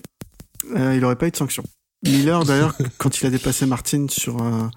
euh, 0.76 0.96
il 0.96 1.04
aurait 1.06 1.16
pas 1.16 1.28
eu 1.28 1.32
de 1.32 1.38
sanction. 1.38 1.64
Miller, 2.04 2.46
d'ailleurs, 2.46 2.76
quand 2.98 3.20
il 3.20 3.26
a 3.26 3.30
dépassé 3.30 3.66
Martin 3.66 4.06
sur 4.10 4.42
un, 4.42 4.72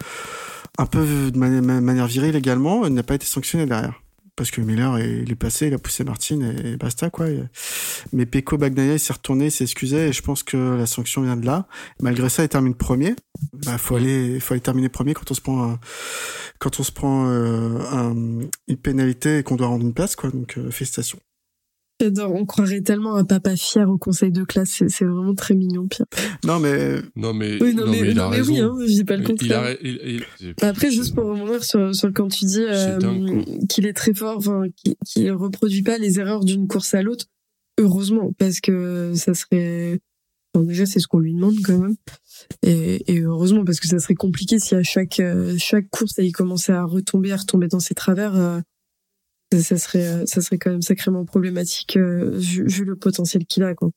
un 0.79 0.87
peu 0.87 1.31
de 1.31 1.39
manière 1.39 2.07
virile 2.07 2.37
également, 2.37 2.87
il 2.87 2.95
n'a 2.95 3.03
pas 3.03 3.15
été 3.15 3.27
sanctionné 3.27 3.67
derrière 3.67 4.01
parce 4.41 4.51
que 4.51 4.63
Miller 4.63 4.99
il 4.99 5.31
est 5.31 5.37
passé, 5.37 5.67
il 5.67 5.75
a 5.75 5.79
poussé 5.79 6.03
Martin 6.03 6.41
et, 6.41 6.79
basta 6.79 7.11
quoi. 7.11 7.27
Mais 8.15 8.25
Peko 8.25 8.57
Bagnaia 8.57 8.97
s'est 8.97 9.13
retourné, 9.13 9.51
s'est 9.51 9.65
excusé 9.65 10.09
et 10.09 10.13
je 10.15 10.23
pense 10.23 10.43
que 10.43 10.57
la 10.57 10.87
sanction 10.87 11.21
vient 11.21 11.37
de 11.37 11.45
là. 11.45 11.67
Malgré 12.01 12.31
ça, 12.31 12.43
il 12.43 12.49
termine 12.49 12.75
premier. 12.75 13.17
Bah 13.67 13.77
faut 13.77 13.97
aller, 13.97 14.41
faut 14.41 14.55
aller 14.55 14.63
terminer 14.63 14.89
premier 14.89 15.13
quand 15.13 15.31
on 15.31 15.35
se 15.35 15.43
prend, 15.43 15.79
quand 16.59 16.81
on 16.81 16.83
se 16.83 16.91
prend 16.91 17.27
euh, 17.29 18.09
une 18.67 18.77
pénalité 18.79 19.41
et 19.41 19.43
qu'on 19.43 19.57
doit 19.57 19.67
rendre 19.67 19.85
une 19.85 19.93
place 19.93 20.17
quoi. 20.17 20.31
Donc 20.31 20.57
euh, 20.57 20.71
félicitations. 20.71 21.19
J'adore, 22.01 22.35
on 22.35 22.47
croirait 22.47 22.81
tellement 22.81 23.17
un 23.17 23.25
papa 23.25 23.57
fier 23.57 23.89
au 23.91 23.99
conseil 23.99 24.33
de 24.33 24.43
classe, 24.45 24.83
c'est 24.89 25.05
vraiment 25.05 25.35
très 25.35 25.55
mignon, 25.55 25.87
Pierre. 25.87 26.07
Non 26.45 26.59
mais 26.59 26.97
non 27.15 27.35
mais 27.35 27.63
oui, 27.63 27.75
non, 27.75 27.87
mais, 27.87 27.99
il 27.99 28.19
a 28.19 28.29
raison. 28.29 28.53
oui, 28.53 28.59
hein, 28.61 28.75
je 28.81 28.93
dis 28.93 29.05
pas 29.05 29.17
le 29.17 29.25
contraire. 29.25 29.77
Après, 30.63 30.91
juste 30.91 31.15
pour 31.15 31.27
revenir 31.27 31.63
sur, 31.63 31.95
sur 31.95 32.11
quand 32.15 32.29
tu 32.29 32.47
dis 32.47 32.63
euh, 32.63 33.43
qu'il 33.69 33.87
est 33.87 33.93
très 33.93 34.15
fort, 34.15 34.39
enfin, 34.39 34.63
qu'il 35.05 35.31
reproduit 35.33 35.83
pas 35.83 35.99
les 35.99 36.19
erreurs 36.19 36.45
d'une 36.45 36.69
course 36.69 36.95
à 36.95 37.03
l'autre, 37.03 37.27
heureusement, 37.79 38.33
parce 38.39 38.61
que 38.61 39.13
ça 39.15 39.35
serait, 39.35 40.01
bon, 40.55 40.63
déjà 40.63 40.87
c'est 40.87 41.01
ce 41.01 41.07
qu'on 41.07 41.19
lui 41.19 41.35
demande 41.35 41.57
quand 41.63 41.79
même, 41.79 41.97
et, 42.63 43.13
et, 43.13 43.21
heureusement 43.21 43.65
parce 43.65 43.79
que 43.79 43.89
ça 43.89 43.99
serait 43.99 44.15
compliqué 44.15 44.59
si 44.59 44.75
à 44.75 44.83
chaque 44.83 45.21
euh, 45.21 45.55
chaque 45.59 45.91
course 45.91 46.15
il 46.17 46.33
commençait 46.33 46.73
à 46.73 46.85
retomber, 46.85 47.33
à 47.33 47.37
retomber 47.37 47.69
dans 47.69 47.81
ses 47.81 47.95
travers. 47.95 48.37
Euh, 48.37 48.61
ça 49.59 49.77
serait 49.79 50.07
euh, 50.07 50.27
ça 50.27 50.41
serait 50.41 50.59
quand 50.59 50.71
même 50.71 50.83
sacrément 50.83 51.25
problématique 51.25 51.97
euh, 51.97 52.31
vu, 52.35 52.65
vu, 52.67 52.85
le 52.85 52.97
potentiel 52.97 53.45
qu'il 53.47 53.63
a 53.65 53.75
quoi. 53.75 53.91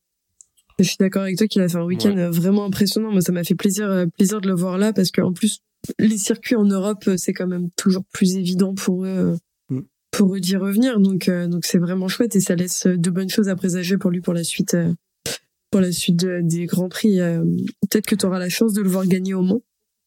Je 0.80 0.86
suis 0.86 0.97
d'accord 0.99 1.22
avec 1.24 1.38
toi 1.38 1.47
qu'il 1.47 1.62
a 1.62 1.70
fait 1.70 1.78
un 1.78 1.84
week-end 1.86 2.30
vraiment 2.32 2.66
impressionnant. 2.66 3.12
Moi, 3.12 3.22
ça 3.22 3.32
m'a 3.32 3.43
fait 3.43 3.54
plaisir 3.56 3.86
euh, 3.89 4.06
plaisir 4.08 4.41
de 4.41 4.47
le 4.47 4.56
voir 4.56 4.78
là 4.80 4.91
parce 4.93 5.12
qu'en 5.12 5.32
plus 5.34 5.60
les 5.99 6.18
circuits 6.18 6.56
en 6.56 6.64
Europe, 6.66 7.08
c'est 7.18 7.34
quand 7.34 7.45
même 7.47 7.70
toujours 7.76 8.04
plus 8.12 8.36
évident 8.38 8.74
pour 8.74 9.06
eux, 9.06 9.38
Mm. 9.70 9.82
pour 10.12 10.36
eux 10.36 10.39
d'y 10.39 10.56
revenir. 10.58 10.99
Donc, 10.99 11.28
euh, 11.30 11.47
donc 11.47 11.66
c'est 11.66 11.78
vraiment 11.78 12.08
chouette 12.08 12.36
et 12.36 12.39
ça 12.41 12.56
laisse 12.56 12.88
de 12.88 13.10
bonnes 13.10 13.30
choses 13.30 13.49
à 13.49 13.56
présager 13.56 13.97
pour 13.97 14.10
lui 14.12 14.22
pour 14.22 14.34
la 14.34 14.43
suite, 14.43 14.74
euh, 14.74 14.93
pour 15.72 15.82
la 15.82 15.91
suite 15.91 16.16
de- 16.18 16.41
des 16.41 16.66
grands 16.66 16.89
prix. 16.89 17.20
Euh, 17.22 17.43
Peut-être 17.89 18.06
que 18.08 18.16
tu 18.16 18.26
auras 18.26 18.39
la 18.39 18.49
chance 18.49 18.74
de 18.74 18.82
le 18.82 18.89
voir 18.89 19.06
gagner 19.06 19.34
au 19.36 19.41
Mans. 19.41 19.62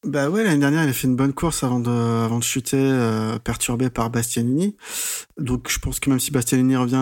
Bah 0.06 0.30
ouais, 0.30 0.44
l'année 0.44 0.60
dernière, 0.60 0.84
il 0.84 0.88
a 0.88 0.92
fait 0.92 1.08
une 1.08 1.16
bonne 1.16 1.32
course 1.32 1.64
avant 1.64 1.80
de, 1.80 1.90
avant 1.90 2.38
de 2.38 2.44
chuter, 2.44 2.76
euh, 2.78 3.40
perturbé 3.40 3.90
par 3.90 4.08
Bastianini. 4.08 4.76
Donc 5.36 5.68
je 5.68 5.80
pense 5.80 5.98
que 5.98 6.08
même 6.10 6.20
si 6.20 6.30
Bastianini 6.30 6.76
revient 6.76 6.94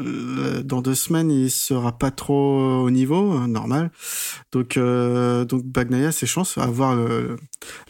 euh, 0.00 0.62
dans 0.62 0.80
deux 0.80 0.94
semaines, 0.94 1.30
il 1.30 1.50
sera 1.50 1.92
pas 1.98 2.10
trop 2.10 2.80
au 2.80 2.90
niveau, 2.90 3.34
euh, 3.34 3.46
normal. 3.46 3.90
Donc, 4.50 4.78
euh, 4.78 5.44
donc 5.44 5.64
Bagnaia, 5.64 6.10
ses 6.10 6.24
chances, 6.26 6.56
à 6.56 6.66
voir 6.66 6.96
le, 6.96 7.36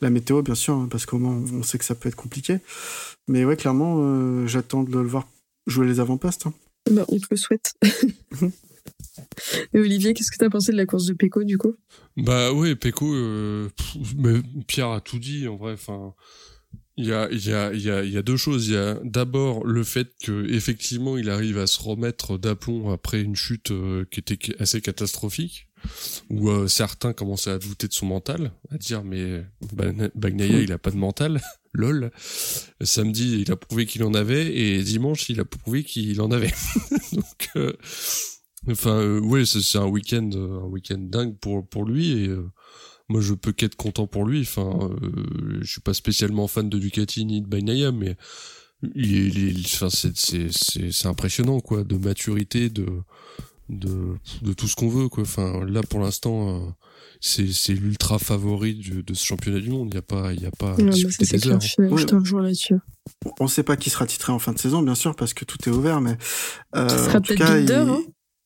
la 0.00 0.10
météo, 0.10 0.42
bien 0.42 0.56
sûr, 0.56 0.74
hein, 0.74 0.88
parce 0.90 1.06
qu'au 1.06 1.18
moins 1.18 1.40
on 1.54 1.62
sait 1.62 1.78
que 1.78 1.84
ça 1.84 1.94
peut 1.94 2.08
être 2.08 2.16
compliqué. 2.16 2.58
Mais 3.28 3.44
ouais, 3.44 3.56
clairement, 3.56 4.44
j'attends 4.48 4.82
de 4.82 4.90
le 4.90 5.06
voir 5.06 5.28
jouer 5.68 5.86
les 5.86 6.00
avant-postes. 6.00 6.46
hein. 6.48 6.52
Bah, 6.90 7.04
on 7.06 7.18
te 7.18 7.26
le 7.30 7.36
souhaite. 7.36 7.74
et 9.72 9.78
Olivier, 9.78 10.14
qu'est-ce 10.14 10.32
que 10.32 10.36
tu 10.36 10.44
as 10.44 10.50
pensé 10.50 10.72
de 10.72 10.76
la 10.76 10.86
course 10.86 11.06
de 11.06 11.14
Pecco 11.14 11.44
du 11.44 11.58
coup? 11.58 11.76
Bah 12.16 12.52
ouais, 12.52 12.74
Peko, 12.76 13.12
euh, 13.14 13.68
Pierre 14.66 14.90
a 14.90 15.00
tout 15.00 15.18
dit 15.18 15.48
en 15.48 15.56
vrai. 15.56 15.72
Enfin, 15.72 16.14
il 16.98 17.06
y 17.06 17.12
a, 17.12 17.28
il 17.30 17.46
y 17.46 17.52
a, 17.52 17.72
il 17.72 17.80
y 17.80 17.90
a, 17.90 18.02
il 18.04 18.10
y 18.12 18.18
a 18.18 18.22
deux 18.22 18.36
choses. 18.36 18.68
Il 18.68 18.74
y 18.74 18.76
a 18.76 18.98
d'abord 19.02 19.64
le 19.64 19.82
fait 19.82 20.08
que 20.22 20.46
effectivement 20.52 21.16
il 21.16 21.30
arrive 21.30 21.58
à 21.58 21.66
se 21.66 21.80
remettre 21.80 22.36
d'aplomb 22.38 22.90
après 22.92 23.22
une 23.22 23.36
chute 23.36 23.70
euh, 23.70 24.04
qui 24.10 24.20
était 24.20 24.38
assez 24.60 24.80
catastrophique, 24.82 25.68
où 26.28 26.50
euh, 26.50 26.68
certains 26.68 27.14
commençaient 27.14 27.50
à 27.50 27.58
douter 27.58 27.88
de 27.88 27.94
son 27.94 28.06
mental, 28.06 28.52
à 28.70 28.76
dire 28.76 29.04
mais 29.04 29.44
Bagna- 29.74 30.10
Bagnaia 30.14 30.60
il 30.60 30.72
a 30.72 30.78
pas 30.78 30.90
de 30.90 30.96
mental. 30.98 31.40
Lol. 31.74 32.10
Samedi, 32.82 33.40
il 33.40 33.50
a 33.50 33.56
prouvé 33.56 33.86
qu'il 33.86 34.04
en 34.04 34.12
avait 34.12 34.54
et 34.54 34.82
dimanche, 34.82 35.30
il 35.30 35.40
a 35.40 35.46
prouvé 35.46 35.84
qu'il 35.84 36.20
en 36.20 36.30
avait. 36.30 36.52
Donc, 37.14 37.48
euh, 37.56 37.72
enfin, 38.70 39.00
euh, 39.00 39.20
ouais, 39.20 39.44
c'est 39.44 39.60
c'est 39.60 39.78
un 39.78 39.86
week-end, 39.86 40.28
euh, 40.34 40.60
un 40.60 40.66
week-end 40.66 40.98
dingue 40.98 41.36
pour 41.38 41.66
pour 41.68 41.84
lui 41.84 42.12
et 42.24 42.28
euh, 42.28 42.48
moi 43.08 43.20
je 43.20 43.34
peux 43.34 43.52
qu'être 43.52 43.76
content 43.76 44.06
pour 44.06 44.24
lui. 44.24 44.40
Enfin, 44.42 44.90
euh, 45.02 45.58
je 45.62 45.70
suis 45.70 45.80
pas 45.80 45.94
spécialement 45.94 46.46
fan 46.48 46.68
de 46.68 46.78
Ducati 46.78 47.24
ni 47.24 47.40
de 47.42 47.46
Bagnaia, 47.48 47.92
mais 47.92 48.16
il 48.94 49.16
est, 49.16 49.26
il 49.28 49.60
est- 49.60 49.74
enfin, 49.74 49.90
c'est 49.90 50.16
c'est 50.16 50.48
c'est 50.50 50.90
c'est 50.92 51.08
impressionnant 51.08 51.60
quoi, 51.60 51.84
de 51.84 51.96
maturité, 51.96 52.68
de 52.70 52.86
de 53.68 54.14
de 54.42 54.52
tout 54.52 54.66
ce 54.68 54.76
qu'on 54.76 54.88
veut 54.88 55.08
quoi. 55.08 55.22
Enfin, 55.22 55.64
là 55.66 55.82
pour 55.82 56.00
l'instant. 56.00 56.56
euh, 56.66 56.70
c'est 57.24 57.52
c'est 57.52 57.74
l'ultra 57.74 58.18
favori 58.18 58.74
du- 58.74 59.04
de 59.04 59.14
ce 59.14 59.24
championnat 59.24 59.60
du 59.60 59.70
monde. 59.70 59.90
Il 59.92 59.94
y 59.94 59.98
a 59.98 60.02
pas, 60.02 60.32
il 60.32 60.42
y 60.42 60.46
a 60.46 60.50
pas 60.50 60.74
ça, 60.76 60.82
des 60.82 61.48
heures. 61.48 61.60
clair, 61.60 61.60
je, 61.60 62.34
Ouais. 62.34 62.42
là-dessus. 62.42 62.74
On 63.38 63.46
sait 63.46 63.62
pas 63.62 63.76
qui 63.76 63.90
sera 63.90 64.06
titré 64.06 64.32
en 64.32 64.40
fin 64.40 64.52
de 64.52 64.58
saison, 64.58 64.82
bien 64.82 64.96
sûr, 64.96 65.14
parce 65.14 65.32
que 65.32 65.44
tout 65.44 65.56
est 65.66 65.72
ouvert, 65.72 66.00
mais 66.00 66.16
euh, 66.74 66.88
Ce 66.88 66.96
sera 67.04 67.18
en 67.18 67.20
tout 67.20 67.28
peut-être 67.34 67.38
cas, 67.38 67.54
Binder, 67.60 67.84
il- 67.86 67.90
hein 67.90 68.00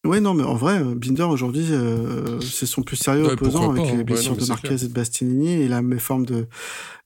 Ouais, 0.07 0.21
non, 0.21 0.35
mais 0.35 0.43
en 0.45 0.55
vrai, 0.55 0.81
euh, 0.83 0.95
Binder 0.95 1.23
aujourd'hui, 1.25 1.67
euh, 1.71 2.41
c'est 2.41 2.67
son 2.67 2.83
plus 2.83 2.97
sérieux 2.97 3.25
Ouais, 3.27 3.33
opposant 3.33 3.67
pas, 3.73 3.81
avec 3.81 3.87
hein. 3.87 3.93
les 3.93 3.99
Ouais, 3.99 4.05
blessures 4.05 4.33
non, 4.37 4.43
de 4.43 4.47
Marquez 4.47 4.69
clair. 4.69 4.83
et 4.85 4.89
de 4.89 4.93
Bastianini 4.93 5.53
et 5.53 5.69
la 5.69 5.83
méforme 5.83 6.25
de, 6.27 6.47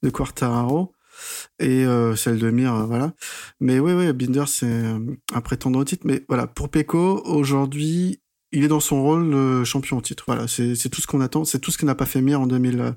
de 0.03 0.11
Quartararo 0.11 0.92
et 1.59 1.84
euh, 1.84 2.16
celle 2.16 2.38
de 2.38 2.51
Mir, 2.51 2.74
euh, 2.74 2.84
voilà. 2.84 3.12
Mais 3.61 3.78
oui, 3.78 3.92
oui, 3.92 4.12
Binder, 4.12 4.44
c'est 4.46 4.66
un 5.34 5.40
prétendant 5.42 5.80
au 5.80 5.84
titre. 5.84 6.03
Mais 6.07 6.24
voilà, 6.28 6.46
pour 6.46 6.70
Pecco, 6.70 7.22
aujourd'hui, 7.26 8.20
il 8.53 8.64
est 8.64 8.68
dans 8.68 8.80
son 8.80 9.03
rôle 9.03 9.30
de 9.30 9.64
champion 9.64 9.98
au 9.98 10.01
titre. 10.01 10.24
Voilà, 10.26 10.48
c'est 10.48 10.74
c'est 10.74 10.88
tout 10.88 11.01
ce 11.01 11.07
qu'on 11.07 11.20
attend. 11.20 11.44
C'est 11.44 11.59
tout 11.59 11.70
ce 11.70 11.78
que 11.78 11.84
n'a 11.86 11.94
pas 11.94 12.07
fait 12.07 12.22
Mir 12.22 12.40
en 12.40 12.46
2000, 12.46 12.80
euh, 12.80 12.92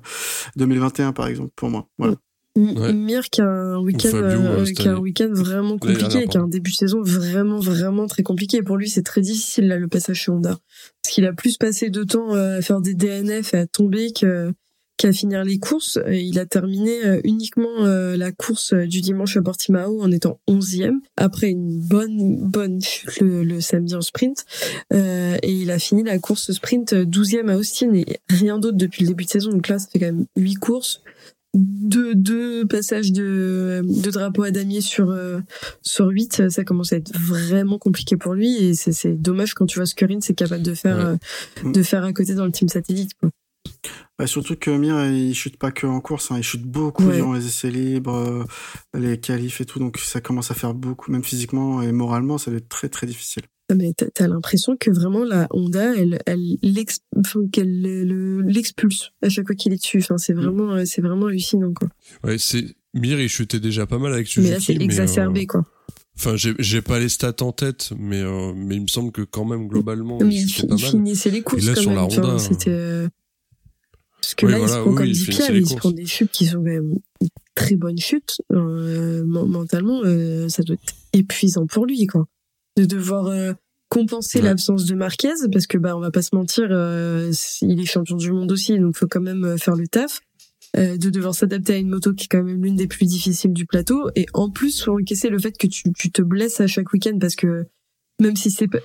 2021, 0.56 1.12
par 1.12 1.26
exemple, 1.26 1.52
pour 1.54 1.68
moi. 1.68 1.88
Voilà. 1.98 2.14
Ouais. 2.56 2.92
Mir 2.92 3.30
qui 3.30 3.40
a 3.40 3.48
un 3.48 3.78
week-end 3.80 4.14
euh, 4.14 4.36
euh, 4.36 4.86
un 4.86 4.98
week-end 4.98 5.28
vraiment 5.32 5.76
compliqué 5.76 6.22
et 6.22 6.28
qui 6.28 6.38
a 6.38 6.40
un 6.40 6.46
début 6.46 6.70
de 6.70 6.76
saison 6.76 7.02
vraiment 7.02 7.58
vraiment 7.58 8.06
très 8.06 8.22
compliqué. 8.22 8.62
Pour 8.62 8.76
lui 8.76 8.88
c'est 8.88 9.02
très 9.02 9.22
difficile 9.22 9.66
là 9.66 9.76
le 9.76 9.88
passage 9.88 10.22
chez 10.22 10.30
Honda. 10.30 10.58
Parce 11.02 11.14
qu'il 11.14 11.26
a 11.26 11.32
plus 11.32 11.56
passé 11.56 11.90
de 11.90 12.04
temps 12.04 12.32
euh, 12.36 12.58
à 12.58 12.62
faire 12.62 12.80
des 12.80 12.94
DNF 12.94 13.54
et 13.54 13.58
à 13.58 13.66
tomber 13.66 14.12
qu'à 14.12 15.12
finir 15.12 15.42
les 15.42 15.58
courses. 15.58 15.98
Et 16.06 16.20
il 16.20 16.38
a 16.38 16.46
terminé 16.46 16.92
uniquement 17.24 17.86
la 17.86 18.30
course 18.30 18.72
du 18.72 19.00
dimanche 19.00 19.36
à 19.36 19.42
Portimao 19.42 20.00
en 20.00 20.12
étant 20.12 20.38
11e 20.48 21.00
après 21.16 21.50
une 21.50 21.80
bonne 21.80 22.36
bonne 22.48 22.80
chute 22.80 23.20
le, 23.20 23.42
le 23.42 23.60
samedi 23.60 23.96
en 23.96 24.00
sprint. 24.00 24.46
Et 24.92 25.52
il 25.52 25.72
a 25.72 25.80
fini 25.80 26.04
la 26.04 26.20
course 26.20 26.52
sprint 26.52 26.92
12e 26.92 27.50
à 27.50 27.56
Austin. 27.56 27.92
Et 27.94 28.20
rien 28.28 28.60
d'autre 28.60 28.78
depuis 28.78 29.02
le 29.02 29.08
début 29.08 29.24
de 29.24 29.30
saison. 29.30 29.50
Donc 29.50 29.66
là 29.66 29.80
ça 29.80 29.88
fait 29.92 29.98
quand 29.98 30.06
même 30.06 30.26
8 30.36 30.54
courses 30.54 31.02
deux, 31.54 32.14
deux 32.14 32.66
passages 32.66 33.12
de, 33.12 33.82
de 33.84 34.10
drapeau 34.10 34.42
à 34.42 34.50
damier 34.50 34.80
sur, 34.80 35.10
euh, 35.10 35.38
sur 35.82 36.08
8, 36.08 36.48
ça 36.50 36.64
commence 36.64 36.92
à 36.92 36.96
être 36.96 37.12
vraiment 37.16 37.78
compliqué 37.78 38.16
pour 38.16 38.34
lui 38.34 38.56
et 38.56 38.74
c'est, 38.74 38.92
c'est 38.92 39.14
dommage 39.14 39.54
quand 39.54 39.66
tu 39.66 39.78
vois 39.78 39.86
ce 39.86 39.94
que 39.94 40.04
Rin 40.04 40.18
c'est 40.20 40.34
capable 40.34 40.62
de 40.62 40.74
faire, 40.74 40.96
Ouais. 40.98 41.16
euh, 41.66 41.72
de 41.72 41.82
faire 41.82 42.04
à 42.04 42.12
côté 42.12 42.34
dans 42.34 42.44
le 42.46 42.52
team 42.52 42.68
satellite. 42.68 43.12
Quoi. 43.20 43.30
Bah, 44.18 44.26
surtout 44.28 44.54
que 44.54 44.70
Mir, 44.70 45.04
il 45.06 45.34
chute 45.34 45.56
pas 45.58 45.72
que 45.72 45.86
en 45.88 46.00
course, 46.00 46.30
hein, 46.30 46.36
il 46.38 46.44
chute 46.44 46.62
beaucoup 46.64 47.04
Ouais. 47.08 47.16
durant 47.16 47.32
les 47.32 47.46
essais 47.46 47.70
libres, 47.70 48.14
euh, 48.14 48.44
les 48.96 49.18
qualifs 49.18 49.60
et 49.60 49.64
tout, 49.64 49.80
donc 49.80 49.98
ça 49.98 50.20
commence 50.20 50.50
à 50.52 50.54
faire 50.54 50.72
beaucoup, 50.72 51.10
même 51.10 51.24
physiquement 51.24 51.82
et 51.82 51.90
moralement, 51.90 52.38
ça 52.38 52.50
va 52.52 52.58
être 52.58 52.68
très 52.68 52.88
très 52.88 53.06
difficile. 53.08 53.42
Ah, 53.70 53.74
Mais 53.74 53.92
t'as, 53.94 54.28
l'impression 54.28 54.76
que 54.78 54.90
vraiment 54.90 55.24
la 55.24 55.48
Honda, 55.50 55.94
elle, 55.96 56.20
elle 56.26 56.58
l'expulse 58.46 59.10
à 59.22 59.28
chaque 59.28 59.46
fois 59.46 59.54
qu'il 59.56 59.72
est 59.72 59.76
dessus. 59.78 59.98
Enfin, 59.98 60.18
c'est 60.18 60.32
vraiment, 60.34 60.72
euh, 60.74 60.84
c'est 60.84 61.00
vraiment 61.00 61.26
hallucinant 61.26 61.72
quoi. 61.72 61.88
Ouais, 62.22 62.38
c'est 62.38 62.64
Mir, 62.94 63.20
il 63.20 63.28
chutait 63.28 63.60
déjà 63.60 63.86
pas 63.86 63.98
mal 63.98 64.12
avec 64.12 64.26
Suzuki. 64.28 64.48
mais 64.50 64.54
là, 64.54 64.60
c'est 64.64 64.74
exacerbé 64.74 65.42
euh, 65.42 65.46
quoi. 65.46 65.64
Enfin, 66.16 66.34
j'ai 66.36 66.82
pas 66.82 67.00
les 67.00 67.08
stats 67.08 67.34
en 67.40 67.50
tête, 67.50 67.90
mais 67.98 68.20
euh, 68.20 68.52
mais 68.54 68.76
il 68.76 68.82
me 68.82 68.86
semble 68.86 69.10
que 69.10 69.22
quand 69.22 69.44
même 69.44 69.66
globalement, 69.66 70.18
Mais 70.20 70.32
il 70.32 70.42
il, 70.42 70.48
chutait 70.48 70.66
il 70.66 70.68
pas 70.68 70.76
mal. 70.76 70.90
finissait 70.90 71.30
les 71.30 71.42
courses 71.42 71.64
Et 71.64 71.66
là, 71.66 71.74
quand 71.74 71.80
sur 71.80 71.90
même. 71.90 71.98
la 71.98 72.04
Honda, 72.04 72.38
c'était. 72.38 73.08
Parce 74.24 74.34
que 74.34 74.46
Oui, 74.46 74.52
là, 74.52 74.58
il 74.58 74.60
voilà, 74.64 74.74
se 74.76 74.80
prend 74.80 74.90
oui, 74.90 74.96
comme 74.96 75.06
il 75.06 75.12
dit 75.12 75.18
finissait 75.20 75.42
Pierre, 75.42 75.52
les 75.52 75.60
il 75.60 75.68
se 75.68 75.74
prend 75.74 75.90
des 75.90 76.06
chutes 76.06 76.30
qui 76.30 76.46
sont 76.46 76.56
quand 76.56 76.62
même 76.62 76.94
très 77.54 77.76
bonnes 77.76 77.98
chutes. 77.98 78.40
Euh, 78.52 79.22
men- 79.26 79.46
mentalement, 79.46 80.00
euh, 80.04 80.48
ça 80.48 80.62
doit 80.62 80.74
être 80.82 80.94
épuisant 81.12 81.66
pour 81.66 81.84
lui, 81.86 82.06
quoi. 82.06 82.26
De 82.76 82.84
devoir 82.86 83.26
euh, 83.26 83.52
compenser 83.90 84.38
Ouais. 84.38 84.46
l'absence 84.46 84.86
de 84.86 84.94
Marquez, 84.94 85.34
parce 85.52 85.66
que 85.66 85.76
bah 85.78 85.96
on 85.96 86.00
va 86.00 86.10
pas 86.10 86.22
se 86.22 86.34
mentir, 86.34 86.64
il 87.62 87.80
est 87.80 87.84
champion 87.84 88.16
du 88.16 88.32
monde 88.32 88.50
aussi, 88.50 88.78
donc 88.78 88.96
faut 88.96 89.06
quand 89.06 89.20
même 89.20 89.56
faire 89.58 89.76
le 89.76 89.86
taf. 89.86 90.20
De 90.76 91.08
devoir 91.10 91.36
s'adapter 91.36 91.74
à 91.74 91.76
une 91.76 91.88
moto 91.88 92.12
qui 92.14 92.24
est 92.24 92.28
quand 92.28 92.42
même 92.42 92.60
l'une 92.60 92.74
des 92.74 92.88
plus 92.88 93.06
difficiles 93.06 93.52
du 93.52 93.64
plateau 93.64 94.10
et 94.16 94.26
en 94.34 94.50
plus 94.50 94.82
faut 94.82 94.98
encaisser 94.98 95.28
le 95.28 95.38
fait 95.38 95.56
que 95.56 95.68
tu, 95.68 95.92
tu 95.92 96.10
te 96.10 96.20
blesses 96.20 96.60
à 96.60 96.66
chaque 96.66 96.92
week-end 96.92 97.16
parce 97.20 97.36
que 97.36 97.66
même 98.20 98.34
si 98.34 98.50
c'est 98.50 98.66
pas 98.66 98.80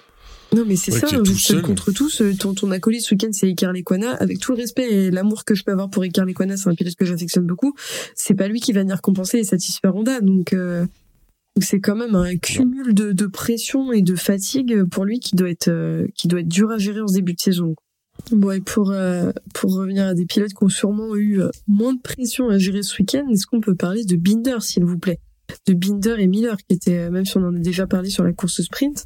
non 0.56 0.64
mais 0.66 0.76
c'est 0.76 0.91
Ouais, 0.93 1.00
ça 1.00 1.08
hein, 1.16 1.22
tout 1.24 1.36
seul. 1.38 1.62
contre 1.62 1.91
tous 1.91 2.22
euh, 2.22 2.34
ton, 2.36 2.54
ton 2.54 2.72
acolyte 2.72 3.02
ce 3.02 3.14
week-end 3.14 3.30
c'est 3.32 3.50
Icar 3.50 3.72
Lequana 3.72 4.14
avec 4.14 4.39
tout 4.39 4.52
le 4.54 4.58
respect 4.58 4.89
et 4.91 5.12
l'amour 5.12 5.45
que 5.45 5.54
je 5.56 5.64
peux 5.64 5.72
avoir 5.72 5.89
pour 5.89 6.04
Icar 6.06 6.26
Lequana 6.26 6.58
c'est 6.58 6.70
un 6.70 6.76
pilote 6.76 6.95
que 6.95 7.06
j'affectionne 7.06 7.45
beaucoup. 7.45 7.76
C'est 8.16 8.34
pas 8.34 8.47
lui 8.47 8.60
qui 8.60 8.72
va 8.74 8.82
venir 8.82 9.02
compenser 9.02 9.38
et 9.38 9.43
satisfaire 9.43 9.95
Honda. 9.95 10.22
Donc 10.22 10.54
euh, 10.54 10.86
c'est 11.62 11.80
quand 11.80 11.95
même 11.95 12.16
un 12.16 12.36
cumul 12.38 12.93
de, 12.93 13.12
de 13.12 13.26
pression 13.28 13.91
et 13.91 14.02
de 14.02 14.16
fatigue 14.16 14.84
pour 14.86 15.06
lui 15.06 15.20
qui 15.20 15.36
doit 15.36 15.50
être 15.50 15.68
euh, 15.68 16.08
qui 16.16 16.28
doit 16.28 16.39
être 16.39 16.47
dur 16.47 16.72
à 16.72 16.78
gérer 16.78 17.02
en 17.02 17.08
ce 17.08 17.14
début 17.14 17.34
de 17.34 17.41
saison. 17.41 17.76
Bon, 18.32 18.52
et 18.52 18.60
pour, 18.60 18.91
euh, 18.91 19.32
pour 19.54 19.74
revenir 19.76 20.06
à 20.08 20.14
des 20.14 20.26
pilotes 20.26 20.54
qui 20.54 20.64
ont 20.64 20.68
sûrement 20.70 21.16
eu 21.16 21.41
euh, 21.41 21.50
moins 21.68 21.93
de 21.93 22.02
pression 22.02 22.50
à 22.50 22.58
gérer 22.58 22.84
ce 22.84 22.97
week-end, 23.02 23.26
est-ce 23.32 23.45
qu'on 23.47 23.62
peut 23.62 23.76
parler 23.76 24.04
de 24.04 24.18
Binder, 24.18 24.58
s'il 24.60 24.84
vous 24.84 24.97
plaît? 25.00 25.20
De 25.68 25.74
Binder 25.74 26.16
et 26.20 26.28
Miller, 26.28 26.58
qui 26.58 26.76
étaient, 26.76 26.97
euh, 26.97 27.12
même 27.12 27.26
si 27.26 27.38
on 27.38 27.45
en 27.47 27.56
a 27.56 27.60
déjà 27.60 27.88
parlé 27.88 28.10
sur 28.10 28.26
la 28.26 28.34
course 28.34 28.62
sprint, 28.62 29.06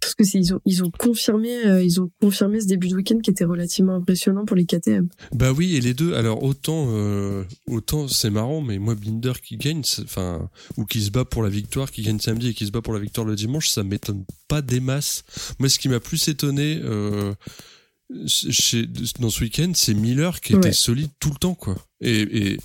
parce 0.00 0.14
que 0.14 0.22
ils 0.36 0.54
ont, 0.54 0.60
ils 0.64 0.82
ont 0.82 0.90
confirmé, 0.90 1.66
euh, 1.66 1.82
ils 1.82 2.00
ont 2.00 2.10
confirmé 2.20 2.60
ce 2.60 2.66
début 2.66 2.88
de 2.88 2.96
week-end 2.96 3.18
qui 3.18 3.30
était 3.30 3.44
relativement 3.44 3.96
impressionnant 3.96 4.44
pour 4.44 4.56
les 4.56 4.64
KTM. 4.64 5.08
Bah 5.32 5.52
oui, 5.52 5.76
et 5.76 5.80
les 5.80 5.94
deux. 5.94 6.14
Alors 6.14 6.42
autant, 6.42 6.86
euh, 6.90 7.44
autant 7.66 8.08
c'est 8.08 8.30
marrant, 8.30 8.60
mais 8.60 8.78
moi 8.78 8.94
Binder 8.94 9.32
qui 9.42 9.56
gagne, 9.56 9.82
enfin 10.02 10.48
ou 10.76 10.84
qui 10.84 11.02
se 11.02 11.10
bat 11.10 11.24
pour 11.24 11.42
la 11.42 11.48
victoire, 11.50 11.90
qui 11.90 12.02
gagne 12.02 12.18
samedi 12.18 12.48
et 12.48 12.54
qui 12.54 12.66
se 12.66 12.70
bat 12.70 12.80
pour 12.80 12.94
la 12.94 13.00
victoire 13.00 13.26
le 13.26 13.36
dimanche, 13.36 13.68
ça 13.68 13.82
m'étonne 13.82 14.24
pas 14.48 14.62
des 14.62 14.80
masses. 14.80 15.24
Moi, 15.58 15.68
ce 15.68 15.78
qui 15.78 15.88
m'a 15.88 16.00
plus 16.00 16.28
étonné 16.28 16.80
euh, 16.82 17.32
chez, 18.26 18.86
dans 19.18 19.30
ce 19.30 19.40
week-end, 19.44 19.72
c'est 19.74 19.94
Miller 19.94 20.40
qui 20.40 20.54
était 20.54 20.66
Ouais. 20.68 20.72
solide 20.72 21.10
tout 21.20 21.30
le 21.30 21.36
temps, 21.36 21.54
quoi. 21.54 21.76
Et, 22.00 22.20
et 22.52 22.56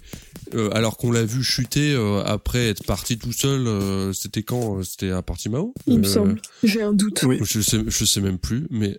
euh, 0.53 0.69
alors 0.73 0.97
qu'on 0.97 1.11
l'a 1.11 1.23
vu 1.25 1.43
chuter 1.43 1.93
euh, 1.93 2.23
après 2.23 2.67
être 2.69 2.83
parti 2.85 3.17
tout 3.17 3.33
seul, 3.33 3.67
euh, 3.67 4.13
c'était 4.13 4.43
quand 4.43 4.79
euh, 4.79 4.83
C'était 4.83 5.11
à 5.11 5.21
Portimao 5.21 5.73
Il 5.87 5.99
me 5.99 6.05
Euh, 6.05 6.09
semble. 6.09 6.41
J'ai 6.63 6.81
un 6.81 6.93
doute. 6.93 7.23
Oui. 7.23 7.39
je 7.43 7.61
sais, 7.61 7.79
je 7.87 8.05
sais 8.05 8.21
même 8.21 8.37
plus, 8.39 8.65
mais 8.69 8.97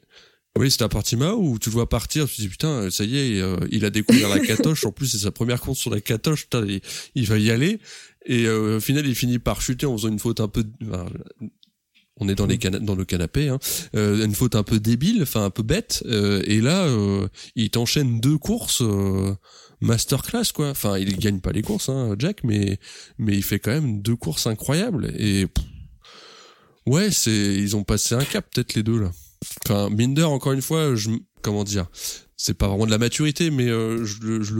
oui, 0.58 0.70
c'était 0.70 0.84
à 0.84 0.88
Portimao 0.88 1.36
où 1.38 1.58
tu 1.58 1.68
le 1.68 1.74
vois 1.74 1.88
partir, 1.88 2.26
tu 2.28 2.36
te 2.36 2.40
dis 2.42 2.48
putain, 2.48 2.90
ça 2.90 3.04
y 3.04 3.16
est, 3.18 3.40
euh, 3.40 3.56
il 3.70 3.84
a 3.84 3.90
découvert 3.90 4.28
la 4.28 4.38
catoche. 4.46 4.84
En 4.86 4.92
plus, 4.92 5.06
c'est 5.08 5.18
sa 5.18 5.30
première 5.30 5.60
course 5.60 5.78
sur 5.78 5.90
la 5.90 6.00
catoche. 6.00 6.44
Putain, 6.44 6.64
il, 6.66 6.80
il 7.14 7.26
va 7.26 7.38
y 7.38 7.50
aller. 7.50 7.78
Et 8.24 8.46
euh, 8.46 8.78
au 8.78 8.80
final, 8.80 9.06
il 9.06 9.14
finit 9.14 9.38
par 9.38 9.60
chuter 9.60 9.86
en 9.86 9.96
faisant 9.96 10.08
une 10.08 10.18
faute 10.18 10.40
un 10.40 10.48
peu, 10.48 10.64
enfin, 10.88 11.06
on 12.18 12.28
est 12.28 12.34
dans 12.34 12.46
les 12.46 12.58
dans 12.58 12.94
le 12.94 13.04
canapé, 13.04 13.48
hein, 13.48 13.58
euh, 13.94 14.24
une 14.24 14.34
faute 14.34 14.54
un 14.54 14.62
peu 14.62 14.80
débile, 14.80 15.22
enfin 15.22 15.44
un 15.44 15.50
peu 15.50 15.62
bête, 15.62 16.02
euh, 16.06 16.42
et 16.46 16.60
là 16.60 16.86
euh, 16.86 17.28
il 17.54 17.70
t'enchaîne 17.70 18.20
deux 18.20 18.38
courses 18.38 18.82
euh, 18.82 19.34
masterclass 19.80 20.52
quoi. 20.54 20.70
Enfin 20.70 20.98
il 20.98 21.18
gagne 21.18 21.40
pas 21.40 21.52
les 21.52 21.62
courses, 21.62 21.88
hein, 21.88 22.14
Jack, 22.18 22.42
mais 22.44 22.78
mais 23.18 23.36
il 23.36 23.42
fait 23.42 23.58
quand 23.58 23.72
même 23.72 24.00
deux 24.00 24.16
courses 24.16 24.46
incroyables 24.46 25.12
et 25.18 25.46
ouais 26.86 27.10
c'est 27.10 27.54
ils 27.54 27.76
ont 27.76 27.84
passé 27.84 28.14
un 28.14 28.24
cap 28.24 28.46
peut-être 28.52 28.74
les 28.74 28.82
deux 28.82 29.00
là. 29.00 29.10
Enfin 29.64 29.90
Binder 29.90 30.24
encore 30.24 30.52
une 30.52 30.62
fois, 30.62 30.94
je 30.94 31.10
comment 31.42 31.64
dire, 31.64 31.86
c'est 32.36 32.54
pas 32.54 32.68
vraiment 32.68 32.86
de 32.86 32.90
la 32.90 32.98
maturité, 32.98 33.50
mais 33.50 33.68
euh, 33.68 34.04
je, 34.04 34.42
je, 34.42 34.54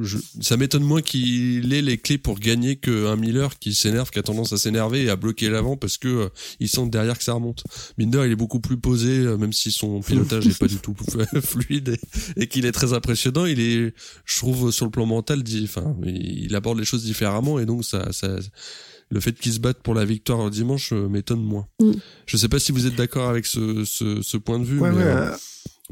je, 0.00 0.18
ça 0.40 0.56
m'étonne 0.56 0.82
moins 0.82 1.00
qu'il 1.00 1.72
ait 1.72 1.80
les 1.80 1.96
clés 1.96 2.18
pour 2.18 2.38
gagner 2.38 2.76
qu'un 2.76 3.16
Miller 3.16 3.58
qui 3.58 3.74
s'énerve, 3.74 4.10
qui 4.10 4.18
a 4.18 4.22
tendance 4.22 4.52
à 4.52 4.58
s'énerver 4.58 5.04
et 5.04 5.08
à 5.08 5.16
bloquer 5.16 5.48
l'avant 5.48 5.76
parce 5.76 5.96
que 5.96 6.08
euh, 6.08 6.28
il 6.60 6.68
sent 6.68 6.88
derrière 6.88 7.16
que 7.16 7.24
ça 7.24 7.32
remonte. 7.32 7.64
Binder, 7.96 8.24
il 8.26 8.32
est 8.32 8.36
beaucoup 8.36 8.60
plus 8.60 8.76
posé, 8.76 9.18
euh, 9.20 9.38
même 9.38 9.52
si 9.52 9.72
son 9.72 10.00
pilotage 10.00 10.46
n'est 10.46 10.54
pas 10.54 10.66
du 10.66 10.76
tout 10.76 10.94
fluide 11.42 11.96
et, 12.36 12.48
qu'il 12.48 12.66
est 12.66 12.72
très 12.72 12.92
impressionnant. 12.92 13.46
Il 13.46 13.60
est, 13.60 13.94
je 14.26 14.36
trouve, 14.36 14.70
sur 14.70 14.84
le 14.84 14.90
plan 14.90 15.06
mental, 15.06 15.42
enfin, 15.64 15.96
il 16.04 16.54
aborde 16.54 16.78
les 16.78 16.84
choses 16.84 17.04
différemment 17.04 17.58
et 17.58 17.66
donc 17.66 17.84
ça, 17.84 18.12
ça 18.12 18.36
le 19.12 19.20
fait 19.20 19.32
qu'il 19.32 19.52
se 19.52 19.60
batte 19.60 19.82
pour 19.82 19.94
la 19.94 20.04
victoire 20.04 20.48
dimanche 20.50 20.92
m'étonne 20.92 21.42
moins. 21.42 21.66
Mm. 21.80 21.92
Je 22.26 22.36
sais 22.36 22.48
pas 22.48 22.58
si 22.58 22.72
vous 22.72 22.86
êtes 22.86 22.96
d'accord 22.96 23.28
avec 23.28 23.44
ce, 23.46 23.84
ce, 23.84 24.22
ce, 24.22 24.36
point 24.38 24.58
de 24.58 24.64
vue. 24.64 24.80
Ouais, 24.80 24.90
mais, 24.90 25.04
ouais, 25.04 25.30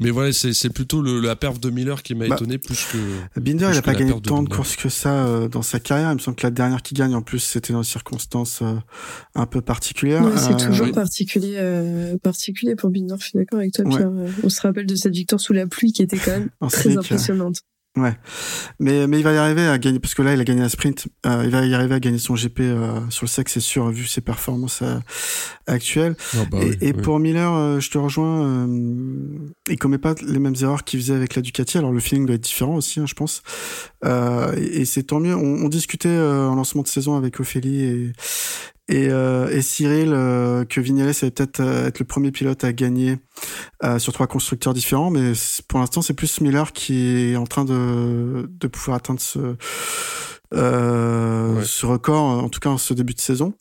mais 0.01 0.11
voilà, 0.11 0.33
c'est 0.33 0.71
plutôt 0.71 1.03
le, 1.03 1.21
la 1.21 1.37
perf 1.37 1.61
de 1.61 1.69
Miller 1.69 2.03
qui 2.03 2.15
m'a 2.15 2.27
bah, 2.27 2.37
étonné 2.37 2.57
plus 2.57 2.87
que. 2.87 3.39
Binder, 3.39 3.69
il 3.71 3.77
a 3.77 3.83
pas 3.83 3.93
gagné 3.93 4.19
tant 4.23 4.43
de, 4.43 4.49
courses 4.49 4.77
que 4.77 4.89
ça 4.89 5.27
euh, 5.27 5.49
dans 5.49 5.61
sa 5.61 5.79
carrière. 5.79 6.11
Il 6.13 6.15
me 6.15 6.19
semble 6.21 6.37
que 6.37 6.47
la 6.47 6.51
dernière 6.51 6.81
qui 6.81 6.95
gagne, 6.95 7.15
en 7.15 7.21
plus, 7.21 7.41
c'était 7.41 7.75
dans 7.75 7.83
des 7.83 7.87
circonstances 7.87 8.63
euh, 8.63 8.77
un 9.35 9.45
peu 9.45 9.61
particulières. 9.61 10.25
c'est 10.39 10.53
euh, 10.53 10.69
toujours 10.69 10.91
particulier, 10.93 12.17
particulier 12.23 12.77
pour 12.77 12.89
Binder. 12.89 13.17
Je 13.19 13.25
suis 13.25 13.39
d'accord 13.39 13.59
avec 13.59 13.75
toi, 13.75 13.85
Pierre. 13.85 14.11
On 14.43 14.49
se 14.49 14.63
rappelle 14.63 14.87
de 14.87 14.95
cette 14.95 15.15
victoire 15.15 15.41
sous 15.41 15.53
la 15.53 15.67
pluie 15.67 15.93
qui 15.93 16.01
était 16.01 16.17
quand 16.17 16.31
même 16.31 16.51
très 16.71 16.97
impressionnante. 16.97 17.57
Ouais, 17.97 18.15
mais 18.79 19.09
mais 19.09 19.19
il 19.19 19.25
va 19.25 19.33
y 19.33 19.37
arriver 19.37 19.67
à 19.67 19.77
gagner 19.77 19.99
parce 19.99 20.15
que 20.15 20.23
là 20.23 20.33
il 20.33 20.41
a 20.41 20.45
gagné 20.45 20.63
un 20.63 20.69
sprint. 20.69 21.09
Euh, 21.27 21.43
il 21.45 21.51
va 21.51 21.67
y 21.67 21.75
arriver 21.75 21.97
à 21.97 22.01
gagner 22.01 22.19
son 22.19 22.35
GP 22.35 22.61
euh, 22.61 23.01
sur 23.11 23.25
le 23.25 23.29
sec, 23.29 23.49
c'est 23.49 23.59
sûr, 23.59 23.91
vu 23.91 24.07
ses 24.07 24.21
performances 24.21 24.83
euh, 24.83 25.01
actuelles. 25.67 26.15
Ah 26.35 26.45
bah 26.53 26.59
et, 26.81 26.93
pour 26.93 27.19
Miller, 27.19 27.81
je 27.81 27.91
te 27.91 27.99
rejoins. 27.99 28.69
il 29.69 29.77
commet 29.77 29.99
pas 29.99 30.15
les 30.25 30.39
mêmes 30.39 30.55
erreurs 30.63 30.85
qu'il 30.85 31.01
faisait 31.01 31.15
avec 31.15 31.35
la 31.35 31.43
Ducati. 31.43 31.79
Alors 31.79 31.91
le 31.91 31.99
feeling 31.99 32.27
doit 32.27 32.37
être 32.37 32.45
différent 32.45 32.77
aussi, 32.77 33.01
hein, 33.01 33.07
je 33.07 33.15
pense. 33.15 33.43
et, 34.05 34.81
et 34.81 34.85
c'est 34.85 35.03
tant 35.03 35.19
mieux. 35.19 35.35
On, 35.35 35.65
on 35.65 35.69
discutait 35.69 36.17
en 36.17 36.55
lancement 36.55 36.83
de 36.83 36.89
saison 36.89 37.17
avec 37.17 37.41
Ophélie 37.41 37.83
et 37.83 38.13
et, 38.91 39.09
euh, 39.09 39.49
et 39.51 39.63
Cyril 39.63 40.13
euh, 40.13 40.65
que 40.65 40.81
Vignales 40.81 41.13
allait 41.23 41.31
peut-être 41.31 41.61
euh, 41.61 41.87
être 41.87 42.01
le 42.01 42.05
premier 42.05 42.33
pilote 42.33 42.65
à 42.65 42.73
gagner 42.73 43.19
sur 43.99 44.13
trois 44.13 44.27
constructeurs 44.27 44.75
différents, 44.75 45.11
mais 45.11 45.33
pour 45.67 45.79
l'instant 45.79 46.03
c'est 46.03 46.13
plus 46.13 46.41
Miller 46.43 46.73
qui 46.73 47.31
est 47.33 47.37
en 47.37 47.47
train 47.47 47.65
de, 47.65 48.51
de 48.51 48.67
pouvoir 48.67 48.99
atteindre 48.99 49.21
ce 49.21 49.57
euh, 50.53 51.63
ce 51.63 51.87
record, 51.87 52.23
en 52.23 52.49
tout 52.49 52.59
cas 52.59 52.71
en 52.71 52.79
ce 52.79 52.93
début 52.93 53.15
de 53.15 53.21
saison. 53.21 53.55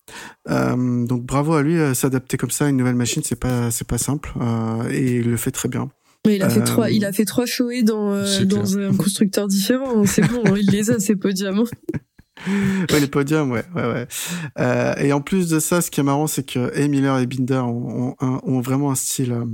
Euh, 0.50 1.06
donc 1.06 1.24
bravo 1.24 1.54
à 1.54 1.62
lui, 1.62 1.78
s'adapter 1.96 2.36
comme 2.36 2.50
ça 2.50 2.66
à 2.66 2.70
une 2.70 2.78
nouvelle 2.78 2.96
machine, 2.96 3.22
c'est 3.24 3.40
pas 3.40 3.72
c'est 3.72 3.88
pas 3.88 4.00
simple 4.00 4.34
euh, 4.42 4.90
et 4.90 5.18
il 5.18 5.30
le 5.30 5.38
fait 5.38 5.52
très 5.52 5.70
bien. 5.70 5.90
il 6.26 6.42
a 6.42 6.50
fait 6.50 6.64
trois, 6.64 6.90
il 6.90 7.06
a 7.06 7.14
fait 7.14 7.26
trois 7.26 7.46
shows 7.46 7.84
dans 7.84 8.16
dans 8.46 8.78
un 8.78 8.96
constructeur 8.98 9.48
différent. 9.48 10.02
Hein. 10.02 10.06
C'est 10.08 10.28
bon, 10.28 10.42
hein, 10.46 10.56
il 10.58 10.70
les 10.72 10.90
a 10.90 11.00
ces 11.00 11.16
podiums. 11.16 11.64
Ouais, 12.48 13.00
les 13.00 13.08
podiums, 13.08 13.52
ouais, 13.52 13.66
ouais, 13.76 13.92
ouais. 13.92 14.08
Euh, 14.60 14.96
et 14.98 15.14
en 15.14 15.22
plus 15.22 15.50
de 15.50 15.60
ça, 15.60 15.82
ce 15.82 15.92
qui 15.92 16.00
est 16.00 16.04
marrant, 16.04 16.28
c'est 16.28 16.44
que 16.44 16.72
et 16.78 16.88
Miller 16.88 17.18
et 17.20 17.26
Binder 17.26 17.60
ont, 17.60 18.16
ont, 18.20 18.40
ont 18.44 18.62
vraiment 18.62 18.92
un 18.92 18.96
style 18.96 19.32
euh, 19.32 19.46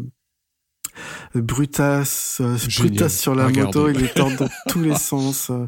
brutasse, 1.34 2.40
euh, 2.42 2.58
brutasse 2.80 3.20
sur 3.20 3.36
la 3.36 3.50
moto. 3.50 3.90
Ils 3.90 3.98
les 3.98 4.10
tordent 4.10 4.36
dans 4.36 4.50
tous 4.68 4.82
les 4.82 4.96
sens, 4.96 5.50
euh, 5.50 5.68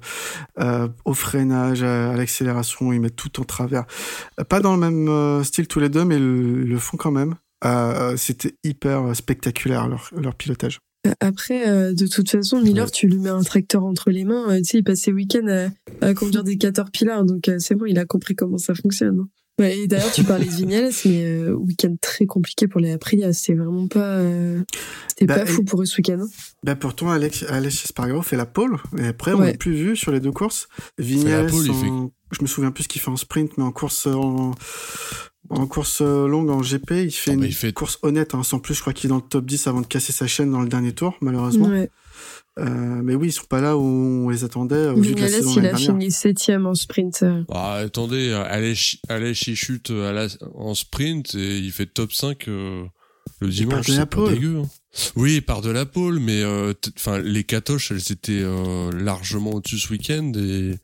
euh, 0.60 0.88
au 1.06 1.14
freinage, 1.14 1.84
à, 1.84 2.16
l'accélération, 2.16 2.94
ils 2.94 3.00
mettent 3.00 3.16
tout 3.16 3.40
en 3.40 3.44
travers. 3.44 3.86
Pas 4.50 4.60
dans 4.60 4.76
le 4.76 4.80
même 4.80 5.44
style 5.44 5.68
tous 5.68 5.80
les 5.80 5.90
deux, 5.90 6.06
mais 6.06 6.16
ils 6.16 6.70
le 6.70 6.80
font 6.80 6.98
quand 6.98 7.12
même. 7.12 7.36
C'était 8.18 8.56
hyper 8.64 9.16
spectaculaire 9.16 9.88
leur, 9.88 10.10
leur 10.16 10.36
pilotage. 10.36 10.80
Après, 11.20 11.68
euh, 11.68 11.94
de 11.94 12.08
toute 12.08 12.30
façon, 12.30 12.62
Miller, 12.62 12.92
tu 12.92 13.08
lui 13.08 13.18
mets 13.18 13.30
un 13.30 13.44
tracteur 13.44 13.84
entre 13.84 14.10
les 14.10 14.24
mains. 14.24 14.50
Euh, 14.50 14.58
tu 14.58 14.66
sais, 14.66 14.78
il 14.80 14.84
passe 14.84 15.02
ses 15.02 15.12
week-ends 15.12 15.70
à, 16.02 16.14
conduire 16.14 16.44
des 16.44 16.58
Caterpillar, 16.58 17.26
donc 17.26 17.48
euh, 17.50 17.58
c'est 17.60 17.76
bon, 17.76 17.86
il 17.86 18.00
a 18.00 18.06
compris 18.06 18.36
comment 18.36 18.58
ça 18.58 18.74
fonctionne. 18.76 19.28
Hein. 19.60 19.66
et 19.66 19.88
d'ailleurs, 19.88 20.12
tu 20.12 20.24
parlais 20.24 20.46
de 20.46 20.52
Vignales, 20.52 20.92
mais 21.06 21.50
week-end 21.50 21.96
très 22.02 22.26
compliqué 22.26 22.68
pour 22.68 22.80
les 22.80 22.92
Aprilia. 22.92 23.34
C'est 23.34 23.54
vraiment 23.54 23.88
pas, 23.88 24.22
c'était 25.08 25.26
bah, 25.26 25.40
pas 25.40 25.46
fou 25.46 25.64
pour 25.64 25.82
eux 25.82 25.86
ce 25.86 25.98
week-end. 25.98 26.20
Hein. 26.22 26.30
Bah 26.64 26.76
pourtant, 26.76 27.10
Alex, 27.12 27.44
Alex 27.50 27.86
Espargaro 27.86 28.22
fait 28.22 28.38
la 28.38 28.46
pole, 28.46 28.78
et 28.98 29.08
après, 29.08 29.34
on 29.34 29.40
l'a 29.40 29.54
plus 29.54 29.74
vu 29.74 29.96
sur 29.96 30.12
les 30.12 30.20
deux 30.20 30.32
courses. 30.32 30.68
Vignales, 30.98 31.50
je 31.50 32.42
me 32.42 32.48
souviens 32.48 32.72
plus 32.72 32.84
ce 32.84 32.90
qu'il 32.90 33.02
fait 33.02 33.10
en 33.10 33.16
sprint, 33.16 33.58
mais 33.58 33.64
en 33.64 33.72
course 33.72 34.08
en, 34.08 34.52
en 35.50 35.68
course 35.68 36.02
euh, 36.02 36.28
longue, 36.28 36.50
en 36.50 36.62
GP, 36.62 36.92
il 36.92 37.12
fait 37.12 37.32
ah, 37.32 37.68
une 37.68 37.74
course 37.74 38.00
honnête, 38.02 38.34
hein, 38.34 38.44
sans 38.44 38.60
plus. 38.60 38.74
Je 38.74 38.82
crois 38.82 38.94
qu'il 38.94 39.08
est 39.08 39.10
dans 39.10 39.18
le 39.18 39.22
top 39.22 39.46
10 39.46 39.68
avant 39.68 39.82
de 39.82 39.88
casser 39.88 40.12
sa 40.12 40.28
chaîne 40.28 40.52
dans 40.52 40.62
le 40.62 40.68
dernier 40.68 40.94
tour, 40.94 41.16
malheureusement. 41.22 41.72
Euh, 42.60 42.66
mais 43.04 43.14
oui, 43.16 43.28
ils 43.28 43.32
sont 43.32 43.46
pas 43.46 43.62
là 43.62 43.78
où 43.78 43.82
on 43.82 44.30
les 44.30 44.44
attendait. 44.44 44.88
Au 44.88 45.02
il 45.02 45.24
a 45.24 45.76
fini 45.76 46.12
septième 46.12 46.66
en 46.66 46.74
sprint. 46.74 47.24
Ah, 47.52 47.76
attendez, 47.76 48.34
Alès, 48.34 49.48
il 49.48 49.56
chute 49.56 49.92
en 50.56 50.74
sprint 50.74 51.36
et 51.36 51.58
il 51.58 51.72
fait 51.72 51.86
top 51.86 52.12
5 52.12 52.48
euh, 52.48 52.84
le 53.40 53.50
dimanche. 53.50 53.86
C'est 53.88 54.06
pas 54.06 54.30
dégueu. 54.30 54.62
Hein. 54.64 54.70
Oui, 55.16 55.42
par 55.42 55.62
de 55.62 55.70
la 55.70 55.86
pole, 55.86 56.20
mais 56.20 56.44
enfin 56.98 57.20
les 57.20 57.44
catoches, 57.44 57.92
elles 57.92 58.12
étaient 58.12 58.44
largement 58.92 59.52
au-dessus 59.52 59.78
ce 59.78 59.90
week-end 59.92 60.32
et 60.36 60.76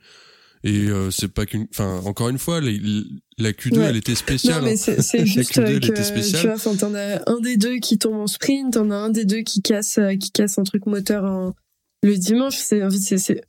et 0.64 0.88
euh, 0.88 1.11
c'est 1.11 1.28
pas 1.28 1.45
qu'une 1.45 1.68
enfin 1.72 2.01
encore 2.05 2.30
une 2.30 2.38
fois 2.38 2.61
la 2.61 3.51
Q2 3.51 3.82
elle 3.82 3.97
était 3.97 4.16
spéciale 4.16 4.61
non 4.61 4.70
mais 4.70 4.78
c'est 4.78 4.99
hein. 4.99 5.01
juste 5.26 5.51
que 5.51 5.80
tu 5.80 6.47
vois 6.47 6.76
t'en 6.76 6.93
as 6.95 7.30
un 7.30 7.39
des 7.41 7.57
deux 7.57 7.78
qui 7.80 7.97
tombe 7.97 8.16
en 8.16 8.28
sprint 8.28 8.74
t'en 8.74 8.89
as 8.89 8.95
un 8.95 9.09
des 9.09 9.26
deux 9.26 9.41
qui 9.41 9.61
casse 9.61 9.97
euh, 9.97 10.16
qui 10.16 10.32
casse 10.32 10.57
un 10.57 10.64
truc 10.64 10.86
moteur 10.86 11.26
en... 11.26 11.53
le 12.01 12.18
dimanche. 12.18 12.57
C'est 12.57 12.89
c'est 12.91 13.18
c'est 13.18 13.41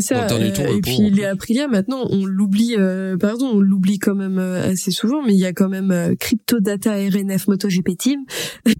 ça. 0.00 0.26
Euh, 0.30 0.76
et 0.76 0.80
puis 0.80 1.10
les 1.10 1.24
Aprilia 1.24 1.68
maintenant, 1.68 2.06
on 2.10 2.24
l'oublie, 2.24 2.74
euh, 2.78 3.16
pardon, 3.16 3.50
on 3.54 3.60
l'oublie 3.60 3.98
quand 3.98 4.14
même 4.14 4.38
euh, 4.38 4.70
assez 4.70 4.90
souvent, 4.90 5.22
mais 5.22 5.34
il 5.34 5.38
y 5.38 5.46
a 5.46 5.52
quand 5.52 5.68
même 5.68 5.90
euh, 5.90 6.14
Crypto 6.18 6.60
Data 6.60 6.92
RNF 6.94 7.48
MotoGP 7.48 7.96
Team 7.98 8.20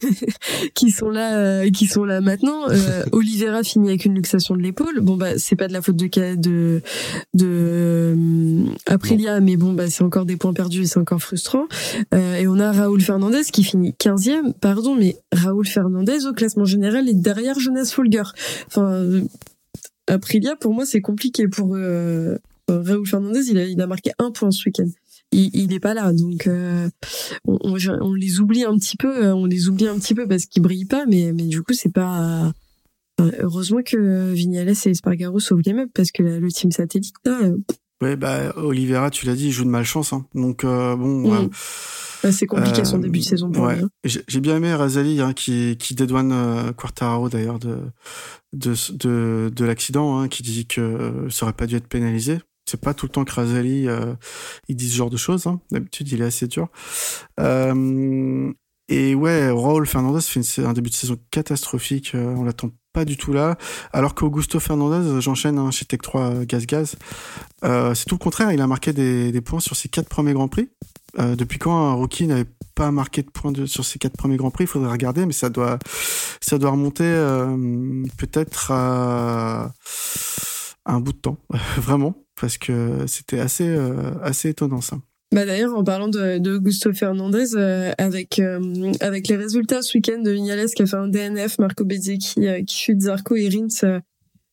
qui 0.75 0.91
sont 0.91 1.11
là, 1.11 1.69
qui 1.71 1.87
sont 1.87 2.05
là 2.05 2.21
maintenant. 2.21 2.63
Olivera 3.13 3.63
finit 3.63 3.89
avec 3.89 4.05
une 4.05 4.15
luxation 4.15 4.57
de 4.57 4.63
l'épaule. 4.63 5.01
Bon 5.01 5.17
bah 5.17 5.39
c'est 5.39 5.57
pas 5.57 5.69
de 5.69 5.73
la 5.73 5.83
faute 5.83 5.97
de 5.97 6.35
de 6.37 6.83
de 7.35 8.17
Aprilia, 8.87 9.41
mais 9.41 9.57
bon 9.57 9.73
bah 9.73 9.91
c'est 9.91 10.05
encore 10.05 10.25
des 10.25 10.37
points 10.37 10.55
perdus 10.55 10.83
et 10.83 10.87
c'est 10.87 11.01
encore 11.01 11.21
frustrant. 11.21 11.67
et 12.13 12.47
on 12.47 12.59
a 12.59 12.73
Raoul 12.73 13.01
Fernandez 13.01 13.43
qui 13.53 13.65
finit 13.65 13.95
15e, 13.99 14.53
pardon, 14.61 14.95
mais 14.95 15.17
Raoul 15.33 15.67
Fernandez 15.67 16.27
au 16.27 16.33
classement 16.33 16.65
général 16.65 17.09
est 17.09 17.15
derrière 17.15 17.59
Jonas 17.59 17.91
Folger. 17.93 18.23
Enfin 18.67 19.05
Aprilia, 20.07 20.57
pour 20.57 20.75
moi, 20.75 20.85
c'est 20.87 21.01
compliqué 21.01 21.49
pour 21.49 21.75
euh, 21.75 22.37
Raúl 22.69 23.07
Fernandez. 23.07 23.49
Il 23.49 23.59
a, 23.59 23.65
il 23.65 23.81
a 23.81 23.87
marqué 23.87 24.13
un 24.19 24.31
point 24.31 24.51
ce 24.51 24.65
week-end. 24.67 24.89
Il, 25.33 25.51
il 25.55 25.73
est 25.73 25.81
pas 25.81 25.95
là, 25.95 26.13
donc 26.13 26.47
euh, 26.47 26.89
on, 27.47 27.59
on, 28.01 28.15
les 28.15 28.41
oublie 28.41 28.65
un 28.65 28.77
petit 28.79 28.97
peu. 28.97 29.25
Euh, 29.25 29.35
on 29.35 29.47
les 29.47 29.69
oublie 29.69 29.89
un 29.89 29.99
petit 29.99 30.15
peu 30.15 30.29
parce 30.29 30.47
qu'ils 30.47 30.63
brillent 30.63 30.85
pas, 30.85 31.07
mais 31.07 31.33
mais 31.33 31.45
du 31.45 31.63
coup, 31.63 31.73
c'est 31.73 31.93
pas. 31.93 32.53
heureusement 33.19 33.83
que 33.85 34.33
Vignales 34.33 34.69
et 34.69 34.91
Espargaro 34.91 35.41
sauvent 35.41 35.63
les 35.65 35.73
meubles 35.73 35.91
parce 35.93 36.13
que 36.13 36.23
le 36.23 36.49
team 36.53 36.71
satellite 36.71 37.15
là. 37.25 37.41
Euh, 37.43 37.57
ouais, 38.03 38.17
bah 38.17 38.53
Oliveira, 38.57 39.11
tu 39.11 39.27
l'as 39.27 39.35
dit, 39.35 39.47
il 39.47 39.53
joue 39.53 39.65
de 39.65 39.71
malchance. 39.71 40.13
Hein. 40.13 40.27
Donc 40.35 40.65
bon. 40.65 41.43
Mm. 41.45 41.51
C'est 42.33 42.47
compliqué 42.47 42.85
son 42.85 42.99
début 42.99 43.21
de 43.21 43.25
saison 43.25 43.51
ouais. 43.53 43.81
Hein. 43.83 43.89
J'ai 44.05 44.41
bien 44.41 44.57
aimé 44.57 44.75
Razali 44.75 45.21
hein, 45.21 45.33
qui, 45.33 45.77
qui 45.79 45.95
dédouane 45.95 46.73
Quartararo 46.77 47.29
d'ailleurs 47.29 47.59
de, 47.59 47.79
de, 48.53 48.75
de, 48.93 49.53
de 49.55 49.65
l'accident, 49.65 50.19
hein, 50.19 50.29
qui 50.29 50.43
dit 50.43 50.67
que 50.67 51.27
ça 51.31 51.47
aurait 51.47 51.53
pas 51.53 51.67
dû 51.67 51.77
être 51.77 51.89
pénalisé. 51.89 52.39
C'est 52.67 52.81
pas 52.81 52.95
tout 52.95 53.07
le 53.07 53.11
temps 53.11 53.25
que 53.25 53.33
Razali 53.33 53.89
euh, 53.89 54.15
il 54.69 54.77
dit 54.77 54.89
ce 54.89 54.97
genre 54.97 55.11
de 55.11 55.17
choses. 55.17 55.47
Hein. 55.47 55.61
D'habitude, 55.71 56.11
il 56.11 56.23
est 56.23 56.25
assez 56.25 56.49
dur. 56.49 56.69
Euh, 57.39 58.53
et 58.89 59.15
ouais, 59.15 59.51
Raúl 59.51 59.87
Fernandez 59.87 60.21
fait 60.21 60.63
un 60.63 60.73
début 60.73 60.91
de 60.91 60.95
saison 60.95 61.17
catastrophique. 61.31 62.15
Euh, 62.15 62.35
on 62.37 62.45
l'attend 62.45 62.71
pas 62.93 63.05
du 63.05 63.17
tout 63.17 63.33
là. 63.33 63.57
Alors 63.93 64.15
qu'Augusto 64.15 64.61
Fernandez, 64.61 65.21
j'enchaîne 65.21 65.59
hein, 65.59 65.71
chez 65.71 65.85
Tech 65.85 66.01
3 66.03 66.45
Gaz 66.45 66.67
Gaz. 66.67 66.97
Euh, 67.65 67.95
c'est 67.95 68.05
tout 68.05 68.15
le 68.15 68.21
contraire. 68.21 68.53
Il 68.53 68.61
a 68.61 68.67
marqué 68.67 68.93
des, 68.93 69.41
points 69.41 69.61
sur 69.61 69.77
ses 69.77 69.89
quatre 69.89 70.09
premiers 70.09 70.33
grands 70.33 70.49
prix. 70.49 70.69
Euh, 71.19 71.37
depuis 71.37 71.59
quand 71.59 71.77
un 71.77 71.93
rookie 71.93 72.27
n'avait 72.27 72.47
pas 72.75 72.91
marqué 72.91 73.23
de 73.23 73.31
points 73.31 73.53
sur 73.67 73.85
ses 73.85 73.99
quatre 73.99 74.17
premiers 74.17 74.37
grands 74.37 74.51
prix 74.51 74.65
Il 74.65 74.69
faudrait 74.69 74.91
regarder, 74.91 75.27
mais 75.27 75.33
ça 75.33 75.49
doit, 75.49 75.79
ça 76.41 76.59
doit 76.59 76.71
remonter 76.71 77.05
euh, 77.05 78.05
peut-être 78.17 78.73
à, 78.73 79.73
un 80.87 81.01
bout 81.01 81.13
de 81.13 81.19
temps, 81.19 81.39
vraiment, 81.77 82.15
parce 82.41 82.59
que 82.59 83.07
c'était 83.07 83.39
assez, 83.39 83.67
euh, 83.67 84.13
assez 84.23 84.49
étonnant 84.51 84.81
ça. 84.81 84.99
Bah 85.35 85.45
d'ailleurs, 85.45 85.75
en 85.75 85.83
parlant 85.83 86.07
de, 86.07 86.39
de 86.39 86.53
Augusto 86.53 86.93
Fernandez, 86.93 87.57
euh, 87.57 87.91
avec 87.99 88.39
euh, 88.39 88.93
avec 89.01 89.27
les 89.27 89.35
résultats 89.35 89.83
ce 89.83 89.99
week-end 89.99 90.23
de 90.23 90.31
Vignales 90.31 90.69
qui 90.69 90.83
a 90.83 90.87
fait 90.87 90.95
un 90.95 91.09
DNF, 91.09 91.59
Marco 91.59 91.85
Bezzecchi 91.85 92.47
euh, 92.47 92.63
qui 92.63 92.77
chute, 92.77 93.01
Zarco 93.01 93.35
et 93.35 93.49
Rins 93.49 94.01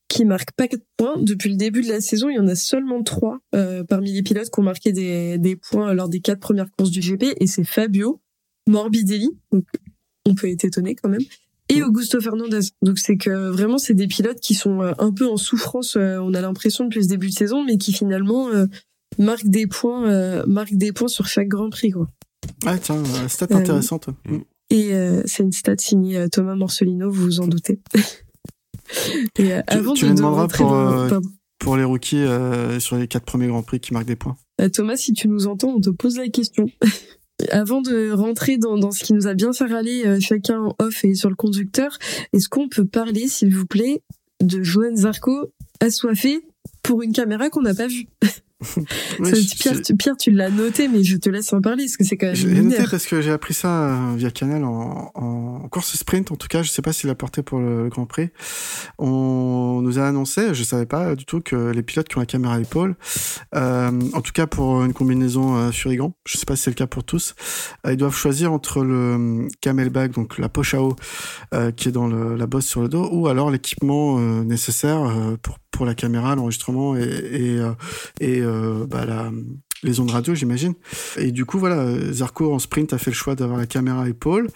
qui 0.08 0.26
marquent 0.26 0.54
pas 0.54 0.68
4 0.68 0.82
points. 0.98 1.18
Depuis 1.20 1.52
le 1.52 1.56
début 1.56 1.84
de 1.84 1.90
la 1.90 2.02
saison, 2.02 2.30
il 2.30 2.36
y 2.38 2.40
en 2.40 2.48
a 2.48 2.56
seulement 2.56 3.04
3 3.04 3.42
parmi 3.88 4.12
les 4.12 4.24
pilotes 4.24 4.50
qui 4.50 4.60
ont 4.60 4.64
marqué 4.64 4.92
des, 4.92 5.38
des 5.38 5.56
points 5.56 5.94
lors 5.94 6.10
des 6.10 6.20
quatre 6.20 6.40
premières 6.40 6.72
courses 6.72 6.90
du 6.90 7.00
GP, 7.00 7.36
et 7.40 7.46
c'est 7.46 7.64
Fabio, 7.64 8.20
Morbidelli, 8.68 9.30
donc 9.52 9.66
on 10.26 10.34
peut 10.34 10.50
être 10.50 10.66
étonné 10.66 10.96
quand 10.96 11.10
même, 11.10 11.22
et 11.70 11.84
Augusto 11.84 12.20
Fernandez. 12.20 12.72
Donc 12.82 12.98
c'est 12.98 13.18
que 13.18 13.50
vraiment 13.50 13.78
c'est 13.78 13.94
des 13.94 14.08
pilotes 14.08 14.40
qui 14.40 14.56
sont 14.56 14.82
un 14.82 15.14
peu 15.14 15.28
en 15.28 15.38
souffrance, 15.38 15.96
on 15.96 16.34
a 16.34 16.42
l'impression 16.42 16.86
depuis 16.86 17.04
ce 17.04 17.10
début 17.10 17.30
de 17.30 17.36
saison, 17.36 17.64
mais 17.64 17.78
qui 17.78 17.94
finalement 17.94 18.50
marque 19.18 19.46
des 19.46 19.68
points, 19.68 20.10
euh, 20.10 20.44
marque 20.48 20.74
des 20.74 20.92
points 20.92 21.08
sur 21.08 21.28
chaque 21.28 21.48
Grand 21.48 21.70
Prix, 21.70 21.92
quoi. 21.92 22.08
Ah 22.66 22.78
tiens, 22.78 23.04
stat 23.28 23.48
euh, 23.52 23.56
intéressante. 23.56 24.10
Mm. 24.26 24.38
Et 24.70 24.94
euh, 24.94 25.22
c'est 25.26 25.44
une 25.44 25.52
stat 25.52 25.76
signée 25.78 26.28
Thomas 26.32 26.56
Morcelino, 26.56 27.10
vous 27.12 27.24
vous 27.24 27.42
en 27.42 27.48
doutez. 27.48 27.82
et, 29.38 29.54
avant 29.68 29.94
tu, 29.94 30.06
me 30.06 30.14
demanderas 30.14 30.48
pour, 30.48 30.76
pour 31.60 31.78
les 31.78 31.84
rookies 31.84 32.26
sur 32.80 32.98
les 32.98 33.08
quatre 33.08 33.26
premiers 33.26 33.48
Grands 33.48 33.64
Prix 33.64 33.80
qui 33.80 33.94
marquent 33.94 34.08
des 34.08 34.16
points. 34.16 34.38
Thomas, 34.74 34.96
si 34.96 35.14
tu 35.14 35.28
nous 35.28 35.48
entends, 35.48 35.70
on 35.76 35.82
te 35.82 35.90
pose 35.90 36.18
la 36.18 36.30
question. 36.30 36.68
Avant 37.50 37.82
de 37.82 38.12
rentrer 38.12 38.58
dans, 38.58 38.78
dans 38.78 38.92
ce 38.92 39.04
qui 39.04 39.14
nous 39.14 39.28
a 39.28 39.34
bien 39.34 39.52
fait 39.52 39.66
râler 39.66 40.20
chacun 40.22 40.60
en 40.62 40.76
off 40.78 41.04
et 41.04 41.16
sur 41.16 41.28
le 41.28 41.36
conducteur, 41.36 41.98
est-ce 42.34 42.48
qu'on 42.48 42.70
peut 42.70 42.86
parler, 42.86 43.28
s'il 43.28 43.54
vous 43.56 43.66
plaît, 43.66 44.04
de 44.42 44.62
Johan 44.62 44.96
Zarco 44.96 45.52
assoiffé 45.80 46.42
pour 46.84 47.02
une 47.02 47.14
caméra 47.14 47.50
qu'on 47.50 47.64
n'a 47.64 47.74
pas 47.74 47.88
vue? 47.88 48.08
Pierre, 49.60 49.82
tu, 49.82 49.96
Pierre, 49.96 50.18
tu 50.18 50.32
l'as 50.32 50.50
noté, 50.50 50.88
mais 50.88 51.04
je 51.04 51.18
te 51.18 51.30
laisse 51.30 51.52
en 51.54 51.62
parler, 51.62 51.86
parce 51.86 51.98
que 51.98 52.04
c'est 52.04 52.18
quand 52.18 52.28
même. 52.28 52.36
J'ai 52.36 52.62
noté 52.62 52.84
parce 52.90 53.06
que 53.06 53.22
j'ai 53.22 53.32
appris 53.32 53.54
ça 53.54 53.70
euh, 53.70 54.16
via 54.16 54.32
Canal 54.32 54.64
en, 54.64 55.12
en, 55.16 55.70
course 55.70 55.96
sprint. 55.96 56.32
En 56.32 56.36
tout 56.36 56.48
cas, 56.48 56.64
je 56.64 56.70
sais 56.70 56.82
pas 56.82 56.94
s'il 56.94 57.10
a 57.10 57.16
porté 57.16 57.42
pour 57.44 57.60
le, 57.60 57.90
Grand 57.90 58.06
Prix. 58.06 58.30
On 58.98 59.82
nous 59.82 60.00
a 60.00 60.08
annoncé, 60.08 60.54
je 60.54 60.64
savais 60.64 60.86
pas 60.86 61.16
du 61.16 61.26
tout 61.26 61.42
que 61.42 61.72
les 61.72 61.84
pilotes 61.84 62.08
qui 62.08 62.18
ont 62.18 62.20
la 62.20 62.26
caméra 62.26 62.56
à 62.56 62.60
l'épaule, 62.60 62.96
euh, 63.56 63.92
en 64.14 64.22
tout 64.22 64.32
cas 64.32 64.48
pour 64.48 64.84
une 64.84 64.94
combinaison 64.94 65.56
euh, 65.56 65.72
Furigan, 65.72 66.14
je 66.26 66.38
sais 66.38 66.46
pas 66.46 66.56
si 66.56 66.64
c'est 66.64 66.72
le 66.72 66.76
cas 66.76 66.88
pour 66.88 67.04
tous, 67.04 67.36
euh, 67.86 67.94
ils 67.94 67.98
doivent 67.98 68.16
choisir 68.16 68.54
entre 68.54 68.84
le 68.84 69.48
camelback, 69.62 70.12
donc 70.12 70.38
la 70.38 70.50
poche 70.50 70.74
à 70.74 70.82
eau 70.82 70.96
qui 71.76 71.90
est 71.90 71.92
dans 71.92 72.08
le, 72.08 72.36
la 72.36 72.48
bosse 72.48 72.66
sur 72.66 72.82
le 72.82 72.90
dos, 72.90 73.10
ou 73.12 73.28
alors 73.28 73.52
l'équipement 73.52 74.20
nécessaire 74.44 75.02
pour 75.42 75.60
pour 75.72 75.86
la 75.86 75.96
caméra, 75.96 76.36
l'enregistrement 76.36 76.96
et, 76.96 77.02
et, 77.02 77.62
et 78.20 78.42
euh, 78.42 78.86
bah, 78.88 79.06
la, 79.06 79.32
les 79.84 80.00
ondes 80.00 80.12
radio, 80.12 80.36
j'imagine. 80.36 80.74
Et 81.18 81.32
du 81.32 81.46
coup, 81.46 81.58
voilà, 81.58 82.12
Zarco 82.12 82.54
en 82.54 82.60
sprint 82.60 82.94
a 82.94 82.98
fait 82.98 83.12
le 83.12 83.16
choix 83.16 83.36
d'avoir 83.36 83.58
la 83.58 83.66
caméra 83.66 84.04
à 84.04 84.10
épaule, 84.10 84.48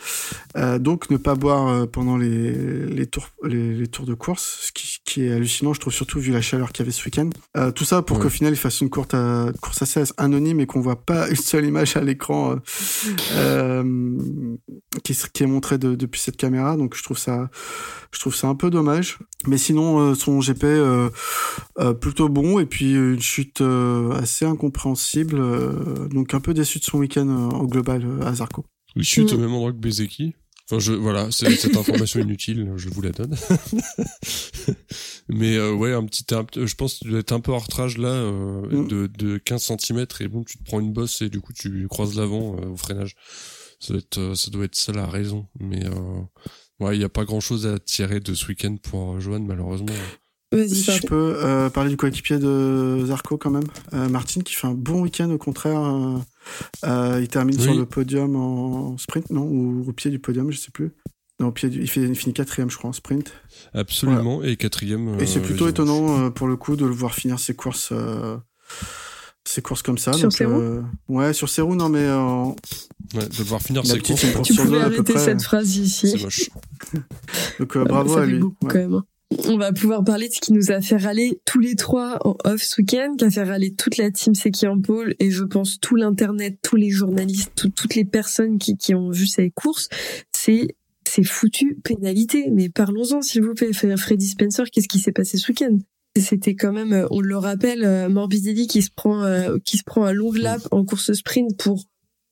euh, 0.55 0.77
donc 0.79 1.09
ne 1.09 1.17
pas 1.17 1.35
boire 1.35 1.67
euh, 1.67 1.85
pendant 1.85 2.17
les, 2.17 2.51
les 2.85 3.07
tours 3.07 3.29
les, 3.43 3.73
les, 3.73 3.87
tours 3.87 4.05
de 4.05 4.13
course, 4.13 4.59
ce 4.61 4.71
qui, 4.71 4.99
qui, 5.03 5.25
est 5.25 5.31
hallucinant, 5.31 5.73
je 5.73 5.79
trouve 5.79 5.93
surtout 5.93 6.19
vu 6.19 6.31
la 6.31 6.41
chaleur 6.41 6.71
qu'il 6.71 6.83
y 6.83 6.85
avait 6.85 6.91
ce 6.91 7.03
week-end. 7.05 7.29
Euh, 7.57 7.71
tout 7.71 7.85
ça 7.85 8.01
pour 8.01 8.19
qu'au 8.19 8.29
final 8.29 8.53
il 8.53 8.57
fasse 8.57 8.81
une 8.81 8.89
courte 8.89 9.13
à, 9.13 9.51
course 9.61 9.81
assez 9.81 10.03
anonyme 10.17 10.59
et 10.59 10.65
qu'on 10.65 10.81
voit 10.81 11.03
pas 11.03 11.27
une 11.29 11.35
seule 11.35 11.65
image 11.65 11.97
à 11.97 12.01
l'écran 12.01 12.57
euh, 13.33 14.17
qui, 15.03 15.17
qui 15.33 15.43
est 15.43 15.47
montrée 15.47 15.77
de, 15.77 15.95
depuis 15.95 16.21
cette 16.21 16.37
caméra. 16.37 16.77
Donc 16.77 16.95
je 16.95 17.03
trouve 17.03 17.17
ça, 17.17 17.49
je 18.11 18.19
trouve 18.19 18.35
ça 18.35 18.47
un 18.47 18.55
peu 18.55 18.69
dommage. 18.69 19.17
Mais 19.47 19.57
sinon, 19.57 20.15
son 20.15 20.39
GP 20.39 20.65
plutôt 22.01 22.29
bon 22.29 22.59
et 22.59 22.65
puis 22.65 22.93
une 22.93 23.21
chute 23.21 23.61
assez 24.19 24.45
incompréhensible 24.45 25.14
euh, 25.23 26.07
donc 26.09 26.33
un 26.33 26.39
peu 26.39 26.53
déçu 26.53 26.79
de 26.79 26.83
son 26.83 26.99
week-end 26.99 27.27
euh, 27.27 27.57
au 27.57 27.67
global 27.67 28.03
euh, 28.05 28.25
à 28.25 28.35
Zarco. 28.35 28.65
Il 28.95 29.03
chute 29.03 29.33
au 29.33 29.37
même 29.37 29.53
endroit 29.53 29.71
que 29.71 29.77
Bezeki. 29.77 30.35
Enfin, 30.67 30.79
je, 30.79 30.93
voilà, 30.93 31.29
cette 31.31 31.77
information 31.77 32.19
inutile, 32.21 32.71
je 32.75 32.89
vous 32.89 33.01
la 33.01 33.11
donne. 33.11 33.35
Mais 35.29 35.59
ouais, 35.59 35.93
un 35.93 36.05
petit, 36.05 36.25
je 36.29 36.75
pense 36.75 36.95
que 36.95 37.05
tu 37.05 37.11
dois 37.11 37.19
être 37.19 37.33
un 37.33 37.39
peu 37.39 37.51
en 37.51 37.59
retrage 37.59 37.97
là, 37.97 38.31
mm. 38.31 38.87
de, 38.87 39.07
de 39.07 39.37
15 39.37 39.73
cm 39.79 40.05
et 40.21 40.27
bon, 40.27 40.43
tu 40.43 40.57
te 40.57 40.63
prends 40.63 40.79
une 40.79 40.91
bosse 40.91 41.21
et 41.21 41.29
du 41.29 41.39
coup 41.39 41.53
tu 41.53 41.87
croises 41.87 42.15
l'avant 42.15 42.55
au 42.55 42.77
freinage. 42.77 43.15
Ça 43.79 43.93
doit 43.93 44.01
être, 44.01 44.35
ça 44.35 44.49
doit 44.49 44.65
être 44.65 44.75
ça 44.75 44.91
la 44.93 45.05
raison. 45.05 45.47
Mais 45.59 45.83
ouais, 46.79 46.97
il 46.97 47.01
y 47.01 47.05
a 47.05 47.09
pas 47.09 47.25
grand 47.25 47.41
chose 47.41 47.67
à 47.67 47.77
tirer 47.77 48.19
de 48.19 48.33
ce 48.33 48.47
week-end 48.47 48.75
pour 48.81 49.19
Johan 49.19 49.41
malheureusement. 49.41 49.93
Si 50.53 50.91
je 50.91 51.05
peux 51.05 51.37
euh, 51.37 51.69
parler 51.69 51.89
du 51.89 51.97
coéquipier 51.97 52.37
de 52.37 53.03
Zarco 53.05 53.37
quand 53.37 53.49
même, 53.49 53.67
euh, 53.93 54.07
Martin 54.09 54.41
qui 54.41 54.53
fait 54.53 54.67
un 54.67 54.73
bon 54.73 55.01
week-end 55.01 55.29
au 55.31 55.37
contraire. 55.37 55.81
Euh, 55.81 56.17
euh 56.85 57.19
il 57.21 57.27
termine 57.27 57.59
sur 57.59 57.73
le 57.73 57.85
podium 57.85 58.35
en 58.35 58.97
sprint, 58.97 59.29
non? 59.31 59.43
Ou 59.43 59.85
au 59.87 59.93
pied 59.93 60.11
du 60.11 60.19
podium, 60.19 60.51
je 60.51 60.59
sais 60.59 60.71
plus. 60.71 60.91
Non, 61.39 61.47
au 61.47 61.51
pied 61.51 61.69
du... 61.69 61.81
il, 61.81 61.89
fait, 61.89 62.01
il 62.01 62.15
finit 62.15 62.33
quatrième, 62.33 62.69
je 62.69 62.77
crois, 62.77 62.89
en 62.89 62.93
sprint. 62.93 63.33
Absolument, 63.73 64.43
et 64.43 64.55
quatrième. 64.55 65.19
Et 65.19 65.25
c'est 65.25 65.41
plutôt 65.41 65.67
étonnant 65.67 66.31
pour 66.31 66.47
le 66.47 66.55
coup 66.55 66.75
de 66.75 66.85
le 66.85 66.93
voir 66.93 67.13
finir 67.13 67.39
ses 67.39 67.55
courses, 67.55 67.91
ses 69.43 69.61
courses 69.61 69.81
comme 69.81 69.97
ça. 69.97 70.13
Sur 70.13 70.31
ses 70.31 70.45
roues 70.45 70.83
Ouais, 71.09 71.33
sur 71.33 71.49
ses 71.49 71.61
roues, 71.61 71.75
non 71.75 71.89
mais. 71.89 72.07
Ouais, 73.13 73.27
de 73.27 73.37
le 73.37 73.43
voir 73.43 73.61
finir 73.61 73.85
ses 73.85 73.99
courses. 73.99 74.21
Tu 74.43 74.53
pouvais 74.55 74.79
arrêter 74.79 75.17
cette 75.17 75.41
phrase 75.41 75.75
ici. 75.75 76.11
C'est 76.11 76.23
moche. 76.23 76.49
Donc 77.59 77.77
bravo 77.77 78.17
à 78.17 78.25
lui. 78.25 78.39
Beaucoup, 78.39 78.67
quand 78.67 78.75
même. 78.75 79.01
On 79.47 79.57
va 79.57 79.73
pouvoir 79.73 80.03
parler 80.03 80.29
de 80.29 80.33
ce 80.33 80.39
qui 80.39 80.53
nous 80.53 80.71
a 80.71 80.81
fait 80.81 80.97
râler 80.97 81.41
tous 81.45 81.59
les 81.59 81.75
trois 81.75 82.19
en 82.25 82.37
off 82.43 82.61
ce 82.61 82.79
week-end, 82.79 83.15
qui 83.17 83.25
a 83.25 83.31
fait 83.31 83.43
râler 83.43 83.73
toute 83.73 83.97
la 83.97 84.11
team 84.11 84.35
Seki 84.35 84.67
en 84.67 84.79
pôle 84.79 85.15
et 85.19 85.31
je 85.31 85.43
pense 85.43 85.79
tout 85.79 85.95
l'internet, 85.95 86.59
tous 86.61 86.75
les 86.75 86.91
journalistes, 86.91 87.51
toutes 87.75 87.95
les 87.95 88.05
personnes 88.05 88.59
qui, 88.59 88.77
qui 88.77 88.93
ont 88.93 89.09
vu 89.09 89.25
ces 89.25 89.49
courses, 89.49 89.89
c'est 90.31 90.75
c'est 91.07 91.23
foutu 91.23 91.79
pénalité. 91.83 92.49
Mais 92.51 92.69
parlons-en 92.69 93.21
s'il 93.21 93.43
vous 93.43 93.53
plaît, 93.53 93.73
Freddy 93.73 94.27
Spencer, 94.27 94.65
qu'est-ce 94.71 94.87
qui 94.87 94.99
s'est 94.99 95.11
passé 95.11 95.37
ce 95.37 95.51
week-end? 95.51 95.77
C'était 96.17 96.55
quand 96.55 96.71
même, 96.71 97.07
on 97.11 97.19
le 97.19 97.37
rappelle, 97.37 97.83
euh, 97.83 98.07
Morbidelli 98.07 98.67
qui 98.67 98.81
se 98.81 98.89
prend 98.89 99.23
euh, 99.23 99.57
qui 99.65 99.77
se 99.77 99.83
prend 99.83 100.05
un 100.05 100.13
long 100.13 100.31
lap 100.31 100.61
en 100.71 100.85
course 100.85 101.11
sprint 101.11 101.57
pour 101.57 101.83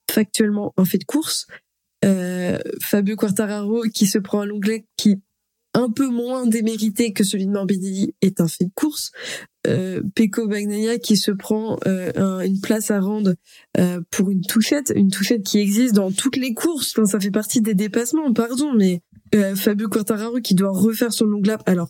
factuellement 0.10 0.74
un 0.78 0.86
fait 0.86 0.99
de 0.99 1.03
course. 1.03 1.48
Euh, 2.06 2.60
Fabio 2.82 3.15
Quartararo 3.15 3.84
qui 3.94 4.06
se 4.07 4.20
prend 4.20 4.41
un 4.41 4.45
long 4.45 4.60
lap 4.61 4.84
qui 4.95 5.22
un 5.73 5.89
peu 5.89 6.07
moins 6.07 6.45
démérité 6.45 7.13
que 7.13 7.23
celui 7.23 7.47
de 7.47 7.51
Morbidelli 7.51 8.15
est 8.21 8.41
un 8.41 8.47
fait 8.47 8.65
de 8.65 8.71
course. 8.75 9.11
Euh, 9.65 10.01
Peko 10.15 10.47
Bagnaia 10.47 10.99
qui 10.99 11.15
se 11.15 11.31
prend 11.31 11.79
euh, 11.87 12.41
une 12.41 12.59
place 12.59 12.91
à 12.91 12.99
rendre 12.99 13.33
euh, 13.79 14.01
pour 14.11 14.29
une 14.29 14.41
touchette, 14.41 14.91
une 14.95 15.09
touchette 15.09 15.43
qui 15.43 15.59
existe 15.59 15.95
dans 15.95 16.11
toutes 16.11 16.37
les 16.37 16.53
courses. 16.53 16.93
Enfin, 16.97 17.05
ça 17.05 17.19
fait 17.19 17.31
partie 17.31 17.61
des 17.61 17.73
dépassements, 17.73 18.33
pardon, 18.33 18.73
mais 18.73 19.01
euh, 19.35 19.55
Fabio 19.55 19.87
Quartararo 19.87 20.41
qui 20.41 20.53
doit 20.53 20.71
refaire 20.71 21.13
son 21.13 21.25
long 21.25 21.41
lap. 21.43 21.63
Alors, 21.65 21.89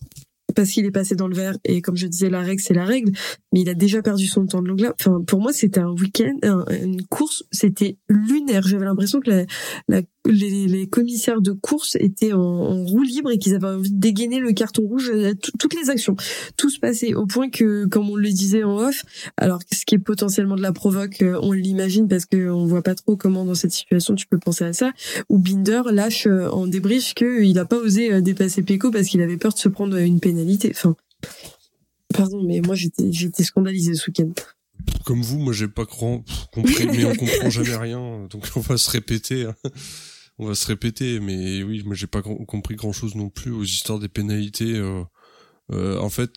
parce 0.55 0.69
qu'il 0.69 0.85
est 0.85 0.91
passé 0.91 1.15
dans 1.15 1.27
le 1.27 1.35
vert 1.35 1.57
et 1.63 1.81
comme 1.81 1.97
je 1.97 2.05
disais 2.05 2.29
la 2.29 2.41
règle 2.41 2.61
c'est 2.61 2.75
la 2.75 2.85
règle 2.85 3.11
mais 3.51 3.61
il 3.61 3.69
a 3.69 3.73
déjà 3.73 4.03
perdu 4.03 4.27
son 4.27 4.45
temps 4.45 4.61
de 4.61 4.67
long 4.67 4.75
lap 4.75 4.95
enfin 4.99 5.21
pour 5.25 5.39
moi 5.39 5.51
c'était 5.51 5.79
un 5.79 5.89
week-end 5.89 6.37
une 6.69 7.03
course 7.07 7.43
c'était 7.51 7.97
lunaire 8.07 8.61
j'avais 8.61 8.85
l'impression 8.85 9.19
que 9.19 9.31
la, 9.31 9.45
la, 9.87 10.01
les, 10.25 10.67
les, 10.67 10.87
commissaires 10.87 11.41
de 11.41 11.51
course 11.51 11.95
étaient 11.99 12.33
en, 12.33 12.39
en 12.39 12.85
roue 12.85 13.03
libre 13.03 13.31
et 13.31 13.37
qu'ils 13.37 13.55
avaient 13.55 13.67
envie 13.67 13.91
de 13.91 13.99
dégainer 13.99 14.39
le 14.39 14.53
carton 14.53 14.83
rouge 14.83 15.11
toutes 15.59 15.73
les 15.73 15.89
actions 15.89 16.15
tout 16.55 16.69
se 16.69 16.79
passait 16.79 17.13
au 17.13 17.25
point 17.25 17.49
que 17.49 17.85
comme 17.85 18.09
on 18.09 18.15
le 18.15 18.29
disait 18.29 18.63
en 18.63 18.77
off 18.77 19.03
alors 19.37 19.59
ce 19.71 19.85
qui 19.85 19.95
est 19.95 19.99
potentiellement 19.99 20.55
de 20.55 20.61
la 20.61 20.71
provoque 20.71 21.21
euh, 21.21 21.39
on 21.41 21.51
l'imagine 21.51 22.07
parce 22.07 22.25
que 22.25 22.49
on 22.49 22.65
voit 22.65 22.83
pas 22.83 22.95
trop 22.95 23.17
comment 23.17 23.45
dans 23.45 23.55
cette 23.55 23.71
situation 23.71 24.15
tu 24.15 24.27
peux 24.27 24.39
penser 24.39 24.63
à 24.63 24.73
ça 24.73 24.91
ou 25.29 25.39
Binder 25.39 25.81
lâche 25.91 26.27
euh, 26.27 26.49
en 26.49 26.67
débrief 26.67 27.13
qu'il 27.13 27.57
a 27.59 27.65
pas 27.65 27.77
osé 27.77 28.13
euh, 28.13 28.21
dépasser 28.21 28.63
Peko 28.63 28.91
parce 28.91 29.07
qu'il 29.07 29.21
avait 29.21 29.37
peur 29.37 29.53
de 29.53 29.59
se 29.59 29.69
prendre 29.69 29.97
une 29.97 30.19
pénalité 30.19 30.71
Enfin, 30.71 30.95
pardon, 32.13 32.43
mais 32.43 32.61
moi 32.61 32.75
j'étais 32.75 33.11
j'étais 33.11 33.43
scandalisé 33.43 33.93
ce 33.93 34.07
week-end. 34.07 34.31
Comme 35.05 35.21
vous, 35.21 35.39
moi 35.39 35.53
j'ai 35.53 35.67
pas 35.67 35.85
compris, 35.85 36.87
mais 36.87 37.05
on 37.05 37.15
comprend 37.15 37.49
jamais 37.49 37.75
rien, 37.77 38.27
donc 38.29 38.47
on 38.55 38.59
va 38.59 38.77
se 38.77 38.89
répéter. 38.89 39.47
On 40.39 40.47
va 40.47 40.55
se 40.55 40.65
répéter, 40.67 41.19
mais 41.19 41.63
oui, 41.63 41.83
moi 41.85 41.95
j'ai 41.95 42.07
pas 42.07 42.21
compris 42.21 42.75
grand-chose 42.75 43.15
non 43.15 43.29
plus 43.29 43.51
aux 43.51 43.63
histoires 43.63 43.99
des 43.99 44.09
pénalités. 44.09 44.75
Euh, 44.75 45.03
euh, 45.71 45.99
en 45.99 46.09
fait, 46.09 46.31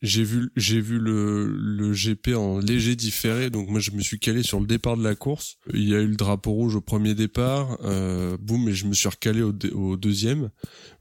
j'ai 0.00 0.22
vu 0.22 0.50
j'ai 0.54 0.80
vu 0.80 0.98
le, 0.98 1.46
le 1.46 1.92
GP 1.92 2.28
en 2.36 2.58
léger 2.60 2.94
différé 2.94 3.50
donc 3.50 3.68
moi 3.68 3.80
je 3.80 3.90
me 3.90 4.00
suis 4.00 4.20
calé 4.20 4.42
sur 4.42 4.60
le 4.60 4.66
départ 4.66 4.96
de 4.96 5.02
la 5.02 5.14
course. 5.14 5.56
Il 5.72 5.88
y 5.88 5.94
a 5.94 6.00
eu 6.00 6.06
le 6.06 6.16
drapeau 6.16 6.52
rouge 6.52 6.76
au 6.76 6.80
premier 6.80 7.14
départ 7.14 7.78
euh, 7.82 8.36
boum 8.40 8.68
et 8.68 8.74
je 8.74 8.86
me 8.86 8.94
suis 8.94 9.08
recalé 9.08 9.42
au, 9.42 9.52
au, 9.74 9.96
deuxième 9.96 10.50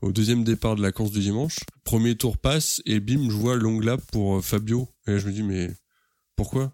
au 0.02 0.12
deuxième 0.12 0.44
départ 0.44 0.76
de 0.76 0.82
la 0.82 0.92
course 0.92 1.12
du 1.12 1.20
dimanche. 1.20 1.58
Premier 1.84 2.16
tour 2.16 2.38
passe 2.38 2.82
et 2.86 3.00
bim 3.00 3.30
je 3.30 3.36
vois 3.36 3.56
long 3.56 3.80
lap 3.80 4.02
pour 4.12 4.38
euh, 4.38 4.42
Fabio. 4.42 4.90
Et 5.08 5.20
je 5.20 5.28
me 5.28 5.32
dis 5.32 5.44
mais 5.44 5.70
pourquoi? 6.36 6.74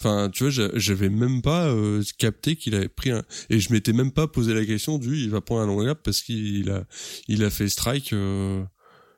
Enfin, 0.00 0.30
tu 0.30 0.48
vois, 0.48 0.70
j'avais 0.76 1.10
même 1.10 1.42
pas 1.42 1.66
euh, 1.66 2.02
capté 2.16 2.56
qu'il 2.56 2.74
avait 2.74 2.88
pris 2.88 3.10
un 3.10 3.22
et 3.50 3.60
je 3.60 3.70
m'étais 3.70 3.92
même 3.92 4.12
pas 4.12 4.26
posé 4.26 4.54
la 4.54 4.64
question 4.64 4.96
du 4.96 5.18
il 5.18 5.28
va 5.28 5.42
prendre 5.42 5.60
un 5.60 5.66
long 5.66 5.80
lap 5.80 6.00
parce 6.02 6.22
qu'il 6.22 6.70
a 6.70 6.86
il 7.28 7.44
a 7.44 7.50
fait 7.50 7.68
strike. 7.68 8.14
Euh, 8.14 8.64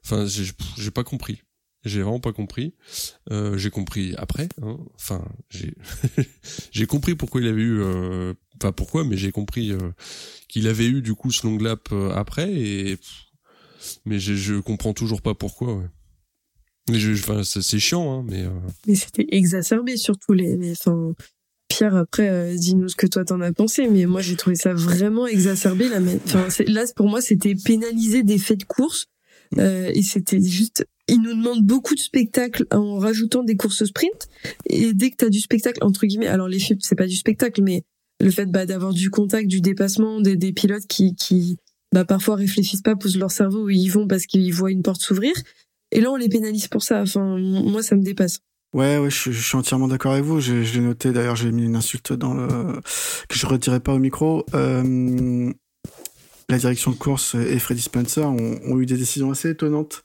enfin, 0.04 0.26
j'ai 0.26 0.90
pas 0.90 1.04
compris 1.04 1.42
J'ai 1.84 2.02
vraiment 2.02 2.18
pas 2.18 2.32
compris. 2.32 2.74
Euh, 3.30 3.56
j'ai 3.58 3.70
compris 3.70 4.16
après. 4.18 4.48
Hein. 4.60 4.76
Enfin, 4.96 5.24
j'ai 5.50 5.76
j'ai 6.72 6.86
compris 6.86 7.14
pourquoi 7.14 7.40
il 7.40 7.46
avait 7.46 7.62
eu. 7.62 7.80
Euh... 7.80 8.34
Enfin 8.56 8.72
pourquoi, 8.72 9.04
mais 9.04 9.16
j'ai 9.16 9.30
compris 9.30 9.70
euh, 9.70 9.92
qu'il 10.48 10.66
avait 10.66 10.86
eu 10.86 11.00
du 11.00 11.14
coup 11.14 11.30
ce 11.30 11.46
long 11.46 11.58
lap 11.58 11.90
euh, 11.92 12.10
après. 12.10 12.52
Et 12.52 12.98
mais 14.04 14.18
je, 14.18 14.34
je 14.34 14.54
comprends 14.54 14.94
toujours 14.94 15.22
pas 15.22 15.34
pourquoi. 15.34 15.76
Ouais. 15.76 15.86
Enfin, 16.90 17.42
c'est 17.44 17.78
chiant, 17.78 18.20
hein, 18.20 18.24
mais. 18.28 18.42
Euh... 18.42 18.50
Mais 18.86 18.94
c'était 18.94 19.26
exacerbé 19.30 19.96
surtout 19.96 20.32
les. 20.32 20.56
les 20.56 20.72
enfin, 20.72 21.14
Pierre, 21.68 21.96
après, 21.96 22.28
euh, 22.28 22.54
dis-nous 22.54 22.88
ce 22.88 22.96
que 22.96 23.06
toi 23.06 23.24
t'en 23.24 23.40
as 23.40 23.52
pensé, 23.52 23.88
mais 23.88 24.04
moi 24.04 24.20
j'ai 24.20 24.36
trouvé 24.36 24.56
ça 24.56 24.74
vraiment 24.74 25.26
exacerbé. 25.26 25.88
Là, 25.88 26.00
enfin, 26.26 26.48
là 26.66 26.84
pour 26.94 27.08
moi, 27.08 27.22
c'était 27.22 27.54
pénaliser 27.54 28.22
des 28.22 28.38
faits 28.38 28.60
de 28.60 28.64
course. 28.64 29.06
Euh, 29.58 29.90
et 29.94 30.02
c'était 30.02 30.40
juste 30.40 30.86
il 31.08 31.20
nous 31.20 31.34
demande 31.34 31.62
beaucoup 31.62 31.94
de 31.94 32.00
spectacles 32.00 32.64
en 32.70 32.98
rajoutant 32.98 33.42
des 33.42 33.56
courses 33.56 33.84
sprint. 33.84 34.28
Et 34.66 34.94
dès 34.94 35.10
que 35.10 35.16
tu 35.16 35.24
as 35.24 35.30
du 35.30 35.40
spectacle, 35.40 35.82
entre 35.82 36.06
guillemets, 36.06 36.28
alors 36.28 36.48
les 36.48 36.58
chiffres, 36.58 36.80
c'est 36.82 36.96
pas 36.96 37.06
du 37.06 37.16
spectacle, 37.16 37.62
mais 37.62 37.82
le 38.20 38.30
fait 38.30 38.46
bah, 38.46 38.66
d'avoir 38.66 38.92
du 38.92 39.10
contact, 39.10 39.48
du 39.48 39.60
dépassement, 39.60 40.20
des, 40.20 40.36
des 40.36 40.52
pilotes 40.52 40.86
qui, 40.86 41.14
qui 41.14 41.56
bah, 41.92 42.04
parfois 42.04 42.36
réfléchissent 42.36 42.82
pas, 42.82 42.96
posent 42.96 43.18
leur 43.18 43.30
cerveau 43.30 43.64
où 43.64 43.70
ils 43.70 43.88
vont 43.88 44.06
parce 44.06 44.26
qu'ils 44.26 44.54
voient 44.54 44.70
une 44.70 44.82
porte 44.82 45.02
s'ouvrir. 45.02 45.34
Et 45.92 46.00
là, 46.00 46.10
on 46.10 46.16
les 46.16 46.28
pénalise 46.28 46.66
pour 46.68 46.82
ça. 46.82 47.02
Enfin, 47.02 47.38
moi, 47.38 47.82
ça 47.82 47.94
me 47.94 48.02
dépasse. 48.02 48.40
Ouais, 48.72 48.96
ouais, 48.96 49.10
je, 49.10 49.30
suis 49.30 49.56
entièrement 49.56 49.86
d'accord 49.86 50.12
avec 50.12 50.24
vous. 50.24 50.40
Je, 50.40 50.64
je 50.64 50.74
l'ai 50.74 50.80
noté. 50.80 51.12
D'ailleurs, 51.12 51.36
j'ai 51.36 51.52
mis 51.52 51.64
une 51.64 51.76
insulte 51.76 52.14
dans 52.14 52.32
le 52.32 52.80
que 53.28 53.36
je 53.36 53.46
retirais 53.46 53.80
pas 53.80 53.92
au 53.92 53.98
micro. 53.98 54.46
Euh, 54.54 55.52
la 56.48 56.58
direction 56.58 56.90
de 56.90 56.96
course 56.96 57.34
et 57.34 57.58
Freddy 57.58 57.82
Spencer 57.82 58.26
ont, 58.26 58.80
eu 58.80 58.86
des 58.86 58.96
décisions 58.96 59.30
assez 59.30 59.50
étonnantes 59.50 60.02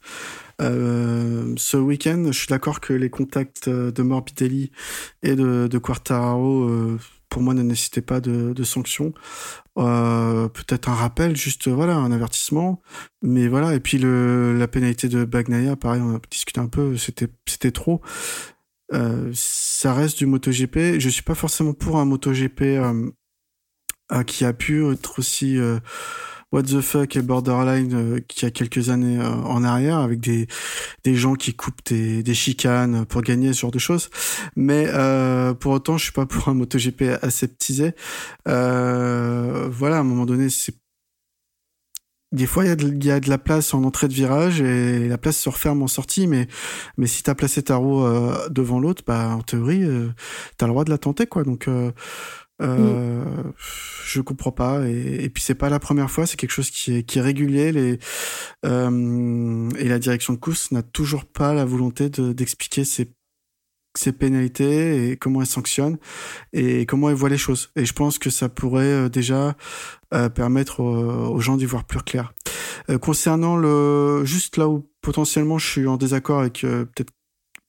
euh, 0.60 1.54
ce 1.56 1.76
week-end, 1.76 2.24
je 2.26 2.36
suis 2.36 2.48
d'accord 2.48 2.80
que 2.80 2.92
les 2.92 3.10
contacts 3.10 3.68
de 3.68 4.02
Morbidelli 4.02 4.72
et 5.22 5.36
de, 5.36 5.68
de 5.68 5.78
Quartararo, 5.78 6.64
euh, 6.64 6.98
pour 7.28 7.42
moi, 7.42 7.54
ne 7.54 7.62
nécessitaient 7.62 8.00
pas 8.00 8.20
de 8.20 8.64
sanctions. 8.64 9.12
Euh, 9.78 10.48
peut-être 10.48 10.88
un 10.88 10.94
rappel, 10.94 11.36
juste 11.36 11.68
voilà, 11.68 11.94
un 11.96 12.10
avertissement. 12.10 12.82
Mais 13.22 13.48
voilà, 13.48 13.74
et 13.74 13.80
puis 13.80 13.98
le, 13.98 14.56
la 14.58 14.68
pénalité 14.68 15.08
de 15.08 15.24
Bagnaia, 15.24 15.76
pareil, 15.76 16.02
on 16.02 16.16
a 16.16 16.20
discuté 16.30 16.60
un 16.60 16.68
peu, 16.68 16.96
c'était 16.96 17.28
c'était 17.46 17.70
trop. 17.70 18.00
Euh, 18.92 19.30
ça 19.34 19.94
reste 19.94 20.18
du 20.18 20.26
MotoGP. 20.26 20.98
Je 20.98 21.08
suis 21.08 21.22
pas 21.22 21.34
forcément 21.34 21.74
pour 21.74 21.98
un 21.98 22.04
MotoGP 22.06 22.62
euh, 22.62 24.22
qui 24.26 24.44
a 24.44 24.52
pu 24.52 24.90
être 24.90 25.18
aussi 25.18 25.58
What 26.50 26.62
the 26.62 26.80
fuck 26.80 27.14
et 27.16 27.22
Borderline 27.22 27.94
euh, 27.94 28.20
qui 28.26 28.46
a 28.46 28.50
quelques 28.50 28.88
années 28.88 29.18
euh, 29.18 29.28
en 29.28 29.64
arrière 29.64 29.98
avec 29.98 30.20
des 30.20 30.46
des 31.04 31.14
gens 31.14 31.34
qui 31.34 31.54
coupent 31.54 31.84
des, 31.86 32.22
des 32.22 32.34
chicanes 32.34 33.04
pour 33.04 33.20
gagner 33.22 33.52
ce 33.52 33.60
genre 33.60 33.70
de 33.70 33.78
choses. 33.78 34.08
Mais 34.56 34.86
euh, 34.88 35.52
pour 35.54 35.72
autant, 35.72 35.98
je 35.98 36.04
suis 36.04 36.12
pas 36.12 36.26
pour 36.26 36.48
un 36.48 36.54
MotoGP 36.54 37.18
aseptisé. 37.22 37.92
Euh, 38.48 39.68
voilà, 39.70 39.96
à 39.98 40.00
un 40.00 40.04
moment 40.04 40.24
donné, 40.26 40.48
c'est 40.48 40.74
des 42.32 42.46
fois, 42.46 42.64
il 42.64 42.68
y, 42.68 42.70
a 42.70 42.76
de, 42.76 43.04
y 43.04 43.10
a 43.10 43.20
de 43.20 43.30
la 43.30 43.38
place 43.38 43.72
en 43.72 43.84
entrée 43.84 44.06
de 44.06 44.12
virage 44.12 44.60
et 44.60 45.08
la 45.08 45.16
place 45.16 45.38
se 45.38 45.48
referme 45.48 45.82
en 45.82 45.86
sortie, 45.86 46.26
mais, 46.26 46.46
mais 46.98 47.06
si 47.06 47.22
tu 47.22 47.30
as 47.30 47.34
placé 47.34 47.62
ta 47.62 47.76
roue 47.76 48.04
euh, 48.04 48.48
devant 48.50 48.80
l'autre, 48.80 49.02
bah, 49.06 49.30
en 49.30 49.40
théorie, 49.40 49.82
euh, 49.82 50.10
tu 50.58 50.64
as 50.64 50.68
le 50.68 50.72
droit 50.72 50.84
de 50.84 50.90
la 50.90 50.98
tenter. 50.98 51.26
Quoi. 51.26 51.44
Donc, 51.44 51.68
euh, 52.60 52.66
euh, 52.66 53.24
mm. 53.24 53.52
Je 54.04 54.20
comprends 54.20 54.52
pas. 54.52 54.88
Et, 54.88 55.24
et 55.24 55.28
puis 55.30 55.42
c'est 55.42 55.54
pas 55.54 55.68
la 55.68 55.78
première 55.78 56.10
fois. 56.10 56.26
C'est 56.26 56.36
quelque 56.36 56.52
chose 56.52 56.70
qui 56.70 56.96
est, 56.96 57.02
qui 57.02 57.18
est 57.18 57.22
régulier. 57.22 57.72
Les, 57.72 57.98
euh, 58.64 59.70
et 59.78 59.88
la 59.88 59.98
direction 59.98 60.32
de 60.32 60.38
course 60.38 60.72
n'a 60.72 60.82
toujours 60.82 61.24
pas 61.24 61.54
la 61.54 61.64
volonté 61.64 62.08
d'expliquer 62.10 62.84
ses, 62.84 63.12
ses 63.96 64.12
pénalités 64.12 65.10
et 65.10 65.16
comment 65.16 65.40
elle 65.40 65.46
sanctionne 65.46 65.98
et 66.52 66.86
comment 66.86 67.10
elle 67.10 67.16
voit 67.16 67.28
les 67.28 67.38
choses. 67.38 67.70
Et 67.76 67.84
je 67.84 67.92
pense 67.92 68.18
que 68.18 68.30
ça 68.30 68.48
pourrait 68.48 68.84
euh, 68.84 69.08
déjà 69.08 69.56
euh, 70.14 70.28
permettre 70.28 70.80
aux, 70.80 71.34
aux 71.34 71.40
gens 71.40 71.56
d'y 71.56 71.66
voir 71.66 71.84
plus 71.84 72.00
clair. 72.00 72.32
Euh, 72.90 72.98
concernant 72.98 73.56
le 73.56 74.24
juste 74.24 74.56
là 74.56 74.68
où 74.68 74.88
potentiellement 75.02 75.58
je 75.58 75.66
suis 75.66 75.86
en 75.86 75.96
désaccord 75.96 76.40
avec 76.40 76.64
euh, 76.64 76.86
peut-être 76.86 77.12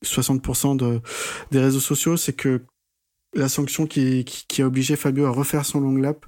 60% 0.06 0.78
de, 0.78 1.02
des 1.52 1.60
réseaux 1.60 1.82
sociaux, 1.82 2.16
c'est 2.16 2.34
que 2.34 2.62
la 3.34 3.50
sanction 3.50 3.86
qui, 3.86 4.24
qui, 4.26 4.46
qui, 4.48 4.62
a 4.62 4.68
obligé 4.68 4.96
Fabio 4.96 5.26
à 5.26 5.30
refaire 5.30 5.66
son 5.66 5.80
long 5.80 5.96
lap, 5.96 6.26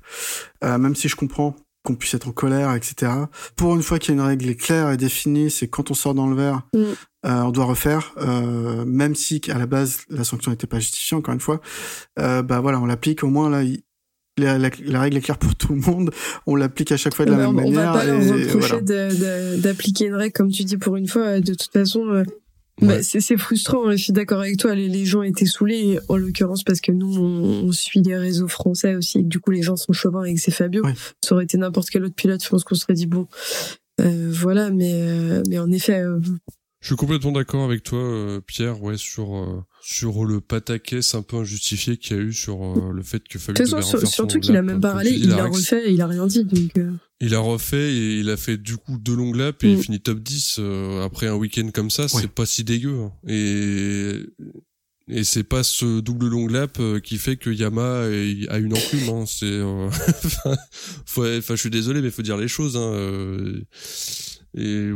euh, 0.63 0.77
même 0.77 0.95
si 0.95 1.07
je 1.07 1.15
comprends 1.15 1.55
qu'on 1.83 1.95
puisse 1.95 2.13
être 2.13 2.27
en 2.27 2.31
colère, 2.31 2.73
etc. 2.75 3.11
Pour 3.55 3.75
une 3.75 3.81
fois 3.81 3.97
qu'il 3.97 4.13
y 4.13 4.17
a 4.17 4.21
une 4.21 4.27
règle 4.27 4.55
claire 4.55 4.91
et 4.91 4.97
définie, 4.97 5.49
c'est 5.49 5.67
quand 5.67 5.89
on 5.89 5.93
sort 5.93 6.13
dans 6.13 6.27
le 6.27 6.35
verre, 6.35 6.61
mm. 6.73 6.79
euh, 6.79 6.93
on 7.23 7.51
doit 7.51 7.65
refaire, 7.65 8.13
euh, 8.17 8.85
même 8.85 9.15
si 9.15 9.41
à 9.49 9.57
la 9.57 9.65
base 9.65 10.01
la 10.09 10.23
sanction 10.23 10.51
n'était 10.51 10.67
pas 10.67 10.79
justifiée. 10.79 11.17
Encore 11.17 11.33
une 11.33 11.39
fois, 11.39 11.59
euh, 12.19 12.43
bah 12.43 12.59
voilà, 12.59 12.79
on 12.79 12.85
l'applique 12.85 13.23
au 13.23 13.29
moins 13.29 13.49
là. 13.49 13.63
Il, 13.63 13.81
la, 14.37 14.57
la, 14.57 14.69
la, 14.85 15.01
règle 15.01 15.17
est 15.17 15.21
claire 15.21 15.37
pour 15.37 15.55
tout 15.55 15.73
le 15.73 15.81
monde. 15.81 16.11
On 16.47 16.55
l'applique 16.55 16.91
à 16.91 16.97
chaque 16.97 17.13
fois 17.13 17.25
de 17.25 17.31
la 17.31 17.37
même 17.37 17.49
on 17.49 17.53
manière. 17.53 17.91
On 17.91 17.93
va 17.93 17.99
pas 17.99 18.05
leur 18.05 18.21
reprocher 18.21 18.81
voilà. 18.81 19.57
d'appliquer 19.57 20.05
une 20.05 20.15
règle 20.15 20.33
comme 20.33 20.51
tu 20.51 20.63
dis 20.63 20.77
pour 20.77 20.95
une 20.95 21.07
fois. 21.07 21.39
De 21.39 21.53
toute 21.53 21.71
façon, 21.71 22.07
euh, 22.07 22.23
Ouais. 22.81 22.87
Bah, 22.87 23.03
c'est 23.03 23.37
frustrant, 23.37 23.87
hein, 23.87 23.91
je 23.91 24.03
suis 24.03 24.13
d'accord 24.13 24.39
avec 24.39 24.57
toi. 24.57 24.73
Les, 24.73 24.87
les, 24.87 25.05
gens 25.05 25.21
étaient 25.21 25.45
saoulés, 25.45 25.99
en 26.09 26.17
l'occurrence 26.17 26.63
parce 26.63 26.81
que 26.81 26.91
nous, 26.91 27.17
on, 27.17 27.67
on, 27.67 27.71
suit 27.71 28.01
les 28.01 28.17
réseaux 28.17 28.47
français 28.47 28.95
aussi, 28.95 29.19
et 29.19 29.23
que 29.23 29.27
du 29.27 29.39
coup, 29.39 29.51
les 29.51 29.61
gens 29.61 29.75
sont 29.75 29.93
chauvins 29.93 30.23
et 30.23 30.33
que 30.33 30.41
c'est 30.41 30.51
Fabio. 30.51 30.83
Ouais. 30.83 30.93
Ça 31.23 31.35
aurait 31.35 31.43
été 31.43 31.57
n'importe 31.57 31.89
quel 31.89 32.03
autre 32.03 32.15
pilote, 32.15 32.43
je 32.43 32.49
pense 32.49 32.63
qu'on 32.63 32.75
serait 32.75 32.93
dit 32.93 33.05
bon, 33.05 33.27
euh, 34.01 34.29
voilà. 34.31 34.71
Mais 34.71 34.93
euh, 34.93 35.43
mais 35.49 35.59
en 35.59 35.71
effet. 35.71 35.99
Euh... 35.99 36.19
Je 36.81 36.87
suis 36.87 36.95
complètement 36.95 37.31
d'accord 37.31 37.63
avec 37.63 37.83
toi, 37.83 37.99
euh, 37.99 38.41
Pierre, 38.41 38.81
ouais, 38.81 38.97
sur 38.97 39.35
euh, 39.35 39.63
sur 39.83 40.25
le 40.25 40.41
pataquès 40.41 41.13
un 41.13 41.21
peu 41.21 41.37
injustifié 41.37 41.97
qu'il 41.97 42.17
y 42.17 42.19
a 42.19 42.23
eu 42.23 42.33
sur 42.33 42.63
euh, 42.63 42.91
le 42.91 43.03
fait 43.03 43.23
que 43.27 43.37
Fabio. 43.37 43.63
De 43.63 43.69
toute 43.69 43.79
façon, 43.79 44.03
surtout 44.07 44.39
qu'il 44.39 44.55
a 44.55 44.63
même 44.63 44.81
pas 44.81 44.93
râlé, 44.93 45.11
il 45.11 45.31
a 45.31 45.45
refait, 45.45 45.93
il 45.93 46.01
a 46.01 46.07
rien 46.07 46.25
dit, 46.25 46.43
donc. 46.43 46.71
Il 47.21 47.35
a 47.35 47.39
refait 47.39 47.93
et 47.93 48.19
il 48.19 48.29
a 48.29 48.37
fait 48.37 48.57
du 48.57 48.77
coup 48.77 48.97
deux 48.97 49.15
longues 49.15 49.35
laps 49.35 49.63
et 49.63 49.73
mm. 49.73 49.77
il 49.77 49.83
finit 49.83 50.01
top 50.01 50.19
10 50.19 50.57
euh, 50.59 51.05
après 51.05 51.27
un 51.27 51.35
week-end 51.35 51.69
comme 51.73 51.89
ça, 51.89 52.07
c'est 52.07 52.17
ouais. 52.17 52.27
pas 52.27 52.45
si 52.45 52.63
dégueu. 52.63 52.97
Hein. 52.99 53.11
Et 53.27 54.25
et 55.07 55.23
c'est 55.25 55.43
pas 55.43 55.61
ce 55.63 55.99
double 55.99 56.27
long 56.27 56.47
lap 56.47 56.77
euh, 56.79 56.99
qui 56.99 57.17
fait 57.17 57.35
que 57.35 57.49
Yama 57.49 58.03
a 58.03 58.57
une 58.57 58.73
enclume. 58.73 59.09
Hein. 59.09 59.25
C'est, 59.27 59.45
euh... 59.45 59.89
enfin, 60.45 61.39
je 61.49 61.55
suis 61.55 61.69
désolé, 61.69 62.01
mais 62.01 62.11
faut 62.11 62.21
dire 62.21 62.37
les 62.37 62.47
choses. 62.47 62.77
Hein. 62.77 62.93
Euh, 62.93 63.61
et 64.55 64.89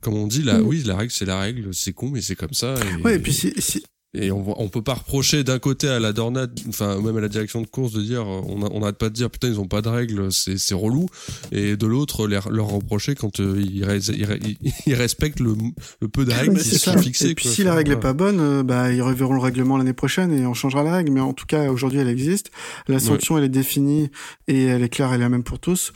comme 0.00 0.14
on 0.14 0.28
dit, 0.28 0.42
là, 0.42 0.58
mm. 0.58 0.66
oui, 0.66 0.82
la 0.84 0.96
règle, 0.96 1.10
c'est 1.10 1.24
la 1.24 1.40
règle. 1.40 1.74
C'est 1.74 1.92
con, 1.92 2.10
mais 2.10 2.20
c'est 2.20 2.36
comme 2.36 2.52
ça. 2.52 2.74
Et, 2.76 3.02
ouais, 3.02 3.16
et 3.16 3.18
puis 3.18 3.32
si, 3.32 3.52
si, 3.58 3.82
et 4.14 4.30
on, 4.30 4.60
on 4.60 4.68
peut 4.68 4.82
pas 4.82 4.94
reprocher 4.94 5.44
d'un 5.44 5.58
côté 5.58 5.88
à 5.88 5.98
la 5.98 6.12
Dornade, 6.12 6.58
enfin 6.68 7.00
même 7.00 7.16
à 7.16 7.20
la 7.20 7.28
direction 7.28 7.60
de 7.60 7.66
course 7.66 7.92
de 7.92 8.00
dire, 8.00 8.26
on 8.26 8.62
a, 8.62 8.68
on 8.70 8.82
arrête 8.82 8.96
pas 8.96 9.08
de 9.08 9.14
dire 9.14 9.30
putain 9.30 9.48
ils 9.48 9.60
ont 9.60 9.66
pas 9.66 9.82
de 9.82 9.88
règles, 9.88 10.32
c'est 10.32 10.58
c'est 10.58 10.74
relou, 10.74 11.08
et 11.52 11.76
de 11.76 11.86
l'autre 11.86 12.26
leur, 12.26 12.50
leur 12.50 12.68
reprocher 12.68 13.14
quand 13.14 13.40
euh, 13.40 13.56
ils, 13.58 13.84
ils, 14.14 14.56
ils, 14.86 14.94
respectent 14.94 15.40
le, 15.40 15.54
le 16.00 16.08
peu 16.08 16.24
de 16.24 16.32
règles 16.32 16.60
qui 16.60 16.78
sont 16.78 16.96
fixées. 16.98 17.30
Et 17.30 17.34
puis 17.34 17.44
quoi, 17.46 17.54
si 17.54 17.64
la 17.64 17.74
règle 17.74 17.92
est 17.92 18.00
pas 18.00 18.12
bonne, 18.12 18.40
euh, 18.40 18.62
bah 18.62 18.92
ils 18.92 19.02
reverront 19.02 19.34
le 19.34 19.40
règlement 19.40 19.76
l'année 19.76 19.92
prochaine 19.92 20.32
et 20.32 20.46
on 20.46 20.54
changera 20.54 20.82
la 20.82 20.92
règle. 20.92 21.12
Mais 21.12 21.20
en 21.20 21.32
tout 21.32 21.46
cas 21.46 21.70
aujourd'hui 21.70 21.98
elle 21.98 22.08
existe, 22.08 22.50
la 22.88 23.00
sanction 23.00 23.34
ouais. 23.34 23.40
elle 23.40 23.46
est 23.46 23.50
définie 23.50 24.10
et 24.46 24.64
elle 24.66 24.82
est 24.82 24.88
claire, 24.88 25.12
elle 25.12 25.20
est 25.20 25.24
la 25.24 25.28
même 25.28 25.44
pour 25.44 25.58
tous. 25.58 25.92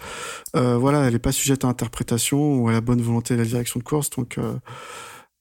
Euh, 0.57 0.77
voilà, 0.77 1.05
elle 1.05 1.15
est 1.15 1.21
pas 1.21 1.33
sujette 1.33 1.65
à 1.65 1.69
interprétation 1.69 2.57
ou 2.57 2.69
à 2.69 2.73
la 2.73 2.81
bonne 2.81 3.01
volonté 3.01 3.35
de 3.35 3.41
la 3.41 3.47
direction 3.47 3.79
de 3.79 3.85
course, 3.85 4.11
donc 4.11 4.39
euh, 4.39 4.55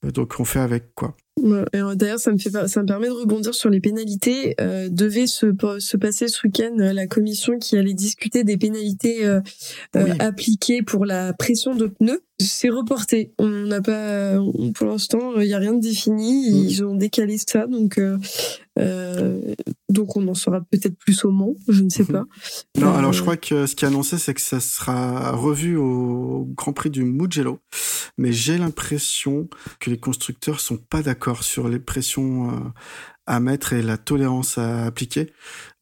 donc 0.02 0.34
on 0.38 0.44
fait 0.44 0.60
avec 0.60 0.94
quoi. 0.94 1.16
D'ailleurs, 1.94 2.18
ça 2.18 2.32
me 2.32 2.38
fait, 2.38 2.50
ça 2.50 2.82
me 2.82 2.86
permet 2.86 3.08
de 3.08 3.12
rebondir 3.12 3.54
sur 3.54 3.70
les 3.70 3.80
pénalités. 3.80 4.54
Euh, 4.60 4.88
devait 4.90 5.26
se, 5.26 5.46
se 5.78 5.96
passer 5.96 6.28
ce 6.28 6.46
week-end 6.46 6.74
la 6.76 7.06
commission 7.06 7.58
qui 7.58 7.76
allait 7.76 7.94
discuter 7.94 8.44
des 8.44 8.56
pénalités 8.56 9.26
euh, 9.26 9.40
oui. 9.94 10.02
euh, 10.02 10.14
appliquées 10.18 10.82
pour 10.82 11.04
la 11.04 11.32
pression 11.32 11.74
de 11.74 11.86
pneus. 11.86 12.22
C'est 12.40 12.68
reporté. 12.68 13.32
On 13.38 13.48
n'a 13.48 13.80
pas, 13.80 14.38
pour 14.74 14.86
l'instant, 14.86 15.40
il 15.40 15.46
n'y 15.46 15.54
a 15.54 15.58
rien 15.58 15.72
de 15.72 15.80
défini. 15.80 16.48
Ils 16.48 16.84
ont 16.84 16.94
décalé 16.94 17.36
ça, 17.38 17.66
donc 17.66 18.00
euh, 18.78 19.54
donc 19.88 20.16
on 20.16 20.26
en 20.28 20.34
saura 20.34 20.60
peut-être 20.60 20.96
plus 20.96 21.24
au 21.24 21.30
Mans. 21.30 21.54
Je 21.68 21.82
ne 21.82 21.88
sais 21.88 22.04
pas. 22.04 22.24
Non, 22.78 22.94
alors 22.94 23.12
je 23.12 23.22
crois 23.22 23.36
que 23.36 23.66
ce 23.66 23.74
qui 23.74 23.84
est 23.84 23.88
annoncé, 23.88 24.18
c'est 24.18 24.34
que 24.34 24.40
ça 24.40 24.60
sera 24.60 25.32
revu 25.32 25.76
au 25.76 26.48
Grand 26.56 26.72
Prix 26.72 26.90
du 26.90 27.04
Mugello. 27.04 27.60
Mais 28.16 28.32
j'ai 28.32 28.58
l'impression 28.58 29.48
que 29.80 29.90
les 29.90 29.98
constructeurs 29.98 30.60
sont 30.60 30.76
pas 30.76 31.02
d'accord 31.02 31.42
sur 31.42 31.68
les 31.68 31.78
pressions 31.78 32.50
euh, 32.50 32.58
à 33.26 33.40
mettre 33.40 33.74
et 33.74 33.82
la 33.82 33.98
tolérance 33.98 34.58
à 34.58 34.86
appliquer. 34.86 35.32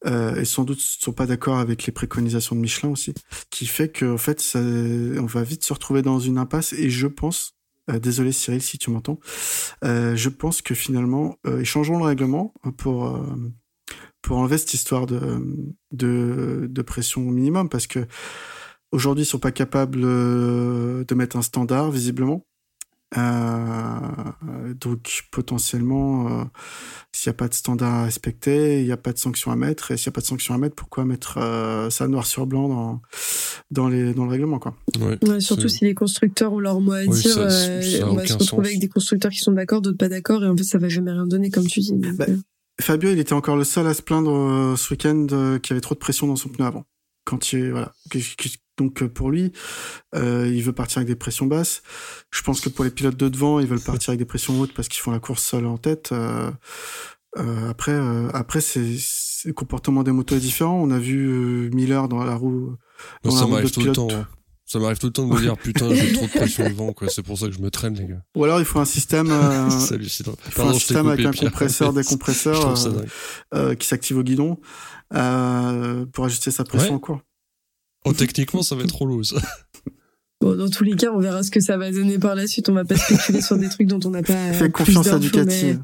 Euh, 0.05 0.35
et 0.35 0.45
sans 0.45 0.63
doute 0.63 0.79
sont 0.79 1.13
pas 1.13 1.25
d'accord 1.25 1.57
avec 1.57 1.85
les 1.85 1.93
préconisations 1.93 2.55
de 2.55 2.61
Michelin 2.61 2.89
aussi, 2.89 3.13
qui 3.49 3.65
fait 3.65 3.89
que 3.89 4.05
en 4.05 4.17
fait, 4.17 4.39
ça, 4.39 4.59
on 4.59 5.25
va 5.25 5.43
vite 5.43 5.63
se 5.63 5.73
retrouver 5.73 6.01
dans 6.01 6.19
une 6.19 6.37
impasse. 6.37 6.73
Et 6.73 6.89
je 6.89 7.07
pense, 7.07 7.56
euh, 7.89 7.99
désolé 7.99 8.31
Cyril 8.31 8.61
si 8.61 8.77
tu 8.77 8.91
m'entends, 8.91 9.19
euh, 9.83 10.15
je 10.15 10.29
pense 10.29 10.61
que 10.61 10.75
finalement, 10.75 11.37
euh, 11.45 11.61
ils 11.61 11.65
changeront 11.65 11.97
le 11.99 12.05
règlement 12.05 12.53
pour 12.77 13.07
euh, 13.07 13.35
pour 14.21 14.37
enlever 14.37 14.57
cette 14.57 14.73
histoire 14.73 15.05
de 15.05 15.21
de, 15.91 16.67
de 16.69 16.81
pression 16.81 17.21
minimum, 17.21 17.69
parce 17.69 17.87
que 17.87 18.05
aujourd'hui, 18.91 19.23
ils 19.23 19.27
sont 19.27 19.39
pas 19.39 19.51
capables 19.51 20.01
de 20.01 21.15
mettre 21.15 21.37
un 21.37 21.41
standard 21.41 21.91
visiblement. 21.91 22.45
Euh, 23.15 24.73
donc 24.73 25.23
potentiellement, 25.31 26.27
euh, 26.27 26.43
s'il 27.13 27.29
n'y 27.29 27.35
a 27.35 27.37
pas 27.37 27.47
de 27.47 27.53
standard 27.53 27.93
à 27.93 28.03
respecter, 28.03 28.81
il 28.81 28.85
n'y 28.85 28.91
a 28.91 28.97
pas 28.97 29.13
de 29.13 29.17
sanction 29.17 29.51
à 29.51 29.55
mettre. 29.55 29.91
Et 29.91 29.97
s'il 29.97 30.09
n'y 30.09 30.13
a 30.13 30.15
pas 30.15 30.21
de 30.21 30.25
sanction 30.25 30.53
à 30.53 30.57
mettre, 30.57 30.75
pourquoi 30.75 31.05
mettre 31.05 31.37
euh, 31.37 31.89
ça 31.89 32.07
noir 32.07 32.25
sur 32.25 32.45
blanc 32.47 32.67
dans, 32.67 33.01
dans, 33.71 33.87
les, 33.87 34.13
dans 34.13 34.25
le 34.25 34.31
règlement 34.31 34.59
quoi 34.59 34.75
ouais, 34.99 35.39
Surtout 35.39 35.69
si 35.69 35.85
les 35.85 35.93
constructeurs 35.93 36.51
ont 36.51 36.59
leur 36.59 36.81
mot 36.81 36.93
à 36.93 37.05
dire, 37.05 37.33
ça, 37.33 37.49
ça 37.49 38.09
on 38.09 38.15
va 38.15 38.25
se 38.25 38.33
retrouver 38.33 38.67
avec 38.67 38.79
des 38.79 38.89
constructeurs 38.89 39.31
qui 39.31 39.39
sont 39.39 39.53
d'accord, 39.53 39.81
d'autres 39.81 39.97
pas 39.97 40.09
d'accord, 40.09 40.43
et 40.43 40.47
en 40.47 40.57
fait 40.57 40.63
ça 40.63 40.77
va 40.77 40.89
jamais 40.89 41.11
rien 41.11 41.25
donner 41.25 41.49
comme 41.49 41.67
tu 41.67 41.79
dis. 41.79 41.93
Bah, 41.93 42.25
Fabio, 42.79 43.11
il 43.11 43.19
était 43.19 43.33
encore 43.33 43.55
le 43.55 43.63
seul 43.63 43.87
à 43.87 43.93
se 43.93 44.01
plaindre 44.01 44.77
ce 44.77 44.93
week-end 44.93 45.25
qu'il 45.61 45.71
y 45.71 45.73
avait 45.73 45.81
trop 45.81 45.95
de 45.95 45.99
pression 45.99 46.27
dans 46.27 46.35
son 46.35 46.49
pneu 46.49 46.65
avant. 46.65 46.85
Quand 47.27 47.51
il, 47.51 47.71
voilà, 47.71 47.91
donc 48.77 49.01
euh, 49.01 49.09
pour 49.09 49.31
lui, 49.31 49.51
euh, 50.15 50.49
il 50.53 50.63
veut 50.63 50.71
partir 50.71 50.99
avec 50.99 51.09
des 51.09 51.15
pressions 51.15 51.45
basses. 51.45 51.81
Je 52.31 52.41
pense 52.41 52.61
que 52.61 52.69
pour 52.69 52.85
les 52.85 52.91
pilotes 52.91 53.17
de 53.17 53.27
devant, 53.27 53.59
ils 53.59 53.67
veulent 53.67 53.81
partir 53.81 54.11
avec 54.11 54.19
des 54.19 54.25
pressions 54.25 54.59
hautes 54.61 54.73
parce 54.73 54.87
qu'ils 54.87 55.01
font 55.01 55.11
la 55.11 55.19
course 55.19 55.43
seule 55.43 55.65
en 55.65 55.77
tête. 55.77 56.11
Euh, 56.13 56.49
euh, 57.37 57.69
après, 57.69 57.99
après 58.33 58.61
c'est 58.61 58.85
le 59.45 59.53
comportement 59.53 60.03
des 60.03 60.11
motos 60.11 60.35
est 60.35 60.39
différent. 60.39 60.79
On 60.81 60.91
a 60.91 60.99
vu 60.99 61.69
Miller 61.73 62.07
dans 62.07 62.23
la 62.23 62.35
roue. 62.35 62.75
Dans 63.23 63.31
ça 63.31 63.45
m'arrive 63.45 63.71
tout 63.71 63.81
le 63.81 63.91
temps. 63.91 64.07
Hein. 64.09 64.27
Ça 64.67 64.79
m'arrive 64.79 64.99
tout 64.99 65.07
le 65.07 65.13
temps 65.13 65.25
de 65.25 65.33
me 65.33 65.39
dire 65.39 65.57
putain 65.57 65.93
j'ai 65.95 66.11
trop 66.11 66.25
de 66.25 66.31
pression 66.31 66.65
devant 66.65 66.91
quoi. 66.91 67.07
C'est 67.09 67.23
pour 67.23 67.39
ça 67.39 67.47
que 67.47 67.53
je 67.53 67.59
me 67.59 67.71
traîne 67.71 67.95
les 67.95 68.05
gars. 68.05 68.21
Ou 68.35 68.43
alors 68.43 68.59
il 68.59 68.65
faut 68.65 68.79
un 68.79 68.85
système. 68.85 69.31
Euh, 69.31 69.69
il 69.91 70.51
faut 70.51 70.61
un 70.63 70.73
système 70.73 71.07
avec 71.07 71.25
un 71.25 71.31
compresseur, 71.31 71.93
des 71.93 72.03
compresseurs 72.03 72.75
qui 73.79 73.87
s'active 73.87 74.17
au 74.17 74.23
guidon 74.23 74.57
pour 75.09 76.25
ajuster 76.25 76.51
sa 76.51 76.65
pression 76.65 76.95
en 76.95 76.99
cours. 76.99 77.21
Oh, 78.05 78.13
techniquement, 78.13 78.61
ça 78.61 78.75
va 78.75 78.83
être 78.83 78.89
trop 78.89 79.23
ça. 79.23 79.37
Bon, 80.39 80.55
dans 80.55 80.69
tous 80.69 80.83
les 80.83 80.95
cas, 80.95 81.11
on 81.11 81.19
verra 81.19 81.41
ce 81.41 81.49
que 81.49 81.59
ça 81.59 81.77
va 81.77 81.91
donner 81.91 82.19
par 82.19 82.35
la 82.35 82.45
suite. 82.45 82.69
On 82.69 82.73
va 82.73 82.85
pas 82.85 82.95
spéculer 82.95 83.41
sur 83.41 83.57
des 83.57 83.69
trucs 83.69 83.87
dont 83.87 83.99
on 84.05 84.11
n'a 84.11 84.21
pas. 84.21 84.53
Fais 84.53 84.69
confiance 84.69 85.07
à 85.07 85.17
Ducati. 85.17 85.77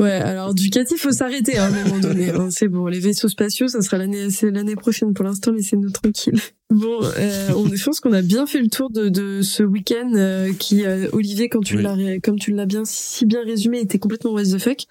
Ouais, 0.00 0.10
alors 0.10 0.54
Ducati, 0.54 0.96
faut 0.96 1.12
s'arrêter 1.12 1.56
hein, 1.56 1.62
à 1.62 1.66
un 1.66 1.84
moment 1.84 2.00
donné. 2.00 2.30
Hein. 2.30 2.48
C'est 2.50 2.66
bon, 2.66 2.86
les 2.88 2.98
vaisseaux 2.98 3.28
spatiaux, 3.28 3.68
ça 3.68 3.80
sera 3.80 3.96
l'année, 3.96 4.28
c'est 4.30 4.50
l'année 4.50 4.74
prochaine. 4.74 5.14
Pour 5.14 5.24
l'instant, 5.24 5.52
laissez-nous 5.52 5.90
tranquilles. 5.90 6.40
Bon, 6.70 6.98
euh, 7.02 7.50
on, 7.54 7.66
je 7.66 7.84
pense 7.84 8.00
qu'on 8.00 8.12
a 8.12 8.22
bien 8.22 8.46
fait 8.46 8.60
le 8.60 8.68
tour 8.68 8.90
de, 8.90 9.08
de 9.08 9.42
ce 9.42 9.62
week-end 9.62 10.12
euh, 10.14 10.52
qui, 10.58 10.84
euh, 10.84 11.08
Olivier, 11.12 11.48
quand 11.48 11.60
tu 11.60 11.76
l'as, 11.76 11.96
comme 12.22 12.38
tu 12.38 12.52
l'as 12.52 12.64
bien 12.64 12.84
si 12.84 13.26
bien 13.26 13.44
résumé, 13.44 13.80
était 13.80 13.98
complètement 13.98 14.32
what 14.32 14.44
the 14.44 14.58
fuck. 14.58 14.86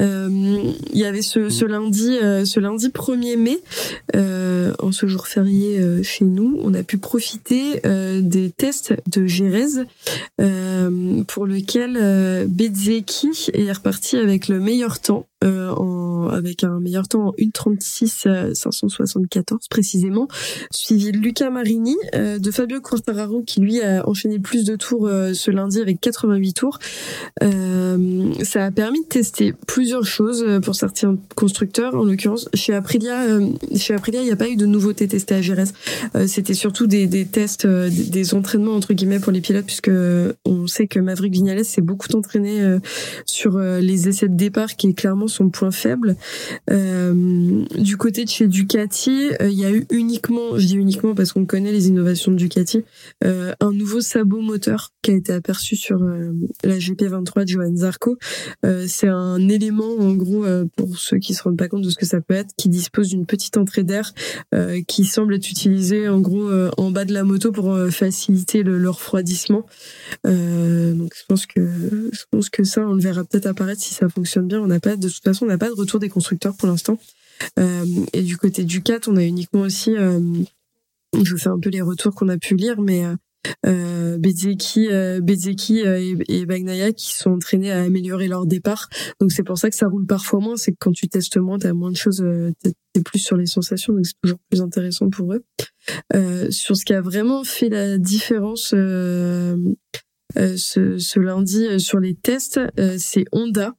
Euh, 0.00 0.28
il 0.92 0.98
y 0.98 1.04
avait 1.04 1.22
ce, 1.22 1.48
ce 1.48 1.64
lundi, 1.64 2.18
ce 2.20 2.60
lundi 2.60 2.88
1er 2.88 3.36
mai, 3.36 3.58
en 4.78 4.92
ce 4.92 5.06
jour 5.06 5.26
férié 5.26 6.02
chez 6.02 6.24
nous, 6.24 6.58
on 6.62 6.74
a 6.74 6.82
pu 6.82 6.98
profiter 6.98 7.80
des 8.20 8.50
tests 8.50 8.94
de 9.10 9.26
Jerez, 9.26 9.84
pour 11.28 11.46
lequel 11.46 11.98
euh, 12.00 12.46
Bezeki 12.48 13.50
est 13.52 13.72
reparti 13.72 14.16
avec 14.16 14.48
le 14.48 14.60
meilleur 14.60 15.00
temps 15.00 15.26
euh, 15.44 16.28
avec 16.30 16.64
un 16.64 16.80
meilleur 16.80 17.08
temps 17.08 17.28
en 17.28 17.32
1.36 17.32 18.54
574 18.54 19.68
précisément, 19.68 20.28
suivi 20.70 21.12
de 21.12 21.18
Luca 21.18 21.50
Marini, 21.50 21.96
euh, 22.14 22.38
de 22.38 22.50
Fabio 22.50 22.80
Quartararo 22.80 23.42
qui 23.42 23.60
lui 23.60 23.80
a 23.82 24.08
enchaîné 24.08 24.38
plus 24.38 24.64
de 24.64 24.76
tours 24.76 25.06
euh, 25.06 25.32
ce 25.34 25.50
lundi 25.50 25.80
avec 25.80 26.00
88 26.00 26.52
tours. 26.52 26.78
Euh, 27.42 28.32
ça 28.42 28.66
a 28.66 28.70
permis 28.70 29.02
de 29.02 29.08
tester 29.08 29.54
plusieurs 29.66 30.04
choses 30.04 30.44
pour 30.62 30.74
certains 30.74 31.16
constructeurs, 31.34 31.94
en 31.94 32.04
l'occurrence 32.04 32.48
chez 32.54 32.74
Aprilia. 32.74 33.38
chez 33.76 33.94
Aprilia, 33.94 34.20
il 34.20 34.26
n'y 34.26 34.32
a 34.32 34.36
pas 34.36 34.48
eu 34.48 34.56
de 34.56 34.66
nouveautés 34.66 35.08
testées 35.08 35.34
à 35.34 35.42
Jerez. 35.42 35.64
C'était 36.26 36.54
surtout 36.54 36.86
des, 36.86 37.06
des 37.06 37.24
tests, 37.26 37.66
des, 37.66 38.34
entraînements 38.34 38.74
entre 38.74 38.94
guillemets 38.94 39.20
pour 39.20 39.32
les 39.32 39.40
pilotes, 39.40 39.66
puisque 39.66 39.90
on 40.44 40.66
sait 40.66 40.86
que 40.86 40.98
Maverick 40.98 41.32
Vignales 41.32 41.64
s'est 41.64 41.82
beaucoup 41.82 42.08
entraîné 42.14 42.78
sur 43.26 43.58
les 43.58 44.08
essais 44.08 44.28
de 44.28 44.36
départ, 44.36 44.76
qui 44.76 44.88
est 44.88 44.94
clairement 44.94 45.28
son 45.34 45.50
point 45.50 45.70
faible. 45.70 46.16
Euh, 46.70 47.64
du 47.76 47.96
côté 47.96 48.24
de 48.24 48.30
chez 48.30 48.46
Ducati, 48.46 49.30
euh, 49.40 49.48
il 49.50 49.58
y 49.58 49.64
a 49.64 49.70
eu 49.70 49.86
uniquement, 49.90 50.58
je 50.58 50.66
dis 50.66 50.76
uniquement 50.76 51.14
parce 51.14 51.32
qu'on 51.32 51.44
connaît 51.44 51.72
les 51.72 51.88
innovations 51.88 52.32
de 52.32 52.36
Ducati, 52.36 52.84
euh, 53.24 53.52
un 53.60 53.72
nouveau 53.72 54.00
sabot 54.00 54.40
moteur 54.40 54.90
qui 55.02 55.10
a 55.10 55.14
été 55.14 55.32
aperçu 55.32 55.76
sur 55.76 55.98
la 55.98 56.78
GP23 56.78 57.44
de 57.44 57.48
Johan 57.48 57.76
Zarco. 57.76 58.16
c'est 58.86 59.08
un 59.08 59.48
élément, 59.48 59.98
en 59.98 60.14
gros, 60.14 60.46
pour 60.76 60.98
ceux 60.98 61.18
qui 61.18 61.34
se 61.34 61.42
rendent 61.42 61.58
pas 61.58 61.68
compte 61.68 61.82
de 61.82 61.90
ce 61.90 61.96
que 61.96 62.06
ça 62.06 62.22
peut 62.22 62.32
être, 62.32 62.54
qui 62.56 62.70
dispose 62.70 63.08
d'une 63.08 63.26
petite 63.26 63.58
entrée 63.58 63.82
d'air 63.82 64.14
qui 64.88 65.04
semble 65.04 65.34
être 65.34 65.50
utilisée 65.50 66.08
en 66.08 66.20
gros 66.20 66.50
en 66.78 66.90
bas 66.90 67.04
de 67.04 67.12
la 67.12 67.22
moto 67.22 67.52
pour 67.52 67.76
faciliter 67.90 68.62
le, 68.62 68.88
refroidissement. 68.88 69.66
donc 70.24 71.12
je 71.14 71.24
pense 71.28 71.44
que 71.44 71.60
je 72.12 72.24
pense 72.30 72.48
que 72.48 72.64
ça, 72.64 72.86
on 72.88 72.94
le 72.94 73.02
verra 73.02 73.24
peut-être 73.24 73.46
apparaître 73.46 73.82
si 73.82 73.92
ça 73.92 74.08
fonctionne 74.08 74.48
bien. 74.48 74.60
On 74.60 74.66
n'a 74.66 74.80
pas 74.80 74.96
de 74.96 75.08
façon, 75.24 75.44
on 75.44 75.48
n'a 75.48 75.58
pas 75.58 75.68
de 75.68 75.74
retour 75.74 76.00
des 76.00 76.08
constructeurs 76.08 76.56
pour 76.56 76.68
l'instant. 76.68 76.98
Euh, 77.58 77.84
et 78.12 78.22
du 78.22 78.36
côté 78.36 78.64
du 78.64 78.82
4, 78.82 79.08
on 79.08 79.16
a 79.16 79.22
uniquement 79.22 79.62
aussi, 79.62 79.96
euh, 79.96 80.20
je 81.22 81.36
fais 81.36 81.48
un 81.48 81.58
peu 81.58 81.70
les 81.70 81.82
retours 81.82 82.14
qu'on 82.14 82.28
a 82.28 82.38
pu 82.38 82.56
lire, 82.56 82.80
mais 82.80 83.04
euh, 83.04 83.14
euh 83.66 84.18
Bezeki, 84.18 85.78
et, 85.78 86.16
et 86.28 86.46
Bagnaia 86.46 86.92
qui 86.92 87.14
sont 87.14 87.32
entraînés 87.32 87.72
à 87.72 87.82
améliorer 87.82 88.28
leur 88.28 88.46
départ. 88.46 88.88
Donc 89.20 89.32
c'est 89.32 89.42
pour 89.42 89.58
ça 89.58 89.70
que 89.70 89.76
ça 89.76 89.86
roule 89.86 90.06
parfois 90.06 90.40
moins. 90.40 90.56
C'est 90.56 90.72
que 90.72 90.78
quand 90.80 90.92
tu 90.92 91.08
testes 91.08 91.36
moins, 91.36 91.58
t'as 91.58 91.72
moins 91.72 91.90
de 91.90 91.96
choses, 91.96 92.24
t'es 92.62 93.02
plus 93.02 93.18
sur 93.18 93.36
les 93.36 93.46
sensations, 93.46 93.92
donc 93.92 94.06
c'est 94.06 94.20
toujours 94.22 94.38
plus 94.48 94.62
intéressant 94.62 95.10
pour 95.10 95.34
eux. 95.34 95.44
sur 96.50 96.76
ce 96.76 96.84
qui 96.84 96.94
a 96.94 97.00
vraiment 97.00 97.44
fait 97.44 97.68
la 97.68 97.98
différence 97.98 98.70
ce, 98.70 100.98
ce, 100.98 101.20
lundi 101.20 101.80
sur 101.80 102.00
les 102.00 102.14
tests, 102.14 102.60
c'est 102.98 103.24
Honda 103.32 103.74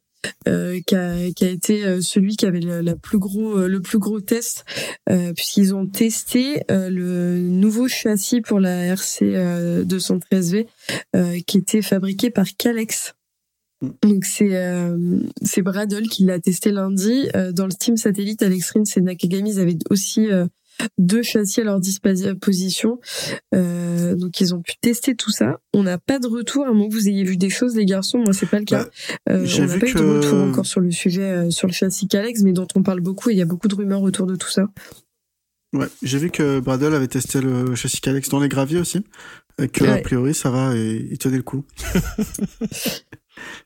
euh, 0.48 0.80
qui, 0.86 0.96
a, 0.96 1.32
qui, 1.32 1.46
a, 1.46 1.50
été 1.50 1.86
euh, 1.86 2.02
celui 2.02 2.36
qui 2.36 2.46
avait 2.46 2.60
le, 2.60 2.82
la 2.82 2.96
plus 2.96 3.18
gros, 3.18 3.58
euh, 3.58 3.68
le 3.68 3.82
plus 3.82 4.00
gros 4.00 4.22
test, 4.22 4.66
puisqu'ils 5.36 5.74
ont 5.76 5.88
testé 5.88 6.64
le 6.70 7.40
nouveau 7.40 7.88
châssis 7.88 8.42
pour 8.42 8.60
la 8.60 8.86
RC 8.86 9.84
213V 9.84 10.66
qui 11.46 11.58
était 11.58 11.82
fabriqué 11.82 12.30
par 12.30 12.46
Calex. 12.58 13.14
Donc 14.02 14.26
c'est 14.26 14.52
c'est 15.42 15.62
Bradle 15.62 16.08
qui 16.08 16.24
l'a 16.26 16.40
testé 16.40 16.72
lundi 16.72 17.28
dans 17.54 17.66
le 17.66 17.74
team 17.74 17.98
satellite 17.98 18.42
Alex 18.42 18.72
Rins 18.72 18.84
et 18.96 19.02
Nakagami 19.02 19.52
ils 19.52 19.60
avaient 19.60 19.78
aussi 19.90 20.28
deux 20.98 21.24
châssis 21.24 21.62
à 21.62 21.64
leur 21.64 21.80
disposition. 21.80 23.00
Euh, 23.54 24.16
donc 24.16 24.40
ils 24.42 24.54
ont 24.54 24.62
pu 24.62 24.74
tester 24.82 25.16
tout 25.16 25.32
ça. 25.32 25.60
On 25.74 25.84
n'a 25.84 25.98
pas 25.98 26.20
de 26.20 26.28
retour, 26.28 26.66
à 26.66 26.74
moins 26.74 26.88
que 26.88 26.94
vous 26.94 27.08
ayez 27.08 27.24
vu 27.24 27.38
des 27.38 27.50
choses, 27.50 27.76
les 27.76 27.86
garçons. 27.86 28.20
Moi, 28.20 28.34
c'est 28.34 28.46
pas 28.46 28.60
le 28.60 28.66
cas. 28.66 28.84
Bah, 28.84 28.90
euh, 29.34 29.48
on 29.58 29.66
n'a 29.66 29.78
pas 29.78 29.88
eu 29.88 29.94
de 29.94 30.18
retour 30.18 30.40
encore 30.40 30.66
sur 30.66 30.82
le 30.82 30.92
sujet, 30.92 31.24
euh, 31.24 31.50
sur 31.50 31.68
le 31.68 31.74
châssis 31.74 32.08
Calex, 32.08 32.42
mais 32.42 32.54
dont 32.54 32.68
on 32.76 32.84
parle 32.84 33.02
beaucoup 33.02 33.30
et 33.30 33.34
il 33.34 33.40
y 33.40 33.42
a 33.42 33.46
beaucoup 33.46 33.68
de 33.68 33.76
rumeurs 33.76 34.02
autour 34.02 34.26
de 34.26 34.36
tout 34.36 34.50
ça. 34.50 34.68
Ouais, 35.74 35.88
j'ai 36.04 36.18
vu 36.18 36.30
que 36.30 36.60
Bradle 36.60 36.94
avait 36.94 37.08
testé 37.08 37.42
le 37.42 37.76
châssis 37.76 38.00
Calex 38.00 38.30
dans 38.30 38.40
les 38.40 38.50
graviers 38.50 38.80
aussi. 38.80 39.04
Et 39.62 39.70
que, 39.70 39.86
a 39.86 39.98
priori, 40.00 40.34
ça 40.34 40.50
va 40.50 40.76
et 40.76 41.08
il 41.12 41.18
tenait 41.18 41.38
le 41.38 41.44
coup. 41.44 41.64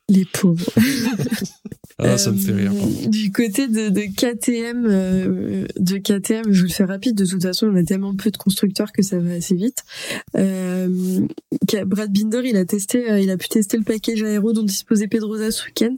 Les 0.08 0.26
pauvres. 0.26 0.72
ah, 2.00 2.18
ça 2.18 2.32
me 2.32 2.38
fait 2.38 2.54
rire. 2.54 2.72
Euh, 2.74 3.08
du 3.10 3.32
côté 3.32 3.68
de, 3.68 3.90
de 3.90 4.02
KTM, 4.02 4.86
euh, 4.86 5.66
de 5.78 5.98
KTM, 5.98 6.52
je 6.52 6.62
vous 6.62 6.68
le 6.68 6.74
fais 6.74 6.86
rapide. 6.86 7.16
De 7.16 7.26
toute 7.26 7.42
façon, 7.42 7.68
on 7.68 7.76
a 7.76 7.84
tellement 7.84 8.16
peu 8.16 8.32
de 8.32 8.38
constructeurs 8.38 8.92
que 8.92 9.02
ça 9.02 9.20
va 9.20 9.34
assez 9.34 9.56
vite. 9.56 9.84
Euh, 10.38 10.88
Brad 11.86 12.12
Binder, 12.12 12.42
il 12.46 12.58
a 12.58 12.66
testé, 12.66 13.10
euh, 13.10 13.20
il 13.20 13.30
a 13.30 13.38
pu 13.38 13.50
tester 13.50 13.78
le 13.78 13.84
package 13.84 14.24
aéro 14.24 14.54
dont 14.54 14.64
disposait 14.64 15.08
Pedrosa 15.08 15.52
ce 15.52 15.66
week-end. 15.66 15.96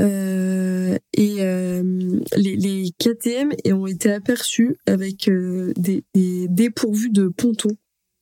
Euh, 0.00 0.96
et 1.14 1.36
les, 2.36 2.56
les, 2.56 2.90
KTM 2.98 3.52
ont 3.72 3.86
été 3.86 4.12
aperçus 4.12 4.76
avec 4.86 5.30
des, 5.76 6.04
des 6.14 6.48
dépourvus 6.48 7.10
de 7.10 7.28
pontons 7.28 7.76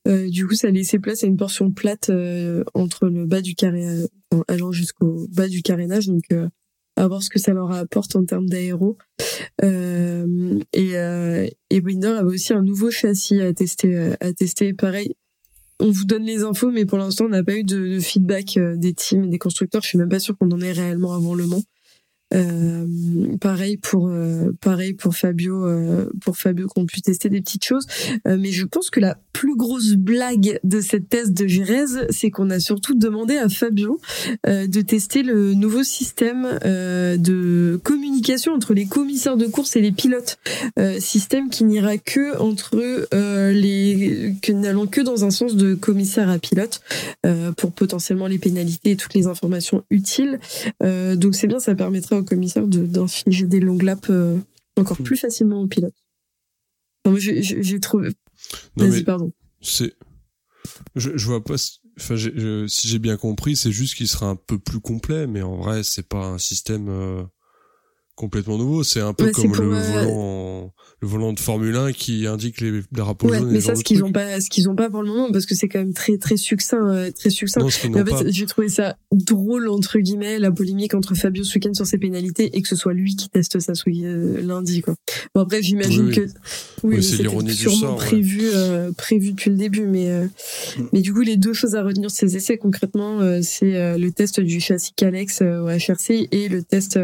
euh, 0.08 0.28
du 0.28 0.46
coup, 0.46 0.54
ça 0.54 0.70
laissait 0.70 0.98
place 0.98 1.22
à 1.22 1.26
une 1.26 1.36
portion 1.36 1.70
plate 1.70 2.08
euh, 2.10 2.64
entre 2.74 3.08
le 3.08 3.26
bas 3.26 3.42
du 3.42 3.54
carré, 3.54 3.86
euh, 3.86 4.06
allant 4.48 4.72
jusqu'au 4.72 5.26
bas 5.30 5.48
du 5.48 5.62
carénage. 5.62 6.06
Donc, 6.06 6.24
à 6.98 7.08
voir 7.08 7.22
ce 7.22 7.30
que 7.30 7.38
ça 7.38 7.52
leur 7.52 7.72
apporte 7.72 8.16
en 8.16 8.24
termes 8.24 8.48
d'aéro. 8.48 8.98
et, 9.62 10.94
et 11.70 11.80
Binder 11.80 12.08
avait 12.08 12.34
aussi 12.34 12.52
un 12.52 12.62
nouveau 12.62 12.90
châssis 12.90 13.40
à 13.40 13.52
tester. 13.52 14.12
à 14.20 14.32
tester. 14.32 14.72
Pareil, 14.72 15.14
on 15.80 15.90
vous 15.90 16.04
donne 16.04 16.24
les 16.24 16.42
infos, 16.42 16.70
mais 16.70 16.84
pour 16.84 16.98
l'instant, 16.98 17.26
on 17.26 17.30
n'a 17.30 17.44
pas 17.44 17.54
eu 17.54 17.64
de, 17.64 18.00
feedback 18.00 18.58
des 18.76 18.94
teams 18.94 19.24
et 19.24 19.28
des 19.28 19.38
constructeurs. 19.38 19.82
Je 19.82 19.88
suis 19.88 19.98
même 19.98 20.08
pas 20.08 20.18
sûr 20.18 20.36
qu'on 20.36 20.50
en 20.50 20.60
ait 20.60 20.72
réellement 20.72 21.14
avant 21.14 21.34
le 21.34 21.46
Mans. 21.46 21.62
Euh, 22.34 22.84
pareil 23.40 23.78
pour 23.78 24.09
euh, 24.09 24.52
pareil 24.60 24.92
pour 24.92 25.16
Fabio 25.16 25.64
euh, 25.64 26.10
pour 26.20 26.36
Fabio 26.36 26.68
qu'on 26.68 26.84
pu 26.84 27.00
tester 27.00 27.30
des 27.30 27.40
petites 27.40 27.64
choses. 27.64 27.86
mais 28.26 28.50
je 28.52 28.66
pense 28.66 28.90
que 28.90 29.00
la 29.00 29.16
plus 29.32 29.56
grosse 29.56 29.94
blague 29.94 30.59
de 30.64 30.80
cette 30.80 31.09
thèse 31.09 31.32
de 31.32 31.46
Gérez, 31.46 32.09
c'est 32.10 32.30
qu'on 32.30 32.50
a 32.50 32.60
surtout 32.60 32.94
demandé 32.94 33.36
à 33.36 33.48
Fabio 33.48 34.00
de 34.46 34.80
tester 34.80 35.22
le 35.22 35.55
nouveau 35.55 35.84
système 35.84 36.59
de 36.64 37.80
communication 37.82 38.52
entre 38.52 38.74
les 38.74 38.86
commissaires 38.86 39.36
de 39.36 39.46
course 39.46 39.76
et 39.76 39.80
les 39.80 39.92
pilotes. 39.92 40.38
système 40.98 41.50
qui 41.50 41.64
n'ira 41.64 41.98
que 41.98 42.38
entre 42.40 42.76
les 43.52 44.34
que 44.42 44.52
n'allant 44.52 44.86
que 44.86 45.00
dans 45.00 45.24
un 45.24 45.30
sens 45.30 45.55
de 45.55 45.74
commissaire 45.74 46.28
à 46.28 46.38
pilote 46.38 46.80
pour 47.56 47.72
potentiellement 47.72 48.26
les 48.26 48.38
pénalités 48.38 48.92
et 48.92 48.96
toutes 48.96 49.14
les 49.14 49.26
informations 49.26 49.84
utiles. 49.90 50.40
donc 50.82 51.34
c'est 51.34 51.46
bien, 51.46 51.60
ça 51.60 51.74
permettra 51.74 52.17
commissaire 52.22 52.66
d'infliger 52.66 53.46
des 53.46 53.60
longues 53.60 53.82
laps 53.82 54.10
euh, 54.10 54.38
encore 54.76 55.00
hmm. 55.00 55.04
plus 55.04 55.16
facilement 55.16 55.62
aux 55.62 55.66
pilotes. 55.66 55.94
j'ai 57.16 57.80
trouvé. 57.80 58.10
Vas-y, 58.76 59.04
pardon. 59.04 59.32
C'est. 59.60 59.94
Je, 60.94 61.16
je 61.16 61.26
vois 61.26 61.42
pas. 61.42 61.56
Enfin, 61.98 62.16
si 62.16 62.88
j'ai 62.88 62.98
bien 62.98 63.16
compris, 63.16 63.56
c'est 63.56 63.72
juste 63.72 63.94
qu'il 63.94 64.08
sera 64.08 64.26
un 64.26 64.36
peu 64.36 64.58
plus 64.58 64.80
complet, 64.80 65.26
mais 65.26 65.42
en 65.42 65.56
vrai, 65.56 65.82
c'est 65.82 66.06
pas 66.06 66.26
un 66.26 66.38
système. 66.38 67.28
Euh, 68.18 68.28
complètement 68.28 68.58
nouveau. 68.58 68.82
C'est 68.82 69.00
un 69.00 69.12
peu 69.12 69.30
comme 69.30 69.52
le 69.54 69.78
volant, 69.78 70.72
le 71.00 71.08
volant 71.08 71.32
de 71.32 71.40
Formule 71.40 71.76
1 71.76 71.92
qui 71.92 72.26
indique 72.26 72.60
les 72.60 72.82
drapeaux 72.90 73.28
ouais, 73.28 73.38
jaunes. 73.38 73.50
Mais 73.50 73.60
ça, 73.60 73.74
ce 73.74 73.84
qu'ils 73.84 74.04
ont 74.04 74.12
pas, 74.12 74.40
ce 74.40 74.50
qu'ils 74.50 74.68
ont 74.68 74.74
pas 74.74 74.90
pour 74.90 75.02
le 75.02 75.08
moment, 75.08 75.30
parce 75.30 75.46
que 75.46 75.54
c'est 75.54 75.68
quand 75.68 75.78
même 75.78 75.94
très 75.94 76.18
très 76.18 76.36
succinct, 76.36 76.88
euh, 76.88 77.10
très 77.12 77.30
succinct. 77.30 77.62
en 77.62 77.68
fait, 77.70 78.30
j'ai 78.30 78.46
trouvé 78.46 78.68
ça 78.68 78.96
drôle 79.12 79.68
entre 79.68 79.98
guillemets 79.98 80.38
la 80.38 80.50
polémique 80.50 80.94
entre 80.94 81.14
Fabio 81.14 81.44
ce 81.44 81.54
week-end 81.54 81.74
sur 81.74 81.86
ses 81.86 81.98
pénalités 81.98 82.56
et 82.56 82.62
que 82.62 82.68
ce 82.68 82.76
soit 82.76 82.92
lui 82.92 83.14
qui 83.14 83.28
teste 83.28 83.58
ça 83.60 83.74
ce 83.74 83.88
euh, 83.88 84.42
lundi 84.42 84.82
quoi. 84.82 84.94
Bon 85.34 85.42
après, 85.42 85.62
j'imagine 85.62 86.10
que 86.10 86.26
oui, 86.82 87.02
c'est 87.02 87.22
l'ironie 87.22 87.54
du 87.54 87.70
sort. 87.70 87.96
Prévu, 87.96 88.42
euh, 88.42 88.92
prévu 88.92 89.32
depuis 89.32 89.50
le 89.50 89.56
début, 89.56 89.86
mais 89.86 90.08
mm. 90.08 90.88
mais 90.92 91.00
du 91.00 91.12
coup, 91.12 91.20
les 91.20 91.36
deux 91.36 91.52
choses 91.52 91.76
à 91.76 91.82
retenir 91.82 92.08
de 92.08 92.14
ces 92.14 92.36
essais 92.36 92.58
concrètement, 92.58 93.20
c'est 93.42 93.96
le 93.96 94.10
test 94.10 94.40
du 94.40 94.60
châssis 94.60 94.92
Calex 94.96 95.42
au 95.42 95.68
HRC 95.68 96.28
et 96.32 96.48
le 96.48 96.62
test 96.62 96.98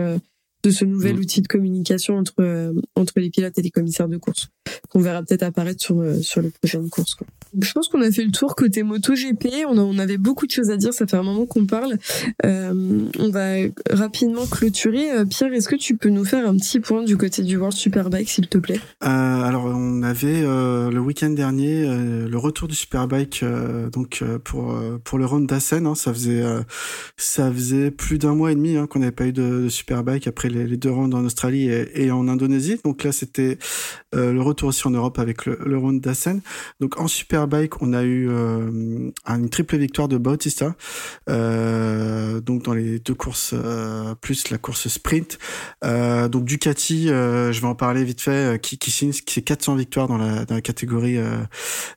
de 0.64 0.70
ce 0.70 0.84
nouvel 0.84 1.16
mm. 1.16 1.20
outil 1.20 1.42
de 1.42 1.46
communication 1.46 2.16
entre 2.16 2.34
euh, 2.40 2.72
entre 2.96 3.12
les 3.16 3.30
pilotes 3.30 3.56
et 3.58 3.62
les 3.62 3.70
commissaires 3.70 4.08
de 4.08 4.16
course 4.16 4.48
qu'on 4.88 5.00
verra 5.00 5.22
peut-être 5.22 5.42
apparaître 5.42 5.82
sur 5.82 6.00
euh, 6.00 6.20
sur 6.20 6.40
les 6.40 6.50
prochaines 6.50 6.88
courses. 6.88 7.14
Quoi. 7.14 7.26
Je 7.60 7.72
pense 7.72 7.88
qu'on 7.88 8.00
a 8.02 8.10
fait 8.10 8.24
le 8.24 8.30
tour 8.30 8.54
côté 8.56 8.82
moto 8.82 9.14
GP. 9.14 9.66
On, 9.68 9.78
on 9.78 9.98
avait 9.98 10.18
beaucoup 10.18 10.46
de 10.46 10.50
choses 10.50 10.70
à 10.70 10.76
dire. 10.76 10.92
Ça 10.92 11.06
fait 11.06 11.16
un 11.16 11.22
moment 11.22 11.46
qu'on 11.46 11.66
parle. 11.66 11.98
Euh, 12.44 13.00
on 13.18 13.30
va 13.30 13.54
rapidement 13.90 14.46
clôturer. 14.46 15.10
Euh, 15.10 15.24
Pierre, 15.24 15.52
est-ce 15.52 15.68
que 15.68 15.76
tu 15.76 15.96
peux 15.96 16.08
nous 16.08 16.24
faire 16.24 16.48
un 16.48 16.56
petit 16.56 16.80
point 16.80 17.02
du 17.02 17.16
côté 17.16 17.42
du 17.42 17.56
World 17.56 17.76
Superbike, 17.76 18.28
s'il 18.28 18.48
te 18.48 18.58
plaît? 18.58 18.80
Euh, 19.02 19.06
Alors, 19.06 19.66
on 19.66 20.02
avait 20.02 20.42
le 20.42 20.98
week-end 20.98 21.30
dernier 21.30 21.84
le 21.84 22.36
retour 22.36 22.68
du 22.68 22.74
Superbike, 22.74 23.44
donc 23.92 24.22
pour 24.44 24.74
pour 25.04 25.18
le 25.18 25.26
round 25.26 25.48
d'Assen. 25.48 25.86
Hein, 25.86 25.94
ça 25.94 26.12
faisait 26.12 26.42
ça 27.16 27.50
faisait 27.50 27.90
plus 27.90 28.18
d'un 28.18 28.34
mois 28.34 28.52
et 28.52 28.54
demi 28.54 28.76
hein, 28.76 28.86
qu'on 28.86 29.00
n'avait 29.00 29.12
pas 29.12 29.26
eu 29.26 29.32
de, 29.32 29.68
Superbike 29.68 30.26
après 30.26 30.48
les, 30.48 30.76
deux 30.76 30.90
rounds 30.90 31.14
en 31.16 31.24
Australie 31.24 31.68
et, 31.68 32.04
et 32.04 32.10
en 32.10 32.28
Indonésie. 32.28 32.80
Donc 32.84 33.04
là, 33.04 33.12
c'était 33.12 33.58
le 34.12 34.40
retour 34.40 34.68
aussi 34.68 34.86
en 34.86 34.90
Europe 34.90 35.18
avec 35.18 35.46
le, 35.46 35.58
le 35.64 35.78
round 35.78 36.00
d'Assen. 36.00 36.40
Donc 36.80 37.00
en 37.00 37.08
Superbike 37.44 37.70
Bike, 37.70 37.82
on 37.82 37.92
a 37.92 38.02
eu 38.02 38.28
euh, 38.30 39.10
une 39.26 39.48
triple 39.50 39.76
victoire 39.76 40.08
de 40.08 40.16
Bautista, 40.16 40.74
euh, 41.28 42.40
donc 42.40 42.62
dans 42.64 42.74
les 42.74 42.98
deux 42.98 43.14
courses 43.14 43.54
euh, 43.54 44.14
plus 44.14 44.50
la 44.50 44.58
course 44.58 44.88
sprint. 44.88 45.38
donc 45.82 46.44
Ducati, 46.44 47.08
je 47.08 47.60
vais 47.60 47.66
en 47.66 47.74
parler 47.74 48.04
vite 48.04 48.20
fait, 48.20 48.60
qui, 48.60 48.78
qui 48.78 48.90
signe 48.90 49.12
qui 49.12 49.42
400 49.42 49.76
victoires 49.76 50.08
dans 50.08 50.18
la, 50.18 50.44
dans 50.44 50.54
la 50.54 50.60
catégorie 50.60 51.18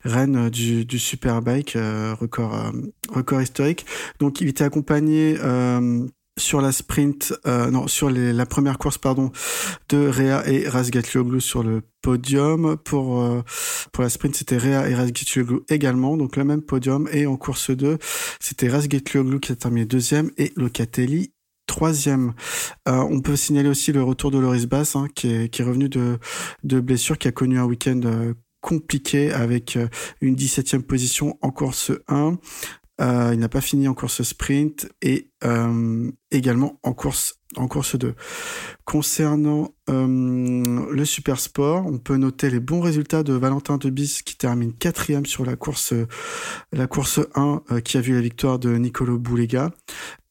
reine 0.03 0.49
du, 0.49 0.86
du 0.86 0.99
Superbike, 0.99 1.78
record 2.19 2.72
record 3.10 3.41
historique. 3.41 3.86
Donc 4.19 4.41
il 4.41 4.49
était 4.49 4.64
accompagné 4.64 5.38
sur 6.38 6.62
la 6.62 6.72
sprint, 6.72 7.34
euh, 7.46 7.70
non, 7.72 7.88
sur 7.88 8.10
les, 8.10 8.34
la 8.34 8.46
première 8.46 8.78
course, 8.78 8.98
pardon, 8.98 9.32
de 9.90 10.08
Réa 10.08 10.48
et 10.48 10.68
Razgatlioglu 10.68 11.42
sur 11.42 11.64
le 11.64 11.82
podium. 12.02 12.78
Pour, 12.78 13.22
euh, 13.22 13.42
pour 13.92 14.04
la 14.04 14.10
sprint, 14.10 14.36
c'était 14.36 14.58
Réa 14.58 14.90
et 14.90 14.96
Razgatlioglu 14.96 15.62
également, 15.70 16.18
donc 16.18 16.36
le 16.36 16.44
même 16.44 16.62
podium. 16.62 17.10
Et 17.12 17.26
en 17.26 17.38
course 17.38 17.72
2, 17.72 17.98
c'était 18.40 18.70
Razgatlioglu 18.70 19.40
qui 19.40 19.52
a 19.52 19.56
terminé 19.56 19.86
deuxième 19.86 20.32
et 20.38 20.54
Locatelli 20.56 21.32
troisième. 21.68 22.34
Euh, 22.88 23.06
on 23.10 23.22
peut 23.22 23.36
signaler 23.36 23.70
aussi 23.70 23.92
le 23.92 24.02
retour 24.02 24.32
de 24.32 24.40
Loris 24.40 24.66
Bass, 24.66 24.96
hein, 24.96 25.08
qui, 25.14 25.32
est, 25.32 25.50
qui 25.50 25.62
est 25.62 25.66
revenu 25.66 25.90
de, 25.90 26.18
de 26.64 26.80
blessure, 26.80 27.20
qui 27.20 27.28
a 27.28 27.32
connu 27.32 27.60
un 27.60 27.66
week-end 27.66 28.02
euh, 28.06 28.34
compliqué 28.62 29.32
avec 29.32 29.78
euh, 29.78 29.88
une 30.22 30.36
17e 30.36 30.82
position 30.82 31.38
en 31.42 31.52
course 31.52 31.92
1. 32.08 32.40
Euh, 32.99 33.32
il 33.34 33.40
n'a 33.40 33.49
pas 33.49 33.61
fini 33.61 33.88
en 33.88 33.94
course 33.94 34.24
sprint 34.24 34.90
et 35.02 35.30
euh, 35.44 36.11
également 36.32 36.80
en 36.84 36.94
course 36.94 37.36
en 37.56 37.68
course 37.68 37.95
2. 37.95 38.14
Concernant 38.86 39.74
euh, 39.90 40.86
le 40.91 41.06
super 41.06 41.40
sport, 41.40 41.86
on 41.86 41.98
peut 41.98 42.18
noter 42.18 42.49
les 42.49 42.60
bons 42.60 42.82
résultats 42.82 43.24
de 43.24 43.34
Valentin 43.34 43.78
Debis 43.78 44.22
qui 44.26 44.36
termine 44.36 44.74
quatrième 44.74 45.26
sur 45.26 45.45
la 45.45 45.56
course 45.56 45.94
la 46.74 46.88
course 46.88 47.19
1 47.36 47.61
euh, 47.72 47.80
qui 47.80 47.98
a 47.98 48.02
vu 48.02 48.14
la 48.14 48.22
victoire 48.22 48.60
de 48.60 48.76
Nicolo 48.76 49.18
Boulega 49.18 49.72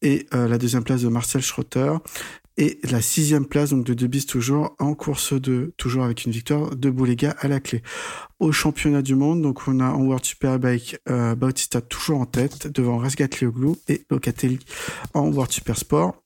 et 0.02 0.26
la 0.30 0.58
deuxième 0.58 0.84
place 0.84 1.02
de 1.02 1.08
Marcel 1.08 1.40
Schrotter 1.42 1.90
et 2.56 2.78
la 2.90 3.00
sixième 3.00 3.46
place 3.46 3.70
donc 3.70 3.84
de 3.84 3.94
Debis 3.94 4.26
toujours 4.26 4.74
en 4.78 4.94
course 4.94 5.32
2, 5.34 5.74
toujours 5.76 6.04
avec 6.04 6.24
une 6.24 6.32
victoire 6.32 6.74
de 6.74 6.90
Boulega 6.90 7.36
à 7.38 7.48
la 7.48 7.60
clé. 7.60 7.82
Au 8.38 8.52
championnat 8.52 9.02
du 9.02 9.14
monde, 9.14 9.42
donc 9.42 9.68
on 9.68 9.80
a 9.80 9.90
en 9.90 10.02
World 10.02 10.24
Superbike 10.24 10.98
euh, 11.08 11.34
Bautista 11.34 11.80
toujours 11.80 12.20
en 12.20 12.26
tête 12.26 12.66
devant 12.68 12.98
Rasgat 12.98 13.28
Lioglu 13.40 13.72
et 13.88 14.04
Locatelli 14.10 14.58
en 15.14 15.28
World 15.28 15.52
Super 15.52 15.76
Sport. 15.76 16.22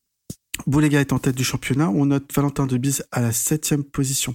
Boulega 0.66 1.00
est 1.00 1.12
en 1.12 1.18
tête 1.18 1.36
du 1.36 1.44
championnat. 1.44 1.90
On 1.90 2.06
note 2.06 2.30
Valentin 2.34 2.66
Debise 2.66 3.04
à 3.12 3.20
la 3.20 3.32
septième 3.32 3.84
position. 3.84 4.34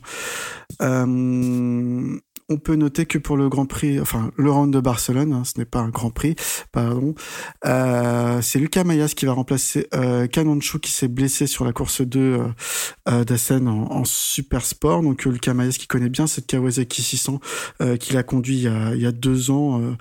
Euh, 0.82 2.18
on 2.50 2.58
peut 2.58 2.76
noter 2.76 3.06
que 3.06 3.18
pour 3.18 3.38
le 3.38 3.50
Grand 3.50 3.66
Prix, 3.66 4.00
enfin 4.00 4.32
le 4.38 4.52
round 4.52 4.72
de 4.72 4.80
Barcelone, 4.80 5.34
hein, 5.34 5.44
ce 5.44 5.58
n'est 5.58 5.66
pas 5.66 5.80
un 5.80 5.90
Grand 5.90 6.12
Prix, 6.12 6.36
pardon, 6.72 7.16
euh, 7.66 8.42
c'est 8.42 8.60
Lucas 8.60 8.84
Mayas 8.84 9.14
qui 9.16 9.26
va 9.26 9.34
remplacer 9.34 9.88
euh, 9.94 10.28
qui 10.28 10.92
s'est 10.92 11.08
blessé 11.08 11.48
sur 11.48 11.66
la 11.66 11.74
course 11.74 12.02
2 12.02 12.20
euh, 12.20 12.48
euh, 13.08 13.24
d'Assen 13.24 13.68
en, 13.68 14.04
super 14.04 14.66
sport. 14.66 15.02
Donc 15.02 15.26
euh, 15.26 15.32
Lucas 15.32 15.54
Mayas 15.54 15.78
qui 15.80 15.88
connaît 15.88 16.10
bien 16.10 16.28
cette 16.28 16.48
Kawasaki 16.48 17.02
600 17.02 17.40
euh, 17.82 17.98
qu'il 17.98 18.18
a 18.18 18.24
conduit 18.24 18.58
il 18.58 18.64
y 18.64 18.68
a, 18.68 18.96
il 18.96 19.02
y 19.02 19.06
a 19.06 19.12
deux 19.12 19.52
ans, 19.52 19.96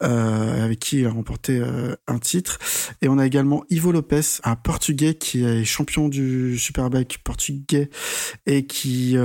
avec 0.00 0.80
qui 0.80 1.00
il 1.00 1.06
a 1.06 1.10
remporté 1.10 1.62
un 2.06 2.18
titre. 2.18 2.58
Et 3.02 3.08
on 3.08 3.18
a 3.18 3.26
également 3.26 3.64
Ivo 3.70 3.92
Lopez, 3.92 4.40
un 4.44 4.56
Portugais 4.56 5.14
qui 5.14 5.44
est 5.44 5.64
champion 5.64 6.08
du 6.08 6.58
Superbike 6.58 7.18
portugais 7.22 7.90
et 8.46 8.66
qui 8.66 9.16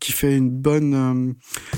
fait 0.00 0.36
une 0.36 0.50
bonne 0.50 1.19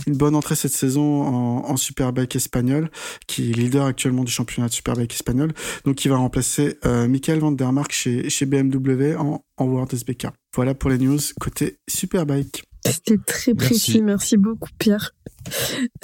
une 0.07 0.17
bonne 0.17 0.35
entrée 0.35 0.55
cette 0.55 0.73
saison 0.73 1.23
en, 1.23 1.71
en 1.71 1.77
Superbike 1.77 2.37
espagnol, 2.37 2.91
qui 3.27 3.51
est 3.51 3.55
leader 3.55 3.87
actuellement 3.87 4.25
du 4.25 4.33
championnat 4.33 4.69
de 4.69 4.73
Superbike 4.73 5.13
espagnol. 5.13 5.53
Donc 5.85 6.05
il 6.05 6.09
va 6.09 6.17
remplacer 6.17 6.79
euh, 6.85 7.09
Michael 7.09 7.41
Van 7.41 7.53
der 7.53 7.73
Mark 7.73 7.93
chez, 7.93 8.29
chez 8.31 8.47
BMW 8.47 9.17
en, 9.17 9.45
en 9.57 9.65
World 9.65 9.93
SBK. 9.93 10.29
Voilà 10.55 10.75
pour 10.75 10.91
les 10.91 10.99
news 10.99 11.19
côté 11.41 11.79
Superbike. 11.89 12.65
C'était 12.85 13.19
très 13.19 13.55
précis, 13.55 14.03
merci, 14.03 14.37
beaucoup 14.37 14.71
Pierre. 14.79 15.13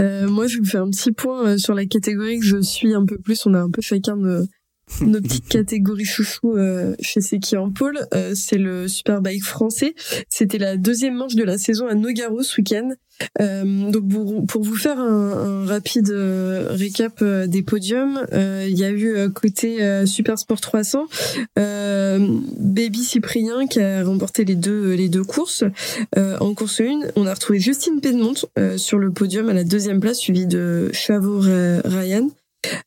Euh, 0.01 0.29
moi 0.29 0.47
je 0.47 0.59
vous 0.59 0.65
fais 0.65 0.79
un 0.79 0.91
petit 0.91 1.13
point 1.13 1.47
euh, 1.47 1.59
sur 1.59 1.75
la 1.75 1.87
catégorie 1.87 2.39
que 2.41 2.45
je 2.45 2.61
suis 2.61 2.95
un 2.95 3.05
peu 3.05 3.19
plus. 3.19 3.47
On 3.47 3.55
a 3.55 3.61
un 3.61 3.71
peu 3.71 3.83
chacun 3.83 4.17
de 4.17 4.47
nos 5.01 5.21
petites 5.21 5.49
catégories 5.49 6.05
chouchou 6.05 6.57
euh, 6.57 6.95
chez 7.01 7.21
Seki 7.21 7.57
en 7.57 7.71
pôle. 7.71 7.99
Euh, 8.15 8.35
c'est 8.35 8.59
le 8.59 8.89
Superbike 8.89 9.45
français. 9.45 9.95
C'était 10.29 10.59
la 10.59 10.77
deuxième 10.77 11.15
manche 11.15 11.35
de 11.35 11.45
la 11.45 11.59
saison 11.59 11.87
à 11.87 11.95
Nogaro 11.95 12.43
ce 12.43 12.61
week-end. 12.61 12.91
Euh, 13.41 13.91
donc 13.91 14.09
pour, 14.09 14.47
pour, 14.47 14.63
vous 14.63 14.77
faire 14.77 14.99
un, 14.99 15.67
rapide 15.67 16.11
euh, 16.11 16.69
récap 16.71 17.21
euh, 17.23 17.47
des 17.47 17.63
podiums, 17.63 18.27
il 18.33 18.79
y 18.79 18.85
a 18.85 18.91
eu 18.91 19.31
côté 19.33 19.79
Super 20.07 20.39
Sport 20.39 20.61
300 20.61 21.07
Baby 21.57 23.03
Cyprien 23.03 23.67
qui 23.67 23.81
a 23.81 24.05
remporté 24.05 24.45
les 24.45 24.55
deux 24.55 24.95
les 24.95 25.09
deux 25.09 25.25
courses. 25.25 25.65
en 26.17 26.55
course 26.55 26.81
1, 26.81 27.01
on 27.17 27.27
a 27.27 27.35
retrouvé 27.35 27.59
Justine 27.59 28.01
Pedmont 28.01 28.35
sur 28.77 28.99
le 28.99 29.11
podium 29.11 29.49
à 29.49 29.53
la 29.53 29.65
deuxième 29.65 30.01
place, 30.01 30.19
suivi 30.19 30.47
de 30.47 30.91
Chavot 30.93 31.41
Ryan 31.41 32.29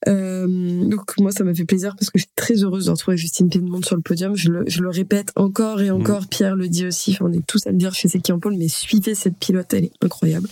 Euh, 0.07 0.48
donc 0.85 1.18
moi 1.19 1.31
ça 1.31 1.43
m'a 1.43 1.53
fait 1.53 1.65
plaisir 1.65 1.95
parce 1.98 2.10
que 2.10 2.19
je 2.19 2.23
suis 2.23 2.31
très 2.35 2.56
heureuse 2.64 2.85
de 2.85 2.91
retrouver 2.91 3.18
Justine 3.18 3.49
Piedmont 3.49 3.81
sur 3.81 3.95
le 3.95 4.02
podium. 4.02 4.35
Je 4.35 4.49
le, 4.49 4.64
je 4.68 4.81
le 4.81 4.89
répète 4.89 5.31
encore 5.35 5.81
et 5.81 5.91
encore. 5.91 6.27
Pierre 6.27 6.56
le 6.56 6.68
dit 6.68 6.85
aussi. 6.85 7.18
On 7.22 7.31
est 7.31 7.45
tous 7.45 7.65
à 7.68 7.72
le 7.72 7.77
dire 7.77 7.93
chez 7.93 8.07
Seki 8.07 8.31
en 8.31 8.39
pôle, 8.39 8.56
mais 8.57 8.68
suivez 8.68 9.15
cette 9.15 9.38
pilote, 9.38 9.73
elle 9.73 9.85
est 9.85 9.91
incroyable. 10.02 10.48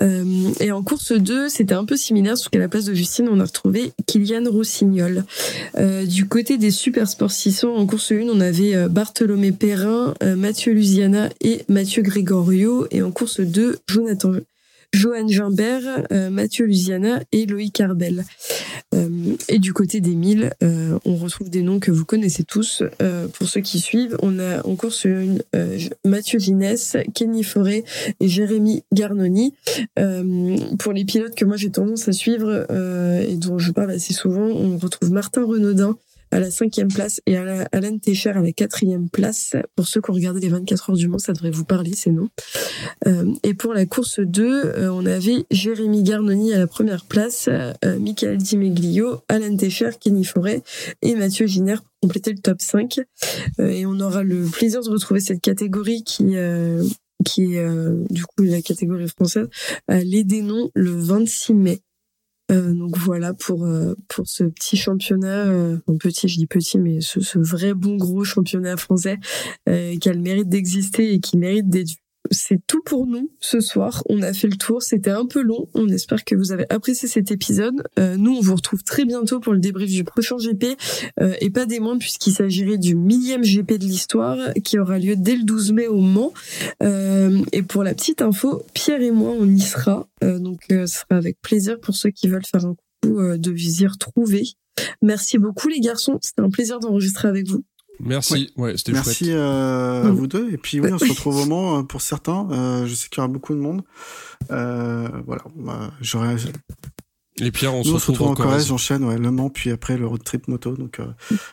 Euh, 0.00 0.50
et 0.60 0.72
en 0.72 0.82
course 0.82 1.12
2, 1.12 1.48
c'était 1.48 1.74
un 1.74 1.84
peu 1.84 1.96
similaire, 1.96 2.36
sauf 2.36 2.50
qu'à 2.50 2.58
la 2.58 2.68
place 2.68 2.84
de 2.84 2.94
Justine, 2.94 3.28
on 3.30 3.40
a 3.40 3.44
retrouvé 3.44 3.92
Kylian 4.06 4.50
Rossignol. 4.50 5.24
Euh, 5.78 6.06
du 6.06 6.26
côté 6.26 6.58
des 6.58 6.70
Super 6.70 7.08
Sport 7.08 7.30
600, 7.30 7.74
en 7.74 7.86
course 7.86 8.12
1, 8.12 8.28
on 8.28 8.40
avait 8.40 8.88
Bartholomé 8.88 9.52
Perrin, 9.52 10.14
Mathieu 10.36 10.72
Lusiana 10.72 11.28
et 11.40 11.62
Mathieu 11.68 12.02
Gregorio. 12.02 12.86
Et 12.90 13.02
en 13.02 13.10
course 13.10 13.40
2, 13.40 13.78
Jonathan 13.88 14.32
Johan 14.92 15.26
Gimbert, 15.26 16.04
euh, 16.12 16.30
Mathieu 16.30 16.66
Lusiana 16.66 17.20
et 17.32 17.46
Loïc 17.46 17.72
Carbel. 17.72 18.24
Euh, 18.94 19.08
et 19.48 19.58
du 19.58 19.72
côté 19.72 20.00
des 20.00 20.14
milles, 20.14 20.52
euh, 20.62 20.98
on 21.04 21.16
retrouve 21.16 21.50
des 21.50 21.62
noms 21.62 21.80
que 21.80 21.90
vous 21.90 22.04
connaissez 22.04 22.44
tous. 22.44 22.82
Euh, 23.00 23.26
pour 23.28 23.48
ceux 23.48 23.60
qui 23.60 23.80
suivent, 23.80 24.16
on 24.22 24.38
a 24.38 24.66
en 24.66 24.76
course 24.76 25.06
euh, 25.06 25.38
Mathieu 26.04 26.38
Ginès, 26.38 26.96
Kenny 27.14 27.42
Forêt 27.42 27.84
et 28.20 28.28
Jérémy 28.28 28.84
Garnoni. 28.92 29.54
Pour 30.78 30.92
les 30.92 31.04
pilotes 31.04 31.34
que 31.34 31.44
moi 31.44 31.56
j'ai 31.56 31.70
tendance 31.70 32.08
à 32.08 32.12
suivre 32.12 32.66
et 33.26 33.36
dont 33.36 33.58
je 33.58 33.72
parle 33.72 33.90
assez 33.92 34.12
souvent, 34.12 34.46
on 34.46 34.76
retrouve 34.76 35.10
Martin 35.10 35.44
Renaudin, 35.44 35.96
à 36.32 36.40
la 36.40 36.50
cinquième 36.50 36.88
place 36.88 37.20
et 37.26 37.36
Alan 37.36 37.98
Técher 37.98 38.30
à 38.30 38.40
la 38.40 38.52
quatrième 38.52 39.08
place. 39.10 39.54
Pour 39.76 39.86
ceux 39.86 40.00
qui 40.00 40.10
ont 40.10 40.14
regardé 40.14 40.40
les 40.40 40.48
24 40.48 40.90
heures 40.90 40.96
du 40.96 41.06
Mans, 41.06 41.18
ça 41.18 41.34
devrait 41.34 41.50
vous 41.50 41.64
parler, 41.64 41.92
c'est 41.94 42.10
non. 42.10 42.28
Euh, 43.06 43.32
et 43.42 43.54
pour 43.54 43.74
la 43.74 43.84
course 43.84 44.18
2, 44.18 44.44
euh, 44.44 44.90
on 44.90 45.04
avait 45.04 45.44
Jérémy 45.50 46.02
Garnoni 46.02 46.54
à 46.54 46.58
la 46.58 46.66
première 46.66 47.04
place, 47.04 47.48
euh, 47.48 47.98
Michael 47.98 48.38
Di 48.38 48.56
Meglio, 48.56 49.20
Alan 49.28 49.54
Técher, 49.56 49.90
Kenny 50.00 50.24
Forêt 50.24 50.62
et 51.02 51.14
Mathieu 51.14 51.46
Giner 51.46 51.76
pour 51.76 52.08
compléter 52.08 52.32
le 52.32 52.38
top 52.38 52.62
5. 52.62 53.00
Euh, 53.60 53.68
et 53.68 53.84
on 53.84 54.00
aura 54.00 54.22
le 54.22 54.46
plaisir 54.46 54.82
de 54.82 54.88
retrouver 54.88 55.20
cette 55.20 55.42
catégorie 55.42 56.02
qui 56.02 56.36
euh, 56.36 56.82
est 57.36 58.10
du 58.10 58.24
coup 58.24 58.42
la 58.42 58.62
catégorie 58.62 59.06
française, 59.06 59.48
à 59.86 60.00
l'Édénon 60.00 60.70
le 60.74 60.90
26 60.90 61.54
mai. 61.54 61.82
Euh, 62.52 62.74
donc 62.74 62.98
voilà 62.98 63.32
pour 63.34 63.64
euh, 63.64 63.94
pour 64.08 64.26
ce 64.28 64.44
petit 64.44 64.76
championnat, 64.76 65.46
euh, 65.48 65.78
petit, 65.98 66.28
je 66.28 66.36
dis 66.36 66.46
petit, 66.46 66.78
mais 66.78 67.00
ce, 67.00 67.20
ce 67.20 67.38
vrai 67.38 67.74
bon 67.74 67.96
gros 67.96 68.24
championnat 68.24 68.76
français 68.76 69.18
euh, 69.68 69.96
qui 69.96 70.08
a 70.08 70.12
le 70.12 70.20
mérite 70.20 70.48
d'exister 70.48 71.14
et 71.14 71.20
qui 71.20 71.38
mérite 71.38 71.68
d'être. 71.68 72.01
C'est 72.32 72.66
tout 72.66 72.82
pour 72.82 73.06
nous 73.06 73.30
ce 73.40 73.60
soir. 73.60 74.02
On 74.08 74.22
a 74.22 74.32
fait 74.32 74.48
le 74.48 74.56
tour. 74.56 74.82
C'était 74.82 75.10
un 75.10 75.26
peu 75.26 75.42
long. 75.42 75.68
On 75.74 75.88
espère 75.88 76.24
que 76.24 76.34
vous 76.34 76.50
avez 76.50 76.64
apprécié 76.70 77.06
cet 77.06 77.30
épisode. 77.30 77.84
Euh, 77.98 78.16
nous, 78.16 78.34
on 78.34 78.40
vous 78.40 78.54
retrouve 78.54 78.82
très 78.82 79.04
bientôt 79.04 79.38
pour 79.38 79.52
le 79.52 79.58
débrief 79.58 79.90
du 79.90 80.02
prochain 80.02 80.36
GP 80.38 80.78
euh, 81.20 81.34
et 81.40 81.50
pas 81.50 81.66
des 81.66 81.78
moindres 81.78 82.00
puisqu'il 82.00 82.32
s'agirait 82.32 82.78
du 82.78 82.94
millième 82.94 83.42
GP 83.42 83.74
de 83.74 83.84
l'histoire 83.84 84.38
qui 84.64 84.78
aura 84.78 84.98
lieu 84.98 85.14
dès 85.14 85.36
le 85.36 85.44
12 85.44 85.72
mai 85.72 85.86
au 85.86 85.98
Mans. 85.98 86.32
Euh, 86.82 87.38
et 87.52 87.62
pour 87.62 87.84
la 87.84 87.94
petite 87.94 88.22
info, 88.22 88.64
Pierre 88.72 89.02
et 89.02 89.10
moi, 89.10 89.34
on 89.38 89.46
y 89.46 89.60
sera. 89.60 90.08
Donc, 90.22 90.60
ce 90.70 90.86
sera 90.86 91.16
avec 91.16 91.40
plaisir 91.42 91.78
pour 91.80 91.94
ceux 91.94 92.10
qui 92.10 92.28
veulent 92.28 92.46
faire 92.46 92.64
un 92.64 92.74
coup 93.02 93.20
de 93.36 93.50
visir 93.50 93.92
retrouver. 93.92 94.44
Merci 95.02 95.38
beaucoup 95.38 95.68
les 95.68 95.80
garçons. 95.80 96.18
C'était 96.22 96.42
un 96.42 96.50
plaisir 96.50 96.78
d'enregistrer 96.78 97.28
avec 97.28 97.48
vous. 97.48 97.64
Merci, 98.04 98.52
ouais, 98.56 98.76
c'était 98.76 98.92
Merci 98.92 99.26
chouette. 99.26 99.36
euh, 99.36 100.06
à 100.06 100.10
vous 100.10 100.26
deux. 100.26 100.52
Et 100.52 100.56
puis 100.58 100.80
oui, 100.80 100.90
on 100.92 100.98
se 100.98 101.08
retrouve 101.08 101.36
au 101.36 101.46
Mans 101.46 101.78
euh, 101.78 101.82
pour 101.84 102.00
certains. 102.02 102.48
Euh, 102.50 102.86
je 102.86 102.94
sais 102.94 103.08
qu'il 103.08 103.18
y 103.18 103.20
aura 103.20 103.28
beaucoup 103.28 103.54
de 103.54 103.60
monde. 103.60 103.82
Euh, 104.50 105.08
voilà. 105.24 105.42
Bah, 105.54 105.92
j'aurais. 106.00 106.34
Et 107.40 107.50
Pierre, 107.52 107.74
on 107.74 107.78
Nous, 107.84 107.98
se 107.98 108.10
retrouve 108.10 108.28
en 108.28 108.34
Corrèze, 108.34 108.66
j'enchaîne 108.66 109.04
ouais, 109.04 109.16
Le 109.18 109.30
Mans, 109.30 109.50
puis 109.50 109.70
après 109.70 109.96
le 109.96 110.06
road 110.06 110.22
trip 110.24 110.48
moto. 110.48 110.76
Donc, 110.76 110.98
euh, 111.00 111.06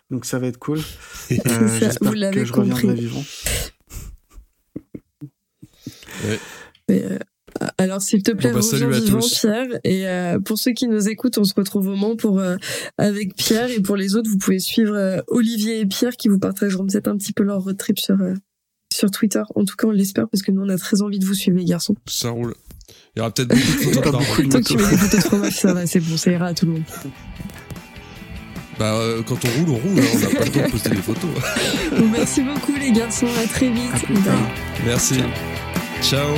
donc 0.10 0.26
ça 0.26 0.40
va 0.40 0.48
être 0.48 0.58
cool. 0.58 0.80
Euh, 1.32 1.80
J'espère 1.80 2.10
vous 2.10 2.16
l'avez 2.16 2.36
que 2.36 2.46
je 2.46 2.54
reviendrai 2.54 2.96
vivant. 2.96 3.24
Mais, 6.90 7.04
euh, 7.04 7.20
alors, 7.78 8.02
s'il 8.02 8.24
te 8.24 8.32
plaît, 8.32 8.52
Bon, 8.52 8.60
bah, 8.60 8.66
reviens 8.66 8.80
salut 8.80 8.94
à 8.96 9.00
vivant, 9.00 9.20
tous. 9.20 9.40
Pierre. 9.40 9.68
Et 9.84 10.08
euh, 10.08 10.40
pour 10.40 10.58
ceux 10.58 10.72
qui 10.72 10.88
nous 10.88 11.10
écoutent, 11.10 11.38
on 11.38 11.44
se 11.44 11.54
retrouve 11.54 11.88
au 11.88 11.96
Mans 11.96 12.16
pour 12.16 12.40
euh, 12.40 12.56
avec 12.98 13.36
Pierre. 13.36 13.70
Et 13.70 13.82
pour 13.82 13.96
les 13.96 14.16
autres, 14.16 14.30
vous 14.30 14.38
pouvez 14.38 14.60
suivre 14.60 14.96
euh, 14.96 15.20
Olivier 15.28 15.80
et 15.80 15.86
Pierre 15.86 16.16
qui 16.16 16.28
vous 16.30 16.40
partageront 16.40 16.86
peut-être 16.88 17.08
un 17.08 17.18
petit 17.18 17.34
peu 17.34 17.44
leur 17.44 17.62
road 17.64 17.78
trip 17.78 18.00
sur 18.00 18.20
euh, 18.22 18.34
sur 18.94 19.12
Twitter. 19.12 19.42
En 19.56 19.66
tout 19.66 19.76
cas, 19.76 19.88
on 19.88 19.92
l'espère 19.92 20.28
parce 20.30 20.42
que 20.42 20.52
nous, 20.52 20.62
on 20.62 20.70
a 20.70 20.78
très 20.78 21.02
envie 21.02 21.20
de 21.20 21.26
vous 21.26 21.34
suivre, 21.34 21.58
les 21.58 21.66
garçons. 21.66 21.96
Ça 22.08 22.30
roule. 22.30 22.54
Il 23.16 23.20
y 23.20 23.22
aura 23.22 23.32
peut-être 23.32 23.50
beaucoup 23.50 23.62
de 23.62 23.94
photos 23.94 24.04
de 24.04 24.50
Tant 24.50 24.60
que 24.62 24.66
tu 24.68 24.78
mets 24.78 24.90
des 24.90 24.98
photos 24.98 25.20
de 25.20 25.26
fromage, 25.26 25.54
ça 25.54 25.74
va, 25.74 25.86
c'est 25.86 26.00
bon, 26.00 26.18
ça 26.18 26.32
ira 26.32 26.48
à 26.48 26.54
tout 26.54 26.66
le 26.66 26.72
monde. 26.74 26.84
Bah, 28.80 28.94
euh, 28.96 29.22
quand 29.28 29.38
on 29.44 29.60
roule, 29.60 29.70
on 29.76 29.90
roule. 29.90 30.00
hein, 30.00 30.08
on 30.16 30.20
n'a 30.20 30.40
pas 30.40 30.46
le 30.46 30.52
temps 30.52 30.66
de 30.66 30.72
poster 30.72 30.90
des 30.92 30.96
photos. 30.98 31.30
Bon, 31.98 32.08
merci 32.08 32.42
beaucoup, 32.42 32.74
les 32.80 32.92
garçons. 32.92 33.28
À 33.44 33.48
très 33.48 33.70
vite. 33.70 33.92
À. 34.28 34.86
Merci. 34.86 35.20
Ciao. 36.02 36.36